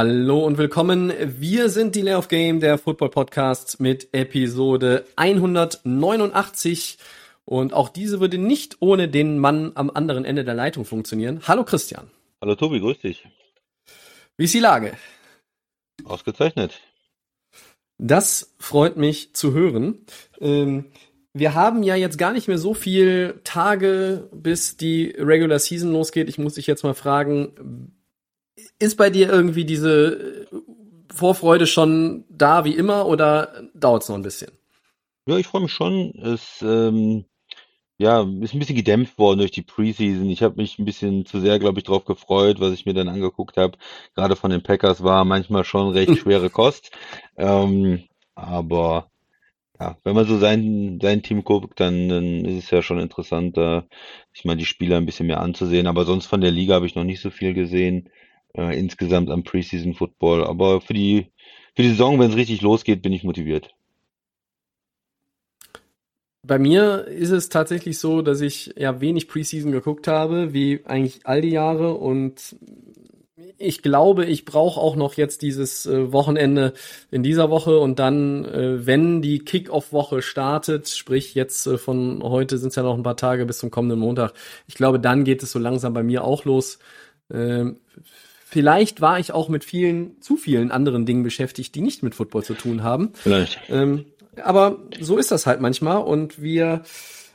Hallo 0.00 0.46
und 0.46 0.58
willkommen. 0.58 1.12
Wir 1.40 1.70
sind 1.70 1.96
die 1.96 2.02
Lay 2.02 2.14
of 2.14 2.28
Game, 2.28 2.60
der 2.60 2.78
Football 2.78 3.08
Podcast 3.08 3.80
mit 3.80 4.14
Episode 4.14 5.04
189. 5.16 6.98
Und 7.44 7.72
auch 7.72 7.88
diese 7.88 8.20
würde 8.20 8.38
nicht 8.38 8.76
ohne 8.78 9.08
den 9.08 9.40
Mann 9.40 9.72
am 9.74 9.90
anderen 9.90 10.24
Ende 10.24 10.44
der 10.44 10.54
Leitung 10.54 10.84
funktionieren. 10.84 11.40
Hallo 11.48 11.64
Christian. 11.64 12.12
Hallo 12.40 12.54
Tobi, 12.54 12.78
grüß 12.78 13.00
dich. 13.00 13.26
Wie 14.36 14.44
ist 14.44 14.54
die 14.54 14.60
Lage? 14.60 14.96
Ausgezeichnet. 16.04 16.80
Das 17.98 18.54
freut 18.60 18.96
mich 18.96 19.34
zu 19.34 19.52
hören. 19.52 20.06
Ähm, 20.40 20.92
wir 21.32 21.54
haben 21.54 21.82
ja 21.82 21.96
jetzt 21.96 22.18
gar 22.18 22.32
nicht 22.32 22.46
mehr 22.46 22.58
so 22.58 22.72
viel 22.72 23.40
Tage, 23.42 24.28
bis 24.32 24.76
die 24.76 25.10
Regular 25.18 25.58
Season 25.58 25.90
losgeht. 25.90 26.28
Ich 26.28 26.38
muss 26.38 26.54
dich 26.54 26.68
jetzt 26.68 26.84
mal 26.84 26.94
fragen, 26.94 27.97
ist 28.78 28.96
bei 28.96 29.10
dir 29.10 29.28
irgendwie 29.30 29.64
diese 29.64 30.46
Vorfreude 31.12 31.66
schon 31.66 32.24
da 32.28 32.64
wie 32.64 32.74
immer 32.74 33.06
oder 33.06 33.68
dauert 33.74 34.02
es 34.02 34.08
noch 34.08 34.16
ein 34.16 34.22
bisschen? 34.22 34.52
Ja, 35.26 35.36
ich 35.36 35.46
freue 35.46 35.62
mich 35.62 35.72
schon. 35.72 36.12
Es 36.22 36.62
ähm, 36.62 37.24
ja, 37.98 38.22
ist 38.22 38.54
ein 38.54 38.60
bisschen 38.60 38.76
gedämpft 38.76 39.18
worden 39.18 39.40
durch 39.40 39.50
die 39.50 39.62
Preseason. 39.62 40.30
Ich 40.30 40.42
habe 40.42 40.56
mich 40.56 40.78
ein 40.78 40.84
bisschen 40.84 41.26
zu 41.26 41.40
sehr, 41.40 41.58
glaube 41.58 41.80
ich, 41.80 41.84
drauf 41.84 42.04
gefreut, 42.04 42.60
was 42.60 42.72
ich 42.72 42.86
mir 42.86 42.94
dann 42.94 43.08
angeguckt 43.08 43.56
habe. 43.56 43.76
Gerade 44.14 44.36
von 44.36 44.50
den 44.50 44.62
Packers 44.62 45.02
war 45.02 45.24
manchmal 45.24 45.64
schon 45.64 45.90
recht 45.90 46.16
schwere 46.18 46.48
Kost. 46.48 46.92
Ähm, 47.36 48.04
aber 48.36 49.10
ja, 49.80 49.96
wenn 50.04 50.14
man 50.14 50.26
so 50.26 50.38
sein, 50.38 50.98
sein 51.02 51.22
Team 51.22 51.44
guckt, 51.44 51.80
dann, 51.80 52.08
dann 52.08 52.44
ist 52.44 52.64
es 52.64 52.70
ja 52.70 52.82
schon 52.82 53.00
interessant, 53.00 53.56
da 53.56 53.84
sich 54.32 54.44
mal 54.44 54.56
die 54.56 54.64
Spieler 54.66 54.96
ein 54.96 55.06
bisschen 55.06 55.26
mehr 55.26 55.40
anzusehen. 55.40 55.88
Aber 55.88 56.04
sonst 56.04 56.26
von 56.26 56.40
der 56.40 56.52
Liga 56.52 56.74
habe 56.74 56.86
ich 56.86 56.94
noch 56.94 57.04
nicht 57.04 57.20
so 57.20 57.30
viel 57.30 57.52
gesehen, 57.52 58.10
äh, 58.58 58.78
insgesamt 58.78 59.30
am 59.30 59.44
Preseason 59.44 59.94
Football. 59.94 60.44
Aber 60.44 60.80
für 60.80 60.94
die, 60.94 61.30
für 61.74 61.82
die 61.82 61.90
Saison, 61.90 62.18
wenn 62.18 62.30
es 62.30 62.36
richtig 62.36 62.60
losgeht, 62.60 63.00
bin 63.02 63.12
ich 63.12 63.24
motiviert. 63.24 63.74
Bei 66.42 66.58
mir 66.58 67.06
ist 67.06 67.30
es 67.30 67.48
tatsächlich 67.48 67.98
so, 67.98 68.22
dass 68.22 68.40
ich 68.40 68.72
ja 68.76 69.00
wenig 69.00 69.28
Preseason 69.28 69.70
geguckt 69.70 70.08
habe, 70.08 70.52
wie 70.52 70.80
eigentlich 70.86 71.20
all 71.24 71.42
die 71.42 71.50
Jahre 71.50 71.94
und 71.94 72.56
ich 73.58 73.82
glaube, 73.82 74.24
ich 74.24 74.44
brauche 74.44 74.80
auch 74.80 74.96
noch 74.96 75.14
jetzt 75.14 75.42
dieses 75.42 75.84
äh, 75.84 76.12
Wochenende 76.12 76.74
in 77.10 77.22
dieser 77.22 77.50
Woche 77.50 77.78
und 77.78 77.98
dann, 77.98 78.44
äh, 78.44 78.86
wenn 78.86 79.20
die 79.20 79.40
Kick-Off-Woche 79.40 80.22
startet, 80.22 80.88
sprich 80.88 81.34
jetzt 81.34 81.66
äh, 81.66 81.76
von 81.76 82.22
heute 82.22 82.56
sind 82.58 82.68
es 82.68 82.76
ja 82.76 82.82
noch 82.82 82.96
ein 82.96 83.02
paar 83.02 83.16
Tage 83.16 83.46
bis 83.46 83.58
zum 83.58 83.70
kommenden 83.70 83.98
Montag, 83.98 84.32
ich 84.68 84.74
glaube, 84.74 85.00
dann 85.00 85.24
geht 85.24 85.42
es 85.42 85.52
so 85.52 85.58
langsam 85.58 85.92
bei 85.92 86.02
mir 86.02 86.24
auch 86.24 86.44
los. 86.44 86.78
Vielleicht 88.50 89.02
war 89.02 89.18
ich 89.18 89.32
auch 89.32 89.50
mit 89.50 89.62
vielen, 89.62 90.22
zu 90.22 90.38
vielen 90.38 90.70
anderen 90.70 91.04
Dingen 91.04 91.22
beschäftigt, 91.22 91.74
die 91.74 91.82
nicht 91.82 92.02
mit 92.02 92.14
Football 92.14 92.44
zu 92.44 92.54
tun 92.54 92.82
haben. 92.82 93.10
Vielleicht. 93.12 93.60
Ähm, 93.68 94.06
aber 94.42 94.78
so 94.98 95.18
ist 95.18 95.30
das 95.30 95.44
halt 95.46 95.60
manchmal 95.60 95.98
und 95.98 96.40
wir 96.40 96.82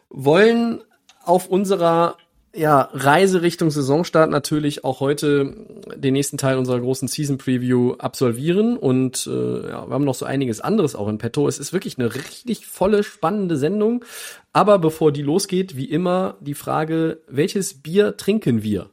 wollen 0.09 0.81
auf 1.23 1.47
unserer 1.47 2.17
ja, 2.56 2.89
Reise 2.94 3.44
Richtung 3.44 3.69
Saisonstart 3.69 4.31
natürlich 4.31 4.84
auch 4.84 5.02
heute 5.02 5.56
den 5.96 6.13
nächsten 6.13 6.40
Teil 6.40 6.57
unserer 6.57 6.79
großen 6.79 7.07
Season 7.07 7.38
Preview 7.38 7.94
absolvieren 8.00 8.75
und 8.75 9.28
äh, 9.28 9.69
ja, 9.69 9.88
wir 9.88 9.94
haben 9.94 10.06
noch 10.06 10.16
so 10.16 10.25
einiges 10.25 10.62
anderes 10.62 10.96
auch 10.96 11.07
in 11.09 11.19
petto. 11.19 11.47
Es 11.47 11.59
ist 11.59 11.73
wirklich 11.73 12.00
eine 12.00 12.13
richtig 12.13 12.66
volle, 12.66 13.03
spannende 13.03 13.57
Sendung. 13.57 14.03
Aber 14.52 14.79
bevor 14.79 15.12
die 15.12 15.22
losgeht, 15.22 15.78
wie 15.78 15.85
immer 15.85 16.38
die 16.41 16.53
Frage, 16.56 17.22
welches 17.28 17.81
Bier 17.81 18.18
trinken 18.18 18.63
wir? 18.63 18.90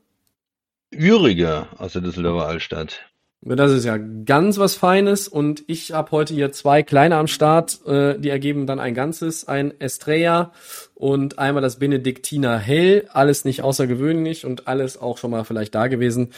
Ürige 0.93 1.69
aus 1.79 1.93
der 1.93 2.03
Düsseldorfer 2.03 2.47
Altstadt. 2.47 3.01
Das 3.43 3.73
ist 3.73 3.85
ja 3.85 3.97
ganz 3.97 4.59
was 4.59 4.75
Feines 4.75 5.27
und 5.27 5.65
ich 5.67 5.93
habe 5.93 6.11
heute 6.11 6.35
hier 6.35 6.53
zwei 6.53 6.83
kleine 6.83 7.17
am 7.17 7.27
Start, 7.27 7.81
äh, 7.87 8.19
die 8.19 8.29
ergeben 8.29 8.67
dann 8.67 8.79
ein 8.79 8.95
ganzes, 8.95 9.49
ein 9.49 9.81
Estrella 9.81 10.53
und 10.95 11.39
einmal 11.39 11.63
das 11.63 11.79
Benediktiner 11.79 12.59
Hell, 12.59 13.09
alles 13.13 13.47
nicht 13.47 13.63
außergewöhnlich 13.63 14.45
und 14.45 14.69
alles 14.69 15.01
auch 15.01 15.17
schon 15.17 15.31
mal 15.31 15.45
vielleicht 15.45 15.75
da 15.75 15.87
gewesen. 15.87 16.33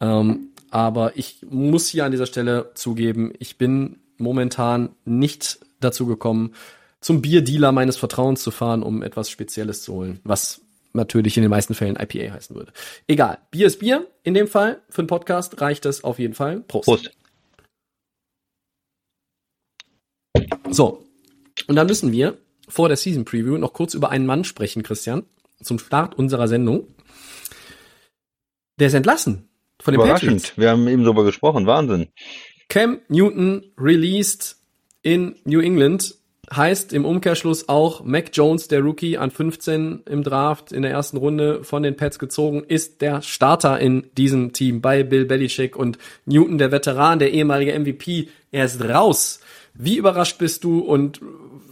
Ähm, 0.00 0.48
aber 0.70 1.16
ich 1.16 1.46
muss 1.48 1.88
hier 1.88 2.04
an 2.04 2.10
dieser 2.10 2.26
Stelle 2.26 2.72
zugeben, 2.74 3.32
ich 3.38 3.56
bin 3.56 4.00
momentan 4.16 4.90
nicht 5.04 5.60
dazu 5.78 6.06
gekommen, 6.06 6.54
zum 7.00 7.22
Bierdealer 7.22 7.70
meines 7.70 7.96
Vertrauens 7.96 8.42
zu 8.42 8.50
fahren, 8.50 8.82
um 8.82 9.04
etwas 9.04 9.30
Spezielles 9.30 9.82
zu 9.82 9.94
holen, 9.94 10.18
was 10.24 10.60
natürlich 10.98 11.36
in 11.36 11.42
den 11.42 11.50
meisten 11.50 11.74
Fällen 11.74 11.96
IPA 11.96 12.34
heißen 12.34 12.54
würde. 12.54 12.72
Egal, 13.06 13.38
Bier 13.50 13.66
ist 13.66 13.78
Bier. 13.78 14.06
In 14.22 14.34
dem 14.34 14.48
Fall 14.48 14.82
für 14.90 15.00
einen 15.00 15.08
Podcast 15.08 15.60
reicht 15.60 15.86
es 15.86 16.04
auf 16.04 16.18
jeden 16.18 16.34
Fall. 16.34 16.60
Prost. 16.60 16.84
Prost. 16.84 17.10
So, 20.70 21.04
und 21.66 21.76
dann 21.76 21.86
müssen 21.86 22.12
wir 22.12 22.38
vor 22.68 22.88
der 22.88 22.96
Season 22.96 23.24
Preview 23.24 23.56
noch 23.58 23.72
kurz 23.72 23.94
über 23.94 24.10
einen 24.10 24.26
Mann 24.26 24.44
sprechen, 24.44 24.82
Christian, 24.82 25.24
zum 25.62 25.78
Start 25.78 26.16
unserer 26.16 26.48
Sendung. 26.48 26.88
Der 28.78 28.88
ist 28.88 28.94
entlassen 28.94 29.48
von 29.80 29.92
den 29.92 30.00
Patriots. 30.00 30.22
Überraschend. 30.22 30.58
Wir 30.58 30.70
haben 30.70 30.86
eben 30.88 31.04
darüber 31.04 31.24
gesprochen. 31.24 31.66
Wahnsinn. 31.66 32.08
Cam 32.68 33.00
Newton 33.08 33.72
released 33.78 34.56
in 35.02 35.36
New 35.44 35.60
England 35.60 36.17
heißt 36.54 36.92
im 36.92 37.04
Umkehrschluss 37.04 37.68
auch 37.68 38.04
Mac 38.04 38.30
Jones, 38.32 38.68
der 38.68 38.80
Rookie 38.80 39.18
an 39.18 39.30
15 39.30 40.02
im 40.06 40.22
Draft 40.22 40.72
in 40.72 40.82
der 40.82 40.90
ersten 40.90 41.16
Runde 41.16 41.64
von 41.64 41.82
den 41.82 41.96
Pets 41.96 42.18
gezogen, 42.18 42.64
ist 42.66 43.00
der 43.00 43.22
Starter 43.22 43.78
in 43.78 44.06
diesem 44.16 44.52
Team 44.52 44.80
bei 44.80 45.02
Bill 45.02 45.24
Belichick 45.24 45.76
und 45.76 45.98
Newton, 46.26 46.58
der 46.58 46.72
Veteran, 46.72 47.18
der 47.18 47.32
ehemalige 47.32 47.78
MVP, 47.78 48.28
er 48.50 48.64
ist 48.64 48.82
raus. 48.82 49.40
Wie 49.74 49.96
überrascht 49.96 50.38
bist 50.38 50.64
du 50.64 50.80
und 50.80 51.20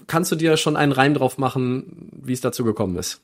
kannst 0.07 0.31
du 0.33 0.37
dir 0.37 0.57
schon 0.57 0.77
einen 0.77 0.93
Reim 0.93 1.15
drauf 1.15 1.39
machen, 1.39 2.11
wie 2.13 2.33
es 2.33 2.41
dazu 2.41 2.65
gekommen 2.65 2.97
ist? 2.97 3.21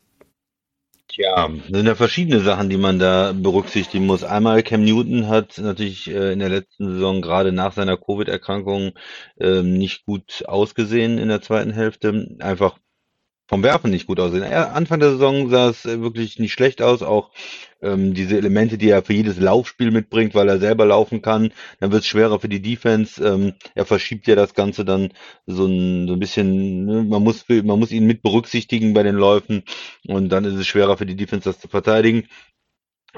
Tja, 1.13 1.51
sind 1.71 1.87
ja 1.87 1.95
verschiedene 1.95 2.41
Sachen, 2.41 2.71
die 2.71 2.79
man 2.79 2.99
da 2.99 3.35
berücksichtigen 3.35 4.07
muss. 4.07 4.25
Einmal 4.25 4.63
Cam 4.63 4.83
Newton 4.83 5.29
hat 5.29 5.59
natürlich 5.59 6.09
äh, 6.11 6.33
in 6.33 6.39
der 6.39 6.49
letzten 6.49 6.91
Saison 6.91 7.21
gerade 7.21 7.53
nach 7.53 7.75
seiner 7.75 7.99
Covid-Erkrankung 7.99 8.93
ähm, 9.39 9.75
nicht 9.75 10.07
gut 10.07 10.43
ausgesehen 10.47 11.19
in 11.19 11.29
der 11.29 11.43
zweiten 11.43 11.71
Hälfte. 11.71 12.37
Einfach 12.39 12.79
vom 13.53 13.63
Werfen 13.63 13.91
nicht 13.91 14.07
gut 14.07 14.19
aussehen. 14.19 14.45
Anfang 14.45 14.99
der 14.99 15.11
Saison 15.11 15.51
sah 15.51 15.69
es 15.69 15.85
äh, 15.85 16.01
wirklich 16.01 16.39
nicht 16.39 16.55
schlecht 16.55 16.81
aus, 16.81 17.03
auch 17.03 17.33
ähm, 17.83 18.15
diese 18.15 18.39
Elemente, 18.39 18.79
die 18.79 18.89
er 18.89 19.03
für 19.03 19.13
jedes 19.13 19.39
Laufspiel 19.39 19.91
mitbringt, 19.91 20.35
weil 20.35 20.49
er 20.49 20.59
selber 20.59 20.87
laufen 20.87 21.21
kann, 21.21 21.53
dann 21.79 21.93
wird 21.93 22.01
es 22.01 22.07
schwerer 22.07 22.41
für 22.41 22.49
die 22.49 22.63
Defense. 22.63 23.23
Ähm, 23.23 23.53
er 23.75 23.85
verschiebt 23.85 24.27
ja 24.27 24.37
das 24.37 24.55
Ganze 24.55 24.87
dann 24.87 25.13
so 25.45 25.67
ein, 25.67 26.09
so 26.09 26.15
ein 26.15 26.19
bisschen, 26.19 26.87
ne? 26.87 27.03
man 27.03 27.23
muss 27.23 27.45
man 27.47 27.79
muss 27.79 27.93
ihn 27.93 28.07
mit 28.07 28.23
berücksichtigen 28.23 28.95
bei 28.95 29.03
den 29.03 29.17
Läufen 29.17 29.65
und 30.09 30.31
dann 30.31 30.47
ist 30.47 30.55
es 30.55 30.67
schwerer 30.67 30.97
für 30.97 31.05
die 31.05 31.17
Defense, 31.17 31.45
das 31.45 31.61
zu 31.61 31.69
verteidigen. 31.69 32.29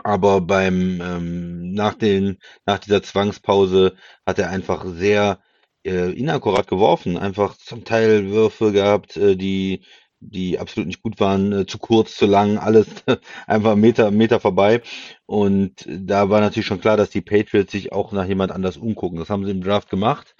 Aber 0.02 0.40
beim 0.40 1.00
ähm, 1.00 1.72
nach 1.74 1.94
den 1.94 2.38
nach 2.66 2.80
dieser 2.80 3.04
Zwangspause 3.04 3.94
hat 4.26 4.40
er 4.40 4.50
einfach 4.50 4.84
sehr 4.84 5.38
äh, 5.84 6.10
inakkurat 6.10 6.66
geworfen, 6.66 7.16
einfach 7.18 7.56
zum 7.56 7.84
Teil 7.84 8.30
Würfe 8.30 8.72
gehabt, 8.72 9.16
äh, 9.16 9.36
die 9.36 9.84
die 10.30 10.58
absolut 10.58 10.86
nicht 10.86 11.02
gut 11.02 11.20
waren, 11.20 11.52
äh, 11.52 11.66
zu 11.66 11.78
kurz, 11.78 12.16
zu 12.16 12.26
lang, 12.26 12.58
alles 12.58 12.86
einfach 13.46 13.76
Meter, 13.76 14.10
Meter 14.10 14.40
vorbei. 14.40 14.82
Und 15.26 15.86
da 15.88 16.30
war 16.30 16.40
natürlich 16.40 16.66
schon 16.66 16.80
klar, 16.80 16.96
dass 16.96 17.10
die 17.10 17.20
Patriots 17.20 17.72
sich 17.72 17.92
auch 17.92 18.12
nach 18.12 18.26
jemand 18.26 18.52
anders 18.52 18.76
umgucken. 18.76 19.18
Das 19.18 19.30
haben 19.30 19.44
sie 19.44 19.50
im 19.50 19.62
Draft 19.62 19.90
gemacht. 19.90 20.34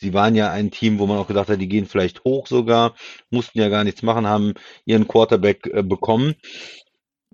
Sie 0.00 0.14
waren 0.14 0.34
ja 0.34 0.50
ein 0.50 0.70
Team, 0.70 0.98
wo 0.98 1.06
man 1.06 1.18
auch 1.18 1.28
gedacht 1.28 1.48
hat, 1.48 1.60
die 1.60 1.68
gehen 1.68 1.86
vielleicht 1.86 2.24
hoch 2.24 2.46
sogar, 2.46 2.94
mussten 3.30 3.58
ja 3.58 3.68
gar 3.68 3.84
nichts 3.84 4.02
machen, 4.02 4.26
haben 4.26 4.54
ihren 4.84 5.08
Quarterback 5.08 5.66
äh, 5.66 5.82
bekommen. 5.82 6.34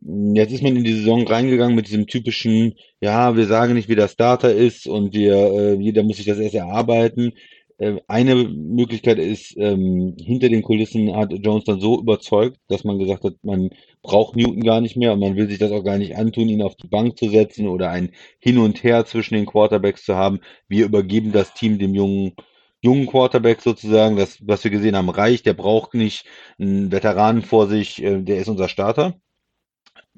Jetzt 0.01 0.53
ist 0.53 0.63
man 0.63 0.77
in 0.77 0.85
die 0.85 0.95
Saison 0.95 1.27
reingegangen 1.27 1.75
mit 1.75 1.89
diesem 1.89 2.07
typischen, 2.07 2.75
ja, 3.01 3.37
wir 3.37 3.47
sagen 3.47 3.75
nicht, 3.75 3.89
wie 3.89 3.97
der 3.97 4.07
Starter 4.09 4.53
ist 4.55 4.87
und 4.87 5.13
wir, 5.13 5.35
äh, 5.35 5.75
jeder 5.75 6.05
muss 6.05 6.19
sich 6.19 6.27
das 6.27 6.39
erst 6.39 6.55
erarbeiten. 6.55 7.33
Äh, 7.79 8.01
eine 8.09 8.35
Möglichkeit 8.35 9.19
ist, 9.19 9.57
ähm, 9.57 10.17
hinter 10.19 10.49
den 10.49 10.63
Kulissen 10.63 11.15
hat 11.15 11.33
Jones 11.33 11.65
dann 11.65 11.81
so 11.81 11.99
überzeugt, 12.01 12.59
dass 12.69 12.85
man 12.85 12.99
gesagt 12.99 13.25
hat, 13.25 13.35
man 13.43 13.71
braucht 14.03 14.37
Newton 14.37 14.63
gar 14.63 14.81
nicht 14.81 14.97
mehr 14.97 15.13
und 15.13 15.21
man 15.21 15.37
will 15.37 15.49
sich 15.49 15.59
das 15.59 15.71
auch 15.73 15.85
gar 15.85 15.99
nicht 15.99 16.17
antun, 16.17 16.49
ihn 16.49 16.63
auf 16.63 16.77
die 16.77 16.89
Bank 16.89 17.17
zu 17.19 17.29
setzen 17.29 17.69
oder 17.69 17.91
ein 17.91 18.11
Hin 18.41 18.59
und 18.59 18.83
Her 18.83 19.05
zwischen 19.07 19.35
den 19.35 19.47
Quarterbacks 19.47 20.05
zu 20.05 20.17
haben. 20.17 20.41
Wir 20.69 20.87
übergeben 20.87 21.33
das 21.33 21.55
Team 21.55 21.79
dem 21.79 21.95
jungen 21.95 22.35
jungen 22.81 23.07
Quarterback 23.07 23.61
sozusagen. 23.61 24.17
Das, 24.17 24.39
was 24.47 24.65
wir 24.65 24.71
gesehen 24.71 24.97
haben, 24.97 25.11
reicht. 25.11 25.47
Der 25.47 25.55
braucht 25.55 25.95
nicht 25.95 26.25
einen 26.59 26.93
Veteranen 26.93 27.43
vor 27.43 27.67
sich, 27.69 28.03
äh, 28.03 28.23
der 28.23 28.39
ist 28.39 28.49
unser 28.49 28.69
Starter 28.69 29.15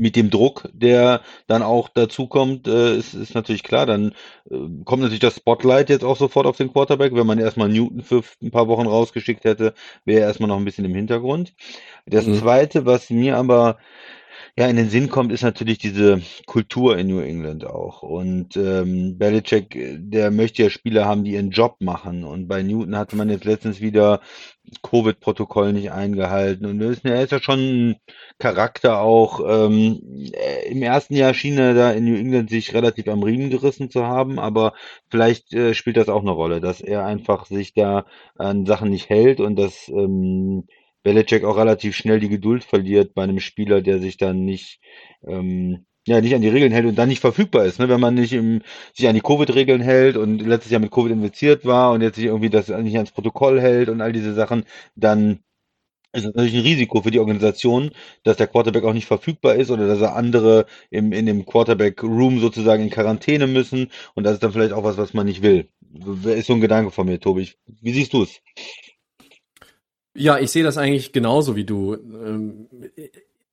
mit 0.00 0.16
dem 0.16 0.30
Druck, 0.30 0.68
der 0.72 1.20
dann 1.46 1.62
auch 1.62 1.90
dazu 1.90 2.26
kommt, 2.26 2.66
äh, 2.66 2.96
ist, 2.96 3.12
ist 3.12 3.34
natürlich 3.34 3.62
klar, 3.62 3.84
dann 3.84 4.12
äh, 4.50 4.56
kommt 4.84 5.02
natürlich 5.02 5.20
das 5.20 5.36
Spotlight 5.36 5.90
jetzt 5.90 6.04
auch 6.04 6.16
sofort 6.16 6.46
auf 6.46 6.56
den 6.56 6.72
Quarterback. 6.72 7.14
Wenn 7.14 7.26
man 7.26 7.38
erstmal 7.38 7.68
Newton 7.68 8.00
für 8.00 8.22
ein 8.42 8.50
paar 8.50 8.66
Wochen 8.66 8.86
rausgeschickt 8.86 9.44
hätte, 9.44 9.74
wäre 10.06 10.20
er 10.22 10.28
erstmal 10.28 10.48
noch 10.48 10.56
ein 10.56 10.64
bisschen 10.64 10.86
im 10.86 10.94
Hintergrund. 10.94 11.52
Das 12.06 12.26
mhm. 12.26 12.34
zweite, 12.34 12.86
was 12.86 13.10
mir 13.10 13.36
aber 13.36 13.76
ja, 14.56 14.66
in 14.66 14.76
den 14.76 14.90
Sinn 14.90 15.08
kommt, 15.08 15.32
ist 15.32 15.42
natürlich 15.42 15.78
diese 15.78 16.20
Kultur 16.46 16.98
in 16.98 17.08
New 17.08 17.20
England 17.20 17.64
auch. 17.64 18.02
Und 18.02 18.56
ähm, 18.56 19.16
Belichick, 19.16 19.78
der 19.98 20.30
möchte 20.30 20.62
ja 20.64 20.70
Spieler 20.70 21.06
haben, 21.06 21.24
die 21.24 21.32
ihren 21.32 21.50
Job 21.50 21.76
machen. 21.80 22.24
Und 22.24 22.48
bei 22.48 22.62
Newton 22.62 22.96
hatte 22.96 23.16
man 23.16 23.30
jetzt 23.30 23.44
letztens 23.44 23.80
wieder 23.80 24.20
Covid-Protokoll 24.82 25.72
nicht 25.72 25.92
eingehalten. 25.92 26.66
Und 26.66 26.80
er 26.80 27.22
ist 27.22 27.32
ja 27.32 27.40
schon 27.40 27.58
ein 27.60 27.96
Charakter 28.38 29.00
auch. 29.00 29.40
Ähm, 29.46 30.00
äh, 30.32 30.70
Im 30.70 30.82
ersten 30.82 31.14
Jahr 31.14 31.34
schien 31.34 31.58
er 31.58 31.74
da 31.74 31.92
in 31.92 32.04
New 32.04 32.16
England 32.16 32.50
sich 32.50 32.74
relativ 32.74 33.08
am 33.08 33.22
Riemen 33.22 33.50
gerissen 33.50 33.90
zu 33.90 34.06
haben, 34.06 34.38
aber 34.38 34.74
vielleicht 35.08 35.52
äh, 35.54 35.74
spielt 35.74 35.96
das 35.96 36.08
auch 36.08 36.22
eine 36.22 36.30
Rolle, 36.30 36.60
dass 36.60 36.80
er 36.80 37.04
einfach 37.06 37.46
sich 37.46 37.74
da 37.74 38.04
an 38.36 38.66
Sachen 38.66 38.90
nicht 38.90 39.08
hält 39.08 39.40
und 39.40 39.56
dass 39.56 39.88
ähm, 39.88 40.66
Belichick 41.02 41.44
auch 41.44 41.56
relativ 41.56 41.96
schnell 41.96 42.20
die 42.20 42.28
Geduld 42.28 42.64
verliert 42.64 43.14
bei 43.14 43.22
einem 43.24 43.40
Spieler, 43.40 43.82
der 43.82 43.98
sich 44.00 44.16
dann 44.16 44.44
nicht, 44.44 44.80
ähm, 45.26 45.86
ja, 46.06 46.20
nicht 46.20 46.34
an 46.34 46.42
die 46.42 46.48
Regeln 46.48 46.72
hält 46.72 46.86
und 46.86 46.96
dann 46.96 47.08
nicht 47.08 47.20
verfügbar 47.20 47.64
ist. 47.66 47.78
Ne? 47.78 47.88
Wenn 47.88 48.00
man 48.00 48.14
nicht 48.14 48.32
im, 48.32 48.62
sich 48.94 49.08
an 49.08 49.14
die 49.14 49.20
Covid-Regeln 49.20 49.80
hält 49.82 50.16
und 50.16 50.40
letztes 50.40 50.72
Jahr 50.72 50.80
mit 50.80 50.90
Covid 50.90 51.12
infiziert 51.12 51.64
war 51.64 51.92
und 51.92 52.02
jetzt 52.02 52.16
sich 52.16 52.26
irgendwie 52.26 52.50
das 52.50 52.68
nicht 52.68 52.96
ans 52.96 53.12
Protokoll 53.12 53.60
hält 53.60 53.88
und 53.88 54.00
all 54.00 54.12
diese 54.12 54.34
Sachen, 54.34 54.64
dann 54.96 55.40
ist 56.12 56.24
es 56.24 56.34
natürlich 56.34 56.54
ein 56.54 56.62
Risiko 56.62 57.02
für 57.02 57.10
die 57.10 57.20
Organisation, 57.20 57.92
dass 58.24 58.36
der 58.36 58.48
Quarterback 58.48 58.84
auch 58.84 58.92
nicht 58.92 59.06
verfügbar 59.06 59.54
ist 59.56 59.70
oder 59.70 59.86
dass 59.86 60.00
er 60.00 60.16
andere 60.16 60.66
im, 60.90 61.12
in 61.12 61.26
dem 61.26 61.46
Quarterback-Room 61.46 62.40
sozusagen 62.40 62.82
in 62.82 62.90
Quarantäne 62.90 63.46
müssen 63.46 63.90
und 64.14 64.24
das 64.24 64.34
ist 64.34 64.42
dann 64.42 64.52
vielleicht 64.52 64.72
auch 64.72 64.84
was, 64.84 64.96
was 64.96 65.14
man 65.14 65.26
nicht 65.26 65.42
will. 65.42 65.68
Ist 66.24 66.46
so 66.46 66.54
ein 66.54 66.60
Gedanke 66.60 66.90
von 66.90 67.06
mir, 67.06 67.20
Tobi. 67.20 67.50
Wie 67.80 67.92
siehst 67.92 68.12
du 68.12 68.22
es? 68.24 68.40
Ja, 70.14 70.38
ich 70.38 70.50
sehe 70.50 70.64
das 70.64 70.76
eigentlich 70.76 71.12
genauso 71.12 71.56
wie 71.56 71.64
du. 71.64 71.94
Ähm, 71.94 72.66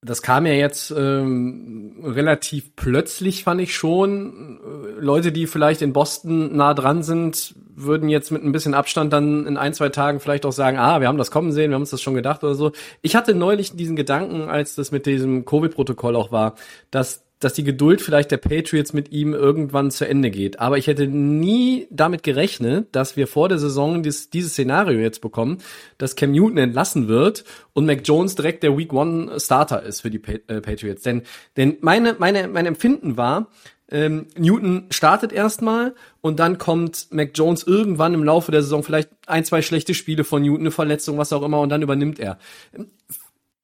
das 0.02 0.22
kam 0.22 0.46
ja 0.46 0.54
jetzt 0.54 0.92
ähm, 0.92 2.02
relativ 2.04 2.76
plötzlich, 2.76 3.44
fand 3.44 3.62
ich 3.62 3.76
schon. 3.76 4.60
Leute, 5.00 5.32
die 5.32 5.48
vielleicht 5.48 5.82
in 5.82 5.94
Boston 5.94 6.56
nah 6.56 6.74
dran 6.74 7.04
sind, 7.04 7.56
würden 7.76 8.10
jetzt 8.10 8.32
mit 8.32 8.44
ein 8.44 8.52
bisschen 8.52 8.74
Abstand 8.74 9.14
dann 9.14 9.46
in 9.46 9.58
ein, 9.58 9.74
zwei 9.74 9.90
Tagen 9.90 10.20
vielleicht 10.20 10.46
auch 10.46 10.52
sagen, 10.52 10.78
ah, 10.78 11.00
wir 11.00 11.08
haben 11.08 11.18
das 11.18 11.32
kommen 11.32 11.52
sehen, 11.52 11.70
wir 11.70 11.76
haben 11.76 11.84
uns 11.84 11.92
das 11.92 12.02
schon 12.02 12.16
gedacht 12.16 12.44
oder 12.44 12.56
so. 12.56 12.72
Ich 13.02 13.16
hatte 13.16 13.36
neulich 13.36 13.76
diesen 13.76 13.96
Gedanken, 13.96 14.50
als 14.50 14.76
das 14.76 14.92
mit 14.92 15.06
diesem 15.06 15.46
Covid-Protokoll 15.46 16.16
auch 16.16 16.32
war, 16.32 16.56
dass 16.90 17.27
dass 17.40 17.54
die 17.54 17.64
Geduld 17.64 18.02
vielleicht 18.02 18.32
der 18.32 18.38
Patriots 18.38 18.94
mit 18.94 19.12
ihm 19.12 19.34
irgendwann 19.34 19.92
zu 19.92 20.08
Ende 20.08 20.32
geht. 20.32 20.60
Aber 20.60 20.78
ich 20.78 20.88
hätte 20.88 21.08
nie 21.08 21.88
damit 21.92 22.24
gerechnet, 22.24 22.88
dass 22.94 23.16
wir 23.16 23.28
vor 23.28 23.48
der 23.48 23.60
Saison 23.60 24.02
dies, 24.02 24.30
dieses 24.30 24.54
Szenario 24.54 25.00
jetzt 25.00 25.22
bekommen, 25.22 25.60
dass 25.98 26.16
Cam 26.16 26.32
Newton 26.32 26.58
entlassen 26.58 27.08
wird 27.08 27.44
und 27.74 27.86
Mac 27.86 28.02
Jones 28.04 28.36
direkt 28.36 28.64
der 28.64 28.78
Week 28.78 28.92
One 28.92 29.40
Starter 29.40 29.84
ist 29.84 30.02
für 30.02 30.10
die 30.10 30.22
äh, 30.24 30.62
Patriots. 30.62 31.04
Denn, 31.04 31.24
denn 31.58 31.78
meine, 31.82 32.16
meine, 32.18 32.48
mein 32.48 32.66
Empfinden 32.66 33.18
war, 33.18 33.48
ähm, 33.90 34.28
Newton 34.36 34.88
startet 34.90 35.32
erstmal 35.32 35.96
und 36.22 36.40
dann 36.40 36.58
kommt 36.58 37.08
Mac 37.12 37.32
Jones 37.36 37.64
irgendwann 37.64 38.14
im 38.14 38.24
Laufe 38.24 38.52
der 38.52 38.62
Saison 38.62 38.84
vielleicht 38.84 39.10
ein, 39.28 39.46
zwei 39.46 39.62
schlechte 39.62 39.94
Spiele 39.94 40.24
von 40.24 40.42
Newton, 40.42 40.62
eine 40.62 40.72
Verletzung, 40.72 41.18
was 41.18 41.32
auch 41.32 41.44
immer, 41.44 41.62
und 41.62 41.70
dann 41.70 41.82
übernimmt 41.82 42.20
er. 42.20 42.38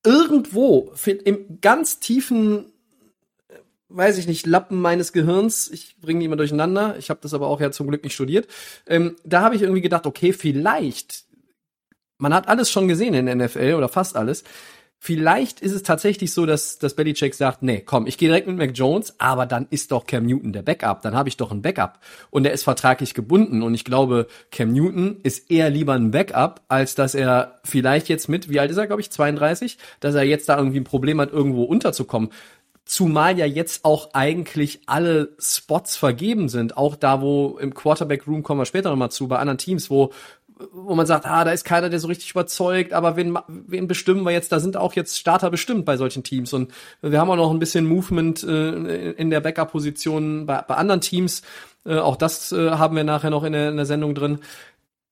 Irgendwo, 0.06 0.94
im 1.26 1.60
ganz 1.62 2.00
tiefen 2.00 2.73
weiß 3.96 4.18
ich 4.18 4.28
nicht, 4.28 4.46
Lappen 4.46 4.82
meines 4.82 5.14
Gehirns. 5.14 5.70
Ich 5.70 5.98
bringe 6.02 6.20
die 6.20 6.26
immer 6.26 6.36
durcheinander. 6.36 6.96
Ich 6.98 7.10
habe 7.10 7.20
das 7.22 7.34
aber 7.34 7.48
auch 7.48 7.62
ja 7.62 7.72
zum 7.72 7.88
Glück 7.88 8.04
nicht 8.04 8.14
studiert. 8.14 8.48
Ähm, 8.88 9.16
da 9.24 9.42
habe 9.42 9.56
ich 9.56 9.62
irgendwie 9.62 9.82
gedacht, 9.82 10.06
okay, 10.06 10.34
vielleicht, 10.34 11.26
man 12.18 12.34
hat 12.34 12.48
alles 12.48 12.72
schon 12.72 12.88
gesehen 12.88 13.14
in 13.14 13.26
der 13.26 13.36
NFL 13.36 13.76
oder 13.76 13.90
fast 13.90 14.16
alles. 14.16 14.44
Vielleicht 15.06 15.60
ist 15.60 15.74
es 15.74 15.84
tatsächlich 15.84 16.32
so, 16.32 16.46
dass, 16.46 16.80
dass 16.80 16.96
Belichick 16.96 17.36
sagt, 17.36 17.62
nee, 17.62 17.82
komm, 17.82 18.08
ich 18.08 18.18
gehe 18.18 18.30
direkt 18.30 18.48
mit 18.48 18.56
Mac 18.56 18.72
Jones, 18.74 19.16
aber 19.20 19.46
dann 19.46 19.68
ist 19.70 19.92
doch 19.92 20.06
Cam 20.06 20.26
Newton 20.26 20.54
der 20.54 20.62
Backup. 20.62 21.02
Dann 21.02 21.14
habe 21.14 21.28
ich 21.28 21.36
doch 21.36 21.52
ein 21.52 21.62
Backup. 21.62 22.00
Und 22.30 22.46
er 22.46 22.54
ist 22.54 22.64
vertraglich 22.64 23.14
gebunden. 23.14 23.64
Und 23.64 23.74
ich 23.74 23.84
glaube, 23.84 24.28
Cam 24.50 24.72
Newton 24.72 25.18
ist 25.22 25.52
eher 25.52 25.70
lieber 25.70 25.92
ein 25.92 26.12
Backup, 26.12 26.62
als 26.70 26.96
dass 26.96 27.16
er 27.16 27.60
vielleicht 27.66 28.08
jetzt 28.08 28.30
mit, 28.30 28.50
wie 28.50 28.62
alt 28.62 28.72
ist 28.72 28.78
er, 28.78 28.88
glaube 28.88 29.02
ich, 29.02 29.12
32, 29.12 29.78
dass 30.00 30.16
er 30.16 30.24
jetzt 30.24 30.48
da 30.48 30.58
irgendwie 30.58 30.80
ein 30.80 30.86
Problem 30.86 31.20
hat, 31.20 31.34
irgendwo 31.34 31.64
unterzukommen. 31.64 32.30
Zumal 32.86 33.38
ja 33.38 33.46
jetzt 33.46 33.86
auch 33.86 34.14
eigentlich 34.14 34.82
alle 34.88 35.36
Spots 35.40 35.96
vergeben 35.96 36.50
sind, 36.50 36.76
auch 36.76 36.96
da, 36.96 37.22
wo 37.22 37.58
im 37.60 37.74
Quarterback 37.74 38.28
Room 38.28 38.44
kommen 38.44 38.60
wir 38.60 38.66
später 38.66 38.90
nochmal 38.90 39.12
zu, 39.12 39.28
bei 39.28 39.38
anderen 39.40 39.58
Teams, 39.58 39.90
wo 39.90 40.12
wo 40.72 40.96
man 40.96 41.06
sagt, 41.06 41.26
ah, 41.26 41.44
da 41.44 41.52
ist 41.52 41.66
keiner, 41.66 41.90
der 41.90 42.00
so 42.00 42.08
richtig 42.08 42.32
überzeugt, 42.32 42.94
aber 42.94 43.16
wen, 43.16 43.38
wen 43.48 43.88
bestimmen 43.88 44.24
wir 44.24 44.32
jetzt? 44.32 44.52
Da 44.52 44.60
sind 44.60 44.78
auch 44.78 44.94
jetzt 44.94 45.18
Starter 45.18 45.50
bestimmt 45.50 45.86
bei 45.86 45.98
solchen 45.98 46.24
Teams 46.24 46.54
und 46.54 46.72
wir 47.02 47.20
haben 47.20 47.30
auch 47.30 47.36
noch 47.36 47.52
ein 47.52 47.60
bisschen 47.60 47.86
Movement 47.86 48.44
äh, 48.44 49.12
in 49.12 49.30
der 49.30 49.42
Backup-Position 49.42 50.46
bei, 50.46 50.62
bei 50.62 50.76
anderen 50.76 51.02
Teams. 51.02 51.42
Äh, 51.86 51.98
auch 51.98 52.16
das 52.16 52.52
äh, 52.52 52.72
haben 52.72 52.96
wir 52.96 53.04
nachher 53.04 53.30
noch 53.30 53.44
in 53.44 53.54
der, 53.54 53.70
in 53.70 53.78
der 53.78 53.86
Sendung 53.86 54.16
drin 54.16 54.40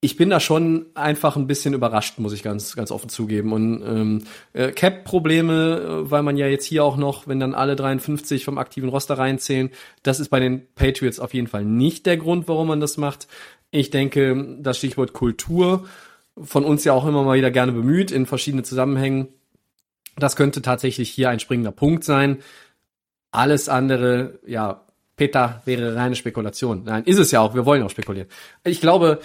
ich 0.03 0.17
bin 0.17 0.31
da 0.31 0.39
schon 0.39 0.87
einfach 0.95 1.35
ein 1.35 1.45
bisschen 1.45 1.75
überrascht, 1.75 2.17
muss 2.17 2.33
ich 2.33 2.41
ganz, 2.41 2.75
ganz 2.75 2.89
offen 2.89 3.07
zugeben. 3.07 3.53
Und 3.53 3.83
ähm, 3.83 4.23
äh, 4.53 4.71
Cap-Probleme, 4.71 6.03
äh, 6.07 6.11
weil 6.11 6.23
man 6.23 6.37
ja 6.37 6.47
jetzt 6.47 6.65
hier 6.65 6.83
auch 6.83 6.97
noch, 6.97 7.27
wenn 7.27 7.39
dann 7.39 7.53
alle 7.53 7.75
53 7.75 8.43
vom 8.43 8.57
aktiven 8.57 8.89
Roster 8.89 9.19
reinzählen, 9.19 9.69
das 10.01 10.19
ist 10.19 10.29
bei 10.29 10.39
den 10.39 10.65
Patriots 10.73 11.19
auf 11.19 11.35
jeden 11.35 11.45
Fall 11.45 11.65
nicht 11.65 12.07
der 12.07 12.17
Grund, 12.17 12.47
warum 12.47 12.67
man 12.67 12.79
das 12.79 12.97
macht. 12.97 13.27
Ich 13.69 13.91
denke, 13.91 14.57
das 14.59 14.79
Stichwort 14.79 15.13
Kultur, 15.13 15.85
von 16.35 16.65
uns 16.65 16.83
ja 16.83 16.93
auch 16.93 17.05
immer 17.05 17.23
mal 17.23 17.37
wieder 17.37 17.51
gerne 17.51 17.71
bemüht 17.71 18.09
in 18.09 18.25
verschiedenen 18.25 18.65
Zusammenhängen, 18.65 19.27
das 20.17 20.35
könnte 20.35 20.63
tatsächlich 20.63 21.11
hier 21.11 21.29
ein 21.29 21.39
springender 21.39 21.71
Punkt 21.71 22.03
sein. 22.03 22.39
Alles 23.29 23.69
andere, 23.69 24.39
ja, 24.45 24.85
Peter 25.15 25.61
wäre 25.65 25.95
reine 25.95 26.15
Spekulation. 26.15 26.83
Nein, 26.85 27.03
ist 27.03 27.19
es 27.19 27.31
ja 27.31 27.41
auch. 27.41 27.53
Wir 27.53 27.65
wollen 27.65 27.83
auch 27.83 27.91
spekulieren. 27.91 28.27
Ich 28.63 28.81
glaube, 28.81 29.19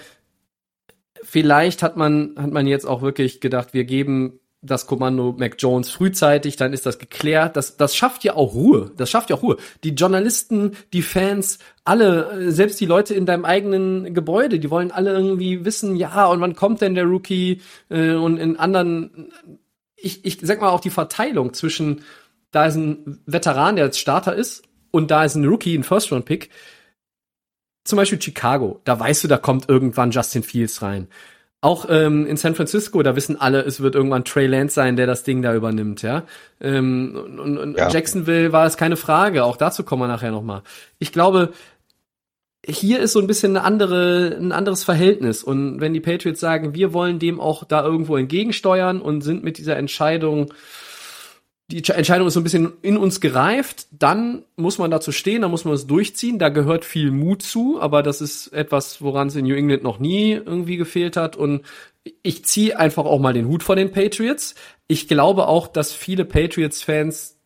vielleicht 1.22 1.82
hat 1.82 1.96
man, 1.96 2.34
hat 2.36 2.50
man 2.50 2.66
jetzt 2.66 2.86
auch 2.86 3.02
wirklich 3.02 3.40
gedacht, 3.40 3.74
wir 3.74 3.84
geben 3.84 4.40
das 4.62 4.86
Kommando 4.86 5.34
Mac 5.38 5.56
Jones 5.58 5.90
frühzeitig, 5.90 6.56
dann 6.56 6.72
ist 6.72 6.86
das 6.86 6.98
geklärt. 6.98 7.56
Das, 7.56 7.76
das 7.76 7.94
schafft 7.96 8.24
ja 8.24 8.34
auch 8.34 8.54
Ruhe. 8.54 8.90
Das 8.96 9.10
schafft 9.10 9.30
ja 9.30 9.36
auch 9.36 9.42
Ruhe. 9.42 9.56
Die 9.84 9.90
Journalisten, 9.90 10.72
die 10.92 11.02
Fans, 11.02 11.58
alle, 11.84 12.50
selbst 12.50 12.80
die 12.80 12.86
Leute 12.86 13.14
in 13.14 13.26
deinem 13.26 13.44
eigenen 13.44 14.12
Gebäude, 14.14 14.58
die 14.58 14.70
wollen 14.70 14.90
alle 14.90 15.12
irgendwie 15.12 15.64
wissen, 15.64 15.96
ja, 15.96 16.26
und 16.26 16.40
wann 16.40 16.56
kommt 16.56 16.80
denn 16.80 16.94
der 16.94 17.04
Rookie? 17.04 17.60
Äh, 17.88 18.14
und 18.14 18.38
in 18.38 18.56
anderen, 18.56 19.32
ich, 19.96 20.24
ich 20.24 20.38
sag 20.42 20.60
mal 20.60 20.70
auch 20.70 20.80
die 20.80 20.90
Verteilung 20.90 21.52
zwischen, 21.52 22.02
da 22.50 22.66
ist 22.66 22.76
ein 22.76 23.20
Veteran, 23.26 23.76
der 23.76 23.86
als 23.86 23.98
Starter 23.98 24.34
ist, 24.34 24.64
und 24.90 25.10
da 25.10 25.24
ist 25.24 25.34
ein 25.34 25.44
Rookie, 25.44 25.76
ein 25.76 25.84
First-Round-Pick 25.84 26.50
zum 27.86 27.96
Beispiel 27.96 28.20
Chicago, 28.20 28.80
da 28.84 28.98
weißt 28.98 29.24
du, 29.24 29.28
da 29.28 29.38
kommt 29.38 29.68
irgendwann 29.68 30.10
Justin 30.10 30.42
Fields 30.42 30.82
rein. 30.82 31.08
Auch 31.60 31.86
ähm, 31.88 32.26
in 32.26 32.36
San 32.36 32.54
Francisco, 32.54 33.02
da 33.02 33.16
wissen 33.16 33.40
alle, 33.40 33.62
es 33.62 33.80
wird 33.80 33.94
irgendwann 33.94 34.24
Trey 34.24 34.46
Lance 34.46 34.74
sein, 34.74 34.96
der 34.96 35.06
das 35.06 35.22
Ding 35.22 35.42
da 35.42 35.54
übernimmt, 35.54 36.02
ja. 36.02 36.24
Ähm, 36.60 37.38
und, 37.38 37.58
und 37.58 37.78
ja. 37.78 37.88
Jacksonville 37.88 38.52
war 38.52 38.66
es 38.66 38.76
keine 38.76 38.96
Frage, 38.96 39.44
auch 39.44 39.56
dazu 39.56 39.82
kommen 39.82 40.02
wir 40.02 40.08
nachher 40.08 40.30
nochmal. 40.30 40.62
Ich 40.98 41.12
glaube, 41.12 41.52
hier 42.68 43.00
ist 43.00 43.12
so 43.12 43.20
ein 43.20 43.26
bisschen 43.26 43.56
eine 43.56 43.64
andere, 43.64 44.36
ein 44.38 44.52
anderes 44.52 44.84
Verhältnis. 44.84 45.42
Und 45.42 45.80
wenn 45.80 45.94
die 45.94 46.00
Patriots 46.00 46.40
sagen, 46.40 46.74
wir 46.74 46.92
wollen 46.92 47.18
dem 47.18 47.40
auch 47.40 47.64
da 47.64 47.84
irgendwo 47.84 48.16
entgegensteuern 48.16 49.00
und 49.00 49.22
sind 49.22 49.44
mit 49.44 49.58
dieser 49.58 49.76
Entscheidung 49.76 50.52
die 51.68 51.82
Entscheidung 51.90 52.28
ist 52.28 52.34
so 52.34 52.40
ein 52.40 52.44
bisschen 52.44 52.74
in 52.82 52.96
uns 52.96 53.20
gereift, 53.20 53.88
dann 53.90 54.44
muss 54.54 54.78
man 54.78 54.90
dazu 54.90 55.10
stehen, 55.10 55.42
dann 55.42 55.50
muss 55.50 55.64
man 55.64 55.74
es 55.74 55.86
durchziehen, 55.86 56.38
da 56.38 56.48
gehört 56.48 56.84
viel 56.84 57.10
Mut 57.10 57.42
zu, 57.42 57.80
aber 57.80 58.04
das 58.04 58.20
ist 58.20 58.48
etwas, 58.48 59.02
woran 59.02 59.28
es 59.28 59.36
in 59.36 59.46
New 59.46 59.54
England 59.54 59.82
noch 59.82 59.98
nie 59.98 60.32
irgendwie 60.32 60.76
gefehlt 60.76 61.16
hat 61.16 61.34
und 61.34 61.62
ich 62.22 62.44
ziehe 62.44 62.78
einfach 62.78 63.04
auch 63.04 63.18
mal 63.18 63.32
den 63.32 63.48
Hut 63.48 63.64
vor 63.64 63.74
den 63.74 63.90
Patriots. 63.90 64.54
Ich 64.86 65.08
glaube 65.08 65.48
auch, 65.48 65.66
dass 65.66 65.92
viele 65.92 66.24
Patriots-Fans 66.24 67.36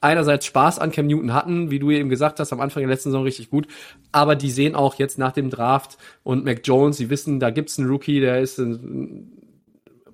einerseits 0.00 0.46
Spaß 0.46 0.78
an 0.78 0.90
Cam 0.90 1.06
Newton 1.06 1.34
hatten, 1.34 1.70
wie 1.70 1.78
du 1.78 1.90
eben 1.90 2.08
gesagt 2.08 2.40
hast, 2.40 2.54
am 2.54 2.62
Anfang 2.62 2.82
der 2.82 2.88
letzten 2.88 3.10
Saison 3.10 3.24
richtig 3.24 3.50
gut, 3.50 3.66
aber 4.10 4.36
die 4.36 4.50
sehen 4.50 4.74
auch 4.74 4.94
jetzt 4.94 5.18
nach 5.18 5.32
dem 5.32 5.50
Draft 5.50 5.98
und 6.22 6.46
Mac 6.46 6.62
Jones, 6.64 6.96
sie 6.96 7.10
wissen, 7.10 7.40
da 7.40 7.50
gibt's 7.50 7.78
einen 7.78 7.90
Rookie, 7.90 8.20
der 8.20 8.40
ist 8.40 8.58
ein 8.58 9.49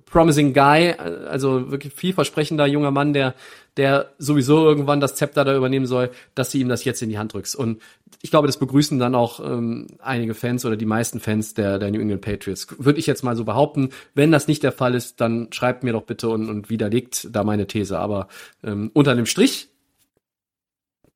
promising 0.09 0.53
guy, 0.53 0.93
also 0.93 1.69
wirklich 1.69 1.93
vielversprechender 1.93 2.65
junger 2.65 2.91
Mann, 2.91 3.13
der, 3.13 3.35
der 3.75 4.11
sowieso 4.17 4.65
irgendwann 4.65 4.99
das 4.99 5.15
Zepter 5.15 5.45
da 5.45 5.55
übernehmen 5.55 5.85
soll, 5.85 6.11
dass 6.33 6.51
sie 6.51 6.61
ihm 6.61 6.69
das 6.69 6.85
jetzt 6.85 7.01
in 7.01 7.09
die 7.09 7.17
Hand 7.17 7.33
drückst. 7.33 7.55
Und 7.55 7.81
ich 8.21 8.31
glaube, 8.31 8.47
das 8.47 8.57
begrüßen 8.57 8.99
dann 8.99 9.15
auch 9.15 9.39
ähm, 9.39 9.87
einige 9.99 10.33
Fans 10.33 10.65
oder 10.65 10.77
die 10.77 10.85
meisten 10.85 11.19
Fans 11.19 11.53
der, 11.53 11.77
der 11.77 11.91
New 11.91 11.99
England 11.99 12.21
Patriots. 12.21 12.67
Würde 12.79 12.99
ich 12.99 13.05
jetzt 13.05 13.23
mal 13.23 13.35
so 13.35 13.43
behaupten. 13.43 13.89
Wenn 14.15 14.31
das 14.31 14.47
nicht 14.47 14.63
der 14.63 14.71
Fall 14.71 14.95
ist, 14.95 15.21
dann 15.21 15.49
schreibt 15.51 15.83
mir 15.83 15.93
doch 15.93 16.03
bitte 16.03 16.29
und, 16.29 16.49
und 16.49 16.69
widerlegt 16.69 17.27
da 17.31 17.43
meine 17.43 17.67
These. 17.67 17.99
Aber 17.99 18.27
ähm, 18.63 18.89
unter 18.93 19.13
dem 19.13 19.25
Strich, 19.25 19.69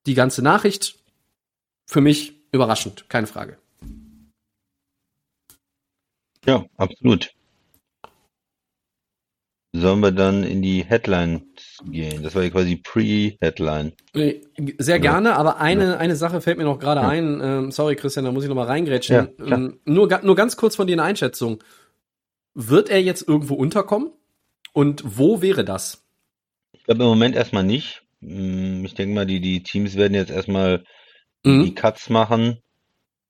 die 0.05 0.13
ganze 0.13 0.41
Nachricht, 0.41 1.00
für 1.86 2.01
mich 2.01 2.33
überraschend, 2.51 3.10
keine 3.10 3.27
Frage. 3.27 3.57
Ja, 6.45 6.65
absolut. 6.77 7.33
Sollen 9.73 10.01
wir 10.01 10.11
dann 10.11 10.43
in 10.43 10.61
die 10.61 10.83
Headlines 10.83 11.43
gehen? 11.89 12.23
Das 12.23 12.35
war 12.35 12.43
ja 12.43 12.49
quasi 12.49 12.75
Pre-Headline. 12.75 13.93
Sehr 14.77 14.99
gerne, 14.99 15.37
aber 15.37 15.59
eine, 15.59 15.97
eine 15.97 16.17
Sache 16.17 16.41
fällt 16.41 16.57
mir 16.57 16.65
noch 16.65 16.79
gerade 16.79 17.01
ja. 17.01 17.07
ein. 17.07 17.39
Ähm, 17.41 17.71
sorry, 17.71 17.95
Christian, 17.95 18.25
da 18.25 18.33
muss 18.33 18.43
ich 18.43 18.49
noch 18.49 18.55
mal 18.55 18.67
reingrätschen. 18.67 19.29
Ja, 19.39 19.45
ähm, 19.45 19.79
nur, 19.85 20.09
nur 20.23 20.35
ganz 20.35 20.57
kurz 20.57 20.75
von 20.75 20.87
dir 20.87 20.93
eine 20.93 21.03
Einschätzung. 21.03 21.63
Wird 22.53 22.89
er 22.89 23.01
jetzt 23.01 23.25
irgendwo 23.25 23.53
unterkommen? 23.53 24.11
Und 24.73 25.03
wo 25.05 25.41
wäre 25.41 25.63
das? 25.63 26.03
Ich 26.73 26.83
glaube 26.83 27.03
im 27.03 27.09
Moment 27.09 27.35
erstmal 27.35 27.63
nicht. 27.63 28.03
Hm, 28.21 28.83
ich 28.83 28.93
denke 28.93 29.15
mal, 29.15 29.25
die, 29.25 29.39
die 29.39 29.63
Teams 29.63 29.95
werden 29.95 30.13
jetzt 30.13 30.31
erstmal 30.31 30.83
mhm. 31.45 31.63
die 31.63 31.75
Cuts 31.75 32.09
machen. 32.09 32.57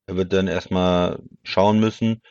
Er 0.07 0.15
wird 0.15 0.33
dann 0.33 0.47
erstmal 0.47 1.19
schauen 1.43 1.79
müssen. 1.79 2.21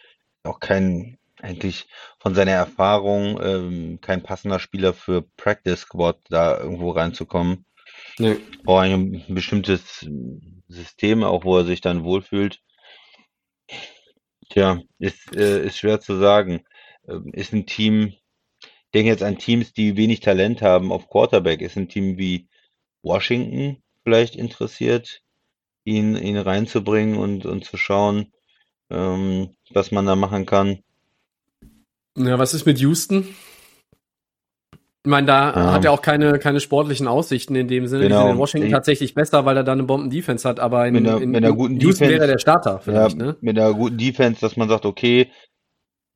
Auch 0.43 0.59
kein 0.59 1.17
eigentlich 1.43 1.87
von 2.19 2.35
seiner 2.35 2.53
Erfahrung 2.53 3.41
ähm, 3.43 4.01
kein 4.01 4.23
passender 4.23 4.59
Spieler 4.59 4.95
für 4.95 5.23
Practice 5.37 5.81
Squad 5.81 6.19
da 6.29 6.59
irgendwo 6.59 6.91
reinzukommen. 6.91 7.65
Nee. 8.19 8.37
Braucht 8.65 8.85
ein 8.85 9.25
bestimmtes 9.29 10.07
System, 10.69 11.25
auch 11.25 11.45
wo 11.45 11.59
er 11.59 11.65
sich 11.65 11.81
dann 11.81 12.05
wohlfühlt. 12.05 12.61
Tja, 14.51 14.83
ist, 14.99 15.35
äh, 15.37 15.65
ist 15.65 15.79
schwer 15.79 16.01
zu 16.01 16.17
sagen. 16.17 16.65
Ähm, 17.09 17.31
ist 17.33 17.53
ein 17.53 17.67
Team, 17.67 18.15
ich 18.63 18.91
denke 18.93 19.11
jetzt 19.11 19.23
an 19.23 19.39
Teams, 19.39 19.73
die 19.73 19.97
wenig 19.97 20.21
Talent 20.21 20.63
haben 20.63 20.93
auf 20.93 21.09
Quarterback. 21.09 21.61
Ist 21.61 21.77
ein 21.77 21.89
Team 21.89 22.19
wie 22.19 22.49
Washington 23.03 23.83
vielleicht 24.03 24.37
interessiert, 24.37 25.23
ihn, 25.85 26.17
ihn 26.17 26.37
reinzubringen 26.37 27.17
und, 27.17 27.47
und 27.47 27.65
zu 27.65 27.77
schauen, 27.77 28.33
ähm, 28.91 29.55
was 29.71 29.91
man 29.93 30.07
da 30.07 30.17
machen 30.17 30.47
kann. 30.47 30.83
Ja, 32.17 32.39
was 32.39 32.55
ist 32.55 32.67
mit 32.67 32.79
Houston? 32.79 33.27
Ich 35.03 35.11
meine, 35.11 35.27
da 35.27 35.51
ja. 35.51 35.73
hat 35.73 35.85
er 35.85 35.93
auch 35.93 36.03
keine, 36.03 36.39
keine 36.39 36.61
sportlichen 36.61 37.09
Aussichten 37.09 37.55
in 37.55 37.69
dem 37.69 37.87
Sinne. 37.87 38.05
Genau. 38.05 38.17
Die 38.17 38.23
sind 38.23 38.33
in 38.33 38.39
Washington 38.39 38.67
ich, 38.67 38.73
tatsächlich 38.73 39.15
besser, 39.15 39.47
weil 39.47 39.57
er 39.57 39.65
da 39.65 39.73
eine 39.73 39.85
Bomben-Defense 39.85 40.47
hat, 40.47 40.61
aber 40.61 40.87
in, 40.87 40.95
mit 40.95 41.07
einer, 41.07 41.23
in, 41.23 41.31
mit 41.31 41.43
einer 41.43 41.55
guten 41.55 41.81
Houston 41.81 42.05
Defense, 42.05 42.21
wäre 42.21 42.27
der 42.27 42.39
Starter 42.39 42.81
vielleicht, 42.81 43.19
ja, 43.19 43.25
ne? 43.25 43.37
Mit 43.41 43.59
einer 43.59 43.73
guten 43.73 43.97
Defense, 43.97 44.41
dass 44.43 44.59
man 44.59 44.69
sagt, 44.69 44.85
okay, 44.85 45.31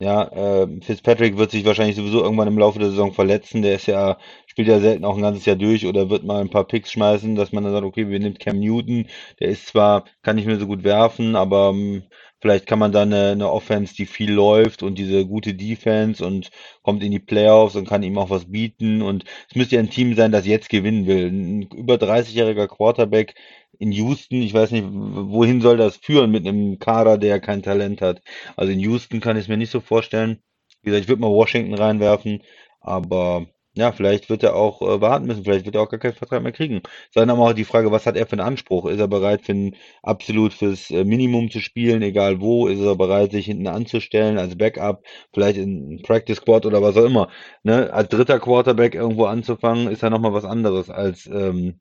ja, 0.00 0.24
äh, 0.24 0.80
Fitzpatrick 0.82 1.38
wird 1.38 1.50
sich 1.50 1.64
wahrscheinlich 1.64 1.96
sowieso 1.96 2.22
irgendwann 2.22 2.48
im 2.48 2.58
Laufe 2.58 2.78
der 2.78 2.90
Saison 2.90 3.12
verletzen. 3.12 3.62
Der 3.62 3.76
ist 3.76 3.86
ja, 3.86 4.18
spielt 4.46 4.68
ja 4.68 4.80
selten 4.80 5.04
auch 5.04 5.16
ein 5.16 5.22
ganzes 5.22 5.46
Jahr 5.46 5.56
durch 5.56 5.86
oder 5.86 6.10
wird 6.10 6.24
mal 6.24 6.40
ein 6.40 6.50
paar 6.50 6.66
Picks 6.66 6.92
schmeißen, 6.92 7.36
dass 7.36 7.52
man 7.52 7.64
dann 7.64 7.72
sagt, 7.72 7.84
okay, 7.86 8.08
wir 8.08 8.18
nehmen 8.18 8.36
Cam 8.36 8.58
Newton. 8.58 9.06
Der 9.40 9.48
ist 9.48 9.68
zwar, 9.68 10.04
kann 10.22 10.36
nicht 10.36 10.46
mehr 10.46 10.58
so 10.58 10.66
gut 10.66 10.82
werfen, 10.84 11.36
aber 11.36 11.70
ähm, 11.70 12.02
Vielleicht 12.44 12.66
kann 12.66 12.78
man 12.78 12.92
dann 12.92 13.10
eine, 13.10 13.30
eine 13.30 13.50
Offense, 13.50 13.94
die 13.94 14.04
viel 14.04 14.30
läuft 14.30 14.82
und 14.82 14.98
diese 14.98 15.24
gute 15.24 15.54
Defense 15.54 16.22
und 16.22 16.50
kommt 16.82 17.02
in 17.02 17.10
die 17.10 17.18
Playoffs 17.18 17.74
und 17.74 17.88
kann 17.88 18.02
ihm 18.02 18.18
auch 18.18 18.28
was 18.28 18.52
bieten. 18.52 19.00
Und 19.00 19.24
es 19.48 19.56
müsste 19.56 19.76
ja 19.76 19.80
ein 19.80 19.88
Team 19.88 20.14
sein, 20.14 20.30
das 20.30 20.44
jetzt 20.46 20.68
gewinnen 20.68 21.06
will. 21.06 21.28
Ein 21.28 21.62
über 21.74 21.96
30-jähriger 21.96 22.68
Quarterback 22.68 23.34
in 23.78 23.92
Houston, 23.92 24.42
ich 24.42 24.52
weiß 24.52 24.72
nicht, 24.72 24.84
wohin 24.86 25.62
soll 25.62 25.78
das 25.78 25.96
führen 25.96 26.30
mit 26.32 26.46
einem 26.46 26.78
Kader, 26.78 27.16
der 27.16 27.40
kein 27.40 27.62
Talent 27.62 28.02
hat. 28.02 28.20
Also 28.56 28.72
in 28.72 28.80
Houston 28.80 29.20
kann 29.20 29.38
ich 29.38 29.44
es 29.44 29.48
mir 29.48 29.56
nicht 29.56 29.70
so 29.70 29.80
vorstellen. 29.80 30.42
Wie 30.82 30.90
gesagt, 30.90 31.04
ich 31.04 31.08
würde 31.08 31.22
mal 31.22 31.30
Washington 31.30 31.72
reinwerfen, 31.72 32.42
aber 32.80 33.46
ja, 33.76 33.93
vielleicht 33.93 34.31
wird 34.31 34.43
er 34.43 34.54
auch 34.54 34.83
äh, 34.83 35.00
warten 35.00 35.26
müssen, 35.26 35.45
vielleicht 35.45 35.64
wird 35.64 35.75
er 35.75 35.83
auch 35.83 35.88
gar 35.88 35.99
keinen 35.99 36.14
Vertrag 36.14 36.43
mehr 36.43 36.52
kriegen. 36.52 36.83
Dann 37.14 37.31
aber 37.31 37.43
auch 37.43 37.52
die 37.52 37.64
Frage, 37.64 37.90
was 37.90 38.07
hat 38.07 38.16
er 38.16 38.26
für 38.26 38.33
einen 38.33 38.47
Anspruch? 38.47 38.87
Ist 38.87 39.00
er 39.00 39.09
bereit, 39.09 39.43
für 39.43 39.52
ein, 39.52 39.76
absolut 40.02 40.52
fürs 40.54 40.90
äh, 40.90 41.04
Minimum 41.04 41.50
zu 41.50 41.61
spielen, 41.61 42.02
egal 42.02 42.40
wo? 42.40 42.69
Ist 42.69 42.81
er 42.81 42.97
bereit, 42.97 43.33
sich 43.33 43.47
hinten 43.47 43.66
anzustellen 43.66 44.38
als 44.38 44.57
Backup, 44.57 45.04
vielleicht 45.33 45.59
in 45.59 46.02
Practice 46.02 46.37
Squad 46.38 46.66
oder 46.66 46.83
was 46.83 46.97
auch 46.97 47.04
immer? 47.04 47.28
Ne? 47.64 47.93
Als 47.93 48.09
dritter 48.09 48.38
Quarterback 48.38 48.95
irgendwo 48.95 49.25
anzufangen, 49.25 49.88
ist 49.88 50.02
ja 50.02 50.11
nochmal 50.11 50.33
was 50.33 50.45
anderes 50.45 50.88
als 50.90 51.26
ähm, 51.26 51.81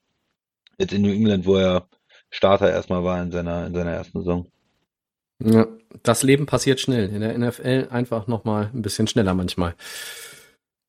jetzt 0.80 0.94
in 0.94 1.04
New 1.04 1.14
England, 1.14 1.46
wo 1.46 1.56
er 1.56 1.88
Starter 2.32 2.72
erstmal 2.72 3.04
war 3.04 3.22
in 3.22 3.32
seiner, 3.32 3.68
in 3.68 3.76
seiner 3.76 3.92
ersten 3.92 4.20
Saison. 4.20 4.48
Ja, 5.40 5.68
das 6.02 6.24
Leben 6.24 6.46
passiert 6.48 6.80
schnell. 6.80 7.10
In 7.10 7.22
der 7.22 7.38
NFL 7.38 7.90
einfach 7.92 8.28
nochmal 8.28 8.72
ein 8.74 8.82
bisschen 8.82 9.08
schneller 9.08 9.34
manchmal. 9.34 9.76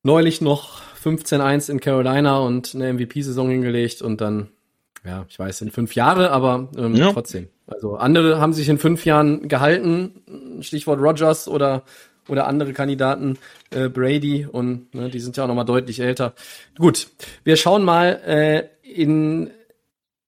Neulich 0.05 0.39
noch 0.39 0.83
15-1 1.03 1.71
in 1.71 1.79
Carolina 1.79 2.37
und 2.37 2.75
eine 2.75 2.93
MVP-Saison 2.93 3.49
hingelegt 3.49 4.03
und 4.03 4.21
dann, 4.21 4.49
ja, 5.03 5.25
ich 5.27 5.39
weiß, 5.39 5.61
in 5.61 5.71
fünf 5.71 5.95
Jahre, 5.95 6.29
aber 6.29 6.69
ähm, 6.77 6.93
ja. 6.93 7.11
trotzdem. 7.11 7.47
Also 7.65 7.95
andere 7.95 8.39
haben 8.39 8.53
sich 8.53 8.69
in 8.69 8.77
fünf 8.77 9.03
Jahren 9.05 9.47
gehalten, 9.47 10.61
Stichwort 10.61 10.99
Rogers 11.01 11.47
oder 11.47 11.81
oder 12.27 12.45
andere 12.45 12.73
Kandidaten, 12.73 13.39
äh, 13.71 13.89
Brady 13.89 14.45
und 14.45 14.93
ne, 14.93 15.09
die 15.09 15.19
sind 15.19 15.37
ja 15.37 15.43
auch 15.43 15.47
noch 15.47 15.55
mal 15.55 15.63
deutlich 15.63 15.99
älter. 15.99 16.35
Gut, 16.77 17.07
wir 17.43 17.55
schauen 17.55 17.83
mal 17.83 18.21
äh, 18.27 18.67
in 18.83 19.49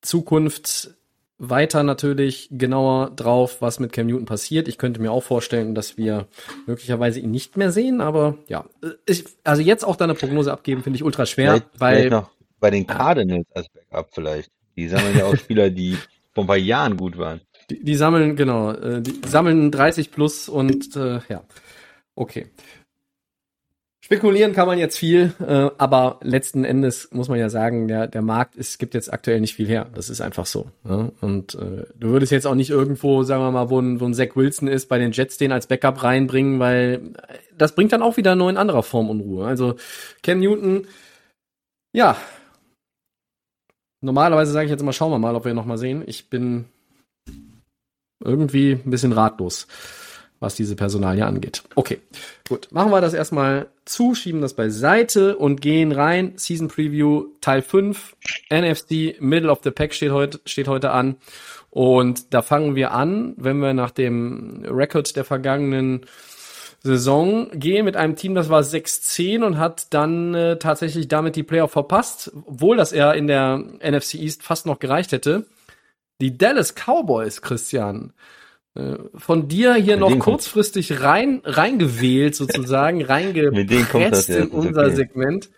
Zukunft 0.01 0.89
weiter 1.39 1.83
natürlich 1.83 2.49
genauer 2.51 3.11
drauf, 3.15 3.61
was 3.61 3.79
mit 3.79 3.91
Cam 3.93 4.07
Newton 4.07 4.25
passiert. 4.25 4.67
Ich 4.67 4.77
könnte 4.77 5.01
mir 5.01 5.11
auch 5.11 5.23
vorstellen, 5.23 5.75
dass 5.75 5.97
wir 5.97 6.27
möglicherweise 6.65 7.19
ihn 7.19 7.31
nicht 7.31 7.57
mehr 7.57 7.71
sehen, 7.71 8.01
aber 8.01 8.37
ja, 8.47 8.65
ich, 9.05 9.25
also 9.43 9.61
jetzt 9.61 9.85
auch 9.85 9.95
da 9.95 10.05
eine 10.05 10.15
Prognose 10.15 10.51
abgeben, 10.51 10.83
finde 10.83 10.97
ich 10.97 11.03
ultra 11.03 11.25
schwer, 11.25 11.51
vielleicht, 11.51 11.79
weil 11.79 11.95
vielleicht 11.95 12.11
noch 12.11 12.31
bei 12.59 12.71
den 12.71 12.87
Cardinals 12.87 13.47
als 13.53 13.67
Backup 13.69 14.09
vielleicht. 14.13 14.51
Die 14.75 14.87
sammeln 14.87 15.17
ja 15.17 15.25
auch 15.25 15.35
Spieler, 15.37 15.69
die 15.69 15.97
vor 16.33 16.43
ein 16.43 16.47
paar 16.47 16.57
Jahren 16.57 16.97
gut 16.97 17.17
waren. 17.17 17.41
Die, 17.69 17.83
die 17.83 17.95
sammeln 17.95 18.35
genau, 18.35 18.71
äh, 18.71 19.01
die 19.01 19.21
sammeln 19.27 19.71
30 19.71 20.11
plus 20.11 20.49
und 20.49 20.95
äh, 20.95 21.19
ja, 21.29 21.43
okay. 22.15 22.47
Spekulieren 24.07 24.53
kann 24.53 24.67
man 24.67 24.77
jetzt 24.77 24.97
viel, 24.97 25.33
äh, 25.45 25.69
aber 25.77 26.21
letzten 26.23 26.63
Endes 26.63 27.09
muss 27.11 27.27
man 27.27 27.39
ja 27.39 27.49
sagen, 27.49 27.89
der, 27.89 28.07
der 28.07 28.21
Markt 28.21 28.55
ist, 28.55 28.79
gibt 28.79 28.93
jetzt 28.93 29.11
aktuell 29.11 29.41
nicht 29.41 29.55
viel 29.55 29.67
her. 29.67 29.89
Das 29.93 30.09
ist 30.09 30.21
einfach 30.21 30.45
so. 30.45 30.71
Ja? 30.87 31.11
Und 31.19 31.55
äh, 31.55 31.83
du 31.93 32.11
würdest 32.11 32.31
jetzt 32.31 32.47
auch 32.47 32.55
nicht 32.55 32.69
irgendwo, 32.69 33.23
sagen 33.23 33.43
wir 33.43 33.51
mal, 33.51 33.69
wo 33.69 33.81
ein, 33.81 33.99
wo 33.99 34.05
ein 34.05 34.13
Zach 34.13 34.33
Wilson 34.35 34.69
ist, 34.69 34.87
bei 34.87 34.97
den 34.97 35.11
Jets 35.11 35.35
den 35.35 35.51
als 35.51 35.67
Backup 35.67 36.03
reinbringen, 36.03 36.57
weil 36.57 37.15
das 37.57 37.75
bringt 37.75 37.91
dann 37.91 38.01
auch 38.01 38.15
wieder 38.15 38.37
nur 38.37 38.49
in 38.49 38.55
anderer 38.55 38.81
Form 38.81 39.09
Unruhe. 39.09 39.45
Also 39.45 39.75
Cam 40.23 40.39
Newton, 40.39 40.87
ja. 41.91 42.15
Normalerweise 43.99 44.53
sage 44.53 44.67
ich 44.67 44.71
jetzt 44.71 44.83
mal, 44.83 44.93
schauen 44.93 45.11
wir 45.11 45.19
mal, 45.19 45.35
ob 45.35 45.43
wir 45.43 45.51
ihn 45.51 45.57
noch 45.57 45.65
mal 45.65 45.77
sehen. 45.77 46.01
Ich 46.07 46.29
bin 46.29 46.63
irgendwie 48.23 48.71
ein 48.71 48.89
bisschen 48.89 49.11
ratlos 49.11 49.67
was 50.39 50.55
diese 50.55 50.75
Personalie 50.75 51.25
angeht. 51.25 51.63
Okay, 51.75 51.99
gut. 52.47 52.67
Machen 52.71 52.91
wir 52.91 53.01
das 53.01 53.13
erstmal 53.13 53.67
zu, 53.85 54.13
schieben 54.13 54.41
das 54.41 54.53
beiseite 54.53 55.37
und 55.37 55.61
gehen 55.61 55.91
rein. 55.91 56.33
Season 56.35 56.67
Preview 56.67 57.27
Teil 57.41 57.61
5. 57.61 58.15
NFC 58.49 59.19
Middle 59.19 59.49
of 59.49 59.59
the 59.63 59.71
Pack 59.71 59.93
steht 59.93 60.11
heute, 60.11 60.39
steht 60.45 60.67
heute 60.67 60.91
an. 60.91 61.17
Und 61.69 62.33
da 62.33 62.41
fangen 62.41 62.75
wir 62.75 62.91
an, 62.91 63.33
wenn 63.37 63.59
wir 63.59 63.73
nach 63.73 63.91
dem 63.91 64.63
Record 64.65 65.15
der 65.15 65.23
vergangenen 65.23 66.05
Saison 66.83 67.49
gehen 67.51 67.85
mit 67.85 67.97
einem 67.97 68.15
Team, 68.15 68.35
das 68.35 68.49
war 68.49 68.61
6-10 68.61 69.43
und 69.43 69.57
hat 69.57 69.93
dann 69.93 70.33
äh, 70.33 70.57
tatsächlich 70.57 71.07
damit 71.07 71.35
die 71.35 71.43
Playoff 71.43 71.71
verpasst, 71.71 72.31
obwohl 72.45 72.77
das 72.77 72.91
er 72.91 73.15
in 73.15 73.27
der 73.27 73.57
NFC 73.57 74.15
East 74.15 74.43
fast 74.43 74.65
noch 74.65 74.79
gereicht 74.79 75.11
hätte. 75.11 75.45
Die 76.21 76.37
Dallas 76.37 76.73
Cowboys, 76.73 77.41
Christian, 77.41 78.13
von 79.15 79.47
dir 79.47 79.75
hier 79.75 79.97
mit 79.97 80.09
noch 80.09 80.19
kurzfristig 80.19 81.01
rein 81.01 81.41
reingewählt 81.43 82.35
sozusagen, 82.35 83.01
reingepresst 83.05 84.29
in 84.29 84.47
unser 84.47 84.85
okay. 84.85 84.95
Segment. 84.95 85.49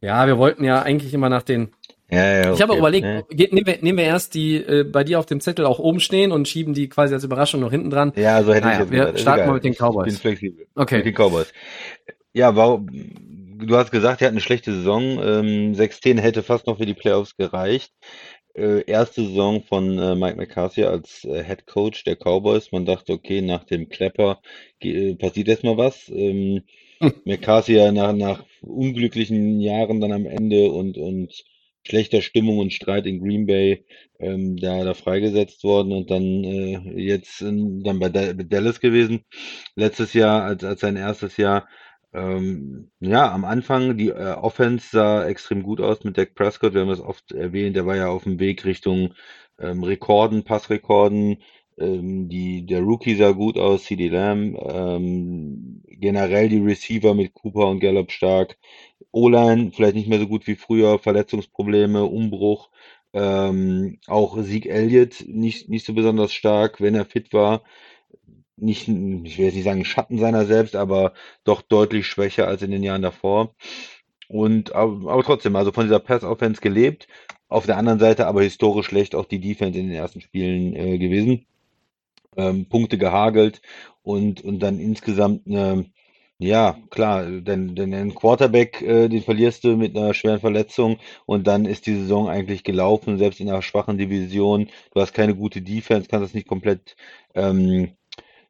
Ja, 0.00 0.26
wir 0.26 0.38
wollten 0.38 0.64
ja 0.64 0.82
eigentlich 0.82 1.14
immer 1.14 1.28
nach 1.28 1.42
den 1.42 1.70
ja, 2.10 2.24
ja, 2.24 2.40
okay. 2.40 2.52
Ich 2.54 2.62
habe 2.62 2.76
überlegt, 2.76 3.06
ja. 3.06 3.46
nehmen, 3.50 3.66
wir, 3.66 3.78
nehmen 3.82 3.98
wir 3.98 4.04
erst 4.04 4.32
die 4.32 4.56
äh, 4.56 4.84
bei 4.84 5.04
dir 5.04 5.18
auf 5.18 5.26
dem 5.26 5.40
Zettel 5.40 5.66
auch 5.66 5.78
oben 5.78 6.00
stehen 6.00 6.32
und 6.32 6.48
schieben 6.48 6.72
die 6.72 6.88
quasi 6.88 7.12
als 7.12 7.22
Überraschung 7.22 7.60
noch 7.60 7.70
hinten 7.70 7.90
dran. 7.90 8.12
Ja, 8.16 8.42
so 8.42 8.54
hätte 8.54 8.66
naja, 8.66 8.84
ich 8.84 8.90
jetzt 8.90 8.92
Wir 8.92 9.18
starten 9.18 9.46
mal 9.46 9.54
mit 9.54 9.64
den 9.64 9.74
Cowboys. 9.74 10.06
Ich 10.06 10.14
bin 10.14 10.20
flexibel. 10.20 10.66
Okay. 10.74 10.98
Mit 10.98 11.06
den 11.06 11.14
Cowboys. 11.14 11.52
Ja, 12.32 12.56
warum, 12.56 12.88
du 12.90 13.76
hast 13.76 13.90
gesagt, 13.90 14.22
er 14.22 14.28
hat 14.28 14.32
eine 14.32 14.40
schlechte 14.40 14.72
Saison. 14.72 15.02
Ähm, 15.22 15.74
6-10 15.74 16.18
hätte 16.20 16.42
fast 16.42 16.66
noch 16.66 16.78
für 16.78 16.86
die 16.86 16.94
Playoffs 16.94 17.36
gereicht 17.36 17.92
äh, 18.58 18.84
erste 18.86 19.22
Saison 19.22 19.62
von 19.62 19.98
äh, 19.98 20.14
Mike 20.14 20.36
McCarthy 20.36 20.84
als 20.84 21.24
äh, 21.24 21.44
Head 21.44 21.66
Coach 21.66 22.04
der 22.04 22.16
Cowboys. 22.16 22.72
Man 22.72 22.84
dachte, 22.86 23.12
okay, 23.12 23.40
nach 23.40 23.64
dem 23.64 23.88
Klepper 23.88 24.40
äh, 24.80 25.14
passiert 25.14 25.48
erstmal 25.48 25.76
was. 25.76 26.08
Ähm, 26.08 26.62
McCarthy 27.24 27.74
ja 27.74 27.92
nach, 27.92 28.12
nach 28.12 28.44
unglücklichen 28.60 29.60
Jahren 29.60 30.00
dann 30.00 30.12
am 30.12 30.26
Ende 30.26 30.70
und, 30.70 30.98
und 30.98 31.44
schlechter 31.86 32.22
Stimmung 32.22 32.58
und 32.58 32.72
Streit 32.72 33.06
in 33.06 33.20
Green 33.20 33.46
Bay 33.46 33.84
ähm, 34.18 34.56
da, 34.56 34.84
da 34.84 34.94
freigesetzt 34.94 35.64
worden 35.64 35.92
und 35.92 36.10
dann 36.10 36.44
äh, 36.44 36.78
jetzt 37.00 37.40
in, 37.40 37.82
dann 37.82 37.98
bei 37.98 38.08
Dallas 38.08 38.80
gewesen. 38.80 39.24
Letztes 39.76 40.12
Jahr 40.12 40.42
als, 40.44 40.64
als 40.64 40.80
sein 40.80 40.96
erstes 40.96 41.36
Jahr. 41.36 41.68
Ähm, 42.14 42.90
ja, 43.00 43.30
am 43.32 43.44
Anfang, 43.44 43.96
die 43.98 44.08
äh, 44.08 44.32
Offense 44.34 44.88
sah 44.90 45.26
extrem 45.26 45.62
gut 45.62 45.80
aus 45.80 46.04
mit 46.04 46.16
Dak 46.16 46.34
Prescott. 46.34 46.72
Wir 46.74 46.80
haben 46.82 46.88
das 46.88 47.00
oft 47.00 47.32
erwähnt. 47.32 47.76
Der 47.76 47.86
war 47.86 47.96
ja 47.96 48.08
auf 48.08 48.24
dem 48.24 48.38
Weg 48.40 48.64
Richtung 48.64 49.14
ähm, 49.58 49.82
Rekorden, 49.84 50.44
Passrekorden. 50.44 51.42
Ähm, 51.78 52.28
die, 52.28 52.64
der 52.66 52.80
Rookie 52.80 53.14
sah 53.16 53.32
gut 53.32 53.58
aus, 53.58 53.84
CD 53.84 54.08
Lamb. 54.08 54.56
Ähm, 54.62 55.82
generell 55.86 56.48
die 56.48 56.58
Receiver 56.60 57.14
mit 57.14 57.34
Cooper 57.34 57.68
und 57.68 57.80
Gallup 57.80 58.10
stark. 58.10 58.56
O-Line 59.12 59.72
vielleicht 59.74 59.94
nicht 59.94 60.08
mehr 60.08 60.18
so 60.20 60.26
gut 60.28 60.46
wie 60.46 60.56
früher, 60.56 60.98
Verletzungsprobleme, 60.98 62.04
Umbruch. 62.04 62.70
Ähm, 63.12 63.98
auch 64.06 64.38
Sieg 64.42 64.66
Elliott 64.66 65.24
nicht, 65.26 65.68
nicht 65.68 65.86
so 65.86 65.94
besonders 65.94 66.32
stark, 66.32 66.80
wenn 66.80 66.94
er 66.94 67.04
fit 67.06 67.32
war. 67.32 67.62
Nicht, 68.60 68.88
ich 68.88 69.38
will 69.38 69.46
jetzt 69.46 69.54
nicht 69.54 69.64
sagen 69.64 69.84
Schatten 69.84 70.18
seiner 70.18 70.44
selbst, 70.46 70.76
aber 70.76 71.12
doch 71.44 71.62
deutlich 71.62 72.06
schwächer 72.06 72.48
als 72.48 72.62
in 72.62 72.70
den 72.70 72.82
Jahren 72.82 73.02
davor. 73.02 73.54
Und 74.28 74.74
aber, 74.74 75.12
aber 75.12 75.22
trotzdem, 75.22 75.56
also 75.56 75.72
von 75.72 75.84
dieser 75.84 76.00
Pass-Offense 76.00 76.60
gelebt. 76.60 77.08
Auf 77.48 77.66
der 77.66 77.78
anderen 77.78 77.98
Seite 77.98 78.26
aber 78.26 78.42
historisch 78.42 78.86
schlecht 78.86 79.14
auch 79.14 79.24
die 79.24 79.40
Defense 79.40 79.78
in 79.78 79.88
den 79.88 79.96
ersten 79.96 80.20
Spielen 80.20 80.74
äh, 80.76 80.98
gewesen 80.98 81.46
ähm, 82.38 82.66
Punkte 82.66 82.98
gehagelt 82.98 83.60
und, 84.02 84.42
und 84.42 84.60
dann 84.60 84.78
insgesamt 84.78 85.46
eine, 85.46 85.86
ja, 86.38 86.78
klar, 86.90 87.26
denn, 87.26 87.74
denn 87.74 87.92
ein 87.92 88.14
Quarterback, 88.14 88.80
äh, 88.82 89.08
den 89.08 89.22
verlierst 89.22 89.64
du 89.64 89.76
mit 89.76 89.96
einer 89.96 90.14
schweren 90.14 90.40
Verletzung 90.40 90.98
und 91.26 91.46
dann 91.48 91.64
ist 91.66 91.86
die 91.86 91.96
Saison 91.96 92.28
eigentlich 92.28 92.64
gelaufen, 92.64 93.18
selbst 93.18 93.40
in 93.40 93.48
einer 93.50 93.62
schwachen 93.62 93.98
Division. 93.98 94.68
Du 94.94 95.00
hast 95.00 95.14
keine 95.14 95.34
gute 95.34 95.62
Defense, 95.62 96.08
kannst 96.08 96.24
das 96.24 96.34
nicht 96.34 96.48
komplett 96.48 96.96
ähm, 97.34 97.92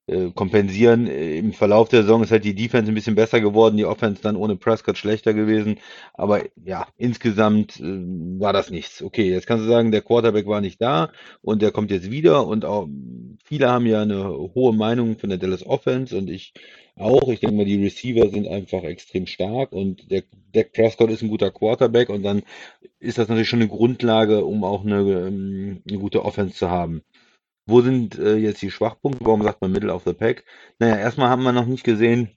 äh, 0.08 0.30
kompensieren. 0.34 1.06
Im 1.06 1.52
Verlauf 1.52 1.88
der 1.88 2.02
Saison 2.02 2.22
ist 2.22 2.30
halt 2.30 2.44
die 2.44 2.54
Defense 2.54 2.90
ein 2.90 2.94
bisschen 2.94 3.14
besser 3.14 3.40
geworden, 3.40 3.76
die 3.76 3.84
Offense 3.84 4.22
dann 4.22 4.36
ohne 4.36 4.56
Prescott 4.56 4.98
schlechter 4.98 5.34
gewesen. 5.34 5.78
Aber 6.14 6.42
ja, 6.64 6.86
insgesamt 6.96 7.78
äh, 7.78 7.82
war 8.40 8.52
das 8.52 8.70
nichts. 8.70 9.02
Okay, 9.02 9.30
jetzt 9.30 9.46
kannst 9.46 9.64
du 9.64 9.68
sagen, 9.68 9.92
der 9.92 10.02
Quarterback 10.02 10.46
war 10.46 10.60
nicht 10.60 10.80
da 10.80 11.10
und 11.42 11.62
der 11.62 11.70
kommt 11.70 11.90
jetzt 11.90 12.10
wieder 12.10 12.46
und 12.46 12.64
auch 12.64 12.88
viele 13.44 13.70
haben 13.70 13.86
ja 13.86 14.02
eine 14.02 14.28
hohe 14.54 14.74
Meinung 14.74 15.18
von 15.18 15.30
der 15.30 15.38
Dallas 15.38 15.66
Offense 15.66 16.16
und 16.16 16.30
ich 16.30 16.54
auch. 16.98 17.28
Ich 17.28 17.40
denke 17.40 17.56
mal, 17.56 17.64
die 17.64 17.82
Receiver 17.82 18.28
sind 18.30 18.48
einfach 18.48 18.82
extrem 18.82 19.26
stark 19.26 19.72
und 19.72 20.10
der 20.10 20.24
Dak 20.52 20.72
Prescott 20.72 21.10
ist 21.10 21.22
ein 21.22 21.28
guter 21.28 21.50
Quarterback 21.50 22.08
und 22.08 22.22
dann 22.22 22.42
ist 23.00 23.18
das 23.18 23.28
natürlich 23.28 23.48
schon 23.48 23.60
eine 23.60 23.68
Grundlage, 23.68 24.44
um 24.44 24.64
auch 24.64 24.84
eine, 24.84 25.00
ähm, 25.00 25.82
eine 25.88 25.98
gute 25.98 26.24
Offense 26.24 26.54
zu 26.54 26.70
haben. 26.70 27.02
Wo 27.68 27.82
sind 27.82 28.18
äh, 28.18 28.36
jetzt 28.36 28.62
die 28.62 28.70
Schwachpunkte? 28.70 29.24
Warum 29.24 29.42
sagt 29.42 29.60
man 29.60 29.72
Middle 29.72 29.92
of 29.92 30.04
the 30.04 30.14
Pack? 30.14 30.44
Naja, 30.78 30.96
erstmal 30.96 31.28
haben 31.28 31.42
wir 31.42 31.52
noch 31.52 31.66
nicht 31.66 31.84
gesehen, 31.84 32.30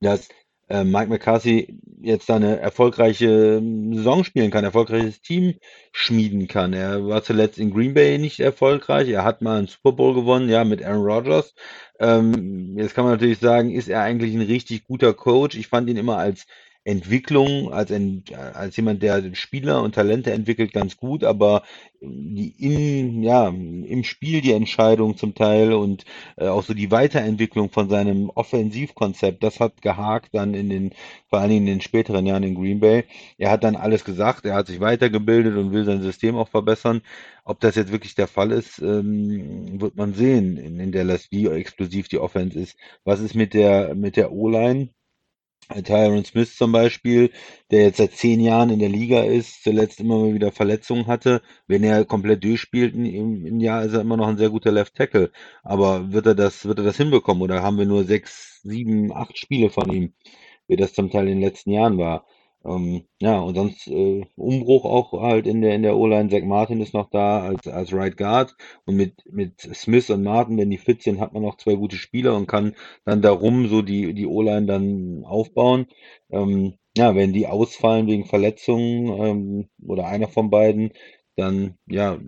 dass 0.00 0.28
äh, 0.68 0.82
Mike 0.82 1.10
McCarthy 1.10 1.78
jetzt 2.00 2.28
da 2.28 2.36
eine 2.36 2.58
erfolgreiche 2.58 3.58
ähm, 3.58 3.94
Saison 3.94 4.24
spielen 4.24 4.50
kann, 4.50 4.64
erfolgreiches 4.64 5.20
Team 5.20 5.54
schmieden 5.92 6.48
kann. 6.48 6.72
Er 6.72 7.06
war 7.06 7.22
zuletzt 7.22 7.58
in 7.58 7.70
Green 7.70 7.92
Bay 7.92 8.18
nicht 8.18 8.40
erfolgreich. 8.40 9.08
Er 9.08 9.24
hat 9.24 9.42
mal 9.42 9.58
einen 9.58 9.68
Super 9.68 9.92
Bowl 9.92 10.14
gewonnen, 10.14 10.48
ja, 10.48 10.64
mit 10.64 10.82
Aaron 10.82 11.04
Rodgers. 11.04 11.54
Ähm, 12.00 12.78
jetzt 12.78 12.94
kann 12.94 13.04
man 13.04 13.12
natürlich 13.14 13.38
sagen, 13.38 13.70
ist 13.70 13.88
er 13.88 14.02
eigentlich 14.02 14.34
ein 14.34 14.42
richtig 14.42 14.84
guter 14.84 15.12
Coach? 15.12 15.56
Ich 15.56 15.68
fand 15.68 15.88
ihn 15.90 15.98
immer 15.98 16.16
als 16.16 16.46
Entwicklung 16.86 17.72
als, 17.72 17.90
als 18.54 18.76
jemand, 18.76 19.02
der 19.02 19.34
Spieler 19.34 19.82
und 19.82 19.96
Talente 19.96 20.30
entwickelt, 20.30 20.72
ganz 20.72 20.96
gut, 20.96 21.24
aber 21.24 21.64
die 22.00 22.54
in, 22.58 23.24
ja, 23.24 23.48
im 23.48 24.04
Spiel 24.04 24.40
die 24.40 24.52
Entscheidung 24.52 25.16
zum 25.16 25.34
Teil 25.34 25.72
und 25.72 26.04
äh, 26.36 26.46
auch 26.46 26.62
so 26.62 26.74
die 26.74 26.92
Weiterentwicklung 26.92 27.70
von 27.70 27.88
seinem 27.88 28.30
Offensivkonzept, 28.30 29.42
das 29.42 29.58
hat 29.58 29.82
gehakt 29.82 30.32
dann 30.34 30.54
in 30.54 30.68
den, 30.68 30.94
vor 31.28 31.40
allen 31.40 31.50
Dingen 31.50 31.66
in 31.66 31.74
den 31.74 31.80
späteren 31.80 32.24
Jahren 32.24 32.44
in 32.44 32.54
Green 32.54 32.78
Bay. 32.78 33.04
Er 33.36 33.50
hat 33.50 33.64
dann 33.64 33.74
alles 33.74 34.04
gesagt, 34.04 34.44
er 34.44 34.54
hat 34.54 34.68
sich 34.68 34.78
weitergebildet 34.78 35.56
und 35.56 35.72
will 35.72 35.84
sein 35.84 36.02
System 36.02 36.36
auch 36.36 36.48
verbessern. 36.48 37.02
Ob 37.44 37.58
das 37.60 37.74
jetzt 37.74 37.90
wirklich 37.90 38.14
der 38.14 38.28
Fall 38.28 38.52
ist, 38.52 38.78
ähm, 38.78 39.80
wird 39.80 39.96
man 39.96 40.14
sehen 40.14 40.56
in, 40.56 40.78
in 40.78 40.92
Dallas, 40.92 41.32
wie 41.32 41.48
explosiv 41.48 42.06
die 42.08 42.18
Offense 42.18 42.58
ist. 42.58 42.76
Was 43.04 43.20
ist 43.20 43.34
mit 43.34 43.54
der, 43.54 43.96
mit 43.96 44.16
der 44.16 44.30
O-Line? 44.32 44.90
Tyron 45.68 46.24
Smith 46.24 46.56
zum 46.56 46.72
Beispiel, 46.72 47.30
der 47.70 47.82
jetzt 47.84 47.96
seit 47.98 48.12
zehn 48.12 48.40
Jahren 48.40 48.70
in 48.70 48.78
der 48.78 48.88
Liga 48.88 49.22
ist, 49.24 49.62
zuletzt 49.64 50.00
immer 50.00 50.18
mal 50.18 50.34
wieder 50.34 50.52
Verletzungen 50.52 51.06
hatte. 51.06 51.42
Wenn 51.66 51.82
er 51.84 52.04
komplett 52.04 52.44
durchspielt 52.44 52.94
im, 52.94 53.44
im 53.46 53.60
Jahr, 53.60 53.84
ist 53.84 53.92
er 53.94 54.00
immer 54.02 54.16
noch 54.16 54.28
ein 54.28 54.38
sehr 54.38 54.50
guter 54.50 54.72
Left 54.72 54.94
Tackle. 54.94 55.30
Aber 55.62 56.12
wird 56.12 56.26
er 56.26 56.34
das, 56.34 56.64
wird 56.66 56.78
er 56.78 56.84
das 56.84 56.96
hinbekommen? 56.96 57.42
Oder 57.42 57.62
haben 57.62 57.78
wir 57.78 57.86
nur 57.86 58.04
sechs, 58.04 58.60
sieben, 58.62 59.12
acht 59.12 59.36
Spiele 59.38 59.70
von 59.70 59.90
ihm, 59.92 60.14
wie 60.68 60.76
das 60.76 60.94
zum 60.94 61.10
Teil 61.10 61.28
in 61.28 61.40
den 61.40 61.48
letzten 61.48 61.72
Jahren 61.72 61.98
war? 61.98 62.26
Ähm, 62.66 63.04
ja, 63.20 63.38
und 63.38 63.54
sonst 63.54 63.86
äh, 63.88 64.24
Umbruch 64.36 64.84
auch 64.84 65.12
halt 65.20 65.46
in 65.46 65.60
der 65.62 65.74
in 65.74 65.82
der 65.82 65.96
O-Line. 65.96 66.28
Zach 66.30 66.42
Martin 66.42 66.80
ist 66.80 66.94
noch 66.94 67.10
da 67.10 67.40
als 67.42 67.66
als 67.68 67.92
Right 67.92 68.16
Guard 68.16 68.56
und 68.86 68.96
mit 68.96 69.22
mit 69.30 69.60
Smith 69.60 70.10
und 70.10 70.22
Martin, 70.24 70.58
wenn 70.58 70.70
die 70.70 70.78
fit 70.78 71.02
sind, 71.02 71.20
hat 71.20 71.32
man 71.32 71.42
noch 71.42 71.58
zwei 71.58 71.74
gute 71.74 71.96
Spieler 71.96 72.36
und 72.36 72.46
kann 72.48 72.74
dann 73.04 73.22
darum 73.22 73.68
so 73.68 73.82
die 73.82 74.14
die 74.14 74.26
O-Line 74.26 74.66
dann 74.66 75.24
aufbauen. 75.24 75.86
Ähm, 76.30 76.74
ja, 76.96 77.14
wenn 77.14 77.32
die 77.32 77.46
ausfallen 77.46 78.06
wegen 78.08 78.24
Verletzungen 78.26 79.08
ähm, 79.20 79.68
oder 79.86 80.06
einer 80.06 80.28
von 80.28 80.50
beiden, 80.50 80.92
dann 81.36 81.76
ja 81.86 82.18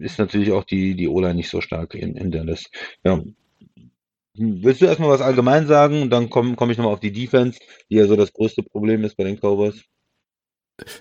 ist 0.00 0.18
natürlich 0.18 0.52
auch 0.52 0.64
die 0.64 0.94
die 0.94 1.08
O-Line 1.08 1.36
nicht 1.36 1.50
so 1.50 1.60
stark 1.60 1.94
in, 1.94 2.16
in 2.16 2.30
Dallas. 2.30 2.70
Ja, 3.04 3.22
willst 4.38 4.80
du 4.80 4.86
erstmal 4.86 5.10
was 5.10 5.20
allgemein 5.20 5.66
sagen 5.66 6.02
und 6.02 6.10
dann 6.10 6.30
komme 6.30 6.54
komm 6.56 6.70
ich 6.70 6.78
nochmal 6.78 6.94
auf 6.94 7.00
die 7.00 7.12
Defense, 7.12 7.58
die 7.90 7.96
ja 7.96 8.06
so 8.06 8.16
das 8.16 8.32
größte 8.32 8.62
Problem 8.62 9.04
ist 9.04 9.16
bei 9.16 9.24
den 9.24 9.36
Cowboys? 9.36 9.82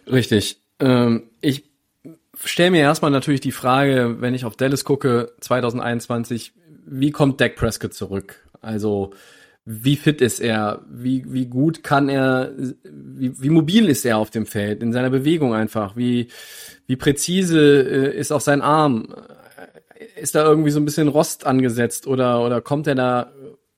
Richtig. 0.07 0.61
Ähm, 0.79 1.23
ich 1.41 1.63
stelle 2.43 2.71
mir 2.71 2.81
erstmal 2.81 3.11
natürlich 3.11 3.41
die 3.41 3.51
Frage, 3.51 4.17
wenn 4.19 4.33
ich 4.33 4.45
auf 4.45 4.55
Dallas 4.55 4.83
gucke, 4.83 5.33
2021, 5.41 6.53
wie 6.85 7.11
kommt 7.11 7.41
Dak 7.41 7.55
Prescott 7.55 7.93
zurück? 7.93 8.47
Also, 8.61 9.13
wie 9.65 9.95
fit 9.95 10.21
ist 10.21 10.39
er? 10.39 10.83
Wie, 10.89 11.25
wie 11.27 11.47
gut 11.47 11.83
kann 11.83 12.07
er, 12.07 12.51
wie, 12.83 13.41
wie 13.41 13.49
mobil 13.49 13.89
ist 13.89 14.05
er 14.05 14.17
auf 14.17 14.29
dem 14.29 14.45
Feld, 14.45 14.83
in 14.83 14.93
seiner 14.93 15.09
Bewegung 15.09 15.53
einfach? 15.53 15.95
Wie, 15.95 16.27
wie 16.85 16.95
präzise 16.95 17.59
äh, 17.59 18.17
ist 18.17 18.31
auch 18.31 18.41
sein 18.41 18.61
Arm? 18.61 19.13
Ist 20.19 20.35
da 20.35 20.43
irgendwie 20.43 20.71
so 20.71 20.79
ein 20.79 20.85
bisschen 20.85 21.07
Rost 21.07 21.45
angesetzt 21.45 22.07
oder, 22.07 22.43
oder 22.43 22.61
kommt 22.61 22.87
er 22.87 22.95
da 22.95 23.31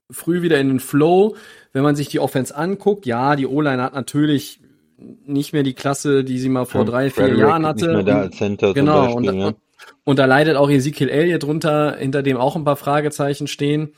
früh 0.09 0.41
wieder 0.41 0.59
in 0.59 0.69
den 0.69 0.79
Flow? 0.79 1.35
Wenn 1.73 1.83
man 1.83 1.95
sich 1.95 2.09
die 2.09 2.19
Offense 2.19 2.55
anguckt, 2.55 3.05
ja, 3.05 3.35
die 3.35 3.45
O-Line 3.45 3.81
hat 3.81 3.93
natürlich 3.93 4.61
nicht 4.97 5.53
mehr 5.53 5.63
die 5.63 5.73
Klasse, 5.73 6.23
die 6.23 6.39
sie 6.39 6.49
mal 6.49 6.65
vor 6.65 6.81
ja, 6.81 6.87
drei, 6.87 7.09
vier 7.09 7.25
Frederick 7.25 7.39
Jahren 7.39 7.65
hatte. 7.65 7.87
Nicht 7.87 7.95
mehr 7.95 8.03
da 8.03 8.21
als 8.21 8.37
Center 8.37 8.73
genau, 8.73 9.05
Beispiel, 9.05 9.29
und, 9.29 9.39
ja. 9.39 9.47
und, 9.47 9.57
und 10.05 10.19
da 10.19 10.25
leidet 10.25 10.55
auch 10.55 10.69
Ezekiel 10.69 11.09
Elliott 11.09 11.43
drunter, 11.43 11.97
hinter 11.97 12.23
dem 12.23 12.37
auch 12.37 12.55
ein 12.55 12.63
paar 12.63 12.77
Fragezeichen 12.77 13.47
stehen. 13.47 13.93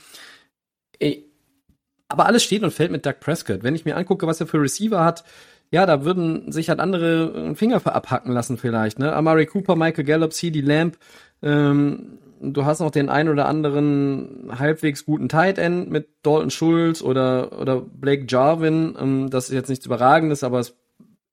Aber 2.09 2.25
alles 2.25 2.43
steht 2.43 2.63
und 2.63 2.71
fällt 2.71 2.91
mit 2.91 3.05
Doug 3.05 3.19
Prescott. 3.21 3.63
Wenn 3.63 3.75
ich 3.75 3.85
mir 3.85 3.95
angucke, 3.95 4.27
was 4.27 4.41
er 4.41 4.47
für 4.47 4.61
Receiver 4.61 5.05
hat, 5.05 5.23
ja, 5.71 5.85
da 5.85 6.03
würden 6.03 6.51
sich 6.51 6.69
halt 6.69 6.79
andere 6.79 7.53
Finger 7.55 7.79
abhacken 7.85 8.33
lassen 8.33 8.57
vielleicht, 8.57 8.97
ne? 8.97 9.13
Amari 9.13 9.45
Cooper, 9.45 9.75
Michael 9.75 10.03
Gallup, 10.03 10.33
CD 10.33 10.61
Lamb, 10.61 10.97
ähm, 11.41 12.19
du 12.41 12.65
hast 12.65 12.79
noch 12.79 12.91
den 12.91 13.09
ein 13.09 13.29
oder 13.29 13.47
anderen 13.47 14.49
halbwegs 14.57 15.05
guten 15.05 15.29
Tight 15.29 15.57
End 15.57 15.89
mit 15.89 16.07
Dalton 16.23 16.49
Schulz 16.49 17.01
oder, 17.01 17.59
oder 17.59 17.81
Blake 17.81 18.25
Jarvin. 18.27 18.95
Ähm, 18.99 19.29
das 19.29 19.49
ist 19.49 19.55
jetzt 19.55 19.69
nichts 19.69 19.85
Überragendes, 19.85 20.43
aber 20.43 20.59
es, 20.59 20.75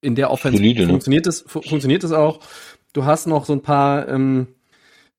in 0.00 0.14
der 0.14 0.30
Offense 0.30 0.58
Solide, 0.58 0.82
ne? 0.82 0.88
funktioniert 0.88 1.26
es, 1.26 1.42
fu 1.46 1.62
funktioniert 1.62 2.04
es 2.04 2.12
auch. 2.12 2.40
Du 2.92 3.04
hast 3.04 3.26
noch 3.26 3.44
so 3.44 3.52
ein 3.52 3.62
paar, 3.62 4.08
ähm, 4.08 4.48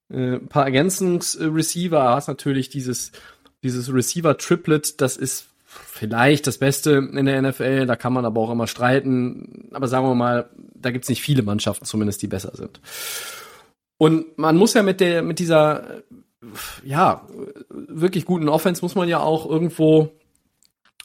äh, 0.09 0.37
paar 0.37 0.65
Ergänzungsreceiver, 0.65 2.09
hast 2.09 2.27
natürlich 2.27 2.69
dieses, 2.69 3.11
dieses 3.63 3.93
Receiver-Triplet, 3.93 5.01
das 5.01 5.17
ist 5.17 5.47
vielleicht 5.67 6.47
das 6.47 6.57
Beste 6.57 7.09
in 7.13 7.25
der 7.25 7.41
NFL, 7.41 7.85
da 7.85 7.95
kann 7.95 8.13
man 8.13 8.25
aber 8.25 8.41
auch 8.41 8.51
immer 8.51 8.67
streiten. 8.67 9.69
Aber 9.73 9.87
sagen 9.87 10.07
wir 10.07 10.15
mal, 10.15 10.49
da 10.75 10.91
gibt's 10.91 11.09
nicht 11.09 11.21
viele 11.21 11.43
Mannschaften 11.43 11.85
zumindest, 11.85 12.21
die 12.21 12.27
besser 12.27 12.55
sind. 12.55 12.79
Und 13.97 14.37
man 14.37 14.57
muss 14.57 14.73
ja 14.73 14.83
mit 14.83 14.99
der, 14.99 15.23
mit 15.23 15.39
dieser, 15.39 16.03
ja, 16.83 17.27
wirklich 17.69 18.25
guten 18.25 18.49
Offense 18.49 18.81
muss 18.81 18.95
man 18.95 19.09
ja 19.09 19.19
auch 19.19 19.49
irgendwo, 19.49 20.09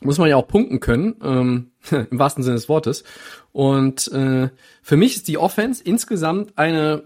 muss 0.02 0.18
man 0.18 0.28
ja 0.28 0.36
auch 0.36 0.46
punkten 0.46 0.80
können, 0.80 1.16
ähm, 1.22 1.70
im 2.10 2.18
wahrsten 2.18 2.44
Sinne 2.44 2.56
des 2.56 2.68
Wortes. 2.68 3.04
Und 3.52 4.10
äh, 4.12 4.50
für 4.82 4.96
mich 4.96 5.16
ist 5.16 5.28
die 5.28 5.38
Offense 5.38 5.82
insgesamt 5.82 6.58
eine, 6.58 7.04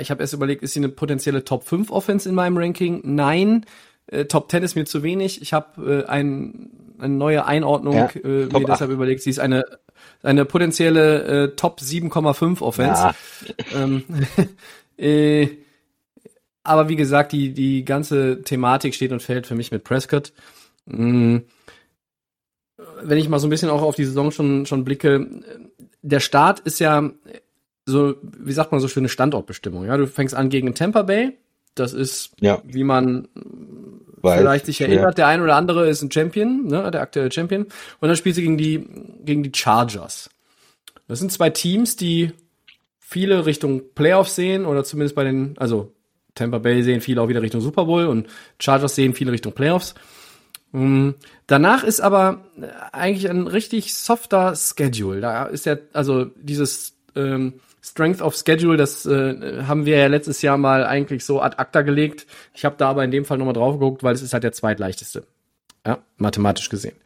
ich 0.00 0.10
habe 0.10 0.22
erst 0.22 0.34
überlegt, 0.34 0.62
ist 0.62 0.74
sie 0.74 0.80
eine 0.80 0.90
potenzielle 0.90 1.44
Top 1.44 1.64
5 1.64 1.90
Offense 1.90 2.28
in 2.28 2.34
meinem 2.34 2.56
Ranking? 2.56 3.00
Nein, 3.04 3.64
äh, 4.06 4.26
Top 4.26 4.50
10 4.50 4.62
ist 4.62 4.74
mir 4.74 4.84
zu 4.84 5.02
wenig. 5.02 5.40
Ich 5.40 5.52
habe 5.52 6.04
äh, 6.04 6.08
ein, 6.08 6.70
eine 6.98 7.14
neue 7.14 7.46
Einordnung 7.46 7.94
Ja, 7.94 8.06
äh, 8.06 8.48
Top 8.48 8.60
mir 8.60 8.66
deshalb 8.66 8.90
überlegt. 8.90 9.22
Sie 9.22 9.30
ist 9.30 9.40
eine 9.40 9.64
eine 10.22 10.44
potenzielle 10.44 11.22
äh, 11.22 11.56
Top 11.56 11.80
7,5 11.80 12.60
Offense. 12.60 13.02
Ja. 13.02 13.14
Ähm, 13.74 14.04
äh, 15.02 15.48
aber 16.64 16.88
wie 16.88 16.96
gesagt, 16.96 17.32
die, 17.32 17.52
die 17.52 17.84
ganze 17.84 18.42
Thematik 18.42 18.94
steht 18.94 19.12
und 19.12 19.20
fällt 19.22 19.46
für 19.46 19.54
mich 19.56 19.72
mit 19.72 19.82
Prescott. 19.84 20.32
Mm, 20.86 21.38
Wenn 23.02 23.18
ich 23.18 23.28
mal 23.28 23.38
so 23.38 23.46
ein 23.46 23.50
bisschen 23.50 23.70
auch 23.70 23.82
auf 23.82 23.96
die 23.96 24.04
Saison 24.04 24.30
schon, 24.30 24.66
schon 24.66 24.84
blicke, 24.84 25.26
der 26.02 26.20
Start 26.20 26.60
ist 26.60 26.78
ja 26.80 27.10
so, 27.84 28.14
wie 28.22 28.52
sagt 28.52 28.70
man 28.70 28.80
so 28.80 28.86
schöne 28.88 29.08
Standortbestimmung. 29.08 29.86
Ja, 29.86 29.96
du 29.96 30.06
fängst 30.06 30.34
an 30.34 30.50
gegen 30.50 30.74
Tampa 30.74 31.02
Bay. 31.02 31.32
Das 31.74 31.94
ist, 31.94 32.32
Ja. 32.40 32.60
wie 32.64 32.84
man 32.84 33.28
Weiß, 34.20 34.38
vielleicht 34.38 34.66
sich 34.66 34.80
erinnert, 34.80 35.18
der 35.18 35.26
ein 35.26 35.40
oder 35.40 35.56
andere 35.56 35.88
ist 35.88 36.02
ein 36.02 36.12
Champion, 36.12 36.66
ne, 36.66 36.90
der 36.92 37.00
aktuelle 37.00 37.32
Champion. 37.32 37.62
Und 37.64 37.72
dann 38.08 38.14
spielt 38.16 38.34
sie 38.36 38.42
gegen 38.42 38.58
die, 38.58 38.86
gegen 39.24 39.42
die 39.42 39.52
Chargers. 39.54 40.30
Das 41.08 41.18
sind 41.18 41.32
zwei 41.32 41.50
Teams, 41.50 41.96
die 41.96 42.32
viele 43.12 43.46
Richtung 43.46 43.82
Playoffs 43.94 44.34
sehen 44.34 44.64
oder 44.66 44.84
zumindest 44.84 45.14
bei 45.14 45.24
den, 45.24 45.54
also 45.58 45.92
Tampa 46.34 46.58
Bay 46.58 46.82
sehen 46.82 47.00
viele 47.00 47.20
auch 47.20 47.28
wieder 47.28 47.42
Richtung 47.42 47.60
Super 47.60 47.84
Bowl 47.84 48.06
und 48.06 48.26
Chargers 48.58 48.94
sehen 48.94 49.14
viele 49.14 49.32
Richtung 49.32 49.52
Playoffs. 49.52 49.94
Mm, 50.72 51.10
Danach 51.46 51.84
ist 51.84 52.00
aber 52.00 52.46
äh, 52.58 52.66
eigentlich 52.92 53.28
ein 53.28 53.46
richtig 53.46 53.94
softer 53.94 54.56
Schedule. 54.56 55.20
Da 55.20 55.44
ist 55.44 55.66
ja, 55.66 55.76
also 55.92 56.24
dieses 56.24 56.94
ähm, 57.14 57.60
Strength 57.82 58.22
of 58.22 58.34
Schedule, 58.34 58.78
das 58.78 59.04
äh, 59.04 59.64
haben 59.64 59.84
wir 59.84 59.98
ja 59.98 60.06
letztes 60.06 60.40
Jahr 60.40 60.56
mal 60.56 60.86
eigentlich 60.86 61.26
so 61.26 61.42
ad 61.42 61.58
acta 61.58 61.82
gelegt. 61.82 62.26
Ich 62.54 62.64
habe 62.64 62.76
da 62.78 62.88
aber 62.88 63.04
in 63.04 63.10
dem 63.10 63.26
Fall 63.26 63.36
nochmal 63.36 63.52
drauf 63.54 63.74
geguckt, 63.74 64.02
weil 64.02 64.14
es 64.14 64.22
ist 64.22 64.32
halt 64.32 64.44
der 64.44 64.52
zweitleichteste. 64.52 65.24
Ja, 65.86 65.98
mathematisch 66.16 66.70
gesehen. 66.70 66.96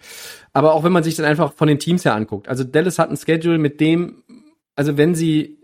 Aber 0.53 0.75
auch 0.75 0.85
wenn 0.85 0.93
man 0.93 1.03
sich 1.03 1.17
dann 1.17 1.25
einfach 1.25 1.55
von 1.55 1.67
den 1.67 1.79
Teams 1.79 2.05
her 2.05 2.15
anguckt. 2.15 2.47
Also 2.47 2.63
Dallas 2.63 2.99
hat 2.99 3.11
ein 3.11 3.17
Schedule, 3.17 3.59
mit 3.59 3.81
dem, 3.81 4.23
also 4.77 4.97
wenn 4.97 5.15
sie 5.15 5.59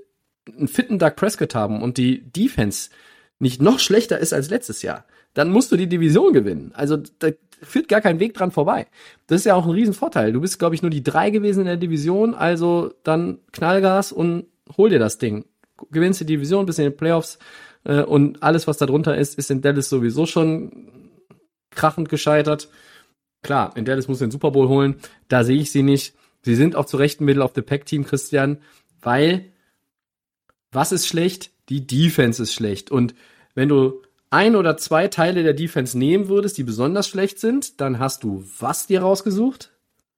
einen 0.48 0.68
fitten 0.68 0.98
Doug 0.98 1.12
Prescott 1.16 1.54
haben 1.54 1.82
und 1.82 1.98
die 1.98 2.22
Defense 2.30 2.90
nicht 3.38 3.60
noch 3.60 3.78
schlechter 3.78 4.18
ist 4.18 4.32
als 4.32 4.50
letztes 4.50 4.82
Jahr, 4.82 5.04
dann 5.34 5.50
musst 5.50 5.72
du 5.72 5.76
die 5.76 5.88
Division 5.88 6.32
gewinnen. 6.32 6.72
Also 6.74 6.96
da 6.96 7.28
führt 7.62 7.88
gar 7.88 8.00
kein 8.00 8.20
Weg 8.20 8.34
dran 8.34 8.50
vorbei. 8.50 8.86
Das 9.26 9.40
ist 9.40 9.44
ja 9.46 9.54
auch 9.54 9.66
ein 9.66 9.72
Riesenvorteil. 9.72 10.32
Du 10.32 10.40
bist, 10.40 10.58
glaube 10.58 10.74
ich, 10.74 10.82
nur 10.82 10.90
die 10.90 11.02
drei 11.02 11.30
gewesen 11.30 11.60
in 11.60 11.66
der 11.66 11.76
Division, 11.76 12.34
also 12.34 12.92
dann 13.02 13.38
Knallgas 13.52 14.12
und 14.12 14.46
hol 14.76 14.90
dir 14.90 14.98
das 14.98 15.18
Ding. 15.18 15.44
Gewinnst 15.90 16.20
die 16.20 16.26
Division 16.26 16.66
bis 16.66 16.78
in 16.78 16.84
den 16.84 16.96
Playoffs 16.96 17.38
äh, 17.84 18.02
und 18.02 18.42
alles, 18.42 18.66
was 18.66 18.78
da 18.78 18.86
drunter 18.86 19.16
ist, 19.16 19.38
ist 19.38 19.50
in 19.50 19.62
Dallas 19.62 19.88
sowieso 19.88 20.26
schon 20.26 21.10
krachend 21.70 22.08
gescheitert. 22.08 22.68
Klar, 23.42 23.76
in 23.76 23.84
Dallas 23.84 24.08
muss 24.08 24.18
den 24.18 24.30
Super 24.30 24.50
Bowl 24.50 24.68
holen. 24.68 24.96
Da 25.28 25.44
sehe 25.44 25.58
ich 25.58 25.72
sie 25.72 25.82
nicht. 25.82 26.14
Sie 26.42 26.54
sind 26.54 26.76
auch 26.76 26.86
zu 26.86 26.96
Recht 26.96 27.20
ein 27.20 27.24
Middle 27.24 27.42
of 27.42 27.52
the 27.54 27.62
Pack 27.62 27.86
Team, 27.86 28.04
Christian, 28.04 28.58
weil 29.00 29.51
was 30.72 30.92
ist 30.92 31.06
schlecht? 31.06 31.50
Die 31.68 31.86
Defense 31.86 32.42
ist 32.42 32.54
schlecht. 32.54 32.90
Und 32.90 33.14
wenn 33.54 33.68
du 33.68 34.02
ein 34.30 34.56
oder 34.56 34.76
zwei 34.78 35.08
Teile 35.08 35.42
der 35.42 35.52
Defense 35.52 35.96
nehmen 35.96 36.28
würdest, 36.28 36.56
die 36.58 36.64
besonders 36.64 37.06
schlecht 37.06 37.38
sind, 37.38 37.80
dann 37.80 37.98
hast 37.98 38.24
du 38.24 38.44
was 38.58 38.86
dir 38.86 39.02
rausgesucht? 39.02 39.70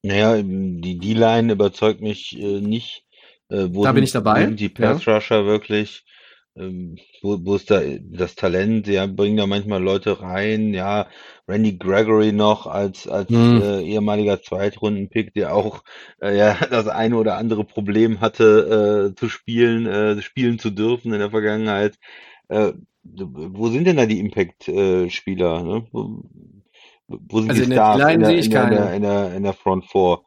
Naja, 0.02 0.40
die 0.40 0.98
D-Line 0.98 1.52
überzeugt 1.52 2.00
mich 2.00 2.38
äh, 2.38 2.60
nicht. 2.60 3.04
Äh, 3.48 3.68
wo 3.70 3.84
Da 3.84 3.92
bin 3.92 4.04
ich 4.04 4.12
dabei, 4.12 4.42
Wo 4.42 4.46
sind 4.46 4.60
die 4.60 4.68
Pass-Rusher 4.68 5.46
wirklich? 5.46 6.04
Ähm, 6.56 6.96
wo, 7.22 7.38
wo 7.44 7.56
ist 7.56 7.70
da 7.70 7.80
das 8.00 8.36
Talent? 8.36 8.86
Ja, 8.86 9.06
bringen 9.06 9.36
da 9.36 9.46
manchmal 9.46 9.82
Leute 9.82 10.20
rein. 10.22 10.72
Ja, 10.72 11.08
Randy 11.48 11.76
Gregory 11.78 12.32
noch 12.32 12.66
als, 12.66 13.08
als 13.08 13.28
Hm. 13.30 13.60
äh, 13.62 13.82
ehemaliger 13.82 14.40
Zweitrunden-Pick, 14.40 15.34
der 15.34 15.54
auch 15.54 15.82
äh, 16.22 16.36
ja, 16.36 16.54
das 16.70 16.86
eine 16.88 17.16
oder 17.16 17.36
andere 17.38 17.64
Problem 17.64 18.20
hatte, 18.20 19.10
äh, 19.12 19.18
zu 19.18 19.28
spielen, 19.28 19.86
äh, 19.86 20.22
spielen 20.22 20.58
zu 20.58 20.70
dürfen 20.70 21.12
in 21.12 21.18
der 21.18 21.30
Vergangenheit. 21.30 21.98
Äh, 22.48 22.72
wo 23.04 23.68
sind 23.68 23.86
denn 23.86 23.96
da 23.96 24.06
die 24.06 24.20
Impact-Spieler? 24.20 25.62
Ne? 25.62 25.86
Wo, 25.92 26.22
wo 27.08 27.40
sind 27.40 27.50
Also 27.50 27.64
die 27.64 27.72
Stars 27.72 28.08
in 28.08 28.20
der, 28.20 28.28
sehe 28.30 28.38
ich 28.38 28.46
in 28.46 28.50
der, 28.52 28.64
in 28.64 28.70
der, 28.70 28.94
in 28.94 29.02
der, 29.02 29.34
in 29.34 29.42
der 29.42 29.52
Front 29.52 29.86
Four? 29.86 30.24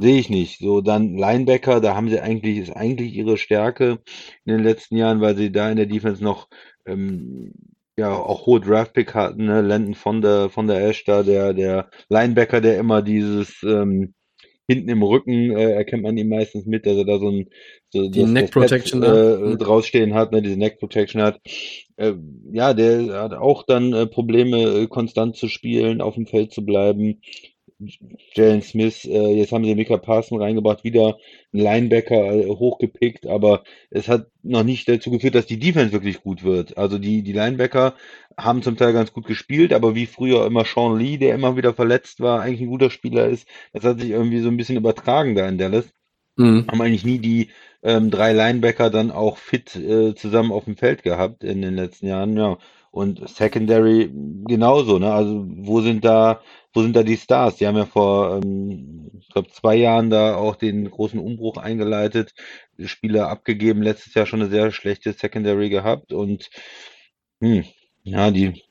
Sehe 0.00 0.18
ich 0.18 0.30
nicht. 0.30 0.58
So, 0.60 0.80
dann 0.80 1.16
Linebacker, 1.16 1.80
da 1.80 1.94
haben 1.94 2.08
sie 2.08 2.20
eigentlich, 2.20 2.58
ist 2.58 2.70
eigentlich 2.76 3.12
ihre 3.14 3.36
Stärke 3.36 3.98
in 4.44 4.54
den 4.54 4.62
letzten 4.62 4.96
Jahren, 4.96 5.20
weil 5.20 5.36
sie 5.36 5.52
da 5.52 5.70
in 5.70 5.76
der 5.76 5.86
Defense 5.86 6.22
noch 6.24 6.48
ähm, 6.86 7.52
ja 7.98 8.12
auch 8.14 8.46
hohe 8.46 8.60
Draftpick 8.60 9.14
hatten, 9.14 9.46
ne? 9.46 9.60
Landon 9.60 9.94
von 9.94 10.22
der 10.22 10.48
von 10.48 10.66
der 10.68 10.86
Ash 10.88 11.04
da, 11.04 11.22
der 11.22 11.52
der 11.54 11.90
Linebacker, 12.08 12.60
der 12.62 12.78
immer 12.78 13.02
dieses 13.02 13.62
ähm, 13.62 14.14
hinten 14.68 14.88
im 14.88 15.02
Rücken 15.02 15.50
äh, 15.56 15.72
erkennt 15.72 16.02
man 16.04 16.16
ihn 16.16 16.28
meistens 16.28 16.66
mit, 16.66 16.86
dass 16.86 16.96
er 16.96 17.04
da 17.04 17.18
so 17.18 17.28
ein 17.30 17.48
so 17.90 18.08
Die 18.14 18.22
das, 18.22 18.32
Neck 18.32 18.50
das 18.52 18.52
Pad, 18.52 18.72
Protection 18.72 19.00
da. 19.02 19.24
äh, 19.42 19.42
Mhm. 19.44 19.58
drausstehen 19.58 20.14
hat, 20.14 20.32
ne, 20.32 20.42
diese 20.42 20.56
Neck 20.58 20.78
Protection 20.78 21.22
hat. 21.22 21.40
Äh, 21.96 22.14
ja, 22.52 22.74
der 22.74 23.22
hat 23.22 23.34
auch 23.34 23.64
dann 23.64 23.92
äh, 23.92 24.06
Probleme, 24.06 24.58
äh, 24.82 24.86
konstant 24.86 25.36
zu 25.36 25.48
spielen, 25.48 26.00
auf 26.00 26.14
dem 26.14 26.26
Feld 26.26 26.52
zu 26.52 26.64
bleiben. 26.64 27.20
Jalen 28.34 28.62
Smith, 28.62 29.04
äh, 29.04 29.34
jetzt 29.34 29.52
haben 29.52 29.64
sie 29.64 29.74
Mika 29.74 29.96
Parson 29.96 30.40
reingebracht, 30.40 30.84
wieder 30.84 31.16
ein 31.52 31.60
Linebacker 31.60 32.34
äh, 32.34 32.46
hochgepickt, 32.46 33.26
aber 33.26 33.64
es 33.90 34.08
hat 34.08 34.26
noch 34.42 34.62
nicht 34.62 34.88
dazu 34.88 35.10
geführt, 35.10 35.34
dass 35.34 35.46
die 35.46 35.58
Defense 35.58 35.92
wirklich 35.92 36.22
gut 36.22 36.44
wird. 36.44 36.76
Also 36.76 36.98
die, 36.98 37.22
die 37.22 37.32
Linebacker 37.32 37.94
haben 38.36 38.62
zum 38.62 38.76
Teil 38.76 38.92
ganz 38.92 39.12
gut 39.12 39.26
gespielt, 39.26 39.72
aber 39.72 39.94
wie 39.94 40.06
früher 40.06 40.46
immer 40.46 40.64
Sean 40.64 40.98
Lee, 40.98 41.16
der 41.16 41.34
immer 41.34 41.56
wieder 41.56 41.74
verletzt 41.74 42.20
war, 42.20 42.40
eigentlich 42.40 42.60
ein 42.60 42.68
guter 42.70 42.90
Spieler 42.90 43.28
ist, 43.28 43.46
das 43.72 43.84
hat 43.84 44.00
sich 44.00 44.10
irgendwie 44.10 44.40
so 44.40 44.48
ein 44.48 44.56
bisschen 44.56 44.76
übertragen 44.76 45.34
da 45.34 45.48
in 45.48 45.58
Dallas. 45.58 45.92
Mhm. 46.36 46.66
Haben 46.70 46.80
eigentlich 46.80 47.04
nie 47.04 47.18
die 47.18 47.50
ähm, 47.82 48.10
drei 48.10 48.32
Linebacker 48.32 48.90
dann 48.90 49.10
auch 49.10 49.38
fit 49.38 49.74
äh, 49.76 50.14
zusammen 50.14 50.52
auf 50.52 50.64
dem 50.64 50.76
Feld 50.76 51.02
gehabt 51.02 51.44
in 51.44 51.62
den 51.62 51.76
letzten 51.76 52.06
Jahren, 52.06 52.36
ja. 52.36 52.58
Und 52.92 53.28
Secondary 53.28 54.10
genauso, 54.48 54.98
ne? 54.98 55.12
Also 55.12 55.46
wo 55.46 55.80
sind 55.80 56.04
da, 56.04 56.40
wo 56.72 56.82
sind 56.82 56.94
da 56.96 57.02
die 57.02 57.16
Stars? 57.16 57.56
Die 57.56 57.66
haben 57.66 57.76
ja 57.76 57.86
vor, 57.86 58.40
ähm, 58.42 59.10
ich 59.20 59.28
glaube, 59.28 59.50
zwei 59.50 59.76
Jahren 59.76 60.10
da 60.10 60.36
auch 60.36 60.56
den 60.56 60.90
großen 60.90 61.18
Umbruch 61.20 61.56
eingeleitet, 61.56 62.34
Spieler 62.78 63.28
abgegeben, 63.28 63.82
letztes 63.82 64.14
Jahr 64.14 64.26
schon 64.26 64.40
eine 64.42 64.50
sehr 64.50 64.70
schlechte 64.72 65.12
Secondary 65.12 65.70
gehabt 65.70 66.12
und 66.12 66.50
hm, 67.40 67.64
ja, 68.04 68.30
die 68.30 68.62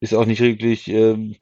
ist 0.00 0.14
auch 0.14 0.26
nicht 0.26 0.40
wirklich 0.40 0.88
ähm, 0.88 1.36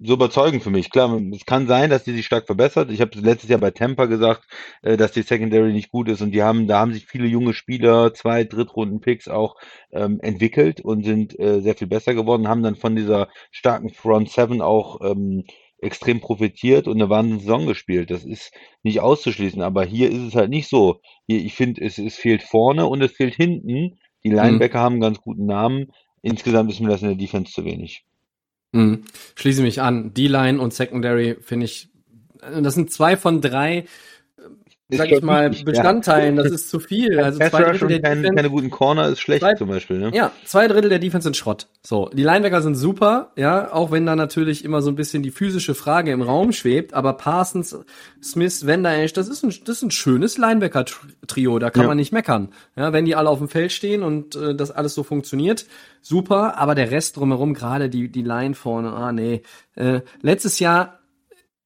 so 0.00 0.14
überzeugend 0.14 0.62
für 0.62 0.70
mich. 0.70 0.90
Klar, 0.90 1.20
es 1.32 1.46
kann 1.46 1.66
sein, 1.66 1.90
dass 1.90 2.04
die 2.04 2.12
sich 2.12 2.26
stark 2.26 2.46
verbessert. 2.46 2.90
Ich 2.90 3.00
habe 3.00 3.18
letztes 3.18 3.48
Jahr 3.48 3.60
bei 3.60 3.70
Tampa 3.70 4.04
gesagt, 4.06 4.44
äh, 4.82 4.96
dass 4.96 5.12
die 5.12 5.22
Secondary 5.22 5.72
nicht 5.72 5.90
gut 5.90 6.08
ist 6.08 6.20
und 6.20 6.32
die 6.32 6.42
haben, 6.42 6.66
da 6.66 6.78
haben 6.80 6.92
sich 6.92 7.06
viele 7.06 7.26
junge 7.26 7.54
Spieler, 7.54 8.12
zwei 8.12 8.44
Drittrunden-Picks 8.44 9.28
auch 9.28 9.56
ähm, 9.92 10.20
entwickelt 10.20 10.80
und 10.80 11.04
sind 11.04 11.38
äh, 11.38 11.60
sehr 11.60 11.74
viel 11.74 11.88
besser 11.88 12.14
geworden, 12.14 12.48
haben 12.48 12.62
dann 12.62 12.76
von 12.76 12.96
dieser 12.96 13.28
starken 13.50 13.90
Front 13.90 14.30
Seven 14.30 14.60
auch 14.60 15.00
ähm, 15.02 15.44
extrem 15.78 16.20
profitiert 16.20 16.88
und 16.88 16.96
eine 16.96 17.10
wahnsinnige 17.10 17.44
Saison 17.44 17.66
gespielt. 17.66 18.10
Das 18.10 18.24
ist 18.24 18.52
nicht 18.82 19.00
auszuschließen, 19.00 19.62
aber 19.62 19.84
hier 19.84 20.10
ist 20.10 20.22
es 20.22 20.34
halt 20.34 20.50
nicht 20.50 20.68
so. 20.68 21.00
Hier, 21.26 21.38
ich 21.38 21.54
finde, 21.54 21.82
es, 21.82 21.98
es 21.98 22.16
fehlt 22.16 22.42
vorne 22.42 22.86
und 22.86 23.02
es 23.02 23.12
fehlt 23.12 23.34
hinten. 23.34 23.98
Die 24.24 24.30
Linebacker 24.30 24.80
haben 24.80 24.94
einen 24.94 25.02
ganz 25.02 25.20
guten 25.20 25.46
Namen. 25.46 25.92
Insgesamt 26.26 26.72
ist 26.72 26.80
mir 26.80 26.88
das 26.88 27.02
in 27.02 27.08
der 27.08 27.16
Defense 27.16 27.52
zu 27.52 27.64
wenig. 27.64 28.04
Mhm. 28.72 29.04
Schließe 29.36 29.62
mich 29.62 29.80
an. 29.80 30.12
D-Line 30.12 30.60
und 30.60 30.74
Secondary 30.74 31.36
finde 31.40 31.66
ich, 31.66 31.88
das 32.40 32.74
sind 32.74 32.92
zwei 32.92 33.16
von 33.16 33.40
drei, 33.40 33.84
sag 34.88 35.10
ich 35.10 35.22
mal, 35.22 35.50
wichtig, 35.50 35.66
ja. 35.66 35.70
Bestandteilen. 35.72 36.36
Das 36.36 36.50
ist 36.52 36.70
zu 36.70 36.78
viel. 36.78 37.18
Also 37.18 37.38
Pass 37.40 37.50
zwei 37.50 37.62
Drittel 37.64 37.88
der 37.88 38.00
kein, 38.00 38.18
Defense, 38.18 38.36
keine 38.36 38.50
guten 38.50 38.70
Corner 38.70 39.08
ist 39.08 39.20
schlecht 39.20 39.40
Zwei- 39.42 39.54
zum 39.54 39.68
Beispiel, 39.68 39.98
ne? 39.98 40.12
ja, 40.14 40.30
zwei 40.44 40.68
Drittel 40.68 40.88
der 40.90 41.00
Defense 41.00 41.24
sind 41.24 41.36
Schrott. 41.36 41.66
So, 41.84 42.08
die 42.12 42.22
Linebacker 42.22 42.62
sind 42.62 42.76
super, 42.76 43.32
ja, 43.36 43.72
auch 43.72 43.90
wenn 43.90 44.06
da 44.06 44.14
natürlich 44.14 44.64
immer 44.64 44.82
so 44.82 44.90
ein 44.90 44.94
bisschen 44.96 45.22
die 45.24 45.30
physische 45.32 45.74
Frage 45.74 46.12
im 46.12 46.22
Raum 46.22 46.52
schwebt, 46.52 46.94
aber 46.94 47.14
Parsons, 47.14 47.76
Smith, 48.22 48.64
Vander 48.66 48.96
Esch, 48.96 49.12
das 49.12 49.28
ist 49.28 49.42
ein, 49.42 49.48
das 49.64 49.78
ist 49.78 49.82
ein 49.82 49.90
schönes 49.90 50.38
Linebacker-Trio, 50.38 51.58
da 51.58 51.70
kann 51.70 51.82
Ja. 51.82 51.88
man 51.88 51.96
nicht 51.96 52.12
meckern. 52.12 52.50
Ja, 52.76 52.92
wenn 52.92 53.04
die 53.04 53.16
alle 53.16 53.28
auf 53.30 53.38
dem 53.38 53.48
Feld 53.48 53.72
stehen 53.72 54.02
und 54.02 54.36
äh, 54.36 54.54
das 54.54 54.70
alles 54.70 54.94
so 54.94 55.02
funktioniert, 55.02 55.66
super, 56.00 56.58
aber 56.58 56.74
der 56.76 56.90
Rest 56.90 57.16
drumherum, 57.16 57.54
gerade 57.54 57.88
die, 57.90 58.08
die 58.08 58.22
Line 58.22 58.54
vorne, 58.54 58.92
ah 58.92 59.12
nee. 59.12 59.42
Äh, 59.74 60.00
letztes 60.22 60.58
Jahr 60.60 61.00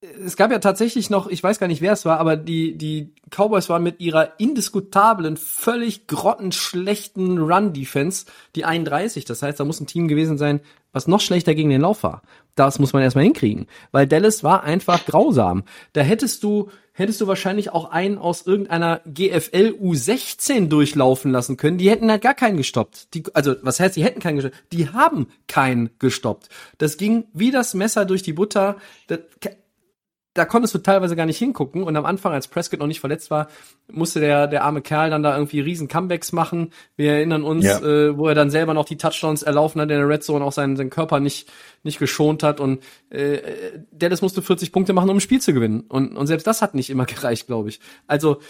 es 0.03 0.37
gab 0.37 0.51
ja 0.51 0.61
tatsächlich 0.61 1.11
noch, 1.11 1.29
ich 1.29 1.43
weiß 1.43 1.59
gar 1.59 1.67
nicht, 1.67 1.83
wer 1.83 1.93
es 1.93 2.07
war, 2.07 2.19
aber 2.19 2.37
die, 2.37 2.77
die 2.79 3.13
Cowboys 3.29 3.69
waren 3.69 3.83
mit 3.83 4.01
ihrer 4.01 4.41
indiskutablen, 4.41 5.37
völlig 5.37 6.07
grottenschlechten 6.07 7.39
Run-Defense 7.39 8.25
die 8.57 8.65
31. 8.65 9.27
Das 9.27 9.43
heißt, 9.43 9.61
da 9.61 9.65
muss 9.65 9.81
ein 9.81 9.87
Team 9.87 10.09
gewesen 10.09 10.39
sein, 10.39 10.61
was 10.93 11.07
noch 11.07 11.21
schlechter 11.21 11.55
gegen 11.55 11.69
den 11.69 11.83
Lauf 11.83 12.03
war. 12.03 12.23
Das 12.55 12.79
muss 12.79 12.95
man 12.95 13.03
erstmal 13.03 13.25
hinkriegen. 13.25 13.67
Weil 13.93 14.07
Dallas 14.07 14.43
war 14.43 14.65
einfach 14.65 15.05
grausam. 15.05 15.65
Da 15.93 16.01
hättest 16.01 16.43
du, 16.43 16.71
hättest 16.95 17.21
du 17.21 17.27
wahrscheinlich 17.27 17.71
auch 17.71 17.91
einen 17.91 18.17
aus 18.17 18.47
irgendeiner 18.47 19.03
GFL 19.05 19.77
U16 19.81 20.69
durchlaufen 20.69 21.31
lassen 21.31 21.59
können. 21.59 21.77
Die 21.77 21.91
hätten 21.91 22.11
halt 22.11 22.23
gar 22.23 22.35
keinen 22.35 22.57
gestoppt. 22.57 23.13
Die, 23.15 23.25
also, 23.35 23.55
was 23.61 23.79
heißt, 23.79 23.97
die 23.97 24.05
hätten 24.05 24.21
keinen 24.21 24.37
gestoppt? 24.37 24.73
Die 24.73 24.89
haben 24.89 25.29
keinen 25.47 25.91
gestoppt. 25.99 26.49
Das 26.79 26.97
ging 26.97 27.25
wie 27.35 27.51
das 27.51 27.75
Messer 27.75 28.07
durch 28.07 28.23
die 28.23 28.33
Butter. 28.33 28.77
Das, 29.07 29.21
da 30.35 30.45
konntest 30.45 30.75
du 30.75 30.79
teilweise 30.79 31.17
gar 31.17 31.27
nicht 31.27 31.39
hingucken. 31.39 31.83
Und 31.83 31.97
am 31.97 32.05
Anfang, 32.05 32.33
als 32.33 32.47
Prescott 32.47 32.79
noch 32.79 32.87
nicht 32.87 33.01
verletzt 33.01 33.31
war, 33.31 33.49
musste 33.91 34.21
der, 34.21 34.47
der 34.47 34.65
arme 34.65 34.81
Kerl 34.81 35.11
dann 35.11 35.25
da 35.25 35.35
irgendwie 35.35 35.61
riesen 35.61 35.89
Comebacks 35.89 36.31
machen. 36.33 36.73
Wir 36.97 37.15
erinnern 37.15 37.43
uns, 37.43 37.65
ja. 37.65 37.81
äh, 37.81 38.17
wo 38.17 38.29
er 38.29 38.37
dann 38.37 38.51
selber 38.51 38.73
noch 38.73 38.85
die 38.85 38.97
Touchdowns 38.97 39.43
erlaufen 39.43 39.81
hat 39.81 39.91
in 39.91 39.99
der 39.99 40.09
Red 40.09 40.23
Zone, 40.23 40.45
auch 40.45 40.53
seinen, 40.53 40.77
seinen 40.77 40.91
Körper 40.91 41.19
nicht, 41.19 41.51
nicht 41.83 41.99
geschont 41.99 42.45
hat. 42.45 42.61
Und 42.61 42.81
äh, 43.11 43.39
Dallas 43.91 44.23
musste 44.23 44.41
40 44.41 44.71
Punkte 44.71 44.93
machen, 44.93 45.11
um 45.11 45.17
ein 45.17 45.21
Spiel 45.21 45.41
zu 45.41 45.53
gewinnen. 45.53 45.81
Und, 45.89 46.17
und 46.17 46.27
selbst 46.29 46.47
das 46.47 46.63
hat 46.63 46.75
nicht 46.75 46.91
immer 46.91 47.05
gereicht, 47.07 47.49
glaube 47.49 47.71
ich. 47.71 47.81
Also 48.07 48.41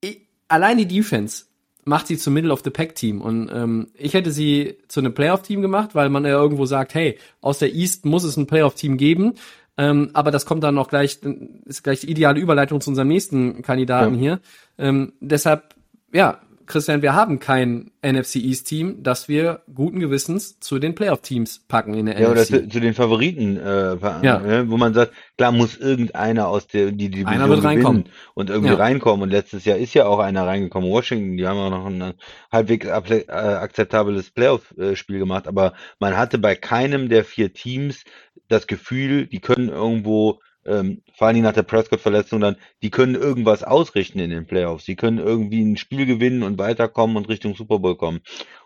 ich, 0.00 0.26
allein 0.48 0.76
die 0.76 0.88
Defense 0.88 1.44
macht 1.84 2.08
sie 2.08 2.18
zum 2.18 2.34
Middle 2.34 2.52
of 2.52 2.62
the 2.64 2.70
Pack 2.70 2.96
Team 2.96 3.20
und 3.20 3.48
ähm, 3.54 3.86
ich 3.94 4.14
hätte 4.14 4.32
sie 4.32 4.76
zu 4.88 4.98
einem 4.98 5.14
Playoff 5.14 5.42
Team 5.42 5.62
gemacht, 5.62 5.94
weil 5.94 6.08
man 6.08 6.24
ja 6.24 6.30
irgendwo 6.30 6.66
sagt, 6.66 6.94
hey, 6.94 7.16
aus 7.40 7.60
der 7.60 7.72
East 7.72 8.04
muss 8.04 8.24
es 8.24 8.36
ein 8.36 8.48
Playoff 8.48 8.74
Team 8.74 8.96
geben 8.96 9.34
ähm, 9.78 10.10
aber 10.14 10.30
das 10.30 10.46
kommt 10.46 10.64
dann 10.64 10.74
noch 10.74 10.88
gleich, 10.88 11.20
ist 11.64 11.82
gleich 11.82 12.00
die 12.00 12.10
ideale 12.10 12.40
Überleitung 12.40 12.80
zu 12.80 12.90
unserem 12.90 13.08
nächsten 13.08 13.62
Kandidaten 13.62 14.14
ja. 14.14 14.20
hier. 14.20 14.40
Ähm, 14.78 15.12
deshalb, 15.20 15.74
ja, 16.12 16.40
Christian, 16.66 17.02
wir 17.02 17.14
haben 17.14 17.38
kein 17.38 17.90
NFC 18.02 18.36
East 18.36 18.66
Team, 18.66 19.02
das 19.02 19.28
wir 19.28 19.62
guten 19.72 20.00
Gewissens 20.00 20.58
zu 20.60 20.78
den 20.78 20.94
Playoff 20.94 21.22
Teams 21.22 21.64
packen 21.68 21.94
in 21.94 22.06
der 22.06 22.20
ja, 22.20 22.30
NFC. 22.30 22.50
Ja, 22.50 22.58
oder 22.58 22.68
zu, 22.68 22.80
den 22.80 22.94
Favoriten, 22.94 23.56
äh, 23.56 23.96
ja. 24.22 24.38
Ne, 24.38 24.64
wo 24.68 24.76
man 24.76 24.92
sagt, 24.92 25.12
klar 25.36 25.52
muss 25.52 25.76
irgendeiner 25.76 26.48
aus 26.48 26.66
der 26.66 26.92
die 26.92 27.08
Division 27.10 27.32
einer 27.32 27.48
wird 27.48 27.64
reinkommen 27.64 28.04
und 28.34 28.50
irgendwie 28.50 28.72
ja. 28.72 28.78
reinkommen. 28.78 29.22
Und 29.22 29.30
letztes 29.30 29.64
Jahr 29.64 29.78
ist 29.78 29.94
ja 29.94 30.06
auch 30.06 30.18
einer 30.18 30.46
reingekommen. 30.46 30.90
Washington, 30.90 31.36
die 31.36 31.46
haben 31.46 31.58
auch 31.58 31.70
noch 31.70 31.86
ein 31.86 32.14
halbwegs 32.52 32.86
äh, 32.86 33.24
akzeptables 33.28 34.30
Playoff-Spiel 34.30 35.18
gemacht, 35.18 35.48
aber 35.48 35.74
man 36.00 36.16
hatte 36.16 36.38
bei 36.38 36.54
keinem 36.54 37.08
der 37.08 37.24
vier 37.24 37.52
Teams 37.52 38.04
das 38.48 38.66
Gefühl, 38.66 39.26
die 39.26 39.40
können 39.40 39.68
irgendwo 39.68 40.40
ähm, 40.66 41.02
vor 41.14 41.28
allem 41.28 41.42
nach 41.42 41.52
der 41.52 41.62
Prescott-Verletzung 41.62 42.40
dann, 42.40 42.56
die 42.82 42.90
können 42.90 43.14
irgendwas 43.14 43.62
ausrichten 43.62 44.18
in 44.18 44.30
den 44.30 44.46
Playoffs. 44.46 44.84
Die 44.84 44.96
können 44.96 45.18
irgendwie 45.18 45.62
ein 45.62 45.76
Spiel 45.76 46.06
gewinnen 46.06 46.42
und 46.42 46.58
weiterkommen 46.58 47.16
und 47.16 47.28
Richtung 47.28 47.54
Super 47.54 47.78
Bowl 47.78 47.96
kommen. 47.96 48.20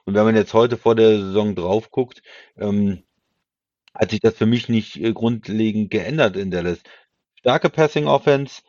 Und 0.04 0.14
wenn 0.14 0.24
man 0.24 0.36
jetzt 0.36 0.54
heute 0.54 0.76
vor 0.76 0.94
der 0.94 1.18
Saison 1.18 1.54
drauf 1.54 1.90
guckt, 1.90 2.22
ähm, 2.56 3.04
hat 3.94 4.10
sich 4.10 4.20
das 4.20 4.34
für 4.34 4.46
mich 4.46 4.68
nicht 4.68 4.96
äh, 4.96 5.12
grundlegend 5.12 5.90
geändert 5.90 6.36
in 6.36 6.50
Dallas. 6.50 6.80
Starke 7.38 7.70
Passing 7.70 8.06
Offense, 8.06 8.62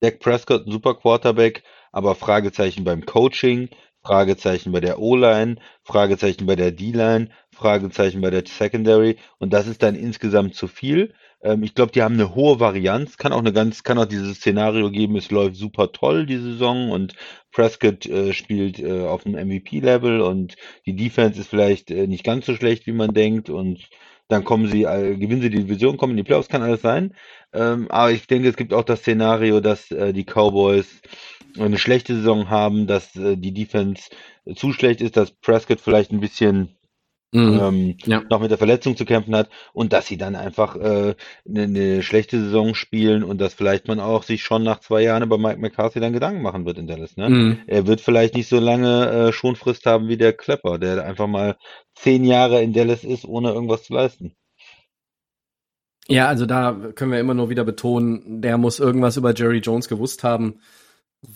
Dak 0.00 0.20
Prescott, 0.20 0.66
ein 0.66 0.72
super 0.72 0.94
Quarterback, 0.94 1.62
aber 1.92 2.14
Fragezeichen 2.14 2.84
beim 2.84 3.06
Coaching, 3.06 3.68
Fragezeichen 4.02 4.70
bei 4.70 4.80
der 4.80 5.00
O-Line, 5.00 5.56
Fragezeichen 5.82 6.46
bei 6.46 6.54
der 6.54 6.70
D-Line, 6.70 7.30
Fragezeichen 7.52 8.20
bei 8.20 8.30
der 8.30 8.44
Secondary 8.46 9.16
und 9.38 9.52
das 9.52 9.66
ist 9.66 9.82
dann 9.82 9.94
insgesamt 9.94 10.54
zu 10.54 10.68
viel. 10.68 11.14
Ähm, 11.46 11.62
ich 11.62 11.74
glaube, 11.74 11.92
die 11.92 12.02
haben 12.02 12.14
eine 12.14 12.34
hohe 12.34 12.58
Varianz, 12.58 13.16
kann 13.16 13.32
auch 13.32 13.38
eine 13.38 13.52
ganz, 13.52 13.84
kann 13.84 13.98
auch 13.98 14.06
dieses 14.06 14.38
Szenario 14.38 14.90
geben, 14.90 15.16
es 15.16 15.30
läuft 15.30 15.56
super 15.56 15.92
toll 15.92 16.26
die 16.26 16.38
Saison 16.38 16.90
und 16.90 17.14
Prescott 17.52 18.04
äh, 18.06 18.32
spielt 18.32 18.80
äh, 18.80 19.02
auf 19.02 19.24
einem 19.24 19.48
MVP-Level 19.48 20.20
und 20.20 20.56
die 20.86 20.96
Defense 20.96 21.40
ist 21.40 21.48
vielleicht 21.48 21.90
äh, 21.90 22.06
nicht 22.08 22.24
ganz 22.24 22.46
so 22.46 22.54
schlecht, 22.56 22.86
wie 22.86 22.92
man 22.92 23.14
denkt 23.14 23.48
und 23.48 23.88
dann 24.28 24.42
kommen 24.42 24.66
sie, 24.66 24.82
äh, 24.82 25.16
gewinnen 25.16 25.40
sie 25.40 25.50
die 25.50 25.64
Division, 25.64 25.96
kommen 25.96 26.12
in 26.12 26.16
die 26.16 26.24
Playoffs, 26.24 26.48
kann 26.48 26.62
alles 26.62 26.82
sein. 26.82 27.14
Ähm, 27.52 27.88
aber 27.90 28.10
ich 28.10 28.26
denke, 28.26 28.48
es 28.48 28.56
gibt 28.56 28.74
auch 28.74 28.82
das 28.82 29.00
Szenario, 29.00 29.60
dass 29.60 29.90
äh, 29.92 30.12
die 30.12 30.24
Cowboys 30.24 31.00
eine 31.58 31.78
schlechte 31.78 32.16
Saison 32.16 32.50
haben, 32.50 32.88
dass 32.88 33.14
äh, 33.14 33.36
die 33.36 33.52
Defense 33.54 34.10
zu 34.56 34.72
schlecht 34.72 35.00
ist, 35.00 35.16
dass 35.16 35.30
Prescott 35.30 35.80
vielleicht 35.80 36.10
ein 36.10 36.20
bisschen 36.20 36.76
Mhm. 37.32 37.60
Ähm, 37.60 37.96
ja. 38.04 38.22
noch 38.30 38.40
mit 38.40 38.50
der 38.50 38.58
Verletzung 38.58 38.96
zu 38.96 39.04
kämpfen 39.04 39.34
hat 39.34 39.50
und 39.72 39.92
dass 39.92 40.06
sie 40.06 40.16
dann 40.16 40.36
einfach 40.36 40.76
äh, 40.76 41.14
eine, 41.46 41.62
eine 41.62 42.02
schlechte 42.02 42.40
Saison 42.40 42.74
spielen 42.74 43.24
und 43.24 43.40
dass 43.40 43.52
vielleicht 43.52 43.88
man 43.88 43.98
auch 43.98 44.22
sich 44.22 44.42
schon 44.44 44.62
nach 44.62 44.80
zwei 44.80 45.02
Jahren 45.02 45.24
über 45.24 45.36
Mike 45.36 45.60
McCarthy 45.60 45.98
dann 45.98 46.12
Gedanken 46.12 46.42
machen 46.42 46.64
wird 46.66 46.78
in 46.78 46.86
Dallas. 46.86 47.16
Ne? 47.16 47.28
Mhm. 47.28 47.58
Er 47.66 47.86
wird 47.86 48.00
vielleicht 48.00 48.34
nicht 48.34 48.48
so 48.48 48.60
lange 48.60 49.10
äh, 49.10 49.32
Schonfrist 49.32 49.86
haben 49.86 50.08
wie 50.08 50.16
der 50.16 50.32
Klepper, 50.34 50.78
der 50.78 51.04
einfach 51.04 51.26
mal 51.26 51.56
zehn 51.94 52.24
Jahre 52.24 52.62
in 52.62 52.72
Dallas 52.72 53.02
ist, 53.02 53.24
ohne 53.24 53.50
irgendwas 53.50 53.82
zu 53.82 53.92
leisten. 53.92 54.36
Ja, 56.08 56.28
also 56.28 56.46
da 56.46 56.92
können 56.94 57.10
wir 57.10 57.18
immer 57.18 57.34
nur 57.34 57.50
wieder 57.50 57.64
betonen, 57.64 58.40
der 58.40 58.56
muss 58.58 58.78
irgendwas 58.78 59.16
über 59.16 59.34
Jerry 59.34 59.58
Jones 59.58 59.88
gewusst 59.88 60.22
haben 60.22 60.60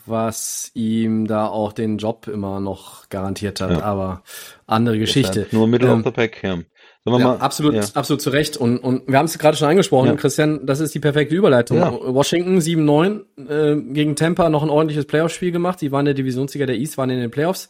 was 0.07 0.71
ihm 0.75 1.27
da 1.27 1.47
auch 1.47 1.73
den 1.73 1.99
Job 1.99 2.29
immer 2.29 2.61
noch 2.61 3.09
garantiert 3.09 3.61
hat. 3.61 3.71
Ja. 3.71 3.83
Aber 3.83 4.23
andere 4.67 4.99
Geschichte. 4.99 5.47
Nur 5.51 5.67
Middle 5.67 5.91
ähm, 5.91 5.99
of 5.99 6.05
the 6.05 6.11
Pack, 6.11 6.43
ja. 6.43 6.59
Ja, 7.07 7.19
mal, 7.19 7.37
absolut, 7.39 7.75
ja. 7.75 7.83
absolut 7.95 8.21
zu 8.21 8.31
Recht. 8.31 8.57
Und, 8.57 8.79
und 8.79 9.09
wir 9.09 9.19
haben 9.19 9.27
es 9.27 9.39
gerade 9.39 9.57
schon 9.57 9.69
angesprochen, 9.69 10.09
ja. 10.09 10.15
Christian, 10.17 10.67
das 10.67 10.81
ist 10.81 10.95
die 10.95 11.01
perfekte 11.01 11.35
Überleitung. 11.35 11.81
Washington 11.81 12.59
7-9 12.59 13.49
äh, 13.49 13.81
gegen 13.93 14.17
Tampa 14.17 14.51
noch 14.51 14.63
ein 14.63 14.71
ordentliches 14.71 15.07
Playoff-Spiel 15.07 15.51
gemacht. 15.51 15.79
Sie 15.79 15.93
waren 15.93 16.05
der 16.05 16.15
Divisionssieger 16.15 16.67
der 16.67 16.77
East, 16.77 16.99
waren 16.99 17.11
in 17.11 17.21
den 17.21 17.31
Playoffs. 17.31 17.69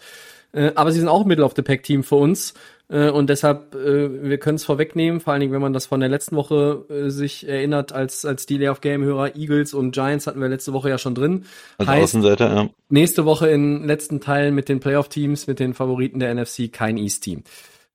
Äh, 0.52 0.72
aber 0.74 0.90
sie 0.90 0.98
sind 0.98 1.08
auch 1.08 1.24
Middle 1.24 1.44
of 1.44 1.52
the 1.54 1.62
Pack 1.62 1.84
Team 1.84 2.02
für 2.02 2.16
uns. 2.16 2.54
Äh, 2.90 3.10
und 3.10 3.30
deshalb, 3.30 3.74
äh, 3.74 4.22
wir 4.22 4.38
können 4.38 4.56
es 4.56 4.64
vorwegnehmen, 4.64 5.20
vor 5.20 5.32
allen 5.32 5.40
Dingen, 5.40 5.52
wenn 5.52 5.62
man 5.62 5.72
das 5.72 5.86
von 5.86 6.00
der 6.00 6.08
letzten 6.08 6.36
Woche 6.36 6.84
äh, 6.90 7.08
sich 7.08 7.48
erinnert, 7.48 7.92
als, 7.92 8.24
als 8.24 8.46
Delay 8.46 8.68
of 8.68 8.80
Game-Hörer, 8.80 9.36
Eagles 9.36 9.74
und 9.74 9.92
Giants 9.92 10.26
hatten 10.26 10.40
wir 10.40 10.48
letzte 10.48 10.72
Woche 10.72 10.90
ja 10.90 10.98
schon 10.98 11.14
drin. 11.14 11.44
Als 11.78 11.88
heißt, 11.88 12.02
Außenseiter, 12.02 12.54
ja. 12.54 12.70
Nächste 12.88 13.24
Woche 13.24 13.48
in 13.48 13.84
letzten 13.86 14.20
Teilen 14.20 14.54
mit 14.54 14.68
den 14.68 14.80
Playoff-Teams, 14.80 15.46
mit 15.46 15.60
den 15.60 15.72
Favoriten 15.72 16.18
der 16.18 16.34
NFC, 16.34 16.72
kein 16.72 16.96
East-Team. 16.96 17.44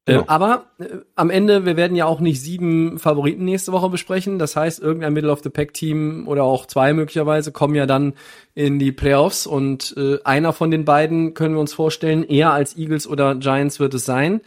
Genau. 0.06 0.22
Äh, 0.22 0.24
aber 0.28 0.68
äh, 0.80 0.86
am 1.16 1.30
Ende, 1.30 1.66
wir 1.66 1.76
werden 1.76 1.98
ja 1.98 2.06
auch 2.06 2.22
nicht 2.22 2.40
sieben 2.40 2.98
Favoriten 2.98 3.44
nächste 3.44 3.74
Woche 3.74 3.90
besprechen. 3.90 4.40
Das 4.40 4.56
heißt, 4.56 4.80
irgendein 4.80 5.12
Middle 5.12 5.32
of 5.32 5.42
the 5.44 5.50
Pack 5.50 5.74
Team 5.74 6.26
oder 6.28 6.44
auch 6.44 6.68
zwei 6.68 6.94
möglicherweise 6.94 7.52
kommen 7.52 7.76
ja 7.76 7.86
dann 7.86 8.14
in 8.54 8.80
die 8.80 8.94
Playoffs 8.94 9.46
und 9.46 9.94
äh, 9.98 10.20
einer 10.24 10.54
von 10.54 10.72
den 10.72 10.86
beiden 10.86 11.34
können 11.34 11.56
wir 11.56 11.60
uns 11.60 11.74
vorstellen, 11.74 12.24
eher 12.24 12.54
als 12.54 12.78
Eagles 12.78 13.08
oder 13.08 13.36
Giants 13.36 13.82
wird 13.82 13.94
es 13.94 14.06
sein. 14.06 14.40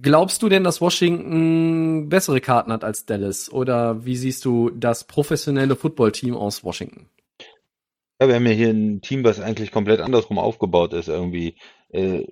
Glaubst 0.00 0.42
du 0.42 0.48
denn, 0.48 0.64
dass 0.64 0.80
Washington 0.80 2.08
bessere 2.08 2.40
Karten 2.40 2.72
hat 2.72 2.84
als 2.84 3.06
Dallas? 3.06 3.52
Oder 3.52 4.04
wie 4.04 4.16
siehst 4.16 4.44
du 4.44 4.70
das 4.70 5.04
professionelle 5.04 5.76
Footballteam 5.76 6.36
aus 6.36 6.62
Washington? 6.62 7.08
Ja, 8.20 8.28
wir 8.28 8.34
haben 8.34 8.46
ja 8.46 8.52
hier 8.52 8.68
ein 8.68 9.00
Team, 9.00 9.24
was 9.24 9.40
eigentlich 9.40 9.72
komplett 9.72 10.00
andersrum 10.00 10.38
aufgebaut 10.38 10.92
ist, 10.92 11.08
irgendwie, 11.08 11.56
äh, 11.88 12.24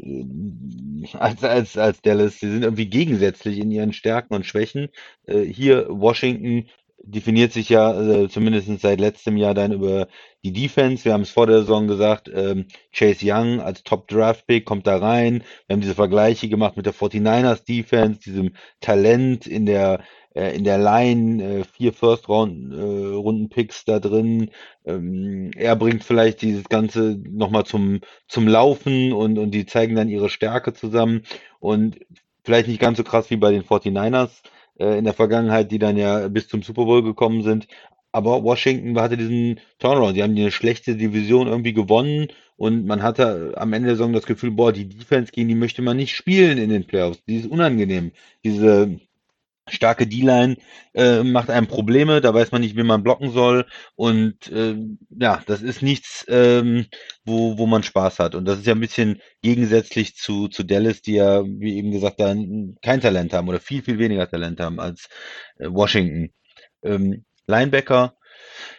als, 1.14 1.42
als, 1.42 1.78
als 1.78 2.02
Dallas. 2.02 2.38
Sie 2.38 2.50
sind 2.50 2.62
irgendwie 2.62 2.88
gegensätzlich 2.88 3.58
in 3.58 3.70
ihren 3.70 3.92
Stärken 3.92 4.34
und 4.34 4.44
Schwächen. 4.44 4.90
Äh, 5.24 5.40
hier 5.40 5.86
Washington 5.88 6.68
definiert 7.02 7.52
sich 7.52 7.70
ja 7.70 8.00
äh, 8.00 8.28
zumindest 8.28 8.68
seit 8.80 9.00
letztem 9.00 9.36
Jahr 9.36 9.54
dann 9.54 9.72
über 9.72 10.08
die 10.44 10.52
Defense. 10.52 11.04
Wir 11.04 11.12
haben 11.12 11.22
es 11.22 11.30
vor 11.30 11.46
der 11.46 11.60
Saison 11.60 11.86
gesagt, 11.88 12.30
ähm, 12.32 12.66
Chase 12.92 13.24
Young 13.24 13.60
als 13.60 13.82
Top 13.82 14.08
Draft 14.08 14.46
Pick 14.46 14.64
kommt 14.64 14.86
da 14.86 14.98
rein. 14.98 15.42
Wir 15.66 15.74
haben 15.74 15.80
diese 15.80 15.94
Vergleiche 15.94 16.48
gemacht 16.48 16.76
mit 16.76 16.86
der 16.86 16.94
49ers 16.94 17.64
Defense, 17.64 18.20
diesem 18.20 18.54
Talent 18.80 19.46
in 19.46 19.66
der 19.66 20.00
äh, 20.34 20.54
in 20.54 20.64
der 20.64 20.78
Line, 20.78 21.42
äh, 21.42 21.64
vier 21.64 21.92
First 21.92 22.28
Round 22.28 22.72
äh, 22.72 22.76
Runden 22.76 23.48
Picks 23.48 23.84
da 23.84 23.98
drin. 23.98 24.50
Ähm, 24.84 25.50
er 25.56 25.76
bringt 25.76 26.04
vielleicht 26.04 26.42
dieses 26.42 26.68
Ganze 26.68 27.18
nochmal 27.28 27.64
zum 27.64 28.00
zum 28.28 28.46
Laufen 28.46 29.12
und 29.12 29.38
und 29.38 29.50
die 29.52 29.66
zeigen 29.66 29.96
dann 29.96 30.08
ihre 30.08 30.30
Stärke 30.30 30.72
zusammen 30.72 31.22
und 31.60 31.98
vielleicht 32.44 32.68
nicht 32.68 32.80
ganz 32.80 32.98
so 32.98 33.04
krass 33.04 33.30
wie 33.30 33.36
bei 33.36 33.50
den 33.50 33.62
49ers 33.64 34.42
äh, 34.78 34.98
in 34.98 35.04
der 35.04 35.14
Vergangenheit, 35.14 35.70
die 35.72 35.78
dann 35.78 35.96
ja 35.96 36.28
bis 36.28 36.48
zum 36.48 36.62
Super 36.62 36.84
Bowl 36.84 37.02
gekommen 37.02 37.42
sind. 37.42 37.68
Aber 38.18 38.42
Washington 38.42 38.98
hatte 39.00 39.16
diesen 39.16 39.60
Turnaround. 39.78 40.16
Die 40.16 40.22
haben 40.24 40.36
eine 40.36 40.50
schlechte 40.50 40.96
Division 40.96 41.46
irgendwie 41.46 41.72
gewonnen 41.72 42.26
und 42.56 42.84
man 42.84 43.02
hatte 43.02 43.54
am 43.56 43.72
Ende 43.72 43.88
der 43.88 43.96
Saison 43.96 44.12
das 44.12 44.26
Gefühl, 44.26 44.50
boah, 44.50 44.72
die 44.72 44.88
Defense 44.88 45.30
gegen 45.30 45.48
die 45.48 45.54
möchte 45.54 45.82
man 45.82 45.96
nicht 45.96 46.16
spielen 46.16 46.58
in 46.58 46.70
den 46.70 46.84
Playoffs. 46.84 47.22
Die 47.28 47.36
ist 47.36 47.46
unangenehm. 47.46 48.10
Diese 48.44 48.98
starke 49.68 50.06
D-Line 50.08 50.56
äh, 50.94 51.22
macht 51.22 51.50
einem 51.50 51.68
Probleme, 51.68 52.20
da 52.20 52.34
weiß 52.34 52.50
man 52.52 52.62
nicht, 52.62 52.76
wie 52.76 52.82
man 52.82 53.02
blocken 53.04 53.30
soll 53.30 53.66
und 53.96 54.50
äh, 54.50 54.74
ja, 55.10 55.42
das 55.46 55.62
ist 55.62 55.82
nichts, 55.82 56.24
ähm, 56.28 56.86
wo, 57.24 57.58
wo 57.58 57.66
man 57.66 57.82
Spaß 57.82 58.18
hat 58.18 58.34
und 58.34 58.46
das 58.46 58.58
ist 58.58 58.66
ja 58.66 58.74
ein 58.74 58.80
bisschen 58.80 59.20
gegensätzlich 59.42 60.16
zu, 60.16 60.48
zu 60.48 60.64
Dallas, 60.64 61.02
die 61.02 61.14
ja, 61.14 61.44
wie 61.44 61.76
eben 61.76 61.90
gesagt, 61.92 62.18
da 62.18 62.34
kein 62.82 63.00
Talent 63.00 63.32
haben 63.32 63.48
oder 63.48 63.60
viel, 63.60 63.82
viel 63.82 63.98
weniger 63.98 64.28
Talent 64.28 64.58
haben 64.60 64.80
als 64.80 65.08
äh, 65.58 65.68
Washington. 65.70 66.32
Ähm, 66.82 67.24
Linebacker, 67.48 68.14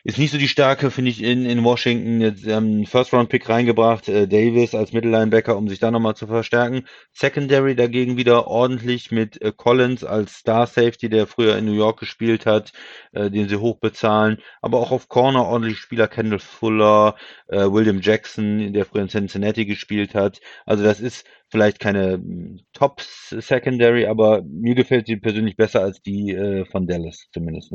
ist 0.03 0.17
nicht 0.17 0.31
so 0.31 0.37
die 0.37 0.47
Starke, 0.47 0.91
finde 0.91 1.11
ich, 1.11 1.23
in, 1.23 1.45
in 1.45 1.63
Washington. 1.63 2.21
Jetzt 2.21 2.45
ähm, 2.47 2.85
First-Round-Pick 2.85 3.49
reingebracht, 3.49 4.07
äh, 4.07 4.27
Davis 4.27 4.75
als 4.75 4.93
Mittellinebacker, 4.93 5.57
um 5.57 5.67
sich 5.67 5.79
da 5.79 5.91
nochmal 5.91 6.15
zu 6.15 6.27
verstärken. 6.27 6.85
Secondary 7.11 7.75
dagegen 7.75 8.17
wieder 8.17 8.47
ordentlich 8.47 9.11
mit 9.11 9.41
äh, 9.41 9.51
Collins 9.55 10.03
als 10.03 10.35
Star-Safety, 10.35 11.09
der 11.09 11.27
früher 11.27 11.57
in 11.57 11.65
New 11.65 11.73
York 11.73 11.99
gespielt 11.99 12.45
hat, 12.45 12.71
äh, 13.11 13.29
den 13.29 13.49
sie 13.49 13.57
hoch 13.57 13.79
bezahlen. 13.79 14.37
Aber 14.61 14.79
auch 14.79 14.91
auf 14.91 15.09
Corner 15.09 15.45
ordentlich 15.45 15.79
Spieler, 15.79 16.07
Kendall 16.07 16.39
Fuller, 16.39 17.15
äh, 17.47 17.65
William 17.65 18.01
Jackson, 18.01 18.73
der 18.73 18.85
früher 18.85 19.01
in 19.03 19.09
Cincinnati 19.09 19.65
gespielt 19.65 20.15
hat. 20.15 20.39
Also 20.65 20.83
das 20.83 20.99
ist 20.99 21.25
vielleicht 21.49 21.79
keine 21.79 22.13
hm, 22.13 22.61
Top-Secondary, 22.73 24.05
aber 24.05 24.43
mir 24.43 24.75
gefällt 24.75 25.07
sie 25.07 25.17
persönlich 25.17 25.57
besser 25.57 25.81
als 25.81 26.01
die 26.01 26.31
äh, 26.31 26.65
von 26.65 26.87
Dallas 26.87 27.27
zumindest. 27.33 27.73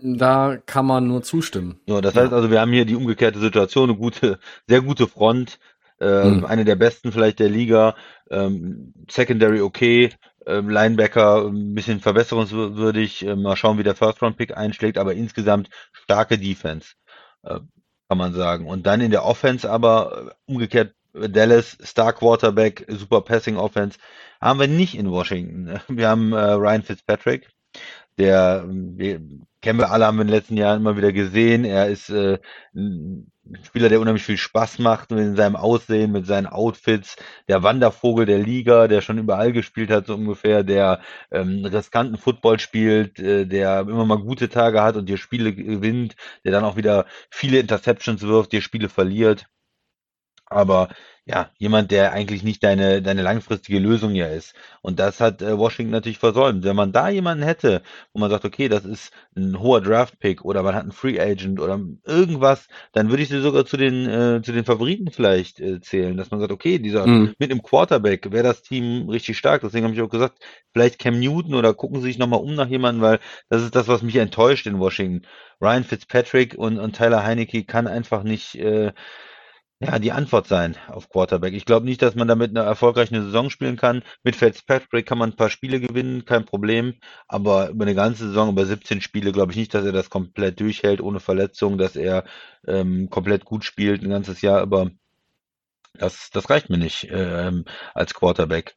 Da 0.00 0.56
kann 0.64 0.86
man 0.86 1.06
nur 1.06 1.22
zustimmen. 1.22 1.80
Ja, 1.86 2.00
das 2.00 2.16
heißt 2.16 2.32
also, 2.32 2.50
wir 2.50 2.60
haben 2.60 2.72
hier 2.72 2.84
die 2.84 2.96
umgekehrte 2.96 3.38
Situation, 3.38 3.90
eine 3.90 3.98
gute, 3.98 4.38
sehr 4.66 4.80
gute 4.80 5.06
Front, 5.06 5.58
äh, 6.00 6.24
mhm. 6.24 6.44
eine 6.44 6.64
der 6.64 6.76
besten 6.76 7.12
vielleicht 7.12 7.38
der 7.38 7.50
Liga, 7.50 7.94
ähm, 8.30 8.94
Secondary 9.08 9.60
okay, 9.60 10.10
ähm, 10.46 10.68
Linebacker 10.68 11.46
ein 11.46 11.74
bisschen 11.74 12.00
verbesserungswürdig, 12.00 13.26
äh, 13.26 13.36
mal 13.36 13.56
schauen, 13.56 13.78
wie 13.78 13.82
der 13.84 13.94
First-Round-Pick 13.94 14.56
einschlägt, 14.56 14.98
aber 14.98 15.14
insgesamt 15.14 15.68
starke 15.92 16.38
Defense, 16.38 16.94
äh, 17.42 17.60
kann 18.08 18.18
man 18.18 18.32
sagen. 18.32 18.66
Und 18.66 18.86
dann 18.86 19.00
in 19.00 19.10
der 19.10 19.24
Offense 19.24 19.70
aber 19.70 20.30
äh, 20.30 20.50
umgekehrt 20.50 20.94
Dallas, 21.14 21.76
Star 21.82 22.12
Quarterback, 22.12 22.86
super 22.88 23.20
Passing 23.20 23.56
Offense, 23.56 23.98
haben 24.40 24.58
wir 24.58 24.68
nicht 24.68 24.96
in 24.96 25.10
Washington. 25.10 25.78
Wir 25.88 26.08
haben 26.08 26.32
äh, 26.32 26.52
Ryan 26.52 26.82
Fitzpatrick, 26.82 27.48
der 28.18 28.64
ähm, 28.68 29.46
kennen 29.62 29.78
wir 29.78 29.90
alle, 29.90 30.06
haben 30.06 30.16
wir 30.16 30.22
in 30.22 30.28
den 30.28 30.36
letzten 30.36 30.56
Jahren 30.56 30.80
immer 30.80 30.96
wieder 30.96 31.12
gesehen. 31.12 31.64
Er 31.64 31.88
ist 31.88 32.10
äh, 32.10 32.38
ein 32.74 33.32
Spieler, 33.62 33.88
der 33.88 34.00
unheimlich 34.00 34.24
viel 34.24 34.36
Spaß 34.36 34.78
macht 34.80 35.10
mit 35.10 35.36
seinem 35.36 35.56
Aussehen, 35.56 36.12
mit 36.12 36.26
seinen 36.26 36.46
Outfits, 36.46 37.16
der 37.48 37.62
Wandervogel 37.62 38.26
der 38.26 38.38
Liga, 38.38 38.88
der 38.88 39.00
schon 39.00 39.18
überall 39.18 39.52
gespielt 39.52 39.90
hat, 39.90 40.06
so 40.06 40.14
ungefähr, 40.14 40.62
der 40.64 41.00
ähm, 41.30 41.64
riskanten 41.64 42.18
Football 42.18 42.58
spielt, 42.58 43.18
äh, 43.18 43.46
der 43.46 43.80
immer 43.82 44.04
mal 44.04 44.18
gute 44.18 44.48
Tage 44.48 44.82
hat 44.82 44.96
und 44.96 45.08
dir 45.08 45.16
Spiele 45.18 45.54
gewinnt, 45.54 46.16
der 46.44 46.52
dann 46.52 46.64
auch 46.64 46.76
wieder 46.76 47.06
viele 47.30 47.58
Interceptions 47.60 48.22
wirft, 48.22 48.52
dir 48.52 48.62
Spiele 48.62 48.88
verliert. 48.88 49.46
Aber 50.52 50.88
ja, 51.24 51.50
jemand, 51.56 51.92
der 51.92 52.12
eigentlich 52.12 52.42
nicht 52.42 52.64
deine, 52.64 53.00
deine 53.00 53.22
langfristige 53.22 53.78
Lösung 53.78 54.16
ja 54.16 54.26
ist. 54.26 54.54
Und 54.80 54.98
das 54.98 55.20
hat 55.20 55.40
äh, 55.40 55.56
Washington 55.56 55.92
natürlich 55.92 56.18
versäumt. 56.18 56.64
Wenn 56.64 56.74
man 56.74 56.90
da 56.92 57.10
jemanden 57.10 57.44
hätte, 57.44 57.82
wo 58.12 58.18
man 58.18 58.28
sagt, 58.28 58.44
okay, 58.44 58.68
das 58.68 58.84
ist 58.84 59.12
ein 59.36 59.60
hoher 59.60 59.80
Draft-Pick 59.80 60.44
oder 60.44 60.64
man 60.64 60.74
hat 60.74 60.82
einen 60.82 60.90
Free 60.90 61.20
Agent 61.20 61.60
oder 61.60 61.78
irgendwas, 62.04 62.66
dann 62.92 63.10
würde 63.10 63.22
ich 63.22 63.28
sie 63.28 63.40
sogar 63.40 63.64
zu 63.66 63.76
den, 63.76 64.08
äh, 64.08 64.42
zu 64.42 64.50
den 64.50 64.64
Favoriten 64.64 65.12
vielleicht 65.12 65.60
äh, 65.60 65.80
zählen, 65.80 66.16
dass 66.16 66.32
man 66.32 66.40
sagt, 66.40 66.50
okay, 66.50 66.80
dieser 66.80 67.06
mhm. 67.06 67.34
mit 67.38 67.52
dem 67.52 67.62
Quarterback 67.62 68.32
wäre 68.32 68.42
das 68.42 68.62
Team 68.62 69.08
richtig 69.08 69.38
stark. 69.38 69.60
Deswegen 69.62 69.84
habe 69.84 69.94
ich 69.94 70.02
auch 70.02 70.10
gesagt, 70.10 70.42
vielleicht 70.72 70.98
Cam 70.98 71.20
Newton 71.20 71.54
oder 71.54 71.72
gucken 71.72 72.00
Sie 72.00 72.08
sich 72.08 72.18
nochmal 72.18 72.40
um 72.40 72.56
nach 72.56 72.68
jemandem, 72.68 73.00
weil 73.00 73.20
das 73.48 73.62
ist 73.62 73.76
das, 73.76 73.86
was 73.86 74.02
mich 74.02 74.16
enttäuscht 74.16 74.66
in 74.66 74.80
Washington. 74.80 75.24
Ryan 75.60 75.84
Fitzpatrick 75.84 76.56
und, 76.56 76.80
und 76.80 76.96
Tyler 76.96 77.22
Heinecke 77.22 77.62
kann 77.62 77.86
einfach 77.86 78.24
nicht 78.24 78.56
äh, 78.56 78.92
ja, 79.84 79.98
die 79.98 80.12
Antwort 80.12 80.46
sein 80.46 80.76
auf 80.88 81.08
Quarterback. 81.08 81.54
Ich 81.54 81.64
glaube 81.64 81.86
nicht, 81.86 82.02
dass 82.02 82.14
man 82.14 82.28
damit 82.28 82.50
eine 82.50 82.64
erfolgreiche 82.66 83.20
Saison 83.22 83.50
spielen 83.50 83.76
kann. 83.76 84.02
Mit 84.22 84.36
Fitzpatrick 84.36 85.06
kann 85.06 85.18
man 85.18 85.30
ein 85.30 85.36
paar 85.36 85.50
Spiele 85.50 85.80
gewinnen, 85.80 86.24
kein 86.24 86.44
Problem. 86.44 86.94
Aber 87.26 87.70
über 87.70 87.84
eine 87.84 87.94
ganze 87.94 88.28
Saison, 88.28 88.50
über 88.50 88.64
17 88.64 89.00
Spiele, 89.00 89.32
glaube 89.32 89.52
ich 89.52 89.58
nicht, 89.58 89.74
dass 89.74 89.84
er 89.84 89.92
das 89.92 90.10
komplett 90.10 90.60
durchhält, 90.60 91.00
ohne 91.00 91.20
Verletzung, 91.20 91.78
dass 91.78 91.96
er 91.96 92.24
ähm, 92.66 93.10
komplett 93.10 93.44
gut 93.44 93.64
spielt, 93.64 94.02
ein 94.02 94.10
ganzes 94.10 94.40
Jahr 94.40 94.60
Aber 94.60 94.90
Das, 95.94 96.30
das 96.30 96.48
reicht 96.50 96.70
mir 96.70 96.78
nicht 96.78 97.08
ähm, 97.10 97.64
als 97.94 98.14
Quarterback. 98.14 98.74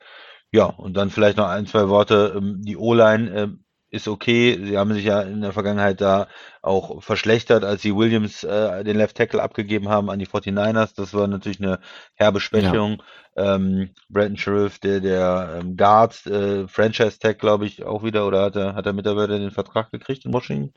Ja, 0.51 0.65
und 0.65 0.95
dann 0.95 1.09
vielleicht 1.11 1.37
noch 1.37 1.47
ein, 1.47 1.67
zwei 1.67 1.89
Worte. 1.89 2.33
Ähm, 2.37 2.61
die 2.61 2.77
O-Line, 2.77 3.31
ähm, 3.31 3.64
ist 3.89 4.07
okay. 4.07 4.59
Sie 4.63 4.77
haben 4.77 4.93
sich 4.93 5.05
ja 5.05 5.21
in 5.21 5.41
der 5.41 5.53
Vergangenheit 5.53 6.01
da 6.01 6.27
auch 6.61 7.01
verschlechtert, 7.01 7.63
als 7.63 7.81
sie 7.81 7.95
Williams 7.95 8.43
äh, 8.43 8.83
den 8.83 8.97
Left 8.97 9.15
Tackle 9.15 9.41
abgegeben 9.41 9.89
haben 9.89 10.09
an 10.09 10.19
die 10.19 10.27
49ers. 10.27 10.95
Das 10.95 11.13
war 11.13 11.27
natürlich 11.27 11.61
eine 11.61 11.79
herbe 12.15 12.39
Schwächung. 12.39 13.01
Ja. 13.35 13.55
Ähm, 13.55 13.91
Brandon 14.09 14.37
Sheriff, 14.37 14.79
der, 14.79 15.01
der 15.01 15.59
ähm, 15.59 15.75
Guard, 15.75 16.25
äh, 16.25 16.67
Franchise 16.67 17.19
Tag, 17.19 17.39
glaube 17.39 17.65
ich, 17.65 17.83
auch 17.83 18.03
wieder, 18.03 18.25
oder 18.27 18.43
hat 18.43 18.55
er, 18.55 18.75
hat 18.75 18.85
er 18.85 18.93
mittlerweile 18.93 19.39
den 19.39 19.51
Vertrag 19.51 19.91
gekriegt 19.91 20.25
in 20.25 20.33
Washington? 20.33 20.73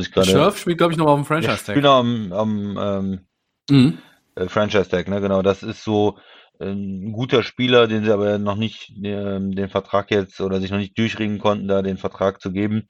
Sheriff 0.00 0.58
spielt, 0.58 0.78
glaube 0.78 0.92
ich, 0.92 0.98
noch 0.98 1.06
auf 1.06 1.18
dem 1.18 1.24
Franchise 1.24 1.64
Tag. 1.64 1.76
Noch 1.76 1.98
am, 1.98 2.32
am 2.32 2.78
ähm, 2.80 3.26
mhm. 3.70 3.98
Äh, 4.36 4.48
Franchise 4.48 4.88
Tag, 4.88 5.08
ne, 5.08 5.20
genau. 5.20 5.42
Das 5.42 5.62
ist 5.62 5.84
so, 5.84 6.18
ein 6.60 7.12
guter 7.12 7.42
Spieler, 7.42 7.86
den 7.88 8.04
sie 8.04 8.12
aber 8.12 8.38
noch 8.38 8.56
nicht 8.56 8.92
ähm, 9.02 9.54
den 9.54 9.68
Vertrag 9.68 10.10
jetzt 10.10 10.40
oder 10.40 10.60
sich 10.60 10.70
noch 10.70 10.78
nicht 10.78 10.98
durchringen 10.98 11.38
konnten, 11.38 11.68
da 11.68 11.82
den 11.82 11.96
Vertrag 11.98 12.40
zu 12.40 12.52
geben. 12.52 12.88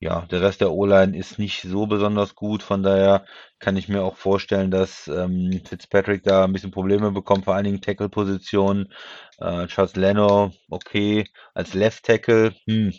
Ja, 0.00 0.26
der 0.26 0.42
Rest 0.42 0.60
der 0.60 0.72
O-Line 0.72 1.16
ist 1.16 1.38
nicht 1.38 1.62
so 1.62 1.86
besonders 1.86 2.34
gut, 2.34 2.62
von 2.62 2.82
daher 2.82 3.24
kann 3.58 3.76
ich 3.76 3.88
mir 3.88 4.02
auch 4.02 4.16
vorstellen, 4.16 4.70
dass 4.70 5.08
ähm, 5.08 5.62
Fitzpatrick 5.64 6.22
da 6.24 6.44
ein 6.44 6.52
bisschen 6.52 6.72
Probleme 6.72 7.10
bekommt, 7.10 7.46
vor 7.46 7.54
allen 7.54 7.64
Dingen 7.64 7.80
Tackle-Positionen. 7.80 8.92
Äh, 9.38 9.66
Charles 9.68 9.96
Leno, 9.96 10.52
okay, 10.68 11.24
als 11.54 11.72
Left 11.72 12.04
Tackle, 12.04 12.54
hm. 12.66 12.92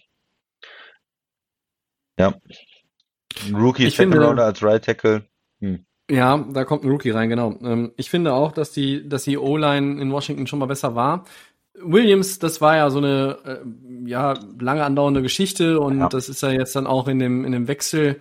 Ja. 2.18 2.34
Rookie 3.54 3.90
Second 3.90 4.16
Rounder 4.16 4.46
als 4.46 4.64
Right 4.64 4.84
Tackle, 4.84 5.28
hm. 5.60 5.86
Ja, 6.10 6.38
da 6.38 6.66
kommt 6.66 6.84
ein 6.84 6.90
Rookie 6.90 7.10
rein, 7.10 7.30
genau. 7.30 7.58
Ähm, 7.64 7.92
ich 7.98 8.10
finde 8.10 8.34
auch, 8.34 8.52
dass 8.52 8.72
die, 8.72 9.08
dass 9.10 9.24
die 9.24 9.38
O-Line 9.38 10.00
in 10.00 10.12
Washington 10.12 10.46
schon 10.46 10.60
mal 10.60 10.68
besser 10.68 10.96
war. 10.96 11.26
Williams, 11.82 12.40
das 12.40 12.62
war 12.62 12.78
ja 12.78 12.90
so 12.90 13.00
eine 13.00 13.38
äh, 13.46 14.10
ja 14.10 14.36
lange 14.60 14.84
andauernde 14.84 15.22
Geschichte 15.22 15.80
und 15.80 16.00
ja. 16.00 16.10
das 16.10 16.30
ist 16.30 16.42
ja 16.42 16.52
jetzt 16.52 16.76
dann 16.76 16.88
auch 16.88 17.08
in 17.08 17.20
dem 17.20 17.44
in 17.44 17.52
dem 17.52 17.68
Wechsel 17.68 18.20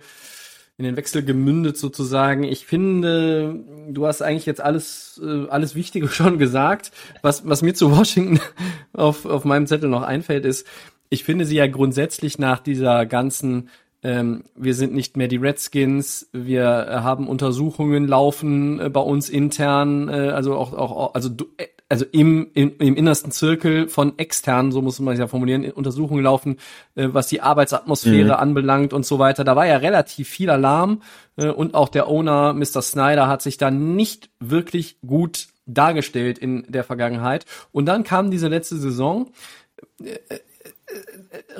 in 0.77 0.83
den 0.83 0.97
Wechsel 0.97 1.23
gemündet 1.23 1.77
sozusagen. 1.77 2.43
Ich 2.43 2.65
finde, 2.65 3.63
du 3.89 4.05
hast 4.05 4.21
eigentlich 4.21 4.45
jetzt 4.45 4.59
alles 4.59 5.21
äh, 5.23 5.47
alles 5.47 5.75
Wichtige 5.75 6.07
schon 6.09 6.37
gesagt. 6.37 6.91
Was 7.21 7.47
was 7.47 7.61
mir 7.61 7.73
zu 7.73 7.95
Washington 7.95 8.39
auf 8.93 9.25
auf 9.25 9.45
meinem 9.45 9.67
Zettel 9.67 9.89
noch 9.89 10.03
einfällt 10.03 10.43
ist, 10.43 10.67
ich 11.09 11.23
finde 11.23 11.45
sie 11.45 11.55
ja 11.55 11.67
grundsätzlich 11.67 12.39
nach 12.39 12.59
dieser 12.59 13.05
ganzen 13.05 13.69
ähm, 14.05 14.43
wir 14.55 14.75
sind 14.75 14.93
nicht 14.93 15.17
mehr 15.17 15.27
die 15.27 15.37
Redskins, 15.37 16.29
wir 16.31 16.61
äh, 16.63 16.93
haben 16.99 17.27
Untersuchungen 17.27 18.07
laufen 18.07 18.79
äh, 18.79 18.89
bei 18.89 18.99
uns 18.99 19.29
intern, 19.29 20.09
äh, 20.09 20.29
also 20.29 20.55
auch, 20.55 20.73
auch 20.73 21.15
also 21.15 21.29
äh, 21.57 21.65
also 21.89 22.05
im, 22.11 22.49
im, 22.53 22.73
im 22.79 22.95
innersten 22.95 23.31
Zirkel 23.31 23.87
von 23.89 24.17
externen, 24.17 24.71
so 24.71 24.81
muss 24.81 24.99
man 24.99 25.13
es 25.13 25.19
ja 25.19 25.27
formulieren, 25.27 25.71
Untersuchungen 25.71 26.23
laufen, 26.23 26.57
äh, 26.93 27.09
was 27.11 27.27
die 27.27 27.41
Arbeitsatmosphäre 27.41 28.33
mhm. 28.33 28.39
anbelangt 28.39 28.93
und 28.93 29.07
so 29.07 29.17
weiter. 29.17 29.43
Da 29.43 29.55
war 29.55 29.65
ja 29.65 29.77
relativ 29.77 30.29
viel 30.29 30.49
Alarm 30.49 31.01
und 31.35 31.75
auch 31.75 31.89
der 31.89 32.07
Owner, 32.07 32.53
Mr. 32.53 32.81
Snyder, 32.81 33.27
hat 33.27 33.41
sich 33.41 33.57
da 33.57 33.69
nicht 33.69 34.29
wirklich 34.39 34.97
gut 35.05 35.47
dargestellt 35.65 36.37
in 36.37 36.65
der 36.69 36.85
Vergangenheit. 36.85 37.45
Und 37.71 37.87
dann 37.87 38.03
kam 38.03 38.31
diese 38.31 38.47
letzte 38.47 38.77
Saison. 38.77 39.31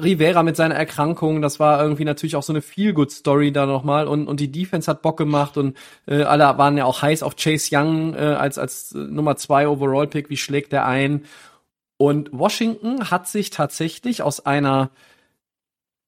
Rivera 0.01 0.43
mit 0.43 0.55
seiner 0.55 0.75
Erkrankung, 0.75 1.41
das 1.41 1.59
war 1.59 1.81
irgendwie 1.81 2.05
natürlich 2.05 2.35
auch 2.35 2.43
so 2.43 2.53
eine 2.53 2.61
Feel-Good-Story 2.61 3.51
da 3.51 3.65
nochmal 3.65 4.07
und, 4.07 4.27
und 4.27 4.39
die 4.39 4.51
Defense 4.51 4.89
hat 4.89 5.01
Bock 5.01 5.17
gemacht 5.17 5.57
und 5.57 5.75
äh, 6.05 6.21
alle 6.23 6.57
waren 6.57 6.77
ja 6.77 6.85
auch 6.85 7.01
heiß 7.01 7.23
auf 7.23 7.35
Chase 7.35 7.69
Young 7.75 8.13
äh, 8.13 8.19
als, 8.19 8.57
als 8.57 8.93
Nummer 8.93 9.35
zwei 9.35 9.67
Overall-Pick, 9.67 10.29
wie 10.29 10.37
schlägt 10.37 10.71
der 10.71 10.85
ein? 10.85 11.25
Und 11.97 12.29
Washington 12.33 13.09
hat 13.09 13.27
sich 13.27 13.49
tatsächlich 13.49 14.21
aus 14.21 14.45
einer 14.45 14.91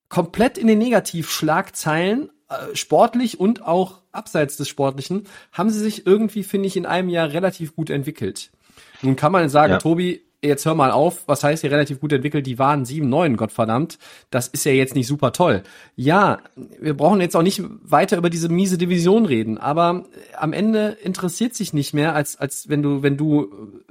komplett 0.09 0.57
in 0.57 0.67
den 0.67 0.77
Negativschlagzeilen, 0.77 2.29
äh, 2.49 2.75
sportlich 2.75 3.39
und 3.39 3.63
auch 3.63 4.01
abseits 4.11 4.57
des 4.57 4.67
Sportlichen, 4.69 5.23
haben 5.51 5.69
sie 5.69 5.79
sich 5.79 6.05
irgendwie, 6.05 6.43
finde 6.43 6.67
ich, 6.67 6.77
in 6.77 6.85
einem 6.85 7.09
Jahr 7.09 7.31
relativ 7.33 7.75
gut 7.75 7.89
entwickelt. 7.89 8.51
Nun 9.01 9.15
kann 9.15 9.31
man 9.31 9.49
sagen, 9.49 9.73
ja. 9.73 9.79
Tobi, 9.79 10.26
jetzt 10.43 10.65
hör 10.65 10.75
mal 10.75 10.91
auf, 10.91 11.27
was 11.27 11.43
heißt 11.43 11.61
hier 11.61 11.71
relativ 11.71 11.99
gut 11.99 12.13
entwickelt? 12.13 12.45
Die 12.45 12.59
waren 12.59 12.85
7-9, 12.85 13.35
Gottverdammt. 13.35 13.97
Das 14.29 14.47
ist 14.47 14.65
ja 14.65 14.71
jetzt 14.71 14.95
nicht 14.95 15.07
super 15.07 15.31
toll. 15.31 15.63
Ja, 15.95 16.39
wir 16.79 16.95
brauchen 16.95 17.21
jetzt 17.21 17.35
auch 17.35 17.41
nicht 17.41 17.61
weiter 17.81 18.17
über 18.17 18.29
diese 18.29 18.49
miese 18.49 18.77
Division 18.77 19.25
reden, 19.25 19.57
aber 19.57 20.05
am 20.35 20.53
Ende 20.53 20.97
interessiert 21.01 21.55
sich 21.55 21.73
nicht 21.73 21.93
mehr, 21.93 22.13
als, 22.15 22.37
als 22.37 22.69
wenn 22.69 22.83
du, 22.83 23.01
wenn 23.01 23.17
du 23.17 23.83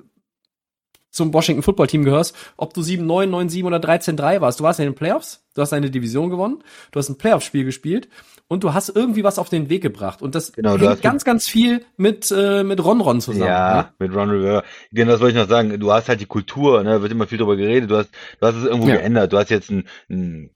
zum 1.11 1.33
Washington 1.33 1.63
Football 1.63 1.87
Team 1.87 2.05
gehörst, 2.05 2.37
ob 2.57 2.75
du 2.75 2.83
7-9, 2.83 3.31
9-7 3.31 3.65
oder 3.65 3.79
13-3 3.79 4.41
warst. 4.41 4.61
Du 4.61 4.65
warst 4.65 4.79
in 4.79 4.85
den 4.85 4.95
Playoffs, 4.95 5.45
du 5.55 5.63
hast 5.63 5.73
eine 5.73 5.91
Division 5.91 6.29
gewonnen, 6.29 6.63
du 6.93 6.99
hast 6.99 7.09
ein 7.09 7.17
Playoff-Spiel 7.17 7.65
gespielt 7.65 8.09
und 8.49 8.63
du 8.63 8.75
hast 8.75 8.89
irgendwie 8.95 9.25
was 9.25 9.39
auf 9.39 9.49
den 9.49 9.69
Weg 9.69 9.83
gebracht. 9.83 10.23
Und 10.23 10.35
das 10.35 10.53
genau, 10.53 10.79
hängt 10.79 11.03
ganz, 11.03 11.25
ganz 11.25 11.49
viel 11.49 11.85
mit, 11.97 12.31
äh, 12.31 12.63
mit 12.63 12.83
Ron 12.85 13.01
Ron 13.01 13.21
zusammen. 13.21 13.47
Ja, 13.47 13.83
ne? 13.83 14.07
mit 14.07 14.15
Ron 14.17 14.31
Rivera. 14.31 14.63
Genau, 14.93 15.13
das 15.13 15.21
wollte 15.21 15.37
ich 15.37 15.43
noch 15.43 15.49
sagen. 15.49 15.79
Du 15.81 15.93
hast 15.93 16.09
halt 16.09 16.21
die 16.21 16.27
Kultur, 16.27 16.83
ne, 16.83 17.03
wird 17.03 17.13
immer 17.13 17.27
viel 17.27 17.39
drüber 17.39 17.57
geredet. 17.57 17.91
Du 17.91 17.97
hast, 17.97 18.11
du 18.41 18.47
hast 18.47 18.57
es 18.57 18.65
irgendwo 18.65 18.89
ja. 18.89 18.97
geändert. 18.97 19.33
Du 19.33 19.39
hast 19.39 19.51
jetzt 19.51 19.71
einen, 19.71 19.89
einen 20.09 20.51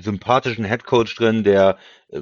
sympathischen 0.00 0.64
Headcoach 0.64 1.14
drin, 1.16 1.44
der 1.44 1.76
äh, 2.08 2.20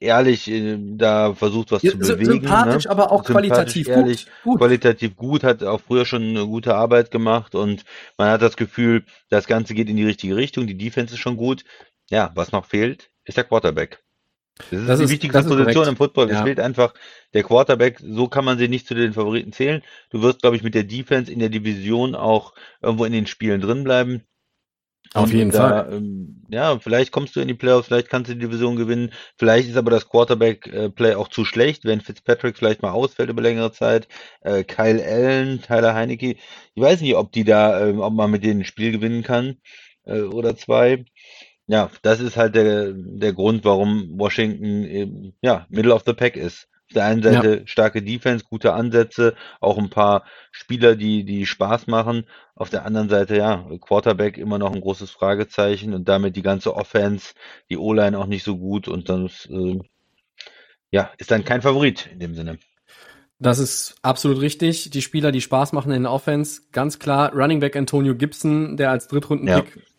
ehrlich 0.00 0.50
äh, 0.50 0.78
da 0.80 1.34
versucht, 1.34 1.72
was 1.72 1.82
Ja, 1.82 1.92
zu 1.92 1.98
bewegen. 1.98 2.24
sympathisch, 2.32 2.84
ne? 2.84 2.90
aber 2.90 3.12
auch 3.12 3.24
qualitativ 3.24 3.86
gut. 3.86 3.96
ehrlich, 3.96 4.26
Gut. 4.42 4.58
qualitativ 4.58 5.16
gut, 5.16 5.44
hat 5.44 5.62
auch 5.62 5.80
früher 5.80 6.06
schon 6.06 6.22
eine 6.22 6.46
gute 6.46 6.74
Arbeit 6.74 7.10
gemacht 7.10 7.54
und 7.54 7.84
man 8.18 8.30
hat 8.30 8.42
das 8.42 8.56
Gefühl, 8.56 9.04
das 9.30 9.46
Ganze 9.46 9.74
geht 9.74 9.88
in 9.88 9.96
die 9.96 10.04
richtige 10.04 10.36
Richtung, 10.36 10.66
die 10.66 10.78
Defense 10.78 11.14
ist 11.14 11.20
schon 11.20 11.36
gut. 11.36 11.64
Ja, 12.10 12.30
was 12.34 12.52
noch 12.52 12.66
fehlt, 12.66 13.10
ist 13.24 13.36
der 13.36 13.44
Quarterback. 13.44 14.02
Das 14.56 14.72
ist 14.72 14.88
Das 14.88 14.98
die 14.98 15.04
ist- 15.04 15.10
wichtigste 15.10 15.42
Position 15.42 15.88
im 15.88 15.96
Football. 15.96 16.26
Es 16.26 16.36
Ja. 16.38 16.44
fehlt 16.44 16.60
einfach 16.60 16.94
der 17.32 17.42
Quarterback. 17.42 17.98
So 18.00 18.28
kann 18.28 18.44
man 18.44 18.56
sie 18.58 18.68
nicht 18.68 18.86
zu 18.86 18.94
den 18.94 19.12
Favoriten 19.12 19.52
zählen. 19.52 19.82
Du 20.10 20.22
wirst, 20.22 20.42
glaube 20.42 20.56
ich, 20.56 20.62
mit 20.62 20.74
der 20.74 20.84
Defense 20.84 21.30
in 21.32 21.40
der 21.40 21.48
Division 21.48 22.14
auch 22.14 22.54
irgendwo 22.80 23.04
in 23.04 23.12
den 23.12 23.26
Spielen 23.26 23.60
drin 23.60 23.82
bleiben. 23.84 24.22
Auf 25.12 25.32
jeden 25.32 25.50
da, 25.52 25.58
Fall. 25.84 25.92
Ähm, 25.92 26.42
ja, 26.48 26.78
vielleicht 26.80 27.12
kommst 27.12 27.36
du 27.36 27.40
in 27.40 27.46
die 27.46 27.54
Playoffs, 27.54 27.86
vielleicht 27.86 28.08
kannst 28.08 28.30
du 28.30 28.34
die 28.34 28.40
Division 28.46 28.74
gewinnen. 28.74 29.12
Vielleicht 29.38 29.68
ist 29.68 29.76
aber 29.76 29.90
das 29.92 30.08
Quarterback-Play 30.08 31.14
auch 31.14 31.28
zu 31.28 31.44
schlecht, 31.44 31.84
wenn 31.84 32.00
Fitzpatrick 32.00 32.56
vielleicht 32.56 32.82
mal 32.82 32.90
ausfällt 32.90 33.30
über 33.30 33.42
längere 33.42 33.70
Zeit. 33.70 34.08
Äh, 34.40 34.64
Kyle 34.64 35.04
Allen, 35.04 35.62
Tyler 35.62 35.94
Heinecke. 35.94 36.30
Ich 36.74 36.82
weiß 36.82 37.00
nicht, 37.00 37.14
ob 37.14 37.30
die 37.30 37.44
da, 37.44 37.86
ähm, 37.86 38.00
ob 38.00 38.12
man 38.12 38.30
mit 38.30 38.42
denen 38.42 38.60
ein 38.62 38.64
Spiel 38.64 38.90
gewinnen 38.90 39.22
kann 39.22 39.58
äh, 40.04 40.22
oder 40.22 40.56
zwei. 40.56 41.04
Ja, 41.66 41.90
das 42.02 42.20
ist 42.20 42.36
halt 42.36 42.54
der, 42.54 42.92
der 42.92 43.32
Grund, 43.32 43.64
warum 43.64 44.18
Washington 44.18 44.84
eben, 44.84 45.34
ja, 45.40 45.66
Middle 45.70 45.94
of 45.94 46.02
the 46.04 46.12
Pack 46.12 46.36
ist. 46.36 46.68
Auf 46.88 46.94
der 46.94 47.06
einen 47.06 47.22
Seite 47.22 47.62
starke 47.64 48.02
Defense, 48.02 48.44
gute 48.44 48.74
Ansätze, 48.74 49.34
auch 49.60 49.78
ein 49.78 49.88
paar 49.88 50.24
Spieler, 50.52 50.94
die, 50.96 51.24
die 51.24 51.46
Spaß 51.46 51.86
machen. 51.86 52.26
Auf 52.54 52.68
der 52.68 52.84
anderen 52.84 53.08
Seite, 53.08 53.36
ja, 53.38 53.66
Quarterback 53.80 54.36
immer 54.36 54.58
noch 54.58 54.74
ein 54.74 54.82
großes 54.82 55.10
Fragezeichen 55.10 55.94
und 55.94 56.06
damit 56.06 56.36
die 56.36 56.42
ganze 56.42 56.76
Offense, 56.76 57.32
die 57.70 57.78
O-Line 57.78 58.18
auch 58.18 58.26
nicht 58.26 58.44
so 58.44 58.58
gut 58.58 58.86
und 58.86 59.08
dann 59.08 59.26
ist, 59.26 59.48
äh, 59.50 59.78
ja, 60.90 61.10
ist 61.16 61.30
dann 61.30 61.44
kein 61.44 61.62
Favorit 61.62 62.10
in 62.12 62.20
dem 62.20 62.34
Sinne. 62.34 62.58
Das 63.38 63.58
ist 63.58 63.96
absolut 64.02 64.40
richtig. 64.42 64.90
Die 64.90 65.02
Spieler, 65.02 65.32
die 65.32 65.40
Spaß 65.40 65.72
machen 65.72 65.90
in 65.92 66.02
der 66.02 66.12
Offense, 66.12 66.62
ganz 66.70 66.98
klar. 66.98 67.32
Running 67.34 67.60
Back 67.60 67.74
Antonio 67.76 68.14
Gibson, 68.14 68.76
der 68.76 68.90
als 68.90 69.08
Drittrunden-Pick 69.08 69.93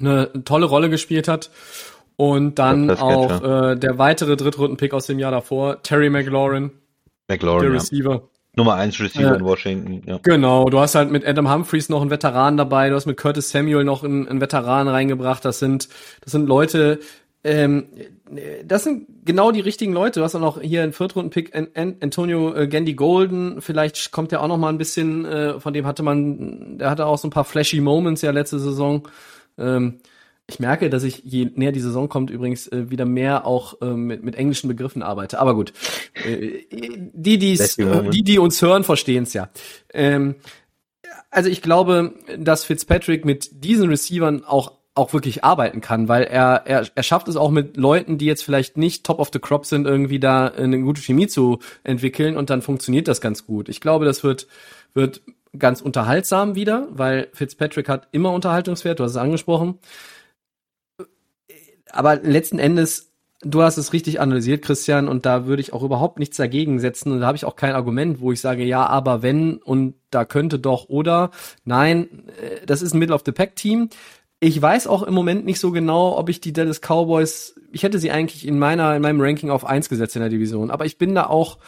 eine 0.00 0.30
tolle 0.44 0.66
Rolle 0.66 0.90
gespielt 0.90 1.28
hat. 1.28 1.50
Und 2.16 2.58
dann 2.60 2.88
Ja, 2.88 3.00
auch 3.00 3.42
äh, 3.42 3.76
der 3.76 3.98
weitere 3.98 4.36
Drittrunden-Pick 4.36 4.94
aus 4.94 5.06
dem 5.06 5.18
Jahr 5.18 5.32
davor, 5.32 5.82
Terry 5.82 6.10
McLaurin, 6.10 6.70
der 7.28 7.36
McLaurin, 7.36 7.68
ja. 7.72 7.74
Receiver. 7.74 8.28
Nummer 8.56 8.74
eins 8.74 9.00
Receiver 9.00 9.22
Ja. 9.30 9.34
in 9.34 9.44
Washington, 9.44 10.02
ja. 10.06 10.20
Genau, 10.22 10.66
du 10.66 10.78
hast 10.78 10.94
halt 10.94 11.10
mit 11.10 11.26
Adam 11.26 11.52
Humphreys 11.52 11.88
noch 11.88 12.02
einen 12.02 12.10
Veteran 12.10 12.56
dabei, 12.56 12.88
du 12.88 12.94
hast 12.94 13.06
mit 13.06 13.16
Curtis 13.16 13.50
Samuel 13.50 13.82
noch 13.82 14.04
einen, 14.04 14.28
einen 14.28 14.40
Veteran 14.40 14.86
reingebracht. 14.86 15.44
Das 15.44 15.58
sind, 15.58 15.88
das 16.20 16.30
sind 16.30 16.46
Leute, 16.46 17.00
ähm, 17.42 17.86
das 18.64 18.84
sind 18.84 19.08
genau 19.24 19.50
die 19.50 19.58
richtigen 19.60 19.92
Leute. 19.92 20.20
Du 20.20 20.24
hast 20.24 20.36
auch 20.36 20.40
noch 20.40 20.60
hier 20.60 20.84
einen 20.84 20.92
Viertrunden-Pick, 20.92 21.56
An 21.56 21.66
An 21.74 21.96
Antonio 22.00 22.54
äh, 22.54 22.68
Gandy 22.68 22.94
Golden. 22.94 23.60
Vielleicht 23.60 24.12
kommt 24.12 24.30
der 24.30 24.40
auch 24.40 24.46
noch 24.48 24.56
mal 24.56 24.68
ein 24.68 24.78
bisschen, 24.78 25.24
äh, 25.24 25.58
von 25.58 25.74
dem 25.74 25.84
hatte 25.84 26.04
man, 26.04 26.78
der 26.78 26.90
hatte 26.90 27.06
auch 27.06 27.18
so 27.18 27.26
ein 27.26 27.32
paar 27.32 27.44
flashy 27.44 27.80
Moments 27.80 28.22
ja 28.22 28.30
letzte 28.30 28.60
Saison. 28.60 29.08
Ähm, 29.58 30.00
ich 30.46 30.60
merke, 30.60 30.90
dass 30.90 31.04
ich 31.04 31.22
je 31.24 31.50
näher 31.54 31.72
die 31.72 31.80
Saison 31.80 32.08
kommt, 32.08 32.30
übrigens 32.30 32.66
äh, 32.68 32.90
wieder 32.90 33.06
mehr 33.06 33.46
auch 33.46 33.78
ähm, 33.80 34.06
mit, 34.06 34.22
mit 34.22 34.34
englischen 34.34 34.68
Begriffen 34.68 35.02
arbeite. 35.02 35.38
Aber 35.38 35.54
gut, 35.54 35.72
äh, 36.26 36.64
die, 36.70 37.38
die's, 37.38 37.76
die, 37.76 38.22
die 38.22 38.38
uns 38.38 38.60
hören, 38.60 38.84
verstehen 38.84 39.22
es 39.22 39.32
ja. 39.32 39.48
Ähm, 39.92 40.34
also 41.30 41.48
ich 41.48 41.62
glaube, 41.62 42.14
dass 42.38 42.64
Fitzpatrick 42.64 43.24
mit 43.24 43.64
diesen 43.64 43.88
Receivern 43.88 44.44
auch 44.44 44.72
auch 44.96 45.12
wirklich 45.12 45.42
arbeiten 45.42 45.80
kann, 45.80 46.08
weil 46.08 46.22
er, 46.22 46.62
er, 46.66 46.88
er 46.94 47.02
schafft 47.02 47.26
es 47.26 47.34
auch 47.34 47.50
mit 47.50 47.76
Leuten, 47.76 48.16
die 48.16 48.26
jetzt 48.26 48.44
vielleicht 48.44 48.76
nicht 48.76 49.04
top 49.04 49.18
of 49.18 49.30
the 49.32 49.40
crop 49.40 49.66
sind, 49.66 49.86
irgendwie 49.86 50.20
da 50.20 50.46
eine 50.46 50.80
gute 50.82 51.02
Chemie 51.02 51.26
zu 51.26 51.58
entwickeln 51.82 52.36
und 52.36 52.48
dann 52.48 52.62
funktioniert 52.62 53.08
das 53.08 53.20
ganz 53.20 53.44
gut. 53.44 53.68
Ich 53.68 53.80
glaube, 53.80 54.04
das 54.04 54.22
wird, 54.22 54.46
wird 54.94 55.22
ganz 55.58 55.80
unterhaltsam 55.80 56.54
wieder, 56.54 56.88
weil 56.90 57.28
Fitzpatrick 57.32 57.88
hat 57.88 58.08
immer 58.12 58.32
Unterhaltungswert, 58.32 58.98
du 58.98 59.04
hast 59.04 59.12
es 59.12 59.16
angesprochen. 59.16 59.78
Aber 61.90 62.16
letzten 62.16 62.58
Endes, 62.58 63.12
du 63.42 63.62
hast 63.62 63.76
es 63.76 63.92
richtig 63.92 64.20
analysiert, 64.20 64.62
Christian, 64.62 65.08
und 65.08 65.26
da 65.26 65.46
würde 65.46 65.62
ich 65.62 65.72
auch 65.72 65.82
überhaupt 65.82 66.18
nichts 66.18 66.36
dagegen 66.36 66.80
setzen. 66.80 67.12
Und 67.12 67.20
da 67.20 67.26
habe 67.26 67.36
ich 67.36 67.44
auch 67.44 67.56
kein 67.56 67.74
Argument, 67.74 68.20
wo 68.20 68.32
ich 68.32 68.40
sage, 68.40 68.64
ja, 68.64 68.86
aber 68.86 69.22
wenn 69.22 69.58
und 69.58 69.94
da 70.10 70.24
könnte 70.24 70.58
doch 70.58 70.88
oder. 70.88 71.30
Nein, 71.64 72.28
äh, 72.40 72.66
das 72.66 72.82
ist 72.82 72.94
ein 72.94 72.98
Middle 72.98 73.14
of 73.14 73.22
the 73.24 73.32
Pack 73.32 73.56
Team. 73.56 73.90
Ich 74.40 74.60
weiß 74.60 74.86
auch 74.88 75.02
im 75.04 75.14
Moment 75.14 75.44
nicht 75.44 75.60
so 75.60 75.70
genau, 75.70 76.18
ob 76.18 76.28
ich 76.28 76.40
die 76.40 76.52
Dallas 76.52 76.80
Cowboys, 76.80 77.54
ich 77.72 77.82
hätte 77.82 77.98
sie 77.98 78.10
eigentlich 78.10 78.46
in 78.46 78.58
meiner, 78.58 78.94
in 78.94 79.02
meinem 79.02 79.20
Ranking 79.20 79.50
auf 79.50 79.64
eins 79.64 79.88
gesetzt 79.88 80.16
in 80.16 80.20
der 80.20 80.28
Division, 80.28 80.70
aber 80.70 80.84
ich 80.84 80.98
bin 80.98 81.14
da 81.14 81.26
auch, 81.26 81.58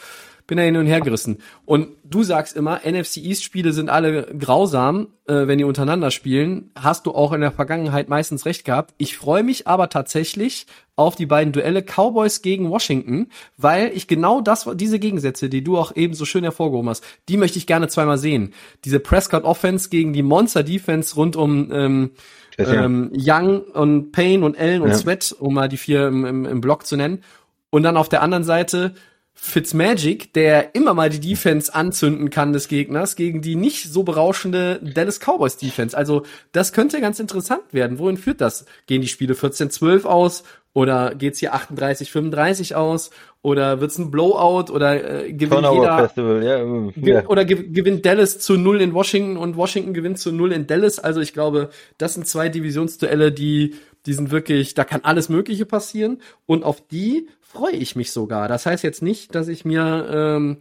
bin 0.47 0.59
da 0.59 0.65
hin 0.65 0.77
und 0.77 0.87
her 0.87 1.01
gerissen. 1.01 1.39
Und 1.65 1.89
du 2.05 2.23
sagst 2.23 2.57
immer, 2.57 2.81
NFC 2.85 3.19
East 3.19 3.43
Spiele 3.43 3.73
sind 3.73 3.89
alle 3.89 4.35
grausam, 4.39 5.09
äh, 5.27 5.47
wenn 5.47 5.59
die 5.59 5.65
untereinander 5.65 6.11
spielen. 6.11 6.71
Hast 6.77 7.07
du 7.07 7.13
auch 7.13 7.33
in 7.33 7.41
der 7.41 7.53
Vergangenheit 7.53 8.09
meistens 8.09 8.47
recht 8.47 8.65
gehabt. 8.65 8.95
Ich 8.99 9.17
freue 9.17 9.43
mich 9.43 9.67
aber 9.67 9.89
tatsächlich 9.89 10.67
auf 10.95 11.17
die 11.17 11.27
beiden 11.27 11.53
Duelle 11.53 11.83
Cowboys 11.83 12.43
gegen 12.43 12.71
Washington, 12.71 13.29
weil 13.57 13.91
ich 13.95 14.07
genau 14.07 14.41
das, 14.41 14.69
diese 14.75 14.99
Gegensätze, 14.99 15.49
die 15.49 15.63
du 15.63 15.77
auch 15.77 15.95
eben 15.95 16.15
so 16.15 16.25
schön 16.25 16.45
hervorgehoben 16.45 16.89
hast, 16.89 17.05
die 17.29 17.37
möchte 17.37 17.59
ich 17.59 17.67
gerne 17.67 17.89
zweimal 17.89 18.19
sehen. 18.19 18.55
Diese 18.85 19.01
Prescott 19.01 19.45
Offense 19.45 19.91
gegen 19.91 20.13
die 20.13 20.23
Monster 20.23 20.63
Defense 20.63 21.17
rund 21.17 21.37
um 21.37 21.71
ähm, 21.73 22.11
ähm, 22.57 23.13
Young 23.15 23.63
und 23.63 24.13
Payne 24.13 24.45
und 24.45 24.59
Allen 24.59 24.83
und 24.83 24.91
Ja. 24.91 24.95
Sweat, 24.95 25.35
um 25.39 25.55
mal 25.55 25.69
die 25.69 25.77
vier 25.77 26.09
im, 26.09 26.25
im, 26.25 26.45
im 26.47 26.61
Block 26.61 26.87
zu 26.87 26.97
nennen. 26.97 27.23
Und 27.71 27.83
dann 27.83 27.97
auf 27.97 28.09
der 28.09 28.23
anderen 28.23 28.45
Seite 28.45 28.95
Fitzmagic, 29.39 30.33
der 30.33 30.75
immer 30.75 30.95
mal 30.95 31.11
die 31.11 31.21
Defense 31.21 31.73
anzünden 31.75 32.31
kann 32.31 32.53
des 32.53 32.69
Gegners 32.69 33.17
gegen 33.17 33.43
die 33.43 33.55
nicht 33.55 33.85
so 33.93 34.03
berauschende 34.03 34.81
Dallas 34.83 35.21
Cowboys 35.21 35.59
Defense. 35.59 35.97
Also 35.97 36.23
das 36.53 36.73
könnte 36.73 37.01
ganz 37.01 37.21
interessant 37.21 37.63
werden. 37.73 37.99
Wohin 37.99 38.17
führt 38.17 38.41
das? 38.41 38.65
Gehen 38.87 39.03
die 39.03 39.09
Spiele 39.09 39.35
14-12 39.35 40.05
aus 40.05 40.43
oder 40.73 41.15
geht's 41.15 41.39
hier 41.39 41.55
38-35 41.55 42.75
aus 42.75 43.11
oder 43.43 43.81
wird's 43.81 43.99
ein 43.99 44.11
Blowout 44.11 44.73
oder 44.73 45.25
äh, 45.27 45.33
gewinnt 45.33 45.53
Turnover 45.53 45.81
jeder 45.83 45.99
Festival, 45.99 46.45
ja. 46.45 46.57
äh, 46.59 46.93
Ge- 46.97 47.15
ja. 47.15 47.27
Oder 47.29 47.45
ge 47.45 47.69
gewinnt 47.71 48.05
Dallas 48.05 48.39
zu 48.41 48.57
null 48.57 48.81
in 48.81 48.93
Washington 48.95 49.37
und 49.37 49.57
Washington 49.57 49.95
gewinnt 49.95 50.19
zu 50.19 50.33
null 50.33 50.53
in 50.53 50.67
Dallas. 50.67 50.99
Also 50.99 51.21
ich 51.21 51.33
glaube, 51.33 51.71
das 51.99 52.15
sind 52.15 52.27
zwei 52.27 52.49
Divisionsduelle, 52.49 53.33
die, 53.33 53.75
die 54.07 54.13
sind 54.13 54.31
wirklich, 54.31 54.75
da 54.75 54.85
kann 54.85 55.01
alles 55.03 55.29
Mögliche 55.29 55.67
passieren. 55.67 56.23
Und 56.47 56.65
auf 56.65 56.87
die 56.87 57.29
freue 57.41 57.73
ich 57.73 57.97
mich 57.97 58.13
sogar. 58.13 58.49
Das 58.49 58.67
heißt 58.67 58.85
jetzt 58.85 59.03
nicht, 59.03 59.35
dass 59.35 59.49
ich 59.49 59.65
mir, 59.65 60.09
ähm, 60.11 60.59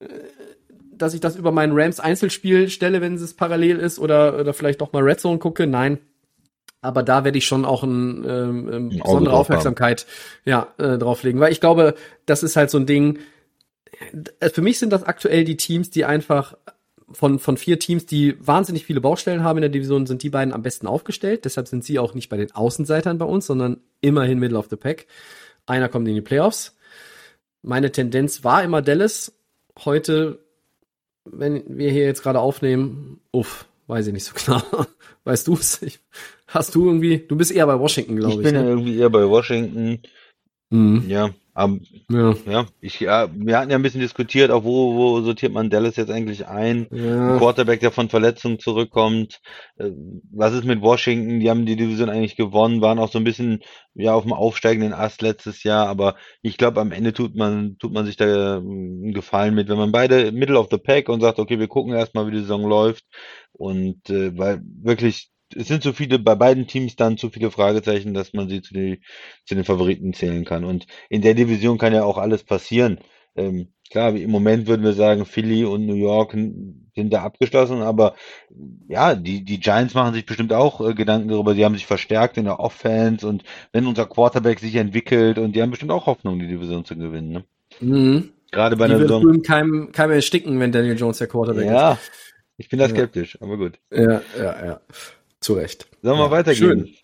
äh, 0.00 0.06
dass 0.92 1.14
ich 1.14 1.20
das 1.20 1.36
über 1.36 1.52
meinen 1.52 1.78
Rams 1.78 2.00
Einzelspiel 2.00 2.68
stelle, 2.70 3.00
wenn 3.00 3.14
es 3.14 3.34
parallel 3.34 3.78
ist 3.78 3.98
oder, 3.98 4.38
oder 4.38 4.52
vielleicht 4.52 4.80
doch 4.80 4.92
mal 4.92 5.02
Red 5.02 5.20
Zone 5.20 5.38
gucke. 5.38 5.66
Nein. 5.66 5.98
Aber 6.80 7.02
da 7.02 7.24
werde 7.24 7.38
ich 7.38 7.46
schon 7.46 7.64
auch 7.64 7.82
ein, 7.82 8.24
ähm, 8.24 8.72
ähm, 8.72 8.88
besondere 8.90 9.34
Aufmerksamkeit 9.34 10.06
ja, 10.44 10.68
äh, 10.78 10.96
drauflegen. 10.96 11.40
Weil 11.40 11.52
ich 11.52 11.60
glaube, 11.60 11.94
das 12.24 12.42
ist 12.42 12.56
halt 12.56 12.70
so 12.70 12.78
ein 12.78 12.86
Ding, 12.86 13.18
äh, 14.40 14.50
für 14.50 14.62
mich 14.62 14.78
sind 14.78 14.92
das 14.92 15.02
aktuell 15.02 15.44
die 15.44 15.56
Teams, 15.56 15.90
die 15.90 16.04
einfach 16.04 16.56
von, 17.12 17.38
von 17.38 17.56
vier 17.56 17.78
Teams, 17.78 18.06
die 18.06 18.36
wahnsinnig 18.44 18.84
viele 18.84 19.00
Baustellen 19.00 19.42
haben 19.42 19.58
in 19.58 19.62
der 19.62 19.70
Division, 19.70 20.06
sind 20.06 20.22
die 20.22 20.30
beiden 20.30 20.52
am 20.52 20.62
besten 20.62 20.86
aufgestellt. 20.86 21.44
Deshalb 21.44 21.68
sind 21.68 21.84
sie 21.84 21.98
auch 21.98 22.14
nicht 22.14 22.28
bei 22.28 22.36
den 22.36 22.52
Außenseitern 22.52 23.18
bei 23.18 23.24
uns, 23.24 23.46
sondern 23.46 23.80
immerhin 24.00 24.38
Middle 24.38 24.58
of 24.58 24.68
the 24.70 24.76
Pack. 24.76 25.06
Einer 25.66 25.88
kommt 25.88 26.08
in 26.08 26.14
die 26.14 26.20
Playoffs. 26.20 26.76
Meine 27.62 27.92
Tendenz 27.92 28.44
war 28.44 28.62
immer 28.62 28.82
Dallas. 28.82 29.32
Heute, 29.84 30.44
wenn 31.24 31.78
wir 31.78 31.90
hier 31.90 32.04
jetzt 32.04 32.22
gerade 32.22 32.40
aufnehmen, 32.40 33.20
uff, 33.32 33.66
weiß 33.86 34.06
ich 34.06 34.12
nicht 34.12 34.24
so 34.24 34.34
genau. 34.46 34.86
Weißt 35.24 35.46
du 35.46 35.54
es? 35.54 35.80
Hast 36.46 36.74
du 36.74 36.86
irgendwie, 36.86 37.18
du 37.18 37.36
bist 37.36 37.52
eher 37.52 37.66
bei 37.66 37.78
Washington, 37.78 38.14
Ich 38.14 38.20
glaube 38.20 38.42
ich. 38.42 38.42
bin 38.42 38.54
ja 38.54 38.62
ne? 38.62 38.68
irgendwie 38.68 38.98
eher 38.98 39.10
bei 39.10 39.28
Washington. 39.28 40.00
Mhm. 40.70 41.04
Ja, 41.08 41.30
aber 41.58 41.78
ja. 42.08 42.34
ja, 42.46 42.66
ich, 42.80 43.00
ja, 43.00 43.28
wir 43.34 43.58
hatten 43.58 43.70
ja 43.70 43.76
ein 43.76 43.82
bisschen 43.82 44.00
diskutiert, 44.00 44.52
auch 44.52 44.62
wo, 44.62 44.94
wo 44.94 45.20
sortiert 45.22 45.52
man 45.52 45.70
Dallas 45.70 45.96
jetzt 45.96 46.10
eigentlich 46.10 46.46
ein? 46.46 46.86
Ein 46.92 47.04
ja. 47.04 47.36
Quarterback, 47.38 47.80
der 47.80 47.90
von 47.90 48.08
Verletzungen 48.08 48.60
zurückkommt. 48.60 49.40
Äh, 49.76 49.90
Was 50.30 50.52
ist 50.52 50.64
mit 50.64 50.82
Washington? 50.82 51.40
Die 51.40 51.50
haben 51.50 51.66
die 51.66 51.74
Division 51.74 52.10
eigentlich 52.10 52.36
gewonnen, 52.36 52.80
waren 52.80 53.00
auch 53.00 53.10
so 53.10 53.18
ein 53.18 53.24
bisschen 53.24 53.60
ja 53.94 54.14
auf 54.14 54.22
dem 54.22 54.32
aufsteigenden 54.32 54.92
Ast 54.92 55.20
letztes 55.20 55.64
Jahr, 55.64 55.88
aber 55.88 56.14
ich 56.42 56.58
glaube, 56.58 56.80
am 56.80 56.92
Ende 56.92 57.12
tut 57.12 57.34
man 57.34 57.76
tut 57.78 57.92
man 57.92 58.06
sich 58.06 58.16
da 58.16 58.58
ähm, 58.58 59.00
einen 59.02 59.12
Gefallen 59.12 59.56
mit, 59.56 59.68
wenn 59.68 59.78
man 59.78 59.90
beide 59.90 60.30
Middle 60.30 60.58
of 60.60 60.68
the 60.70 60.78
Pack 60.78 61.08
und 61.08 61.20
sagt, 61.20 61.40
okay, 61.40 61.58
wir 61.58 61.66
gucken 61.66 61.92
erstmal, 61.92 62.28
wie 62.28 62.32
die 62.32 62.40
Saison 62.40 62.68
läuft 62.68 63.04
und 63.52 64.08
äh, 64.10 64.36
weil 64.38 64.60
wirklich 64.62 65.32
es 65.54 65.68
sind 65.68 65.82
so 65.82 65.92
viele 65.92 66.18
bei 66.18 66.34
beiden 66.34 66.66
Teams 66.66 66.96
dann 66.96 67.16
zu 67.18 67.30
viele 67.30 67.50
Fragezeichen, 67.50 68.14
dass 68.14 68.32
man 68.32 68.48
sie 68.48 68.62
zu, 68.62 68.74
die, 68.74 69.00
zu 69.46 69.54
den 69.54 69.64
Favoriten 69.64 70.12
zählen 70.12 70.44
kann 70.44 70.64
und 70.64 70.86
in 71.08 71.22
der 71.22 71.34
Division 71.34 71.78
kann 71.78 71.92
ja 71.94 72.04
auch 72.04 72.18
alles 72.18 72.44
passieren. 72.44 72.98
Ähm, 73.36 73.68
klar, 73.90 74.14
im 74.14 74.30
Moment 74.30 74.66
würden 74.66 74.82
wir 74.84 74.92
sagen, 74.94 75.24
Philly 75.24 75.64
und 75.64 75.86
New 75.86 75.94
York 75.94 76.32
sind 76.32 77.12
da 77.12 77.22
abgeschlossen, 77.22 77.82
aber 77.82 78.14
ja, 78.88 79.14
die, 79.14 79.44
die 79.44 79.60
Giants 79.60 79.94
machen 79.94 80.14
sich 80.14 80.26
bestimmt 80.26 80.52
auch 80.52 80.80
äh, 80.80 80.94
Gedanken 80.94 81.28
darüber, 81.28 81.54
sie 81.54 81.64
haben 81.64 81.74
sich 81.74 81.86
verstärkt 81.86 82.36
in 82.36 82.44
der 82.44 82.60
Offense 82.60 83.26
und 83.26 83.44
wenn 83.72 83.86
unser 83.86 84.06
Quarterback 84.06 84.58
sich 84.60 84.74
entwickelt 84.74 85.38
und 85.38 85.54
die 85.54 85.62
haben 85.62 85.70
bestimmt 85.70 85.92
auch 85.92 86.06
Hoffnung, 86.06 86.38
die 86.38 86.48
Division 86.48 86.84
zu 86.84 86.96
gewinnen. 86.96 87.30
Ne? 87.30 87.44
Mhm. 87.80 88.30
Gerade 88.50 88.76
bei 88.76 88.86
Die 88.86 88.94
einer 88.94 89.02
Saison. 89.02 89.42
keinem, 89.42 89.92
keinem 89.92 90.12
ersticken, 90.12 90.58
wenn 90.58 90.72
Daniel 90.72 90.98
Jones 90.98 91.18
der 91.18 91.26
Quarterback 91.26 91.66
Ja, 91.66 91.98
ich 92.56 92.68
bin 92.68 92.78
da 92.78 92.86
Ja. 92.86 92.90
skeptisch, 92.90 93.40
aber 93.40 93.56
gut. 93.56 93.78
ist. 93.90 93.98
Ja, 94.00 94.20
ja, 94.36 94.66
ja. 94.66 94.80
Zu 95.40 95.54
Recht. 95.54 95.86
Sollen 96.02 96.18
wir 96.18 96.24
Ja, 96.26 96.30
weitergehen? 96.30 96.56
schön. 96.86 96.94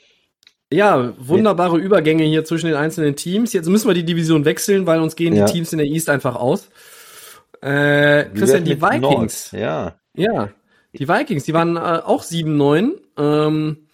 Ja, 0.72 1.12
wunderbare 1.18 1.78
Übergänge 1.78 2.24
hier 2.24 2.44
zwischen 2.44 2.66
den 2.66 2.74
einzelnen 2.74 3.14
Teams. 3.16 3.52
Jetzt 3.52 3.68
müssen 3.68 3.86
wir 3.86 3.94
die 3.94 4.04
Division 4.04 4.44
wechseln, 4.44 4.86
weil 4.86 5.00
uns 5.00 5.14
gehen 5.14 5.36
Ja. 5.36 5.44
die 5.46 5.52
Teams 5.52 5.72
in 5.72 5.78
der 5.78 5.86
East 5.86 6.08
einfach 6.08 6.34
aus. 6.34 6.68
Äh, 7.60 8.24
Christian, 8.34 8.64
die 8.64 8.80
Vikings. 8.80 9.52
Nord? 9.52 9.52
Ja. 9.52 9.94
Ja, 10.16 10.50
die 10.92 11.08
Vikings, 11.08 11.44
die 11.44 11.54
waren 11.54 11.76
äh, 11.76 11.80
auch 11.80 12.22
7-9. 12.22 12.92
Ähm, 13.16 13.88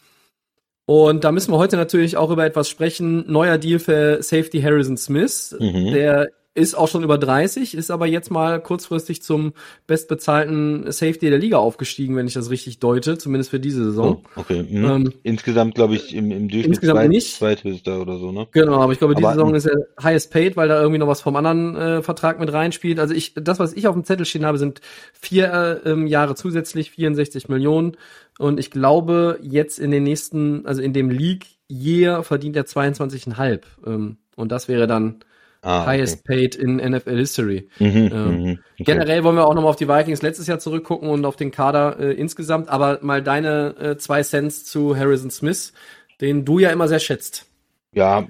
und 0.86 1.22
da 1.24 1.32
müssen 1.32 1.52
wir 1.52 1.58
heute 1.58 1.76
natürlich 1.76 2.16
auch 2.16 2.30
über 2.30 2.44
etwas 2.44 2.68
sprechen. 2.68 3.30
Neuer 3.30 3.58
Deal 3.58 3.78
für 3.78 4.22
Safety 4.22 4.60
Harrison 4.60 4.96
Smith. 4.96 5.54
Mhm. 5.58 5.92
Der 5.92 6.30
ist 6.54 6.74
auch 6.74 6.88
schon 6.88 7.04
über 7.04 7.16
30, 7.16 7.74
ist 7.74 7.92
aber 7.92 8.06
jetzt 8.06 8.30
mal 8.30 8.60
kurzfristig 8.60 9.22
zum 9.22 9.52
bestbezahlten 9.86 10.90
Safety 10.90 11.30
der 11.30 11.38
Liga 11.38 11.58
aufgestiegen, 11.58 12.16
wenn 12.16 12.26
ich 12.26 12.34
das 12.34 12.50
richtig 12.50 12.80
deute, 12.80 13.18
zumindest 13.18 13.50
für 13.50 13.60
diese 13.60 13.84
Saison. 13.84 14.24
Oh, 14.36 14.40
okay. 14.40 14.64
Mhm. 14.68 14.84
Ähm, 14.84 15.12
Insgesamt, 15.22 15.76
glaube 15.76 15.94
ich, 15.94 16.14
im, 16.14 16.32
im 16.32 16.48
Durchschnitt 16.48 16.66
Insgesamt 16.66 16.98
zweit, 16.98 17.10
nicht. 17.10 17.34
zweithöchster 17.36 18.00
oder 18.00 18.18
so, 18.18 18.32
ne? 18.32 18.48
Genau, 18.50 18.80
aber 18.80 18.92
ich 18.92 18.98
glaube, 18.98 19.14
diese 19.14 19.28
Aber- 19.28 19.34
Saison 19.36 19.54
ist 19.54 19.66
er 19.66 19.78
highest 20.02 20.32
paid, 20.32 20.56
weil 20.56 20.68
da 20.68 20.80
irgendwie 20.80 20.98
noch 20.98 21.06
was 21.06 21.20
vom 21.20 21.36
anderen 21.36 21.76
äh, 21.76 22.02
Vertrag 22.02 22.40
mit 22.40 22.52
reinspielt. 22.52 22.98
Also 22.98 23.14
ich, 23.14 23.34
das, 23.34 23.60
was 23.60 23.72
ich 23.72 23.86
auf 23.86 23.94
dem 23.94 24.04
Zettel 24.04 24.26
stehen 24.26 24.44
habe, 24.44 24.58
sind 24.58 24.80
vier 25.12 25.80
äh, 25.84 25.90
ähm, 25.90 26.08
Jahre 26.08 26.34
zusätzlich, 26.34 26.90
64 26.90 27.48
Millionen. 27.48 27.96
Und 28.40 28.58
ich 28.58 28.72
glaube, 28.72 29.38
jetzt 29.42 29.78
in 29.78 29.92
den 29.92 30.02
nächsten, 30.02 30.66
also 30.66 30.82
in 30.82 30.92
dem 30.92 31.10
League 31.10 31.46
Year 31.68 32.24
verdient 32.24 32.56
er 32.56 32.64
22,5. 32.64 33.60
Ähm, 33.86 34.16
und 34.34 34.50
das 34.50 34.66
wäre 34.66 34.88
dann 34.88 35.20
Ah, 35.62 35.84
highest 35.84 36.24
paid 36.24 36.54
in 36.54 36.76
NFL 36.76 37.16
History. 37.16 37.68
okay. 37.74 37.90
Mhm, 37.90 38.10
ähm, 38.12 38.42
mhm. 38.42 38.58
Okay. 38.74 38.84
Generell 38.84 39.24
wollen 39.24 39.36
wir 39.36 39.46
auch 39.46 39.54
nochmal 39.54 39.70
auf 39.70 39.76
die 39.76 39.88
Vikings 39.88 40.22
letztes 40.22 40.46
Jahr 40.46 40.58
zurückgucken 40.58 41.08
und 41.08 41.24
auf 41.26 41.36
den 41.36 41.50
Kader 41.50 41.98
äh, 42.00 42.12
insgesamt, 42.12 42.70
aber 42.70 43.00
mal 43.02 43.22
deine 43.22 43.76
äh, 43.78 43.96
zwei 43.98 44.22
Cents 44.22 44.64
zu 44.64 44.96
Harrison 44.96 45.30
Smith, 45.30 45.74
den 46.20 46.46
du 46.46 46.58
ja 46.58 46.70
immer 46.70 46.88
sehr 46.88 46.98
schätzt. 46.98 47.46
Ja, 47.92 48.26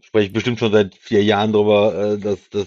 spreche 0.00 0.26
ich 0.26 0.32
bestimmt 0.32 0.58
schon 0.58 0.72
seit 0.72 0.96
vier 0.96 1.22
Jahren 1.22 1.52
drüber, 1.52 2.14
äh, 2.14 2.18
dass, 2.18 2.50
dass 2.50 2.66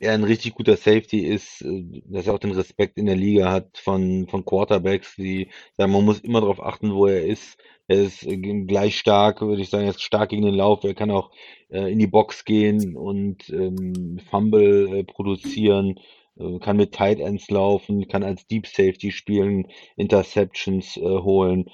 er 0.00 0.14
ein 0.14 0.24
richtig 0.24 0.54
guter 0.54 0.76
Safety 0.76 1.20
ist, 1.26 1.62
äh, 1.62 2.02
dass 2.06 2.26
er 2.26 2.34
auch 2.34 2.38
den 2.38 2.52
Respekt 2.52 2.98
in 2.98 3.06
der 3.06 3.16
Liga 3.16 3.50
hat 3.50 3.78
von, 3.78 4.26
von 4.28 4.44
Quarterbacks, 4.44 5.16
die 5.16 5.48
sagen, 5.76 5.92
man 5.92 6.04
muss 6.04 6.20
immer 6.20 6.40
darauf 6.40 6.62
achten, 6.62 6.94
wo 6.94 7.06
er 7.06 7.24
ist. 7.24 7.58
Er 7.88 8.02
ist 8.02 8.24
äh, 8.24 8.36
gleich 8.36 8.98
stark, 8.98 9.40
würde 9.40 9.62
ich 9.62 9.70
sagen, 9.70 9.84
er 9.84 9.90
ist 9.90 10.02
stark 10.02 10.30
gegen 10.30 10.42
den 10.44 10.54
Lauf, 10.54 10.84
er 10.84 10.94
kann 10.94 11.10
auch 11.10 11.30
äh, 11.70 11.90
in 11.92 11.98
die 11.98 12.06
Box 12.06 12.44
gehen 12.44 12.96
und 12.96 13.48
ähm, 13.50 14.20
Fumble 14.30 14.98
äh, 14.98 15.04
produzieren, 15.04 15.98
äh, 16.38 16.58
kann 16.60 16.76
mit 16.76 16.92
Tight 16.92 17.18
Ends 17.20 17.50
laufen, 17.50 18.06
kann 18.08 18.22
als 18.22 18.46
Deep 18.46 18.66
Safety 18.66 19.10
spielen, 19.10 19.66
Interceptions 19.96 20.96
äh, 20.96 21.00
holen. 21.00 21.70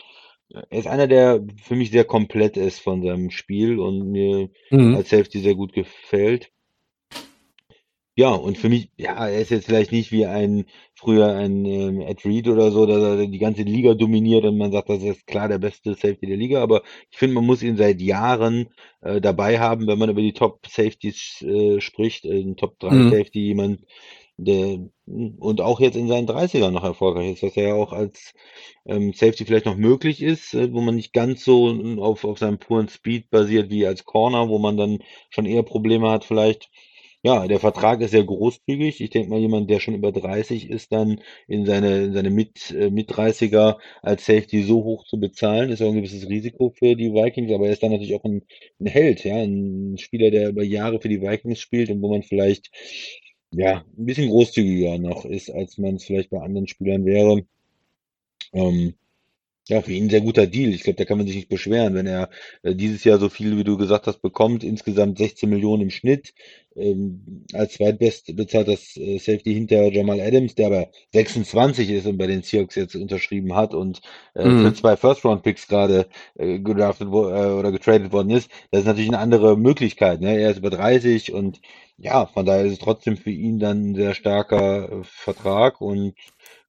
Er 0.50 0.78
ist 0.78 0.86
einer, 0.86 1.06
der 1.06 1.44
für 1.62 1.76
mich 1.76 1.90
sehr 1.90 2.04
komplett 2.04 2.56
ist 2.56 2.80
von 2.80 3.02
seinem 3.02 3.30
Spiel 3.30 3.78
und 3.78 4.10
mir 4.10 4.48
Mhm. 4.70 4.94
als 4.96 5.10
Safety 5.10 5.40
sehr 5.40 5.54
gut 5.54 5.72
gefällt. 5.74 6.50
Ja, 8.18 8.30
und 8.34 8.58
für 8.58 8.68
mich, 8.68 8.90
ja, 8.96 9.14
er 9.28 9.40
ist 9.40 9.50
jetzt 9.50 9.66
vielleicht 9.66 9.92
nicht 9.92 10.10
wie 10.10 10.26
ein 10.26 10.64
früher 10.96 11.28
ein 11.36 11.64
ähm, 11.64 12.00
Ed 12.00 12.24
Reed 12.24 12.48
oder 12.48 12.72
so, 12.72 12.84
dass 12.84 13.00
er 13.00 13.26
die 13.28 13.38
ganze 13.38 13.62
Liga 13.62 13.94
dominiert 13.94 14.44
und 14.44 14.58
man 14.58 14.72
sagt, 14.72 14.88
das 14.88 15.04
ist 15.04 15.24
klar 15.28 15.46
der 15.46 15.58
beste 15.58 15.94
Safety 15.94 16.26
der 16.26 16.36
Liga, 16.36 16.60
aber 16.60 16.82
ich 17.12 17.16
finde, 17.16 17.36
man 17.36 17.46
muss 17.46 17.62
ihn 17.62 17.76
seit 17.76 18.00
Jahren 18.00 18.70
äh, 19.02 19.20
dabei 19.20 19.60
haben, 19.60 19.86
wenn 19.86 20.00
man 20.00 20.10
über 20.10 20.20
die 20.20 20.32
Top 20.32 20.66
Safeties 20.66 21.42
äh, 21.42 21.80
spricht, 21.80 22.24
äh, 22.24 22.54
Top 22.56 22.80
3 22.80 23.04
Mhm. 23.04 23.10
Safety, 23.10 23.38
jemand, 23.40 23.82
der 24.36 24.78
und 25.06 25.60
auch 25.60 25.78
jetzt 25.80 25.96
in 25.96 26.08
seinen 26.08 26.26
30ern 26.26 26.72
noch 26.72 26.84
erfolgreich 26.84 27.32
ist, 27.32 27.42
was 27.44 27.56
er 27.56 27.68
ja 27.68 27.74
auch 27.74 27.92
als 27.92 28.34
ähm, 28.86 29.12
Safety 29.12 29.44
vielleicht 29.44 29.66
noch 29.66 29.76
möglich 29.76 30.22
ist, 30.22 30.54
äh, 30.54 30.72
wo 30.72 30.80
man 30.80 30.96
nicht 30.96 31.12
ganz 31.12 31.44
so 31.44 31.70
äh, 31.72 31.98
auf, 32.00 32.24
auf 32.24 32.38
seinem 32.38 32.58
puren 32.58 32.88
Speed 32.88 33.30
basiert 33.30 33.70
wie 33.70 33.86
als 33.86 34.04
Corner, 34.04 34.48
wo 34.48 34.58
man 34.58 34.76
dann 34.76 34.98
schon 35.30 35.46
eher 35.46 35.62
Probleme 35.62 36.10
hat 36.10 36.24
vielleicht. 36.24 36.70
Ja, 37.24 37.46
der 37.48 37.58
Vertrag 37.58 38.00
ist 38.00 38.12
sehr 38.12 38.22
großzügig. 38.24 39.00
Ich 39.00 39.10
denke 39.10 39.28
mal, 39.30 39.40
jemand, 39.40 39.68
der 39.68 39.80
schon 39.80 39.94
über 39.94 40.12
30 40.12 40.70
ist, 40.70 40.92
dann 40.92 41.20
in 41.48 41.66
seine, 41.66 42.04
in 42.04 42.12
seine 42.12 42.30
Mit, 42.30 42.70
äh, 42.70 42.90
mit 42.90 43.08
30er 43.10 43.80
als 44.02 44.24
Safety 44.24 44.62
so 44.62 44.84
hoch 44.84 45.04
zu 45.04 45.18
bezahlen, 45.18 45.70
ist 45.70 45.82
auch 45.82 45.88
ein 45.88 45.96
gewisses 45.96 46.28
Risiko 46.28 46.70
für 46.70 46.94
die 46.94 47.12
Vikings, 47.12 47.52
aber 47.52 47.66
er 47.66 47.72
ist 47.72 47.82
dann 47.82 47.90
natürlich 47.90 48.14
auch 48.14 48.24
ein, 48.24 48.42
ein 48.80 48.86
Held, 48.86 49.24
ja, 49.24 49.36
ein 49.36 49.96
Spieler, 49.98 50.30
der 50.30 50.50
über 50.50 50.62
Jahre 50.62 51.00
für 51.00 51.08
die 51.08 51.20
Vikings 51.20 51.58
spielt 51.60 51.90
und 51.90 52.00
wo 52.02 52.08
man 52.10 52.22
vielleicht, 52.22 52.70
ja, 53.52 53.84
ein 53.96 54.06
bisschen 54.06 54.28
großzügiger 54.30 54.98
noch 54.98 55.24
ist, 55.24 55.50
als 55.50 55.76
man 55.78 55.96
es 55.96 56.04
vielleicht 56.04 56.30
bei 56.30 56.40
anderen 56.40 56.68
Spielern 56.68 57.04
wäre. 57.04 57.42
Ähm, 58.52 58.94
ja, 59.68 59.82
für 59.82 59.92
ihn 59.92 60.04
ein 60.06 60.10
sehr 60.10 60.20
guter 60.22 60.46
Deal. 60.46 60.70
Ich 60.72 60.82
glaube, 60.82 60.96
da 60.96 61.04
kann 61.04 61.18
man 61.18 61.26
sich 61.26 61.36
nicht 61.36 61.48
beschweren, 61.48 61.94
wenn 61.94 62.06
er 62.06 62.30
äh, 62.62 62.74
dieses 62.74 63.04
Jahr 63.04 63.18
so 63.18 63.28
viel, 63.28 63.56
wie 63.58 63.64
du 63.64 63.76
gesagt 63.76 64.06
hast, 64.06 64.22
bekommt, 64.22 64.64
insgesamt 64.64 65.18
16 65.18 65.48
Millionen 65.50 65.82
im 65.82 65.90
Schnitt, 65.90 66.34
ähm, 66.76 67.44
als 67.52 67.74
zweitbest 67.74 68.34
bezahlter 68.36 68.72
äh, 68.72 69.18
Safety 69.18 69.54
hinter 69.54 69.84
Jamal 69.92 70.20
Adams, 70.20 70.54
der 70.54 70.66
aber 70.68 70.88
26 71.12 71.90
ist 71.90 72.06
und 72.06 72.18
bei 72.18 72.26
den 72.26 72.42
Seahawks 72.42 72.76
jetzt 72.76 72.94
unterschrieben 72.96 73.54
hat 73.54 73.74
und 73.74 74.00
äh, 74.34 74.50
Mhm. 74.50 74.54
für 74.54 74.72
zwei 74.72 74.96
First-Round-Picks 74.96 75.68
gerade 75.68 76.06
äh, 76.36 76.58
gedraftet 76.60 77.08
wo, 77.10 77.28
äh, 77.28 77.52
oder 77.52 77.72
getradet 77.72 78.12
worden 78.12 78.30
ist. 78.30 78.50
Das 78.70 78.80
ist 78.80 78.86
natürlich 78.86 79.08
eine 79.10 79.18
andere 79.18 79.56
Möglichkeit. 79.58 80.20
Ne? 80.20 80.38
Er 80.38 80.50
ist 80.50 80.58
über 80.58 80.70
30 80.70 81.32
und 81.32 81.60
ja, 81.96 82.26
von 82.26 82.46
daher 82.46 82.64
ist 82.64 82.72
es 82.74 82.78
trotzdem 82.78 83.16
für 83.16 83.30
ihn 83.30 83.58
dann 83.58 83.90
ein 83.90 83.94
sehr 83.96 84.14
starker 84.14 84.90
äh, 85.00 85.04
Vertrag 85.04 85.80
und 85.80 86.14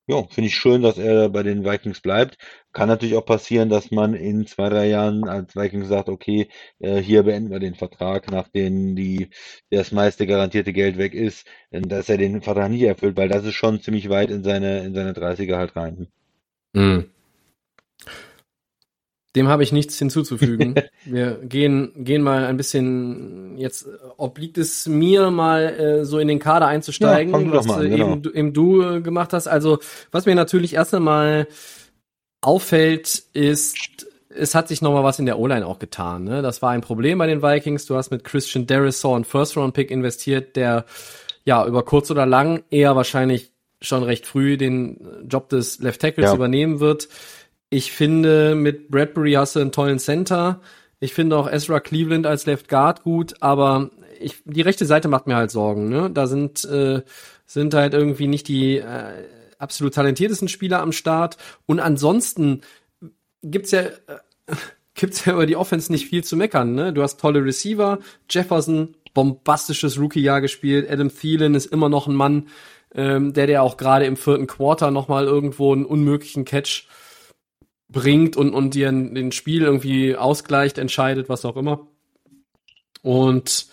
ja, 0.09 0.23
finde 0.23 0.47
ich 0.47 0.55
schön, 0.55 0.81
dass 0.81 0.97
er 0.97 1.29
bei 1.29 1.43
den 1.43 1.63
Vikings 1.63 2.01
bleibt. 2.01 2.39
Kann 2.73 2.87
natürlich 2.87 3.15
auch 3.15 3.25
passieren, 3.25 3.69
dass 3.69 3.91
man 3.91 4.15
in 4.15 4.47
zwei, 4.47 4.69
drei 4.69 4.87
Jahren 4.87 5.29
als 5.29 5.55
Vikings 5.55 5.87
sagt, 5.87 6.09
okay, 6.09 6.49
äh, 6.79 6.97
hier 6.97 7.21
beenden 7.23 7.51
wir 7.51 7.59
den 7.59 7.75
Vertrag, 7.75 8.31
nachdem 8.31 8.95
die, 8.95 9.29
das 9.69 9.91
meiste 9.91 10.25
garantierte 10.25 10.73
Geld 10.73 10.97
weg 10.97 11.13
ist, 11.13 11.45
äh, 11.69 11.81
dass 11.81 12.09
er 12.09 12.17
den 12.17 12.41
Vertrag 12.41 12.71
nicht 12.71 12.81
erfüllt, 12.81 13.17
weil 13.17 13.29
das 13.29 13.45
ist 13.45 13.53
schon 13.53 13.81
ziemlich 13.81 14.09
weit 14.09 14.31
in 14.31 14.43
seine, 14.43 14.79
in 14.83 14.95
seine 14.95 15.13
30er 15.13 15.57
halt 15.57 15.75
rein. 15.75 16.07
Mhm. 16.73 17.11
Dem 19.35 19.47
habe 19.47 19.61
ich 19.63 19.71
nichts 19.71 19.97
hinzuzufügen. 19.99 20.73
Wir 21.05 21.33
gehen, 21.43 21.91
gehen 22.03 22.23
mal 22.23 22.45
ein 22.45 22.57
bisschen 22.57 23.57
jetzt, 23.57 23.87
obliegt 24.17 24.57
es 24.57 24.87
mir 24.87 25.29
mal 25.29 25.61
äh, 25.79 26.05
so 26.05 26.17
in 26.17 26.27
den 26.27 26.39
Kader 26.39 26.65
einzusteigen, 26.67 27.31
Ja, 27.33 27.39
du 27.39 27.51
was 27.53 27.69
an, 27.69 27.85
äh, 27.85 27.89
genau. 27.89 28.11
eben, 28.33 28.53
du- 28.53 28.79
du 28.79 28.81
äh, 28.95 29.01
gemacht 29.01 29.31
hast. 29.33 29.47
Also, 29.47 29.77
was 30.11 30.25
mir 30.25 30.33
natürlich 30.35 30.73
erst 30.73 30.95
einmal 30.95 31.47
auffällt, 32.41 33.23
ist, 33.33 33.75
es 34.29 34.55
hat 34.55 34.67
sich 34.67 34.81
noch 34.81 34.93
mal 34.93 35.03
was 35.03 35.19
in 35.19 35.25
der 35.25 35.39
O-Line 35.39 35.65
auch 35.65 35.79
getan. 35.79 36.23
Ne? 36.23 36.41
Das 36.41 36.61
war 36.61 36.71
ein 36.71 36.81
Problem 36.81 37.17
bei 37.17 37.27
den 37.27 37.41
Vikings. 37.41 37.85
Du 37.85 37.95
hast 37.95 38.11
mit 38.11 38.23
Christian 38.23 38.67
Derisor 38.67 39.15
einen 39.15 39.25
First-Round-Pick 39.25 39.91
investiert, 39.91 40.55
der 40.55 40.85
ja 41.45 41.65
über 41.65 41.83
kurz 41.83 42.09
oder 42.11 42.25
lang 42.25 42.63
eher 42.69 42.95
wahrscheinlich 42.95 43.51
schon 43.81 44.03
recht 44.03 44.25
früh 44.25 44.57
den 44.57 45.25
Job 45.27 45.49
des 45.49 45.79
Left 45.79 46.01
Tackles 46.01 46.27
Ja. 46.29 46.35
übernehmen 46.35 46.79
wird. 46.79 47.07
Ich 47.69 47.91
finde, 47.91 48.55
mit 48.55 48.89
Bradbury 48.89 49.33
hast 49.33 49.55
du 49.55 49.59
einen 49.59 49.71
tollen 49.71 49.99
Center. 49.99 50.61
Ich 50.99 51.13
finde 51.13 51.37
auch 51.37 51.49
Ezra 51.49 51.79
Cleveland 51.79 52.25
als 52.25 52.45
Left 52.45 52.67
Guard 52.67 53.03
gut, 53.03 53.35
aber 53.41 53.91
ich, 54.19 54.41
die 54.45 54.61
rechte 54.61 54.85
Seite 54.85 55.07
macht 55.07 55.27
mir 55.27 55.35
halt 55.35 55.51
Sorgen. 55.51 55.89
Ne? 55.89 56.09
Da 56.11 56.27
sind, 56.27 56.65
äh, 56.65 57.03
sind 57.45 57.73
halt 57.73 57.93
irgendwie 57.93 58.27
nicht 58.27 58.47
die 58.47 58.77
äh, 58.77 59.23
absolut 59.59 59.93
talentiertesten 59.93 60.47
Spieler 60.47 60.81
am 60.81 60.91
Start. 60.91 61.37
Und 61.67 61.79
ansonsten 61.79 62.61
gibt's 63.43 63.71
ja, 63.71 63.81
äh, 63.81 63.91
gibt's 64.95 65.25
ja 65.25 65.33
über 65.33 65.45
die 65.45 65.55
Offense 65.55 65.91
nicht 65.91 66.07
viel 66.07 66.23
zu 66.23 66.35
meckern. 66.35 66.73
Ne? 66.73 66.91
Du 66.91 67.03
hast 67.03 67.19
tolle 67.19 67.43
Receiver, 67.45 67.99
Jefferson, 68.29 68.95
bombastisches 69.13 69.99
Rookie-Jahr 69.99 70.41
gespielt, 70.41 70.89
Adam 70.89 71.09
Thielen 71.09 71.55
ist 71.55 71.67
immer 71.67 71.89
noch 71.89 72.07
ein 72.07 72.15
Mann, 72.15 72.47
ähm, 72.93 73.33
der 73.33 73.47
der 73.47 73.63
auch 73.63 73.77
gerade 73.77 74.05
im 74.05 74.17
vierten 74.17 74.47
Quarter 74.47 74.91
noch 74.91 75.07
mal 75.07 75.25
irgendwo 75.25 75.73
einen 75.73 75.85
unmöglichen 75.85 76.45
Catch 76.45 76.87
bringt 77.89 78.37
und, 78.37 78.53
und 78.53 78.75
dir 78.75 78.91
den 78.91 79.31
Spiel 79.31 79.63
irgendwie 79.63 80.15
ausgleicht, 80.15 80.77
entscheidet, 80.77 81.27
was 81.29 81.45
auch 81.45 81.57
immer. 81.57 81.87
Und 83.01 83.67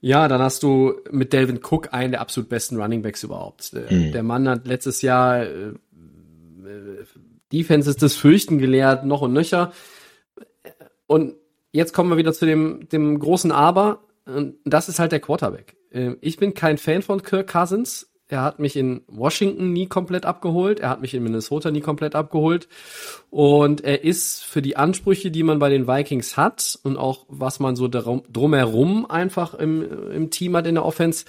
ja, 0.00 0.26
dann 0.28 0.40
hast 0.40 0.62
du 0.62 0.94
mit 1.10 1.32
Delvin 1.32 1.60
Cook 1.62 1.92
einen 1.92 2.12
der 2.12 2.20
absolut 2.20 2.48
besten 2.48 2.80
Running 2.80 3.02
Backs 3.02 3.22
überhaupt. 3.22 3.72
Der, 3.74 3.92
Mhm. 3.92 4.12
der 4.12 4.22
Mann 4.22 4.48
hat 4.48 4.66
letztes 4.66 5.02
Jahr 5.02 5.42
äh, 5.42 5.68
äh, 5.68 7.04
Defenses 7.52 7.96
des 7.96 8.16
Fürchten 8.16 8.58
gelehrt, 8.58 9.04
noch 9.04 9.20
und 9.22 9.32
nöcher. 9.32 9.72
Und 11.06 11.34
jetzt 11.72 11.92
kommen 11.92 12.10
wir 12.10 12.16
wieder 12.16 12.32
zu 12.32 12.46
dem, 12.46 12.88
dem 12.88 13.18
großen 13.18 13.52
Aber. 13.52 14.00
das 14.64 14.88
ist 14.88 14.98
halt 15.00 15.10
der 15.12 15.20
Quarterback. 15.20 15.76
Ähm, 15.92 16.16
ich 16.20 16.36
bin 16.36 16.54
kein 16.54 16.78
Fan 16.78 17.02
von 17.02 17.22
Kirk 17.22 17.50
Cousins. 17.52 18.11
Er 18.32 18.42
hat 18.42 18.58
mich 18.58 18.76
in 18.76 19.02
Washington 19.08 19.74
nie 19.74 19.86
komplett 19.86 20.24
abgeholt. 20.24 20.80
Er 20.80 20.88
hat 20.88 21.02
mich 21.02 21.12
in 21.12 21.22
Minnesota 21.22 21.70
nie 21.70 21.82
komplett 21.82 22.14
abgeholt. 22.14 22.66
Und 23.28 23.84
er 23.84 24.04
ist 24.04 24.42
für 24.42 24.62
die 24.62 24.76
Ansprüche, 24.76 25.30
die 25.30 25.42
man 25.42 25.58
bei 25.58 25.68
den 25.68 25.86
Vikings 25.86 26.38
hat 26.38 26.78
und 26.82 26.96
auch 26.96 27.26
was 27.28 27.60
man 27.60 27.76
so 27.76 27.88
drum, 27.88 28.22
drumherum 28.32 29.04
einfach 29.04 29.52
im, 29.52 30.10
im 30.10 30.30
Team 30.30 30.56
hat 30.56 30.66
in 30.66 30.76
der 30.76 30.84
Offense, 30.86 31.26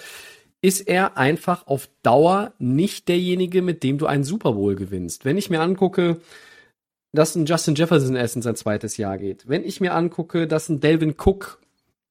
ist 0.62 0.80
er 0.88 1.18
einfach 1.18 1.66
auf 1.66 1.90
Dauer 2.02 2.54
nicht 2.58 3.06
derjenige, 3.08 3.60
mit 3.60 3.82
dem 3.82 3.98
du 3.98 4.06
einen 4.06 4.24
Super 4.24 4.52
Bowl 4.52 4.74
gewinnst. 4.74 5.26
Wenn 5.26 5.36
ich 5.36 5.50
mir 5.50 5.60
angucke, 5.60 6.22
dass 7.12 7.34
ein 7.36 7.44
Justin 7.44 7.74
Jefferson 7.74 8.16
erst 8.16 8.36
in 8.36 8.42
sein 8.42 8.56
zweites 8.56 8.96
Jahr 8.96 9.18
geht, 9.18 9.46
wenn 9.46 9.62
ich 9.62 9.82
mir 9.82 9.92
angucke, 9.92 10.46
dass 10.48 10.70
ein 10.70 10.80
Delvin 10.80 11.16
Cook 11.22 11.60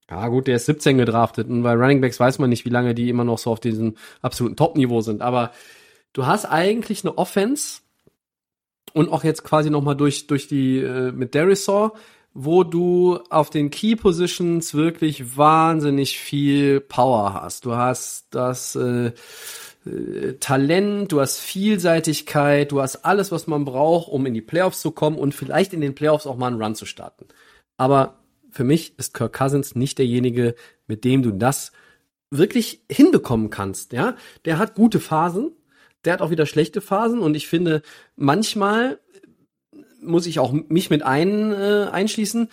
ja, 0.09 0.27
gut, 0.27 0.47
der 0.47 0.57
ist 0.57 0.65
17 0.65 0.97
gedraftet 0.97 1.47
und 1.49 1.63
bei 1.63 1.73
Running 1.73 2.01
Backs 2.01 2.19
weiß 2.19 2.39
man 2.39 2.49
nicht, 2.49 2.65
wie 2.65 2.69
lange 2.69 2.93
die 2.93 3.09
immer 3.09 3.23
noch 3.23 3.37
so 3.37 3.51
auf 3.51 3.59
diesem 3.59 3.95
absoluten 4.21 4.55
Top-Niveau 4.55 5.01
sind. 5.01 5.21
Aber 5.21 5.51
du 6.11 6.25
hast 6.25 6.45
eigentlich 6.45 7.03
eine 7.03 7.17
Offense 7.17 7.81
und 8.93 9.09
auch 9.09 9.23
jetzt 9.23 9.43
quasi 9.43 9.69
nochmal 9.69 9.95
durch, 9.95 10.27
durch 10.27 10.47
die, 10.47 10.79
äh, 10.79 11.11
mit 11.11 11.33
Derisor, 11.33 11.93
wo 12.33 12.63
du 12.63 13.19
auf 13.29 13.49
den 13.49 13.69
Key 13.69 13.95
Positions 13.95 14.73
wirklich 14.73 15.37
wahnsinnig 15.37 16.17
viel 16.17 16.81
Power 16.81 17.33
hast. 17.33 17.65
Du 17.65 17.75
hast 17.75 18.27
das, 18.31 18.75
äh, 18.75 19.11
äh, 19.85 20.33
Talent, 20.39 21.11
du 21.11 21.21
hast 21.21 21.39
Vielseitigkeit, 21.39 22.71
du 22.71 22.81
hast 22.81 23.05
alles, 23.05 23.31
was 23.31 23.47
man 23.47 23.65
braucht, 23.65 24.09
um 24.09 24.25
in 24.25 24.33
die 24.33 24.41
Playoffs 24.41 24.81
zu 24.81 24.91
kommen 24.91 25.17
und 25.17 25.33
vielleicht 25.33 25.73
in 25.73 25.81
den 25.81 25.95
Playoffs 25.95 26.27
auch 26.27 26.37
mal 26.37 26.47
einen 26.47 26.61
Run 26.61 26.75
zu 26.75 26.85
starten. 26.85 27.27
Aber 27.77 28.22
für 28.53 28.63
mich 28.63 28.97
ist 28.97 29.13
Kirk 29.13 29.33
Cousins 29.33 29.75
nicht 29.75 29.97
derjenige, 29.97 30.55
mit 30.87 31.03
dem 31.03 31.23
du 31.23 31.31
das 31.31 31.71
wirklich 32.29 32.83
hinbekommen 32.89 33.49
kannst. 33.49 33.93
Ja, 33.93 34.15
der 34.45 34.57
hat 34.57 34.75
gute 34.75 34.99
Phasen, 34.99 35.51
der 36.05 36.13
hat 36.13 36.21
auch 36.21 36.29
wieder 36.29 36.45
schlechte 36.45 36.81
Phasen 36.81 37.19
und 37.19 37.35
ich 37.35 37.47
finde, 37.47 37.81
manchmal 38.15 38.99
muss 40.01 40.27
ich 40.27 40.39
auch 40.39 40.51
mich 40.51 40.89
mit 40.89 41.03
ein, 41.03 41.51
äh, 41.51 41.87
einschließen, 41.91 42.49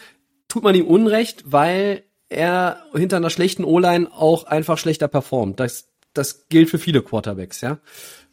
tut 0.49 0.63
man 0.63 0.75
ihm 0.75 0.87
Unrecht, 0.87 1.45
weil 1.47 2.05
er 2.29 2.85
hinter 2.95 3.17
einer 3.17 3.31
schlechten 3.31 3.65
O-Line 3.65 4.11
auch 4.13 4.45
einfach 4.45 4.79
schlechter 4.79 5.09
performt. 5.09 5.61
Das, 5.61 5.89
das 6.15 6.49
gilt 6.49 6.71
für 6.71 6.79
viele 6.79 7.03
Quarterbacks, 7.03 7.61
ja. 7.61 7.79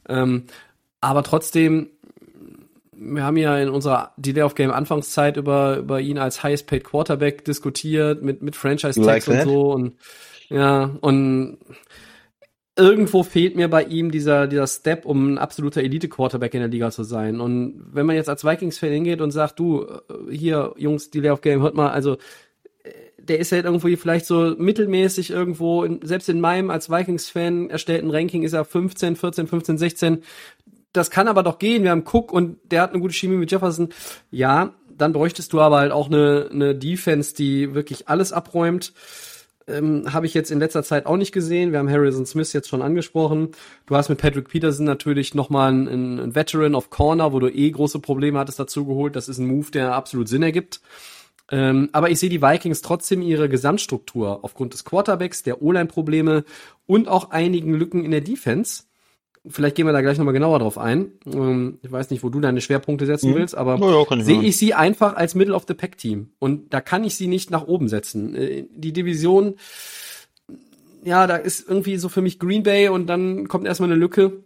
Ähm, 0.07 0.45
aber 1.01 1.23
trotzdem 1.23 1.89
wir 2.99 3.23
haben 3.23 3.37
ja 3.37 3.57
in 3.57 3.69
unserer 3.69 4.13
Delay 4.17 4.43
of 4.43 4.55
Game 4.55 4.71
Anfangszeit 4.71 5.37
über, 5.37 5.77
über 5.77 6.01
ihn 6.01 6.17
als 6.17 6.43
highest 6.43 6.67
paid 6.67 6.83
Quarterback 6.83 7.45
diskutiert 7.45 8.23
mit, 8.23 8.41
mit 8.41 8.55
Franchise 8.55 9.01
Tags 9.01 9.27
like 9.27 9.27
und 9.27 9.43
so 9.43 9.71
und, 9.71 9.93
ja, 10.49 10.97
und 11.01 11.57
irgendwo 12.77 13.23
fehlt 13.23 13.55
mir 13.55 13.67
bei 13.69 13.83
ihm 13.83 14.11
dieser, 14.11 14.47
dieser 14.47 14.67
Step, 14.67 15.05
um 15.05 15.33
ein 15.33 15.37
absoluter 15.37 15.81
Elite 15.81 16.07
Quarterback 16.07 16.53
in 16.53 16.59
der 16.59 16.69
Liga 16.69 16.91
zu 16.91 17.03
sein. 17.03 17.41
Und 17.41 17.83
wenn 17.91 18.05
man 18.05 18.15
jetzt 18.15 18.29
als 18.29 18.45
Vikings-Fan 18.45 18.91
hingeht 18.91 19.19
und 19.19 19.31
sagt, 19.31 19.59
du, 19.59 19.83
äh, 19.83 20.31
hier, 20.31 20.73
Jungs, 20.77 21.09
Delay 21.09 21.31
of 21.31 21.41
Game, 21.41 21.61
hört 21.61 21.75
mal, 21.75 21.89
also, 21.89 22.17
äh, 22.83 22.91
der 23.17 23.39
ist 23.39 23.51
halt 23.51 23.65
irgendwo 23.65 23.87
vielleicht 23.97 24.27
so 24.27 24.55
mittelmäßig 24.57 25.31
irgendwo, 25.31 25.83
in, 25.83 26.01
selbst 26.03 26.29
in 26.29 26.39
meinem 26.39 26.69
als 26.69 26.89
Vikings-Fan 26.89 27.71
erstellten 27.71 28.11
Ranking 28.11 28.43
ist 28.43 28.53
er 28.53 28.63
15, 28.63 29.15
14, 29.15 29.47
15, 29.47 29.77
16 29.79 30.23
das 30.97 31.11
kann 31.11 31.27
aber 31.27 31.43
doch 31.43 31.59
gehen. 31.59 31.83
Wir 31.83 31.91
haben 31.91 32.03
Cook 32.05 32.31
und 32.31 32.57
der 32.71 32.81
hat 32.81 32.91
eine 32.91 33.01
gute 33.01 33.13
Chemie 33.13 33.37
mit 33.37 33.51
Jefferson. 33.51 33.89
Ja, 34.31 34.73
dann 34.97 35.13
bräuchtest 35.13 35.53
du 35.53 35.61
aber 35.61 35.77
halt 35.77 35.91
auch 35.91 36.07
eine, 36.07 36.49
eine 36.51 36.75
Defense, 36.75 37.35
die 37.35 37.73
wirklich 37.73 38.07
alles 38.09 38.33
abräumt. 38.33 38.93
Ähm, 39.67 40.11
Habe 40.13 40.25
ich 40.25 40.33
jetzt 40.33 40.49
in 40.49 40.59
letzter 40.59 40.83
Zeit 40.83 41.05
auch 41.05 41.17
nicht 41.17 41.31
gesehen. 41.31 41.71
Wir 41.71 41.79
haben 41.79 41.89
Harrison 41.89 42.25
Smith 42.25 42.53
jetzt 42.53 42.69
schon 42.69 42.81
angesprochen. 42.81 43.49
Du 43.85 43.95
hast 43.95 44.09
mit 44.09 44.19
Patrick 44.19 44.49
Peterson 44.49 44.85
natürlich 44.85 45.35
nochmal 45.35 45.69
einen, 45.69 45.87
einen 46.19 46.35
Veteran 46.35 46.73
of 46.73 46.89
Corner, 46.89 47.33
wo 47.33 47.39
du 47.39 47.49
eh 47.49 47.69
große 47.69 47.99
Probleme 47.99 48.39
hattest 48.39 48.59
dazu 48.59 48.85
geholt. 48.85 49.15
Das 49.15 49.29
ist 49.29 49.37
ein 49.37 49.47
Move, 49.47 49.69
der 49.71 49.93
absolut 49.93 50.29
Sinn 50.29 50.43
ergibt. 50.43 50.81
Ähm, 51.49 51.89
aber 51.93 52.09
ich 52.09 52.19
sehe 52.19 52.29
die 52.29 52.41
Vikings 52.41 52.81
trotzdem 52.81 53.21
ihre 53.21 53.47
Gesamtstruktur 53.47 54.43
aufgrund 54.43 54.73
des 54.73 54.83
Quarterbacks, 54.83 55.43
der 55.43 55.61
O-Line-Probleme 55.61 56.43
und 56.85 57.07
auch 57.07 57.31
einigen 57.31 57.73
Lücken 57.73 58.03
in 58.03 58.11
der 58.11 58.21
Defense 58.21 58.83
vielleicht 59.49 59.75
gehen 59.75 59.85
wir 59.85 59.93
da 59.93 60.01
gleich 60.01 60.17
nochmal 60.17 60.33
genauer 60.33 60.59
drauf 60.59 60.77
ein. 60.77 61.11
Ähm, 61.25 61.79
ich 61.81 61.91
weiß 61.91 62.09
nicht, 62.09 62.23
wo 62.23 62.29
du 62.29 62.39
deine 62.39 62.61
Schwerpunkte 62.61 63.05
setzen 63.05 63.31
mhm. 63.31 63.35
willst, 63.35 63.55
aber 63.55 63.77
ja, 63.79 64.23
sehe 64.23 64.41
ich 64.41 64.57
sie 64.57 64.73
einfach 64.73 65.15
als 65.15 65.35
Middle 65.35 65.55
of 65.55 65.65
the 65.67 65.73
Pack 65.73 65.97
Team. 65.97 66.31
Und 66.39 66.73
da 66.73 66.81
kann 66.81 67.03
ich 67.03 67.15
sie 67.15 67.27
nicht 67.27 67.51
nach 67.51 67.67
oben 67.67 67.87
setzen. 67.87 68.35
Äh, 68.35 68.65
die 68.73 68.93
Division, 68.93 69.55
ja, 71.03 71.27
da 71.27 71.35
ist 71.35 71.67
irgendwie 71.67 71.97
so 71.97 72.09
für 72.09 72.21
mich 72.21 72.39
Green 72.39 72.63
Bay 72.63 72.89
und 72.89 73.07
dann 73.07 73.47
kommt 73.47 73.65
erstmal 73.65 73.89
eine 73.89 73.99
Lücke. 73.99 74.43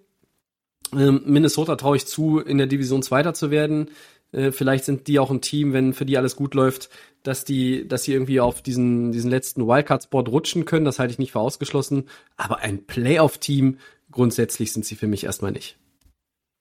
Ähm, 0.94 1.22
Minnesota 1.26 1.76
traue 1.76 1.98
ich 1.98 2.06
zu, 2.06 2.40
in 2.40 2.58
der 2.58 2.68
Division 2.68 3.04
Zweiter 3.04 3.34
zu 3.34 3.52
werden. 3.52 3.90
Äh, 4.32 4.52
vielleicht 4.52 4.86
sind 4.86 5.08
die 5.08 5.20
auch 5.20 5.32
ein 5.32 5.42
Team, 5.42 5.74
wenn 5.74 5.94
für 5.94 6.06
die 6.06 6.18
alles 6.18 6.36
gut 6.36 6.54
läuft, 6.54 6.90
dass 7.24 7.46
die, 7.46 7.88
dass 7.88 8.04
sie 8.04 8.14
irgendwie 8.14 8.40
auf 8.40 8.62
diesen, 8.62 9.12
diesen 9.12 9.30
letzten 9.30 9.68
Wildcard-Spot 9.68 10.22
rutschen 10.22 10.66
können. 10.66 10.86
Das 10.86 11.00
halte 11.00 11.12
ich 11.14 11.20
nicht 11.20 11.32
für 11.32 11.40
ausgeschlossen. 11.40 12.06
Aber 12.38 12.60
ein 12.60 12.86
Playoff-Team 12.86 13.78
grundsätzlich 14.12 14.72
sind 14.72 14.86
sie 14.86 14.96
für 14.96 15.08
mich 15.08 15.24
erstmal 15.24 15.52
nicht. 15.52 15.78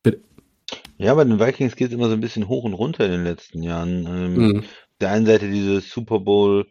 Bitte. 0.03 0.23
Ja, 0.99 1.15
bei 1.15 1.25
den 1.25 1.41
Vikings 1.41 1.77
geht 1.77 1.89
es 1.89 1.95
immer 1.95 2.09
so 2.09 2.15
ein 2.15 2.21
bisschen 2.21 2.49
hoch 2.49 2.65
und 2.65 2.75
runter 2.75 3.05
in 3.05 3.13
den 3.13 3.25
letzten 3.25 3.63
Jahren. 3.63 4.07
Ähm, 4.07 4.35
mhm. 4.35 4.65
Der 5.01 5.11
einen 5.11 5.27
Seite 5.27 5.51
dieses 5.51 5.91
Super 5.91 6.21
Bowl, 6.21 6.67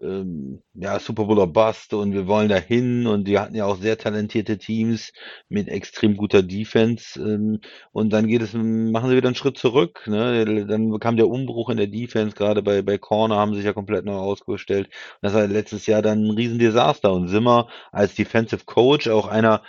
ähm, 0.00 0.62
ja, 0.74 0.98
Super 0.98 1.24
Bowl 1.24 1.38
or 1.38 1.52
Bust 1.52 1.94
und 1.94 2.12
wir 2.12 2.26
wollen 2.26 2.48
dahin 2.48 3.06
und 3.06 3.28
die 3.28 3.38
hatten 3.38 3.54
ja 3.54 3.66
auch 3.66 3.76
sehr 3.76 3.96
talentierte 3.98 4.58
Teams 4.58 5.12
mit 5.48 5.68
extrem 5.68 6.16
guter 6.16 6.42
Defense 6.42 7.20
ähm, 7.20 7.60
und 7.92 8.12
dann 8.12 8.26
geht 8.26 8.42
es, 8.42 8.54
machen 8.54 9.10
sie 9.10 9.16
wieder 9.16 9.28
einen 9.28 9.34
Schritt 9.34 9.58
zurück, 9.58 10.02
ne? 10.06 10.66
Dann 10.66 10.98
kam 10.98 11.16
der 11.16 11.28
Umbruch 11.28 11.70
in 11.70 11.76
der 11.76 11.86
Defense, 11.86 12.34
gerade 12.34 12.62
bei, 12.62 12.82
bei 12.82 12.98
Corner 12.98 13.36
haben 13.36 13.52
sie 13.52 13.58
sich 13.58 13.66
ja 13.66 13.72
komplett 13.72 14.04
neu 14.04 14.16
ausgestellt. 14.16 14.86
Und 14.86 15.18
das 15.22 15.34
war 15.34 15.46
letztes 15.46 15.86
Jahr 15.86 16.02
dann 16.02 16.24
ein 16.24 16.30
Riesendesaster 16.30 17.12
und 17.12 17.28
Simmer 17.28 17.68
als 17.92 18.14
Defensive 18.14 18.64
Coach 18.64 19.08
auch 19.08 19.28
einer, 19.28 19.62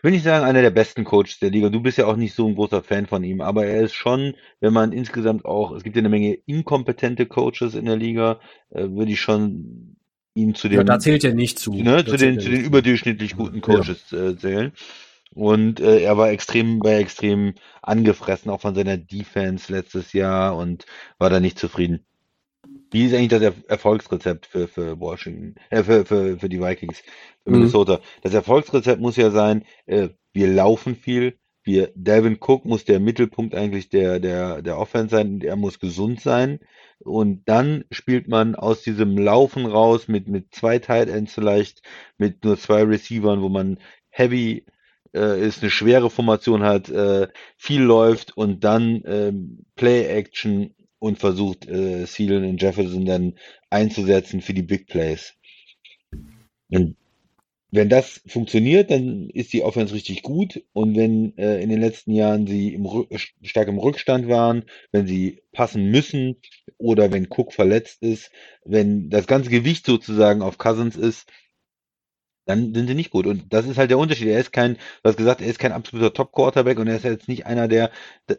ich 0.00 0.04
will 0.04 0.12
nicht 0.12 0.24
sagen, 0.24 0.46
einer 0.46 0.62
der 0.62 0.70
besten 0.70 1.04
Coaches 1.04 1.40
der 1.40 1.50
Liga. 1.50 1.68
Du 1.68 1.82
bist 1.82 1.98
ja 1.98 2.06
auch 2.06 2.16
nicht 2.16 2.34
so 2.34 2.46
ein 2.48 2.54
großer 2.54 2.82
Fan 2.82 3.06
von 3.06 3.22
ihm, 3.22 3.42
aber 3.42 3.66
er 3.66 3.82
ist 3.82 3.92
schon, 3.92 4.34
wenn 4.58 4.72
man 4.72 4.92
insgesamt 4.92 5.44
auch, 5.44 5.72
es 5.72 5.82
gibt 5.82 5.94
ja 5.94 6.00
eine 6.00 6.08
Menge 6.08 6.38
inkompetente 6.46 7.26
Coaches 7.26 7.74
in 7.74 7.84
der 7.84 7.96
Liga, 7.96 8.40
äh, 8.70 8.88
würde 8.88 9.12
ich 9.12 9.20
schon 9.20 9.98
ihn 10.32 10.54
zu 10.54 10.70
den. 10.70 10.78
Ja, 10.78 10.84
da 10.84 10.98
zählt 10.98 11.22
er 11.22 11.34
nicht 11.34 11.58
zu. 11.58 11.74
Ne, 11.74 12.02
zu 12.02 12.16
den, 12.16 12.40
zu 12.40 12.48
den 12.48 12.64
überdurchschnittlich 12.64 13.36
guten 13.36 13.60
Coaches 13.60 14.06
ja. 14.10 14.30
äh, 14.30 14.36
zählen. 14.38 14.72
Und 15.34 15.80
äh, 15.80 16.00
er 16.00 16.16
war 16.16 16.30
extrem, 16.30 16.82
war 16.82 16.92
extrem 16.92 17.52
angefressen, 17.82 18.50
auch 18.50 18.62
von 18.62 18.74
seiner 18.74 18.96
Defense 18.96 19.70
letztes 19.70 20.14
Jahr 20.14 20.56
und 20.56 20.86
war 21.18 21.28
da 21.28 21.40
nicht 21.40 21.58
zufrieden. 21.58 22.06
Wie 22.90 23.04
ist 23.04 23.14
eigentlich 23.14 23.28
das 23.28 23.54
Erfolgsrezept 23.68 24.46
für, 24.46 24.68
für 24.68 24.98
Washington, 24.98 25.54
äh, 25.70 25.82
für, 25.82 26.04
für, 26.04 26.38
für 26.38 26.48
die 26.48 26.60
Vikings, 26.60 27.02
für 27.44 27.50
mhm. 27.50 27.58
Minnesota? 27.58 28.00
Das 28.22 28.34
Erfolgsrezept 28.34 29.00
muss 29.00 29.16
ja 29.16 29.30
sein, 29.30 29.64
äh, 29.86 30.08
wir 30.32 30.48
laufen 30.48 30.96
viel, 30.96 31.38
wir, 31.62 31.92
Devin 31.94 32.38
Cook 32.40 32.64
muss 32.64 32.84
der 32.84 33.00
Mittelpunkt 33.00 33.54
eigentlich 33.54 33.90
der, 33.90 34.18
der, 34.18 34.62
der 34.62 34.78
Offense 34.78 35.14
sein, 35.14 35.40
er 35.40 35.56
muss 35.56 35.78
gesund 35.78 36.20
sein. 36.20 36.60
Und 36.98 37.48
dann 37.48 37.84
spielt 37.90 38.28
man 38.28 38.54
aus 38.54 38.82
diesem 38.82 39.16
Laufen 39.16 39.66
raus 39.66 40.08
mit, 40.08 40.28
mit 40.28 40.54
zwei 40.54 40.78
Tight 40.78 41.08
Ends 41.08 41.34
vielleicht, 41.34 41.82
mit 42.18 42.44
nur 42.44 42.58
zwei 42.58 42.82
Receivern, 42.82 43.40
wo 43.42 43.48
man 43.48 43.78
heavy 44.10 44.66
äh, 45.14 45.40
ist, 45.40 45.62
eine 45.62 45.70
schwere 45.70 46.10
Formation 46.10 46.62
hat, 46.62 46.88
äh, 46.88 47.28
viel 47.56 47.82
läuft 47.82 48.36
und 48.36 48.64
dann 48.64 49.02
äh, 49.04 49.32
Play 49.76 50.06
Action 50.06 50.74
und 51.00 51.18
versucht, 51.18 51.66
äh, 51.66 52.04
Thielen 52.04 52.44
und 52.44 52.62
Jefferson 52.62 53.04
dann 53.04 53.34
einzusetzen 53.70 54.40
für 54.40 54.54
die 54.54 54.62
Big 54.62 54.86
Plays. 54.86 55.34
Und 56.70 56.96
wenn 57.72 57.88
das 57.88 58.20
funktioniert, 58.26 58.90
dann 58.90 59.30
ist 59.30 59.52
die 59.52 59.62
Offense 59.62 59.94
richtig 59.94 60.22
gut. 60.22 60.62
Und 60.72 60.96
wenn 60.96 61.36
äh, 61.38 61.60
in 61.62 61.70
den 61.70 61.80
letzten 61.80 62.12
Jahren 62.12 62.46
sie 62.46 62.74
im 62.74 62.88
stark 63.42 63.68
im 63.68 63.78
Rückstand 63.78 64.28
waren, 64.28 64.64
wenn 64.92 65.06
sie 65.06 65.42
passen 65.52 65.90
müssen 65.90 66.36
oder 66.78 67.12
wenn 67.12 67.28
Cook 67.30 67.52
verletzt 67.52 68.02
ist, 68.02 68.30
wenn 68.64 69.08
das 69.08 69.26
ganze 69.26 69.50
Gewicht 69.50 69.86
sozusagen 69.86 70.42
auf 70.42 70.58
Cousins 70.58 70.96
ist, 70.96 71.28
dann 72.46 72.74
sind 72.74 72.88
sie 72.88 72.94
nicht 72.94 73.10
gut. 73.10 73.26
Und 73.26 73.52
das 73.52 73.66
ist 73.66 73.78
halt 73.78 73.90
der 73.90 73.98
Unterschied. 73.98 74.28
Er 74.28 74.40
ist 74.40 74.52
kein, 74.52 74.74
du 74.74 75.08
hast 75.08 75.16
gesagt, 75.16 75.40
er 75.40 75.48
ist 75.48 75.58
kein 75.58 75.72
absoluter 75.72 76.12
Top-Quarterback 76.12 76.78
und 76.78 76.88
er 76.88 76.96
ist 76.96 77.04
jetzt 77.04 77.28
nicht 77.28 77.46
einer, 77.46 77.68
der 77.68 77.90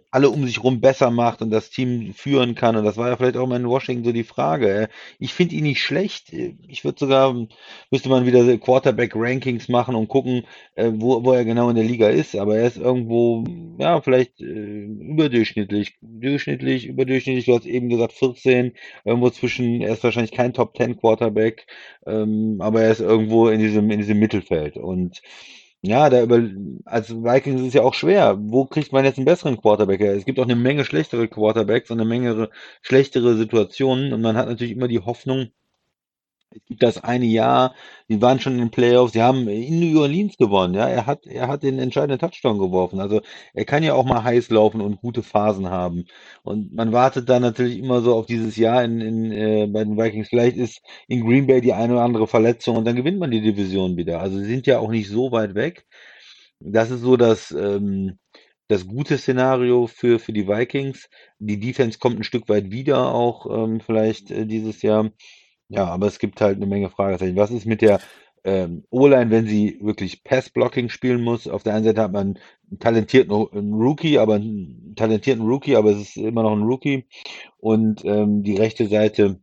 alle 0.09 0.29
um 0.29 0.45
sich 0.45 0.63
rum 0.63 0.81
besser 0.81 1.11
macht 1.11 1.41
und 1.41 1.49
das 1.51 1.69
Team 1.69 2.13
führen 2.13 2.55
kann. 2.55 2.75
Und 2.75 2.83
das 2.83 2.97
war 2.97 3.09
ja 3.09 3.17
vielleicht 3.17 3.37
auch 3.37 3.47
mal 3.47 3.59
in 3.59 3.67
Washington 3.67 4.05
so 4.05 4.11
die 4.11 4.23
Frage. 4.23 4.89
Ich 5.19 5.33
finde 5.33 5.55
ihn 5.55 5.63
nicht 5.63 5.81
schlecht. 5.83 6.33
Ich 6.33 6.83
würde 6.83 6.99
sogar, 6.99 7.35
müsste 7.91 8.09
man 8.09 8.25
wieder 8.25 8.57
Quarterback-Rankings 8.57 9.69
machen 9.69 9.95
und 9.95 10.07
gucken, 10.07 10.43
äh, 10.75 10.91
wo, 10.93 11.23
wo 11.23 11.33
er 11.33 11.45
genau 11.45 11.69
in 11.69 11.75
der 11.75 11.85
Liga 11.85 12.09
ist. 12.09 12.35
Aber 12.35 12.57
er 12.57 12.67
ist 12.67 12.77
irgendwo, 12.77 13.43
ja, 13.79 14.01
vielleicht 14.01 14.39
äh, 14.41 14.43
überdurchschnittlich, 14.43 15.97
durchschnittlich, 16.01 16.87
überdurchschnittlich. 16.87 17.45
Du 17.45 17.55
hast 17.55 17.65
eben 17.65 17.89
gesagt 17.89 18.13
14, 18.13 18.73
irgendwo 19.05 19.29
zwischen, 19.29 19.81
er 19.81 19.93
ist 19.93 20.03
wahrscheinlich 20.03 20.31
kein 20.31 20.53
Top-10-Quarterback, 20.53 21.67
ähm, 22.05 22.57
aber 22.59 22.81
er 22.81 22.91
ist 22.91 23.01
irgendwo 23.01 23.49
in 23.49 23.59
diesem, 23.59 23.90
in 23.91 23.99
diesem 23.99 24.19
Mittelfeld. 24.19 24.77
Und 24.77 25.21
ja, 25.81 26.09
da 26.09 26.21
über, 26.23 26.41
als 26.85 27.09
Vikings 27.09 27.61
ist 27.61 27.67
es 27.69 27.73
ja 27.73 27.81
auch 27.81 27.93
schwer. 27.95 28.37
Wo 28.39 28.65
kriegt 28.65 28.91
man 28.91 29.03
jetzt 29.05 29.17
einen 29.17 29.25
besseren 29.25 29.59
Quarterback 29.59 29.99
her? 29.99 30.15
Es 30.15 30.25
gibt 30.25 30.39
auch 30.39 30.43
eine 30.43 30.55
Menge 30.55 30.85
schlechtere 30.85 31.27
Quarterbacks 31.27 31.89
und 31.89 31.99
eine 31.99 32.07
Menge 32.07 32.49
schlechtere 32.81 33.35
Situationen 33.35 34.13
und 34.13 34.21
man 34.21 34.37
hat 34.37 34.47
natürlich 34.47 34.73
immer 34.73 34.87
die 34.87 34.99
Hoffnung, 34.99 35.51
es 36.53 36.65
gibt 36.65 36.83
das 36.83 37.03
eine 37.03 37.25
Jahr, 37.25 37.73
die 38.09 38.21
waren 38.21 38.39
schon 38.39 38.53
in 38.53 38.59
den 38.59 38.71
Playoffs, 38.71 39.13
die 39.13 39.21
haben 39.21 39.47
in 39.47 39.79
New 39.79 40.01
Orleans 40.01 40.37
gewonnen, 40.37 40.73
ja. 40.73 40.87
Er 40.87 41.05
hat, 41.05 41.25
er 41.25 41.47
hat 41.47 41.63
den 41.63 41.79
entscheidenden 41.79 42.19
Touchdown 42.19 42.59
geworfen. 42.59 42.99
Also 42.99 43.21
er 43.53 43.65
kann 43.65 43.83
ja 43.83 43.93
auch 43.93 44.05
mal 44.05 44.23
heiß 44.23 44.49
laufen 44.49 44.81
und 44.81 44.97
gute 45.01 45.23
Phasen 45.23 45.69
haben. 45.69 46.05
Und 46.43 46.73
man 46.73 46.91
wartet 46.91 47.29
dann 47.29 47.41
natürlich 47.41 47.77
immer 47.79 48.01
so 48.01 48.15
auf 48.15 48.25
dieses 48.25 48.57
Jahr 48.57 48.83
in, 48.83 48.99
in, 49.01 49.31
äh, 49.31 49.67
bei 49.67 49.83
den 49.83 49.97
Vikings. 49.97 50.29
Vielleicht 50.29 50.57
ist 50.57 50.81
in 51.07 51.25
Green 51.25 51.47
Bay 51.47 51.61
die 51.61 51.73
eine 51.73 51.93
oder 51.93 52.03
andere 52.03 52.27
Verletzung 52.27 52.75
und 52.77 52.85
dann 52.85 52.95
gewinnt 52.95 53.19
man 53.19 53.31
die 53.31 53.41
Division 53.41 53.95
wieder. 53.97 54.19
Also 54.21 54.37
sie 54.39 54.45
sind 54.45 54.67
ja 54.67 54.79
auch 54.79 54.91
nicht 54.91 55.09
so 55.09 55.31
weit 55.31 55.55
weg. 55.55 55.85
Das 56.59 56.91
ist 56.91 57.01
so 57.01 57.17
das, 57.17 57.51
ähm, 57.51 58.19
das 58.67 58.87
gute 58.87 59.17
Szenario 59.17 59.87
für, 59.87 60.19
für 60.19 60.33
die 60.33 60.47
Vikings. 60.47 61.09
Die 61.39 61.59
Defense 61.59 61.99
kommt 61.99 62.19
ein 62.19 62.23
Stück 62.23 62.47
weit 62.49 62.71
wieder 62.71 63.13
auch 63.13 63.45
ähm, 63.65 63.81
vielleicht 63.81 64.31
äh, 64.31 64.45
dieses 64.45 64.81
Jahr. 64.81 65.11
Ja, 65.71 65.85
aber 65.87 66.07
es 66.07 66.19
gibt 66.19 66.41
halt 66.41 66.57
eine 66.57 66.65
Menge 66.67 66.89
Fragezeichen. 66.89 67.35
Was 67.37 67.51
ist 67.51 67.65
mit 67.65 67.81
der 67.81 68.01
ähm, 68.43 68.83
O-Line, 68.89 69.31
wenn 69.31 69.47
sie 69.47 69.79
wirklich 69.81 70.23
Pass-Blocking 70.23 70.89
spielen 70.89 71.21
muss? 71.23 71.47
Auf 71.47 71.63
der 71.63 71.75
einen 71.75 71.85
Seite 71.85 72.01
hat 72.01 72.11
man 72.11 72.37
einen 72.69 72.79
talentierten 72.79 73.31
einen 73.53 73.73
Rookie, 73.73 74.19
aber 74.19 74.35
einen 74.35 74.95
talentierten 74.95 75.45
Rookie, 75.45 75.75
aber 75.77 75.91
es 75.91 76.01
ist 76.01 76.17
immer 76.17 76.43
noch 76.43 76.53
ein 76.53 76.63
Rookie. 76.63 77.07
Und 77.57 78.03
ähm, 78.05 78.43
die 78.43 78.57
rechte 78.57 78.87
Seite 78.87 79.41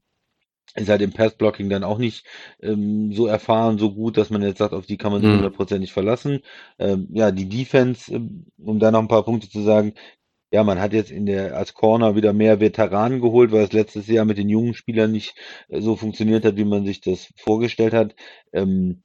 ist 0.77 0.89
halt 0.91 1.03
im 1.03 1.13
Pass-Blocking 1.13 1.71
dann 1.71 1.85
auch 1.85 1.99
nicht 1.99 2.27
ähm, 2.63 3.13
so 3.13 3.27
erfahren, 3.27 3.79
so 3.79 3.95
gut, 3.95 4.17
dass 4.19 4.31
man 4.31 4.43
jetzt 4.43 4.59
sagt, 4.59 4.75
auf 4.75 4.87
die 4.87 4.99
kann 4.99 5.13
man 5.13 5.23
sich 5.23 5.31
Mhm. 5.31 5.33
hundertprozentig 5.33 5.93
verlassen. 5.93 6.41
Ähm, 6.79 7.09
ja, 7.13 7.31
die 7.33 7.49
Defense, 7.49 8.13
ähm, 8.15 8.47
um 8.59 8.79
da 8.79 8.91
noch 8.91 9.01
ein 9.01 9.09
paar 9.09 9.25
Punkte 9.25 9.49
zu 9.51 9.63
sagen, 9.63 9.95
ja, 10.51 10.65
man 10.65 10.81
hat 10.81 10.93
jetzt 10.93 11.11
in 11.11 11.27
der 11.27 11.57
als 11.57 11.75
Corner 11.75 12.17
wieder 12.17 12.33
mehr 12.33 12.61
Veteranen 12.61 13.21
geholt, 13.21 13.53
weil 13.53 13.65
es 13.65 13.73
letztes 13.73 14.07
Jahr 14.07 14.25
mit 14.25 14.39
den 14.39 14.49
jungen 14.49 14.75
Spielern 14.75 15.13
nicht 15.13 15.35
äh, 15.69 15.81
so 15.81 15.97
funktioniert 15.97 16.45
hat, 16.45 16.57
wie 16.57 16.65
man 16.65 16.87
sich 16.87 17.01
das 17.01 17.33
vorgestellt 17.37 17.93
hat. 17.93 18.15
Ähm, 18.53 19.03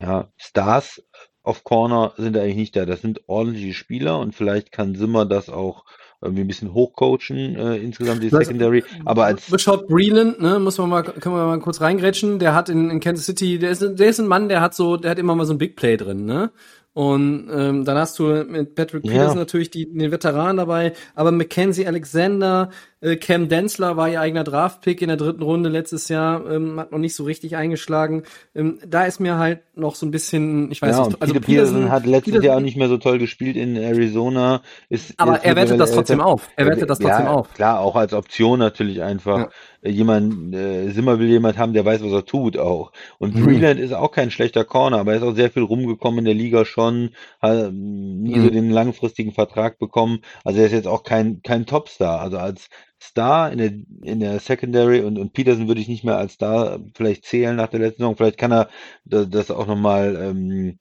ja, 0.00 0.30
Stars 0.36 1.02
auf 1.42 1.62
Corner 1.62 2.12
sind 2.16 2.36
eigentlich 2.36 2.56
nicht 2.56 2.76
da. 2.76 2.84
Das 2.86 3.00
sind 3.00 3.20
ordentliche 3.28 3.72
Spieler 3.72 4.18
und 4.18 4.34
vielleicht 4.34 4.72
kann 4.72 4.96
Zimmer 4.96 5.24
das 5.24 5.48
auch 5.48 5.84
irgendwie 6.20 6.42
ein 6.42 6.48
bisschen 6.48 6.72
hochcoachen, 6.72 7.56
äh, 7.56 7.76
insgesamt 7.76 8.22
die 8.22 8.30
Secondary. 8.30 8.82
Aber 9.04 9.26
als 9.26 9.52
Rashad 9.52 9.86
Breeland, 9.86 10.40
ne, 10.40 10.58
muss 10.58 10.78
man 10.78 10.88
mal, 10.88 11.02
können 11.02 11.36
wir 11.36 11.46
mal 11.46 11.60
kurz 11.60 11.80
reingrätschen, 11.80 12.38
der 12.38 12.54
hat 12.54 12.68
in, 12.68 12.90
in 12.90 13.00
Kansas 13.00 13.26
City, 13.26 13.58
der 13.58 13.70
ist, 13.70 13.82
der 13.82 14.08
ist 14.08 14.18
ein 14.18 14.26
Mann, 14.26 14.48
der 14.48 14.60
hat 14.60 14.74
so, 14.74 14.96
der 14.96 15.12
hat 15.12 15.18
immer 15.18 15.34
mal 15.34 15.44
so 15.44 15.52
ein 15.52 15.58
Big 15.58 15.76
Play 15.76 15.96
drin, 15.96 16.24
ne? 16.24 16.50
Und 16.96 17.50
ähm, 17.54 17.84
dann 17.84 17.98
hast 17.98 18.18
du 18.18 18.46
mit 18.48 18.74
Patrick 18.74 19.04
Ja. 19.04 19.12
Peterson 19.12 19.36
natürlich 19.36 19.70
die, 19.70 19.84
den 19.92 20.10
Veteran 20.10 20.56
dabei, 20.56 20.94
aber 21.14 21.30
Mackenzie 21.30 21.86
Alexander, 21.86 22.70
äh, 23.02 23.16
Cam 23.16 23.50
Densler 23.50 23.98
war 23.98 24.08
ihr 24.08 24.18
eigener 24.18 24.44
Draftpick 24.44 25.02
in 25.02 25.08
der 25.08 25.18
dritten 25.18 25.42
Runde 25.42 25.68
letztes 25.68 26.08
Jahr, 26.08 26.50
ähm, 26.50 26.80
hat 26.80 26.92
noch 26.92 26.98
nicht 26.98 27.14
so 27.14 27.24
richtig 27.24 27.54
eingeschlagen. 27.54 28.22
Ähm, 28.54 28.78
da 28.88 29.04
ist 29.04 29.20
mir 29.20 29.36
halt 29.36 29.60
noch 29.74 29.94
so 29.94 30.06
ein 30.06 30.10
bisschen, 30.10 30.72
ich 30.72 30.80
weiß 30.80 30.96
ja, 30.96 31.06
nicht, 31.08 31.20
und 31.20 31.20
Peter 31.20 31.40
Peterson 31.40 31.90
hat 31.90 32.06
letztes 32.06 32.32
Peterson- 32.32 32.44
Jahr 32.46 32.56
auch 32.56 32.60
nicht 32.62 32.78
mehr 32.78 32.88
so 32.88 32.96
toll 32.96 33.18
gespielt 33.18 33.56
in 33.56 33.76
Arizona. 33.76 34.62
Ist 34.88 35.12
Aber 35.18 35.34
jetzt 35.34 35.44
er 35.44 35.56
wertet 35.56 35.78
das 35.78 35.92
trotzdem 35.92 36.22
auf. 36.22 36.48
Er 36.56 36.64
wertet 36.64 36.88
das 36.88 36.98
trotzdem 36.98 37.26
ja, 37.26 37.30
auf. 37.30 37.52
Klar, 37.52 37.80
auch 37.80 37.96
als 37.96 38.14
Option 38.14 38.58
natürlich 38.58 39.02
einfach. 39.02 39.50
Äh, 39.86 39.90
Jemand, 39.90 40.54
äh, 40.54 40.90
Simmer 40.90 41.18
will 41.18 41.28
jemand 41.28 41.58
haben, 41.58 41.72
der 41.72 41.84
weiß, 41.84 42.02
was 42.02 42.12
er 42.12 42.24
tut 42.24 42.58
auch. 42.58 42.92
Und 43.18 43.36
Mhm. 43.36 43.38
Breland 43.38 43.80
ist 43.80 43.92
auch 43.92 44.10
kein 44.12 44.30
schlechter 44.30 44.64
Corner, 44.64 44.98
aber 44.98 45.12
er 45.12 45.18
ist 45.18 45.22
auch 45.24 45.34
sehr 45.34 45.50
viel 45.50 45.62
rumgekommen 45.62 46.20
in 46.20 46.24
der 46.26 46.34
Liga 46.34 46.64
schon, 46.64 47.10
hat 47.40 47.68
ähm, 47.68 48.22
nie 48.22 48.38
Mhm. 48.38 48.40
so 48.40 48.50
den 48.50 48.70
langfristigen 48.70 49.32
Vertrag 49.32 49.78
bekommen. 49.78 50.20
Also 50.44 50.60
er 50.60 50.66
ist 50.66 50.72
jetzt 50.72 50.88
auch 50.88 51.02
kein, 51.04 51.42
kein 51.42 51.66
Topstar. 51.66 52.20
Also 52.20 52.38
als 52.38 52.68
Star 53.00 53.52
in 53.52 53.58
der, 53.58 53.72
in 54.02 54.20
der 54.20 54.40
Secondary 54.40 55.00
und, 55.00 55.18
und 55.18 55.32
Peterson 55.32 55.68
würde 55.68 55.80
ich 55.80 55.88
nicht 55.88 56.04
mehr 56.04 56.16
als 56.16 56.34
Star 56.34 56.80
vielleicht 56.94 57.24
zählen 57.24 57.54
nach 57.56 57.68
der 57.68 57.80
letzten 57.80 58.02
Saison. 58.02 58.16
Vielleicht 58.16 58.38
kann 58.38 58.52
er 58.52 58.68
das, 59.04 59.28
das 59.30 59.50
auch 59.50 59.66
nochmal 59.66 60.16
ähm, 60.20 60.60
äh, 60.60 60.76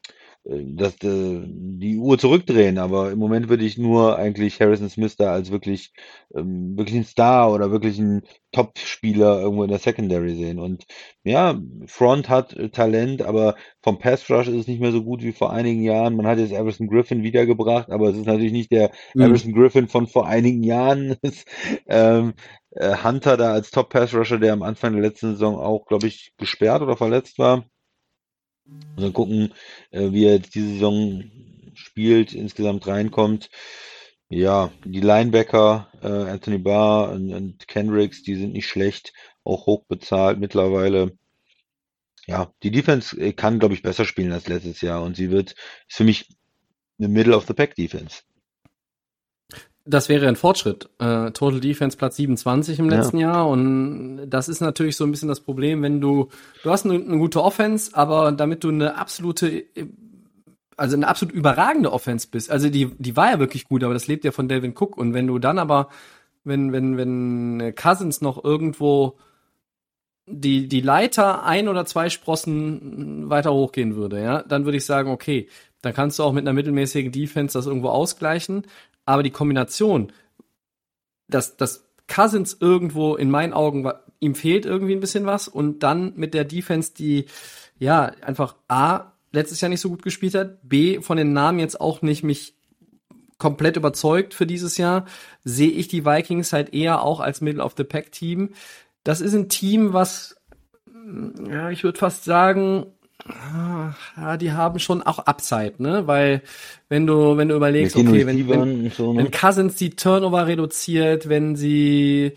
das, 0.48 0.94
äh, 1.04 1.42
die 1.48 1.98
Uhr 1.98 2.20
zurückdrehen, 2.20 2.78
aber 2.78 3.12
im 3.12 3.18
Moment 3.20 3.50
würde 3.50 3.66
ich 3.66 3.78
nur 3.80 4.18
eigentlich 4.18 4.62
Harrison 4.62 4.90
Smith 4.90 5.16
da 5.16 5.32
als 5.34 5.50
wirklich, 5.50 5.92
ähm, 6.36 6.78
wirklich 6.78 6.96
ein 6.98 7.04
Star 7.04 7.52
oder 7.52 7.72
wirklich 7.72 7.98
ein 7.98 8.22
Top-Spieler 8.52 9.42
irgendwo 9.42 9.64
in 9.64 9.72
der 9.72 9.80
Secondary 9.80 10.36
sehen. 10.36 10.60
Und 10.60 10.86
ja, 11.24 11.60
Front 11.88 12.30
hat 12.30 12.54
äh, 12.54 12.70
Talent, 12.70 13.24
aber 13.24 13.56
vom 13.82 13.98
Pass 13.98 14.30
Rush 14.30 14.48
ist 14.48 14.56
es 14.56 14.68
nicht 14.68 14.80
mehr 14.82 14.92
so 14.92 15.04
gut 15.04 15.24
wie 15.24 15.32
vor 15.32 15.52
einigen 15.52 15.82
Jahren. 15.84 16.16
Man 16.16 16.28
hat 16.28 16.38
jetzt 16.38 16.54
Everson 16.54 16.88
Griffin 16.88 17.24
wiedergebracht, 17.24 17.90
aber 17.90 18.10
es 18.10 18.18
ist 18.18 18.28
natürlich 18.28 18.54
nicht 18.54 18.72
der 18.72 18.92
Mhm. 19.16 19.24
Everson 19.24 19.54
Griffin 19.54 19.88
von 19.88 20.08
vor 20.08 20.28
einigen 20.28 20.64
Jahren. 20.64 21.16
ähm, 21.88 22.34
äh, 22.72 22.96
Hunter 23.04 23.38
da 23.38 23.52
als 23.54 23.72
Top 23.72 23.90
Pass 23.90 24.14
Rusher, 24.14 24.38
der 24.40 24.54
am 24.54 24.64
Anfang 24.64 24.94
der 24.94 25.02
letzten 25.02 25.32
Saison 25.32 25.56
auch, 25.58 25.86
glaube 25.88 26.08
ich, 26.08 26.34
gesperrt 26.38 26.82
oder 26.82 26.98
verletzt 26.98 27.40
war. 27.40 27.66
Also 28.96 29.12
gucken, 29.12 29.54
äh, 29.92 30.12
wie 30.12 30.26
er 30.26 30.36
jetzt 30.36 30.56
diese 30.56 30.70
Saison 30.70 31.24
spielt, 31.76 32.34
insgesamt 32.34 32.88
reinkommt. 32.88 33.50
Ja, 34.30 34.72
die 34.84 35.02
Linebacker, 35.02 35.92
äh, 36.02 36.08
Anthony 36.08 36.58
Barr 36.58 37.12
und, 37.12 37.32
und 37.32 37.68
Kendricks, 37.68 38.24
die 38.24 38.36
sind 38.36 38.54
nicht 38.54 38.68
schlecht, 38.68 39.14
auch 39.44 39.68
hoch 39.68 39.86
bezahlt 39.88 40.40
mittlerweile. 40.40 41.18
Ja, 42.28 42.52
die 42.64 42.72
Defense 42.72 43.16
äh, 43.20 43.34
kann, 43.34 43.60
glaube 43.60 43.76
ich, 43.76 43.84
besser 43.84 44.06
spielen 44.06 44.32
als 44.32 44.48
letztes 44.48 44.82
Jahr 44.82 45.04
und 45.04 45.16
sie 45.16 45.30
wird, 45.30 45.52
ist 45.52 45.98
für 45.98 46.04
mich 46.04 46.28
eine 46.98 47.08
Middle 47.08 47.36
of 47.36 47.46
the 47.46 47.54
Pack 47.54 47.76
Defense. 47.76 48.24
Das 49.88 50.10
wäre 50.10 50.28
ein 50.28 50.36
Fortschritt. 50.36 50.90
Äh, 50.98 51.30
Total 51.32 51.60
Defense 51.60 51.96
Platz 51.96 52.16
27 52.16 52.80
im 52.80 52.90
Ja. 52.90 52.98
letzten 52.98 53.20
Jahr 53.20 53.48
und 53.48 54.28
das 54.30 54.50
ist 54.50 54.60
natürlich 54.60 54.96
so 54.96 55.04
ein 55.04 55.12
bisschen 55.12 55.30
das 55.30 55.42
Problem, 55.42 55.84
wenn 55.84 56.02
du 56.02 56.30
du 56.64 56.72
hast 56.72 56.86
eine, 56.86 56.96
eine 56.96 57.18
gute 57.18 57.44
Offense, 57.44 57.92
aber 57.96 58.32
damit 58.32 58.64
du 58.64 58.70
eine 58.70 58.98
absolute 58.98 59.66
also 60.78 60.96
eine 60.98 61.08
absolut 61.08 61.34
überragende 61.34 61.94
Offense 61.94 62.28
bist. 62.30 62.50
Also 62.52 62.70
die 62.70 62.88
die 62.98 63.16
war 63.16 63.32
ja 63.32 63.40
wirklich 63.40 63.66
gut, 63.66 63.84
aber 63.84 63.94
das 63.94 64.08
lebt 64.08 64.26
ja 64.26 64.32
von 64.32 64.48
Delvin 64.50 64.74
Cook 64.76 64.98
und 64.98 65.14
wenn 65.14 65.28
du 65.28 65.38
dann 65.40 65.60
aber 65.60 65.90
wenn 66.44 66.72
wenn 66.74 66.98
wenn 66.98 67.74
Cousins 67.76 68.22
noch 68.22 68.44
irgendwo 68.44 69.18
die 70.28 70.68
die 70.68 70.82
Leiter 70.82 71.44
ein 71.44 71.68
oder 71.68 71.86
zwei 71.86 72.10
Sprossen 72.10 73.30
weiter 73.30 73.54
hochgehen 73.54 73.96
würde, 73.96 74.20
ja, 74.22 74.42
dann 74.42 74.66
würde 74.66 74.78
ich 74.78 74.86
sagen, 74.86 75.12
okay, 75.12 75.48
dann 75.86 75.94
kannst 75.94 76.18
du 76.18 76.24
auch 76.24 76.34
mit 76.34 76.42
einer 76.42 76.54
mittelmäßigen 76.54 77.12
Defense 77.12 77.56
das 77.56 77.68
irgendwo 77.68 77.90
ausgleichen. 77.90 78.66
Aber 79.06 79.22
die 79.22 79.30
Kombination, 79.30 80.12
dass, 81.28 81.58
dass 81.58 81.88
Cousins 82.08 82.58
irgendwo 82.60 83.16
in 83.16 83.30
meinen 83.30 83.54
Augen, 83.54 83.88
ihm 84.20 84.34
fehlt 84.34 84.66
irgendwie 84.66 84.96
ein 84.96 85.00
bisschen 85.00 85.28
was 85.28 85.48
und 85.48 85.84
dann 85.84 86.14
mit 86.16 86.34
der 86.34 86.44
Defense, 86.44 86.94
die 86.96 87.26
ja 87.78 88.06
einfach 88.22 88.56
A, 88.68 89.12
letztes 89.32 89.62
Jahr 89.62 89.70
nicht 89.70 89.82
so 89.82 89.90
gut 89.90 90.02
gespielt 90.02 90.34
hat, 90.34 90.68
B, 90.68 91.02
von 91.02 91.18
den 91.18 91.34
Namen 91.34 91.60
jetzt 91.60 91.80
auch 91.80 92.02
nicht 92.02 92.24
mich 92.24 92.56
komplett 93.38 93.78
überzeugt 93.78 94.34
für 94.34 94.48
dieses 94.48 94.78
Jahr, 94.78 95.06
sehe 95.44 95.70
ich 95.70 95.88
die 95.88 96.04
Vikings 96.04 96.52
halt 96.52 96.74
eher 96.74 97.04
auch 97.04 97.20
als 97.20 97.42
Middle 97.42 97.64
of 97.64 97.76
the 97.78 97.84
Pack 97.84 98.12
Team. 98.12 98.54
Das 99.04 99.22
ist 99.22 99.36
ein 99.36 99.50
Team, 99.50 99.94
was, 99.94 100.36
ja, 101.48 101.70
ich 101.70 101.84
würde 101.84 102.00
fast 102.00 102.24
sagen, 102.24 102.88
ja, 104.18 104.38
die 104.38 104.52
haben 104.52 104.80
schon 104.80 105.02
auch 105.02 105.20
Upside, 105.20 105.74
ne? 105.80 106.06
Weil 106.06 106.42
wenn 106.90 107.08
du, 107.08 107.38
wenn 107.38 107.50
du 107.50 107.56
überlegst, 107.56 107.96
okay, 107.96 108.26
wenn, 108.28 108.48
wenn, 108.48 108.92
so, 108.92 109.14
ne? 109.14 109.24
wenn 109.24 109.32
Cousins 109.32 109.76
die 109.76 109.92
Turnover 109.92 110.46
reduziert, 110.46 111.28
wenn 111.28 111.56
sie 111.56 112.34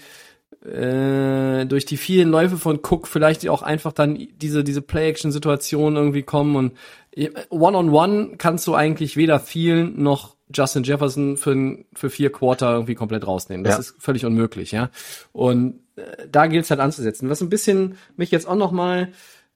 äh, 0.64 1.66
durch 1.66 1.84
die 1.84 1.97
vielen 1.97 2.30
Läufe 2.30 2.57
von 2.57 2.80
Cook 2.82 3.07
vielleicht 3.07 3.47
auch 3.49 3.62
einfach 3.62 3.93
dann 3.93 4.28
diese 4.41 4.64
diese 4.64 4.82
Play-Action-Situation 4.82 5.97
irgendwie 5.97 6.22
kommen 6.22 6.57
und 6.57 6.72
äh, 7.14 7.30
One-on-One 7.51 8.36
kannst 8.39 8.66
du 8.66 8.74
eigentlich 8.74 9.16
weder 9.16 9.41
vielen 9.41 10.03
noch 10.03 10.36
Justin 10.53 10.82
Jefferson 10.84 11.36
für, 11.36 11.78
für 11.95 12.09
vier 12.09 12.32
Quarter 12.32 12.72
irgendwie 12.72 12.95
komplett 12.95 13.26
rausnehmen. 13.26 13.64
Das 13.64 13.74
Ja. 13.74 13.80
ist 13.80 13.95
völlig 13.99 14.24
unmöglich, 14.24 14.72
ja. 14.72 14.89
Und 15.32 15.80
äh, 15.97 16.26
da 16.32 16.47
gilt 16.47 16.64
es 16.64 16.70
halt 16.70 16.80
anzusetzen. 16.80 17.28
Was 17.28 17.43
ein 17.43 17.51
bisschen 17.51 17.97
mich 18.16 18.30
jetzt 18.30 18.49
auch 18.49 18.57
noch 18.57 18.72
mal 18.72 19.09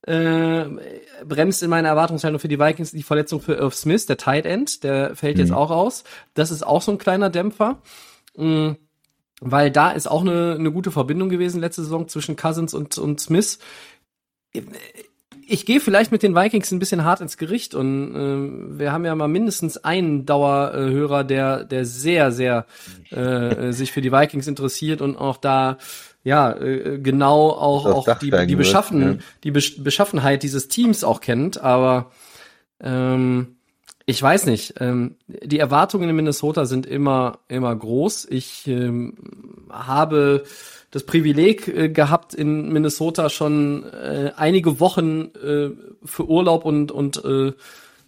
äh, 0.07 0.65
bremst 1.25 1.63
in 1.63 1.71
meiner 1.71 1.89
Erwartungshaltung 1.89 2.41
für 2.41 2.49
die 2.49 2.59
Vikings 2.59 2.93
die 2.93 3.03
Verletzung 3.03 3.41
für 3.41 3.55
Irv 3.55 3.75
Smith, 3.75 4.07
der 4.07 4.17
Tight 4.17 4.47
End, 4.47 4.83
der 4.85 5.15
fällt 5.17 5.39
jetzt 5.39 5.53
auch 5.53 5.71
aus. 5.71 6.05
Das 6.35 6.51
ist 6.51 6.67
auch 6.67 6.83
so 6.83 6.93
ein 6.93 6.99
kleiner 6.99 7.31
Dämpfer. 7.31 7.81
Mhm 8.37 8.77
weil 9.45 9.71
da 9.73 9.91
ist 9.91 10.09
auch 10.09 10.21
eine, 10.21 10.55
eine 10.59 10.71
gute 10.71 10.93
Verbindung 10.93 11.29
gewesen 11.29 11.61
letzte 11.61 11.83
Saison 11.83 12.07
zwischen 12.07 12.37
Cousins 12.37 12.75
und, 12.75 12.97
und 12.97 13.21
Smith. 13.21 13.59
Ich 15.49 15.67
gehe 15.67 15.81
vielleicht 15.81 16.13
mit 16.13 16.23
den 16.23 16.37
Vikings 16.37 16.71
ein 16.71 16.79
bisschen 16.79 17.03
hart 17.03 17.21
ins 17.21 17.37
Gericht 17.37 17.75
und 17.75 18.15
äh, 18.15 18.79
wir 18.79 18.93
haben 18.93 19.05
ja 19.05 19.15
mal 19.17 19.27
mindestens 19.27 19.79
einen 19.79 20.27
Dauerhörer, 20.27 21.25
der 21.25 21.65
der 21.65 21.85
sehr 21.85 22.31
sehr 22.31 22.67
äh, 23.11 23.73
sich 23.73 23.91
für 23.91 24.01
die 24.01 24.13
Vikings 24.13 24.47
interessiert 24.47 25.01
und 25.01 25.17
auch 25.17 25.37
da 25.37 25.79
ja 26.25 26.53
äh, 26.53 26.99
genau 26.99 27.51
auch 27.51 27.87
auch 27.87 28.19
die 28.19 28.31
die 28.47 28.57
beschaffen 28.57 29.01
wird, 29.01 29.21
ja. 29.21 29.27
die 29.45 29.51
Beschaffenheit 29.51 30.43
dieses 30.43 30.69
Teams 30.69 31.05
auch 31.05 31.21
kennt, 31.21 31.61
aber 31.61 32.11
ähm, 32.81 33.57
ich 34.07 34.21
weiß 34.23 34.47
nicht. 34.47 34.75
Ähm, 34.81 35.17
die 35.27 35.59
Erwartungen 35.59 36.09
in 36.09 36.17
Minnesota 36.17 36.67
sind 36.67 36.87
immer, 36.87 37.39
immer 37.49 37.75
groß. 37.75 38.27
Ich 38.31 38.67
ähm, 38.67 39.15
habe 39.71 40.45
das 40.91 41.05
Privileg 41.05 41.69
äh, 41.69 41.89
gehabt, 41.89 42.35
in 42.35 42.73
Minnesota 42.73 43.31
schon 43.31 43.85
äh, 43.85 44.33
einige 44.37 44.81
Wochen 44.81 45.31
äh, 45.43 45.71
für 46.05 46.29
Urlaub 46.29 46.65
und, 46.65 46.91
und 46.91 47.25
äh, 47.25 47.53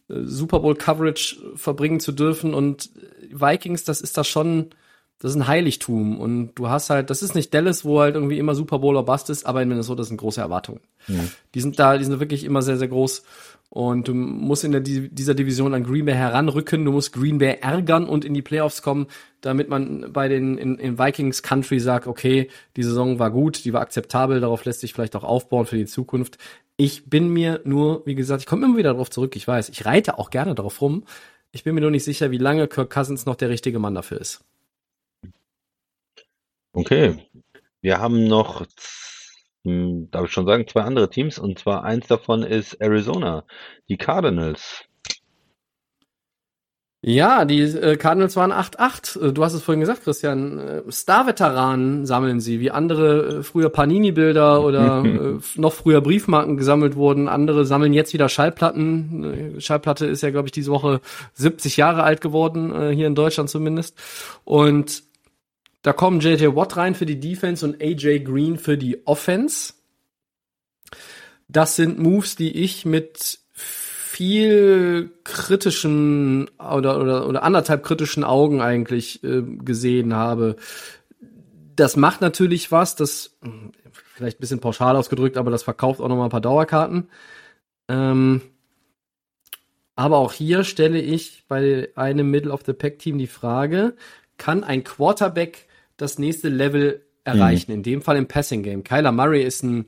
Super 0.08 0.60
Bowl 0.60 0.74
Coverage 0.74 1.36
verbringen 1.54 2.00
zu 2.00 2.12
dürfen. 2.12 2.54
Und 2.54 2.90
Vikings, 3.30 3.84
das 3.84 4.00
ist 4.00 4.18
da 4.18 4.24
schon, 4.24 4.70
das 5.18 5.30
ist 5.30 5.36
ein 5.36 5.46
Heiligtum. 5.46 6.18
Und 6.18 6.54
du 6.54 6.68
hast 6.68 6.90
halt, 6.90 7.10
das 7.10 7.22
ist 7.22 7.34
nicht 7.34 7.54
Dallas, 7.54 7.84
wo 7.84 8.00
halt 8.00 8.14
irgendwie 8.14 8.38
immer 8.38 8.54
Super 8.54 8.78
Bowl 8.80 8.96
oder 8.96 9.06
Bust 9.06 9.30
ist, 9.30 9.46
aber 9.46 9.62
in 9.62 9.68
Minnesota 9.68 10.02
sind 10.02 10.16
große 10.16 10.40
Erwartungen. 10.40 10.80
Ja. 11.08 11.20
Die 11.54 11.60
sind 11.60 11.78
da, 11.78 11.96
die 11.96 12.04
sind 12.04 12.20
wirklich 12.20 12.44
immer 12.44 12.62
sehr, 12.62 12.76
sehr 12.76 12.88
groß. 12.88 13.22
Und 13.70 14.06
du 14.06 14.14
musst 14.14 14.62
in 14.62 14.70
der, 14.70 14.82
dieser 14.82 15.34
Division 15.34 15.74
an 15.74 15.82
Green 15.82 16.04
Bay 16.04 16.14
heranrücken, 16.14 16.84
du 16.84 16.92
musst 16.92 17.12
Green 17.12 17.38
Bay 17.38 17.58
ärgern 17.60 18.06
und 18.06 18.24
in 18.24 18.32
die 18.32 18.42
Playoffs 18.42 18.82
kommen, 18.82 19.08
damit 19.40 19.68
man 19.68 20.12
bei 20.12 20.28
den 20.28 20.58
in, 20.58 20.78
in 20.78 20.96
Vikings 20.96 21.42
Country 21.42 21.80
sagt, 21.80 22.06
okay, 22.06 22.48
die 22.76 22.84
Saison 22.84 23.18
war 23.18 23.32
gut, 23.32 23.64
die 23.64 23.72
war 23.72 23.80
akzeptabel, 23.80 24.40
darauf 24.40 24.64
lässt 24.64 24.80
sich 24.80 24.92
vielleicht 24.92 25.16
auch 25.16 25.24
aufbauen 25.24 25.66
für 25.66 25.76
die 25.76 25.86
Zukunft. 25.86 26.38
Ich 26.76 27.10
bin 27.10 27.30
mir 27.30 27.62
nur, 27.64 28.06
wie 28.06 28.14
gesagt, 28.14 28.42
ich 28.42 28.46
komme 28.46 28.66
immer 28.66 28.76
wieder 28.76 28.92
darauf 28.92 29.10
zurück, 29.10 29.34
ich 29.34 29.48
weiß, 29.48 29.70
ich 29.70 29.84
reite 29.84 30.18
auch 30.18 30.30
gerne 30.30 30.54
darauf 30.54 30.80
rum. 30.80 31.04
Ich 31.50 31.64
bin 31.64 31.74
mir 31.74 31.80
nur 31.80 31.90
nicht 31.90 32.04
sicher, 32.04 32.30
wie 32.30 32.38
lange 32.38 32.68
Kirk 32.68 32.90
Cousins 32.90 33.26
noch 33.26 33.36
der 33.36 33.48
richtige 33.48 33.80
Mann 33.80 33.94
dafür 33.94 34.20
ist. 34.20 34.44
Okay. 36.74 37.16
Wir 37.80 37.98
haben 37.98 38.26
noch 38.26 38.66
hm, 39.64 40.10
darf 40.10 40.26
ich 40.26 40.32
schon 40.32 40.46
sagen, 40.46 40.66
zwei 40.68 40.82
andere 40.82 41.10
Teams. 41.10 41.38
Und 41.38 41.58
zwar 41.58 41.84
eins 41.84 42.06
davon 42.06 42.42
ist 42.42 42.74
Arizona, 42.74 43.44
die 43.88 43.96
Cardinals. 43.96 44.84
Ja, 47.06 47.44
die 47.44 47.60
äh, 47.60 47.96
Cardinals 47.96 48.34
waren 48.34 48.50
8-8. 48.50 49.20
Äh, 49.20 49.32
du 49.32 49.44
hast 49.44 49.52
es 49.52 49.62
vorhin 49.62 49.80
gesagt, 49.80 50.04
Christian. 50.04 50.58
Äh, 50.58 50.82
Star-Veteranen 50.90 52.06
sammeln 52.06 52.40
sie, 52.40 52.60
wie 52.60 52.70
andere 52.70 53.40
äh, 53.40 53.42
früher 53.42 53.68
Panini-Bilder 53.68 54.62
oder 54.64 55.04
äh, 55.04 55.38
noch 55.56 55.72
früher 55.74 56.00
Briefmarken 56.00 56.56
gesammelt 56.56 56.96
wurden. 56.96 57.28
Andere 57.28 57.66
sammeln 57.66 57.92
jetzt 57.92 58.14
wieder 58.14 58.30
Schallplatten. 58.30 59.56
Schallplatte 59.58 60.06
ist 60.06 60.22
ja, 60.22 60.30
glaube 60.30 60.48
ich, 60.48 60.52
diese 60.52 60.70
Woche 60.70 61.02
70 61.34 61.76
Jahre 61.76 62.04
alt 62.04 62.22
geworden, 62.22 62.74
äh, 62.74 62.94
hier 62.94 63.06
in 63.06 63.14
Deutschland 63.14 63.50
zumindest. 63.50 63.98
Und 64.44 65.03
da 65.84 65.92
kommen 65.92 66.20
JJ 66.20 66.56
Watt 66.56 66.78
rein 66.78 66.94
für 66.94 67.04
die 67.04 67.20
Defense 67.20 67.64
und 67.64 67.82
AJ 67.82 68.20
Green 68.20 68.56
für 68.56 68.78
die 68.78 69.06
Offense. 69.06 69.74
Das 71.46 71.76
sind 71.76 71.98
Moves, 71.98 72.36
die 72.36 72.56
ich 72.64 72.86
mit 72.86 73.38
viel 73.52 75.12
kritischen 75.24 76.48
oder, 76.58 76.98
oder, 77.00 77.28
oder 77.28 77.42
anderthalb 77.42 77.82
kritischen 77.82 78.24
Augen 78.24 78.62
eigentlich 78.62 79.22
äh, 79.24 79.42
gesehen 79.42 80.14
habe. 80.14 80.56
Das 81.76 81.96
macht 81.96 82.22
natürlich 82.22 82.72
was, 82.72 82.96
das 82.96 83.36
vielleicht 84.14 84.38
ein 84.38 84.40
bisschen 84.40 84.60
pauschal 84.60 84.96
ausgedrückt, 84.96 85.36
aber 85.36 85.50
das 85.50 85.64
verkauft 85.64 86.00
auch 86.00 86.08
noch 86.08 86.16
mal 86.16 86.24
ein 86.24 86.30
paar 86.30 86.40
Dauerkarten. 86.40 87.10
Ähm, 87.88 88.40
aber 89.96 90.16
auch 90.16 90.32
hier 90.32 90.64
stelle 90.64 91.00
ich 91.00 91.44
bei 91.46 91.90
einem 91.94 92.30
Middle 92.30 92.52
of 92.52 92.62
the 92.64 92.72
Pack 92.72 93.00
Team 93.00 93.18
die 93.18 93.26
Frage, 93.26 93.96
kann 94.38 94.64
ein 94.64 94.82
Quarterback 94.82 95.68
das 95.96 96.18
nächste 96.18 96.48
Level 96.48 97.04
erreichen. 97.24 97.70
Mhm. 97.70 97.78
In 97.78 97.82
dem 97.82 98.02
Fall 98.02 98.16
im 98.16 98.26
Passing 98.26 98.62
Game. 98.62 98.84
Kyler 98.84 99.12
Murray 99.12 99.42
ist 99.42 99.62
ein, 99.62 99.86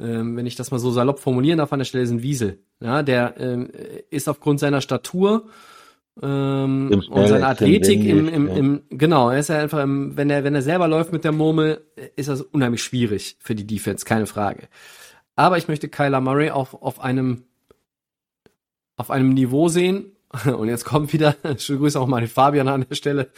ähm, 0.00 0.36
wenn 0.36 0.46
ich 0.46 0.56
das 0.56 0.70
mal 0.70 0.78
so 0.78 0.90
salopp 0.90 1.18
formulieren 1.18 1.58
darf, 1.58 1.72
an 1.72 1.80
der 1.80 1.84
Stelle 1.84 2.04
ist 2.04 2.10
ein 2.10 2.22
Wiesel. 2.22 2.58
Ja, 2.80 3.02
der 3.02 3.34
ähm, 3.38 3.70
ist 4.10 4.28
aufgrund 4.28 4.60
seiner 4.60 4.80
Statur 4.80 5.48
ähm, 6.22 7.02
und 7.10 7.28
seiner 7.28 7.48
Athletik 7.48 8.04
im, 8.04 8.28
im, 8.28 8.48
im, 8.48 8.82
genau, 8.90 9.30
er 9.30 9.40
ist 9.40 9.48
ja 9.48 9.58
einfach 9.58 9.82
im, 9.82 10.16
wenn 10.16 10.30
er, 10.30 10.44
wenn 10.44 10.54
er 10.54 10.62
selber 10.62 10.86
läuft 10.86 11.12
mit 11.12 11.24
der 11.24 11.32
Murmel, 11.32 11.84
ist 12.16 12.28
das 12.28 12.42
unheimlich 12.42 12.82
schwierig 12.82 13.36
für 13.40 13.54
die 13.54 13.66
Defense, 13.66 14.04
keine 14.04 14.26
Frage. 14.26 14.68
Aber 15.34 15.58
ich 15.58 15.68
möchte 15.68 15.88
Kyler 15.88 16.20
Murray 16.20 16.50
auf, 16.50 16.74
auf 16.74 17.00
einem, 17.00 17.44
auf 18.96 19.10
einem 19.10 19.34
Niveau 19.34 19.68
sehen, 19.68 20.12
und 20.44 20.68
jetzt 20.68 20.84
kommt 20.84 21.12
wieder, 21.12 21.36
schöne 21.58 21.78
Grüße 21.78 21.98
auch 21.98 22.06
mal 22.06 22.20
den 22.20 22.28
Fabian 22.28 22.68
an 22.68 22.84
der 22.88 22.94
Stelle, 22.94 23.28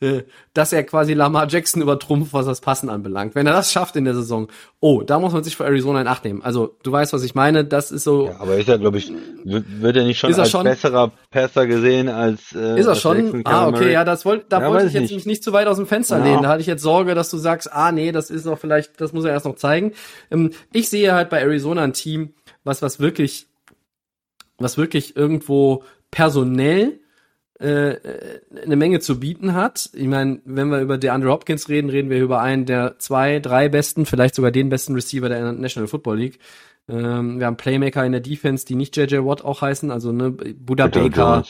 äh, 0.00 0.22
dass 0.52 0.72
er 0.72 0.82
quasi 0.82 1.14
Lamar 1.14 1.46
Jackson 1.48 1.80
übertrumpft, 1.80 2.32
was 2.32 2.46
das 2.46 2.60
Passen 2.60 2.88
anbelangt. 2.88 3.36
Wenn 3.36 3.46
er 3.46 3.52
das 3.52 3.70
schafft 3.70 3.94
in 3.94 4.04
der 4.04 4.14
Saison, 4.14 4.48
oh, 4.80 5.02
da 5.02 5.20
muss 5.20 5.32
man 5.32 5.44
sich 5.44 5.56
für 5.56 5.64
Arizona 5.64 6.00
in 6.00 6.08
Acht 6.08 6.24
nehmen. 6.24 6.42
Also, 6.42 6.76
du 6.82 6.90
weißt, 6.90 7.12
was 7.12 7.22
ich 7.22 7.36
meine, 7.36 7.64
das 7.64 7.92
ist 7.92 8.02
so. 8.02 8.26
Ja, 8.26 8.40
aber 8.40 8.56
ist 8.56 8.68
er, 8.68 8.78
glaube 8.78 8.98
ich, 8.98 9.12
wird, 9.44 9.96
er 9.96 10.04
nicht 10.04 10.18
schon 10.18 10.34
als 10.34 10.50
schon, 10.50 10.64
besserer 10.64 11.12
Passer 11.30 11.68
gesehen 11.68 12.08
als 12.08 12.52
äh, 12.52 12.80
Ist 12.80 12.86
er 12.86 12.96
schon? 12.96 13.42
Ah, 13.44 13.68
okay, 13.68 13.92
ja, 13.92 14.04
das 14.04 14.24
wollte, 14.24 14.46
da 14.48 14.60
ja, 14.60 14.68
wollte 14.70 14.86
ich 14.86 14.94
jetzt 14.94 15.12
nicht. 15.12 15.26
nicht 15.26 15.44
zu 15.44 15.52
weit 15.52 15.68
aus 15.68 15.76
dem 15.76 15.86
Fenster 15.86 16.18
ja. 16.18 16.24
lehnen. 16.24 16.42
Da 16.42 16.48
hatte 16.48 16.62
ich 16.62 16.66
jetzt 16.66 16.82
Sorge, 16.82 17.14
dass 17.14 17.30
du 17.30 17.36
sagst, 17.36 17.72
ah, 17.72 17.92
nee, 17.92 18.10
das 18.10 18.28
ist 18.30 18.44
noch 18.46 18.58
vielleicht, 18.58 19.00
das 19.00 19.12
muss 19.12 19.24
er 19.24 19.30
erst 19.30 19.46
noch 19.46 19.56
zeigen. 19.56 19.92
Ähm, 20.32 20.50
ich 20.72 20.88
sehe 20.88 21.12
halt 21.12 21.30
bei 21.30 21.40
Arizona 21.40 21.84
ein 21.84 21.92
Team, 21.92 22.34
was, 22.64 22.82
was 22.82 22.98
wirklich, 22.98 23.46
was 24.58 24.78
wirklich 24.78 25.14
irgendwo 25.14 25.84
personell 26.10 27.00
äh, 27.60 27.96
eine 28.64 28.76
Menge 28.76 29.00
zu 29.00 29.20
bieten 29.20 29.54
hat. 29.54 29.90
Ich 29.92 30.06
meine, 30.06 30.40
wenn 30.44 30.68
wir 30.68 30.80
über 30.80 30.98
DeAndre 30.98 31.30
Hopkins 31.30 31.68
reden, 31.68 31.90
reden 31.90 32.10
wir 32.10 32.18
über 32.18 32.40
einen 32.40 32.64
der 32.64 32.98
zwei, 32.98 33.38
drei 33.38 33.68
besten, 33.68 34.06
vielleicht 34.06 34.34
sogar 34.34 34.50
den 34.50 34.70
besten 34.70 34.94
Receiver 34.94 35.28
der 35.28 35.52
National 35.52 35.86
Football 35.86 36.18
League. 36.18 36.38
Ähm, 36.88 37.38
wir 37.38 37.46
haben 37.46 37.56
Playmaker 37.56 38.04
in 38.04 38.12
der 38.12 38.22
Defense, 38.22 38.64
die 38.64 38.76
nicht 38.76 38.96
JJ 38.96 39.18
Watt 39.18 39.44
auch 39.44 39.60
heißen, 39.60 39.90
also 39.90 40.10
ne, 40.10 40.30
Buda 40.30 40.86
Baker, 40.86 41.44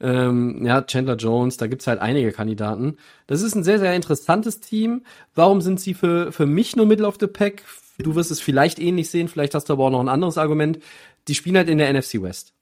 ähm, 0.00 0.66
ja, 0.66 0.82
Chandler 0.82 1.14
Jones, 1.14 1.58
da 1.58 1.68
gibt's 1.68 1.86
halt 1.86 2.00
einige 2.00 2.32
Kandidaten. 2.32 2.96
Das 3.28 3.40
ist 3.40 3.54
ein 3.54 3.62
sehr, 3.62 3.78
sehr 3.78 3.94
interessantes 3.94 4.58
Team. 4.58 5.04
Warum 5.34 5.60
sind 5.60 5.80
sie 5.80 5.94
für, 5.94 6.32
für 6.32 6.46
mich 6.46 6.74
nur 6.74 6.86
Middle 6.86 7.06
of 7.06 7.18
the 7.20 7.28
Pack? 7.28 7.62
Du 7.98 8.16
wirst 8.16 8.32
es 8.32 8.40
vielleicht 8.40 8.80
ähnlich 8.80 9.10
sehen, 9.10 9.28
vielleicht 9.28 9.54
hast 9.54 9.68
du 9.68 9.74
aber 9.74 9.84
auch 9.84 9.90
noch 9.90 10.00
ein 10.00 10.08
anderes 10.08 10.38
Argument. 10.38 10.80
Die 11.28 11.36
spielen 11.36 11.56
halt 11.56 11.68
in 11.68 11.78
der 11.78 11.92
NFC 11.92 12.20
West. 12.20 12.52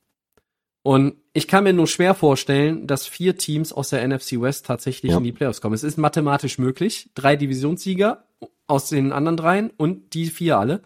Und 0.82 1.16
ich 1.32 1.46
kann 1.46 1.64
mir 1.64 1.72
nur 1.72 1.86
schwer 1.86 2.14
vorstellen, 2.14 2.86
dass 2.86 3.06
vier 3.06 3.36
Teams 3.36 3.72
aus 3.72 3.90
der 3.90 4.06
NFC 4.06 4.40
West 4.40 4.66
tatsächlich 4.66 5.12
ja. 5.12 5.18
in 5.18 5.24
die 5.24 5.32
Playoffs 5.32 5.60
kommen. 5.60 5.74
Es 5.74 5.84
ist 5.84 5.98
mathematisch 5.98 6.58
möglich. 6.58 7.10
Drei 7.14 7.36
Divisionssieger 7.36 8.24
aus 8.66 8.88
den 8.88 9.12
anderen 9.12 9.36
dreien 9.36 9.70
und 9.76 10.14
die 10.14 10.26
vier 10.26 10.58
alle. 10.58 10.82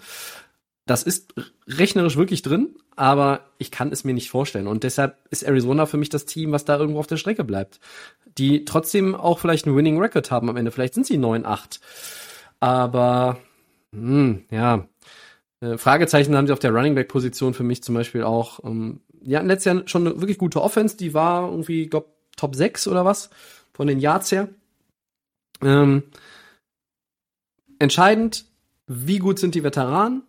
Das 0.86 1.02
ist 1.02 1.34
rechnerisch 1.66 2.16
wirklich 2.16 2.42
drin, 2.42 2.74
aber 2.96 3.40
ich 3.58 3.70
kann 3.70 3.92
es 3.92 4.04
mir 4.04 4.14
nicht 4.14 4.30
vorstellen. 4.30 4.66
Und 4.66 4.82
deshalb 4.82 5.16
ist 5.30 5.42
Arizona 5.42 5.86
für 5.86 5.96
mich 5.96 6.08
das 6.08 6.26
Team, 6.26 6.52
was 6.52 6.64
da 6.64 6.76
irgendwo 6.76 7.00
auf 7.00 7.06
der 7.06 7.16
Strecke 7.16 7.44
bleibt. 7.44 7.80
Die 8.36 8.64
trotzdem 8.64 9.14
auch 9.14 9.38
vielleicht 9.38 9.66
einen 9.66 9.76
Winning 9.76 9.98
Record 9.98 10.30
haben 10.30 10.50
am 10.50 10.56
Ende. 10.56 10.72
Vielleicht 10.72 10.94
sind 10.94 11.06
sie 11.06 11.18
9-8. 11.18 11.80
Aber, 12.60 13.38
hm, 13.92 14.44
ja. 14.50 14.88
Äh, 15.60 15.78
Fragezeichen 15.78 16.36
haben 16.36 16.46
sie 16.46 16.52
auf 16.52 16.58
der 16.58 16.72
Running 16.72 16.94
Back 16.94 17.08
Position 17.08 17.54
für 17.54 17.62
mich 17.62 17.82
zum 17.82 17.94
Beispiel 17.94 18.24
auch. 18.24 18.62
Ähm, 18.64 19.00
die 19.24 19.36
hatten 19.36 19.48
letztes 19.48 19.72
Jahr 19.72 19.82
schon 19.86 20.06
eine 20.06 20.20
wirklich 20.20 20.38
gute 20.38 20.62
Offense, 20.62 20.96
die 20.96 21.14
war 21.14 21.50
irgendwie, 21.50 21.86
glaub, 21.86 22.14
Top 22.36 22.54
6 22.54 22.88
oder 22.88 23.04
was, 23.04 23.30
von 23.72 23.86
den 23.86 24.00
Yards 24.00 24.32
her. 24.32 24.48
Ähm, 25.62 26.02
entscheidend, 27.78 28.46
wie 28.86 29.18
gut 29.18 29.38
sind 29.38 29.54
die 29.54 29.64
Veteranen, 29.64 30.22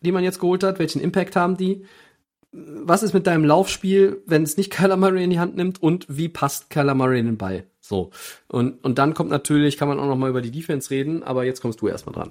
die 0.00 0.12
man 0.12 0.24
jetzt 0.24 0.40
geholt 0.40 0.62
hat, 0.62 0.78
welchen 0.78 1.00
Impact 1.00 1.36
haben 1.36 1.56
die? 1.56 1.84
Was 2.52 3.02
ist 3.02 3.12
mit 3.12 3.26
deinem 3.26 3.44
Laufspiel, 3.44 4.22
wenn 4.26 4.42
es 4.42 4.56
nicht 4.56 4.70
Kyler 4.72 4.96
Murray 4.96 5.24
in 5.24 5.30
die 5.30 5.40
Hand 5.40 5.56
nimmt 5.56 5.82
und 5.82 6.06
wie 6.08 6.28
passt 6.28 6.70
Kyler 6.70 6.94
Murray 6.94 7.20
in 7.20 7.26
den 7.26 7.38
Ball? 7.38 7.64
So. 7.80 8.10
Und, 8.48 8.84
und 8.84 8.98
dann 8.98 9.14
kommt 9.14 9.30
natürlich, 9.30 9.76
kann 9.76 9.88
man 9.88 9.98
auch 9.98 10.06
noch 10.06 10.16
mal 10.16 10.30
über 10.30 10.42
die 10.42 10.50
Defense 10.50 10.90
reden, 10.90 11.22
aber 11.22 11.44
jetzt 11.44 11.60
kommst 11.60 11.80
du 11.80 11.88
erstmal 11.88 12.14
dran. 12.14 12.30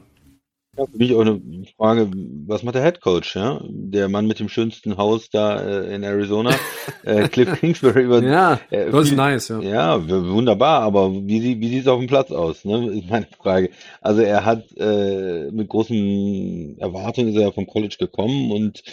Ja, 0.77 0.85
für 0.85 0.97
mich 0.97 1.13
auch 1.15 1.21
eine 1.21 1.41
Frage, 1.75 2.11
was 2.45 2.61
macht 2.63 2.75
der 2.75 2.83
Head 2.83 3.01
Coach, 3.01 3.35
ja? 3.35 3.59
Der 3.69 4.09
Mann 4.09 4.27
mit 4.27 4.39
dem 4.39 4.47
schönsten 4.49 4.97
Haus 4.97 5.29
da 5.29 5.59
äh, 5.59 5.95
in 5.95 6.03
Arizona, 6.03 6.51
äh, 7.03 7.27
Cliff 7.29 7.59
Kingsbury 7.59 8.03
über 8.03 8.21
Ja, 8.21 8.59
äh, 8.69 8.91
das 8.91 9.07
ist 9.07 9.15
nice, 9.15 9.47
ja. 9.49 9.59
Ja, 9.59 10.07
wunderbar, 10.09 10.81
aber 10.81 11.11
wie, 11.25 11.41
sie- 11.41 11.59
wie 11.59 11.69
sieht 11.69 11.81
es 11.81 11.87
auf 11.87 11.99
dem 11.99 12.07
Platz 12.07 12.31
aus, 12.31 12.63
ne? 12.63 12.91
Ist 12.91 13.09
meine 13.09 13.27
Frage. 13.41 13.71
Also 14.01 14.21
er 14.21 14.45
hat 14.45 14.65
äh, 14.77 15.49
mit 15.51 15.67
großen 15.69 16.77
Erwartungen 16.79 17.29
ist 17.33 17.37
er 17.41 17.51
vom 17.51 17.65
College 17.67 17.95
gekommen 17.99 18.51
und 18.51 18.83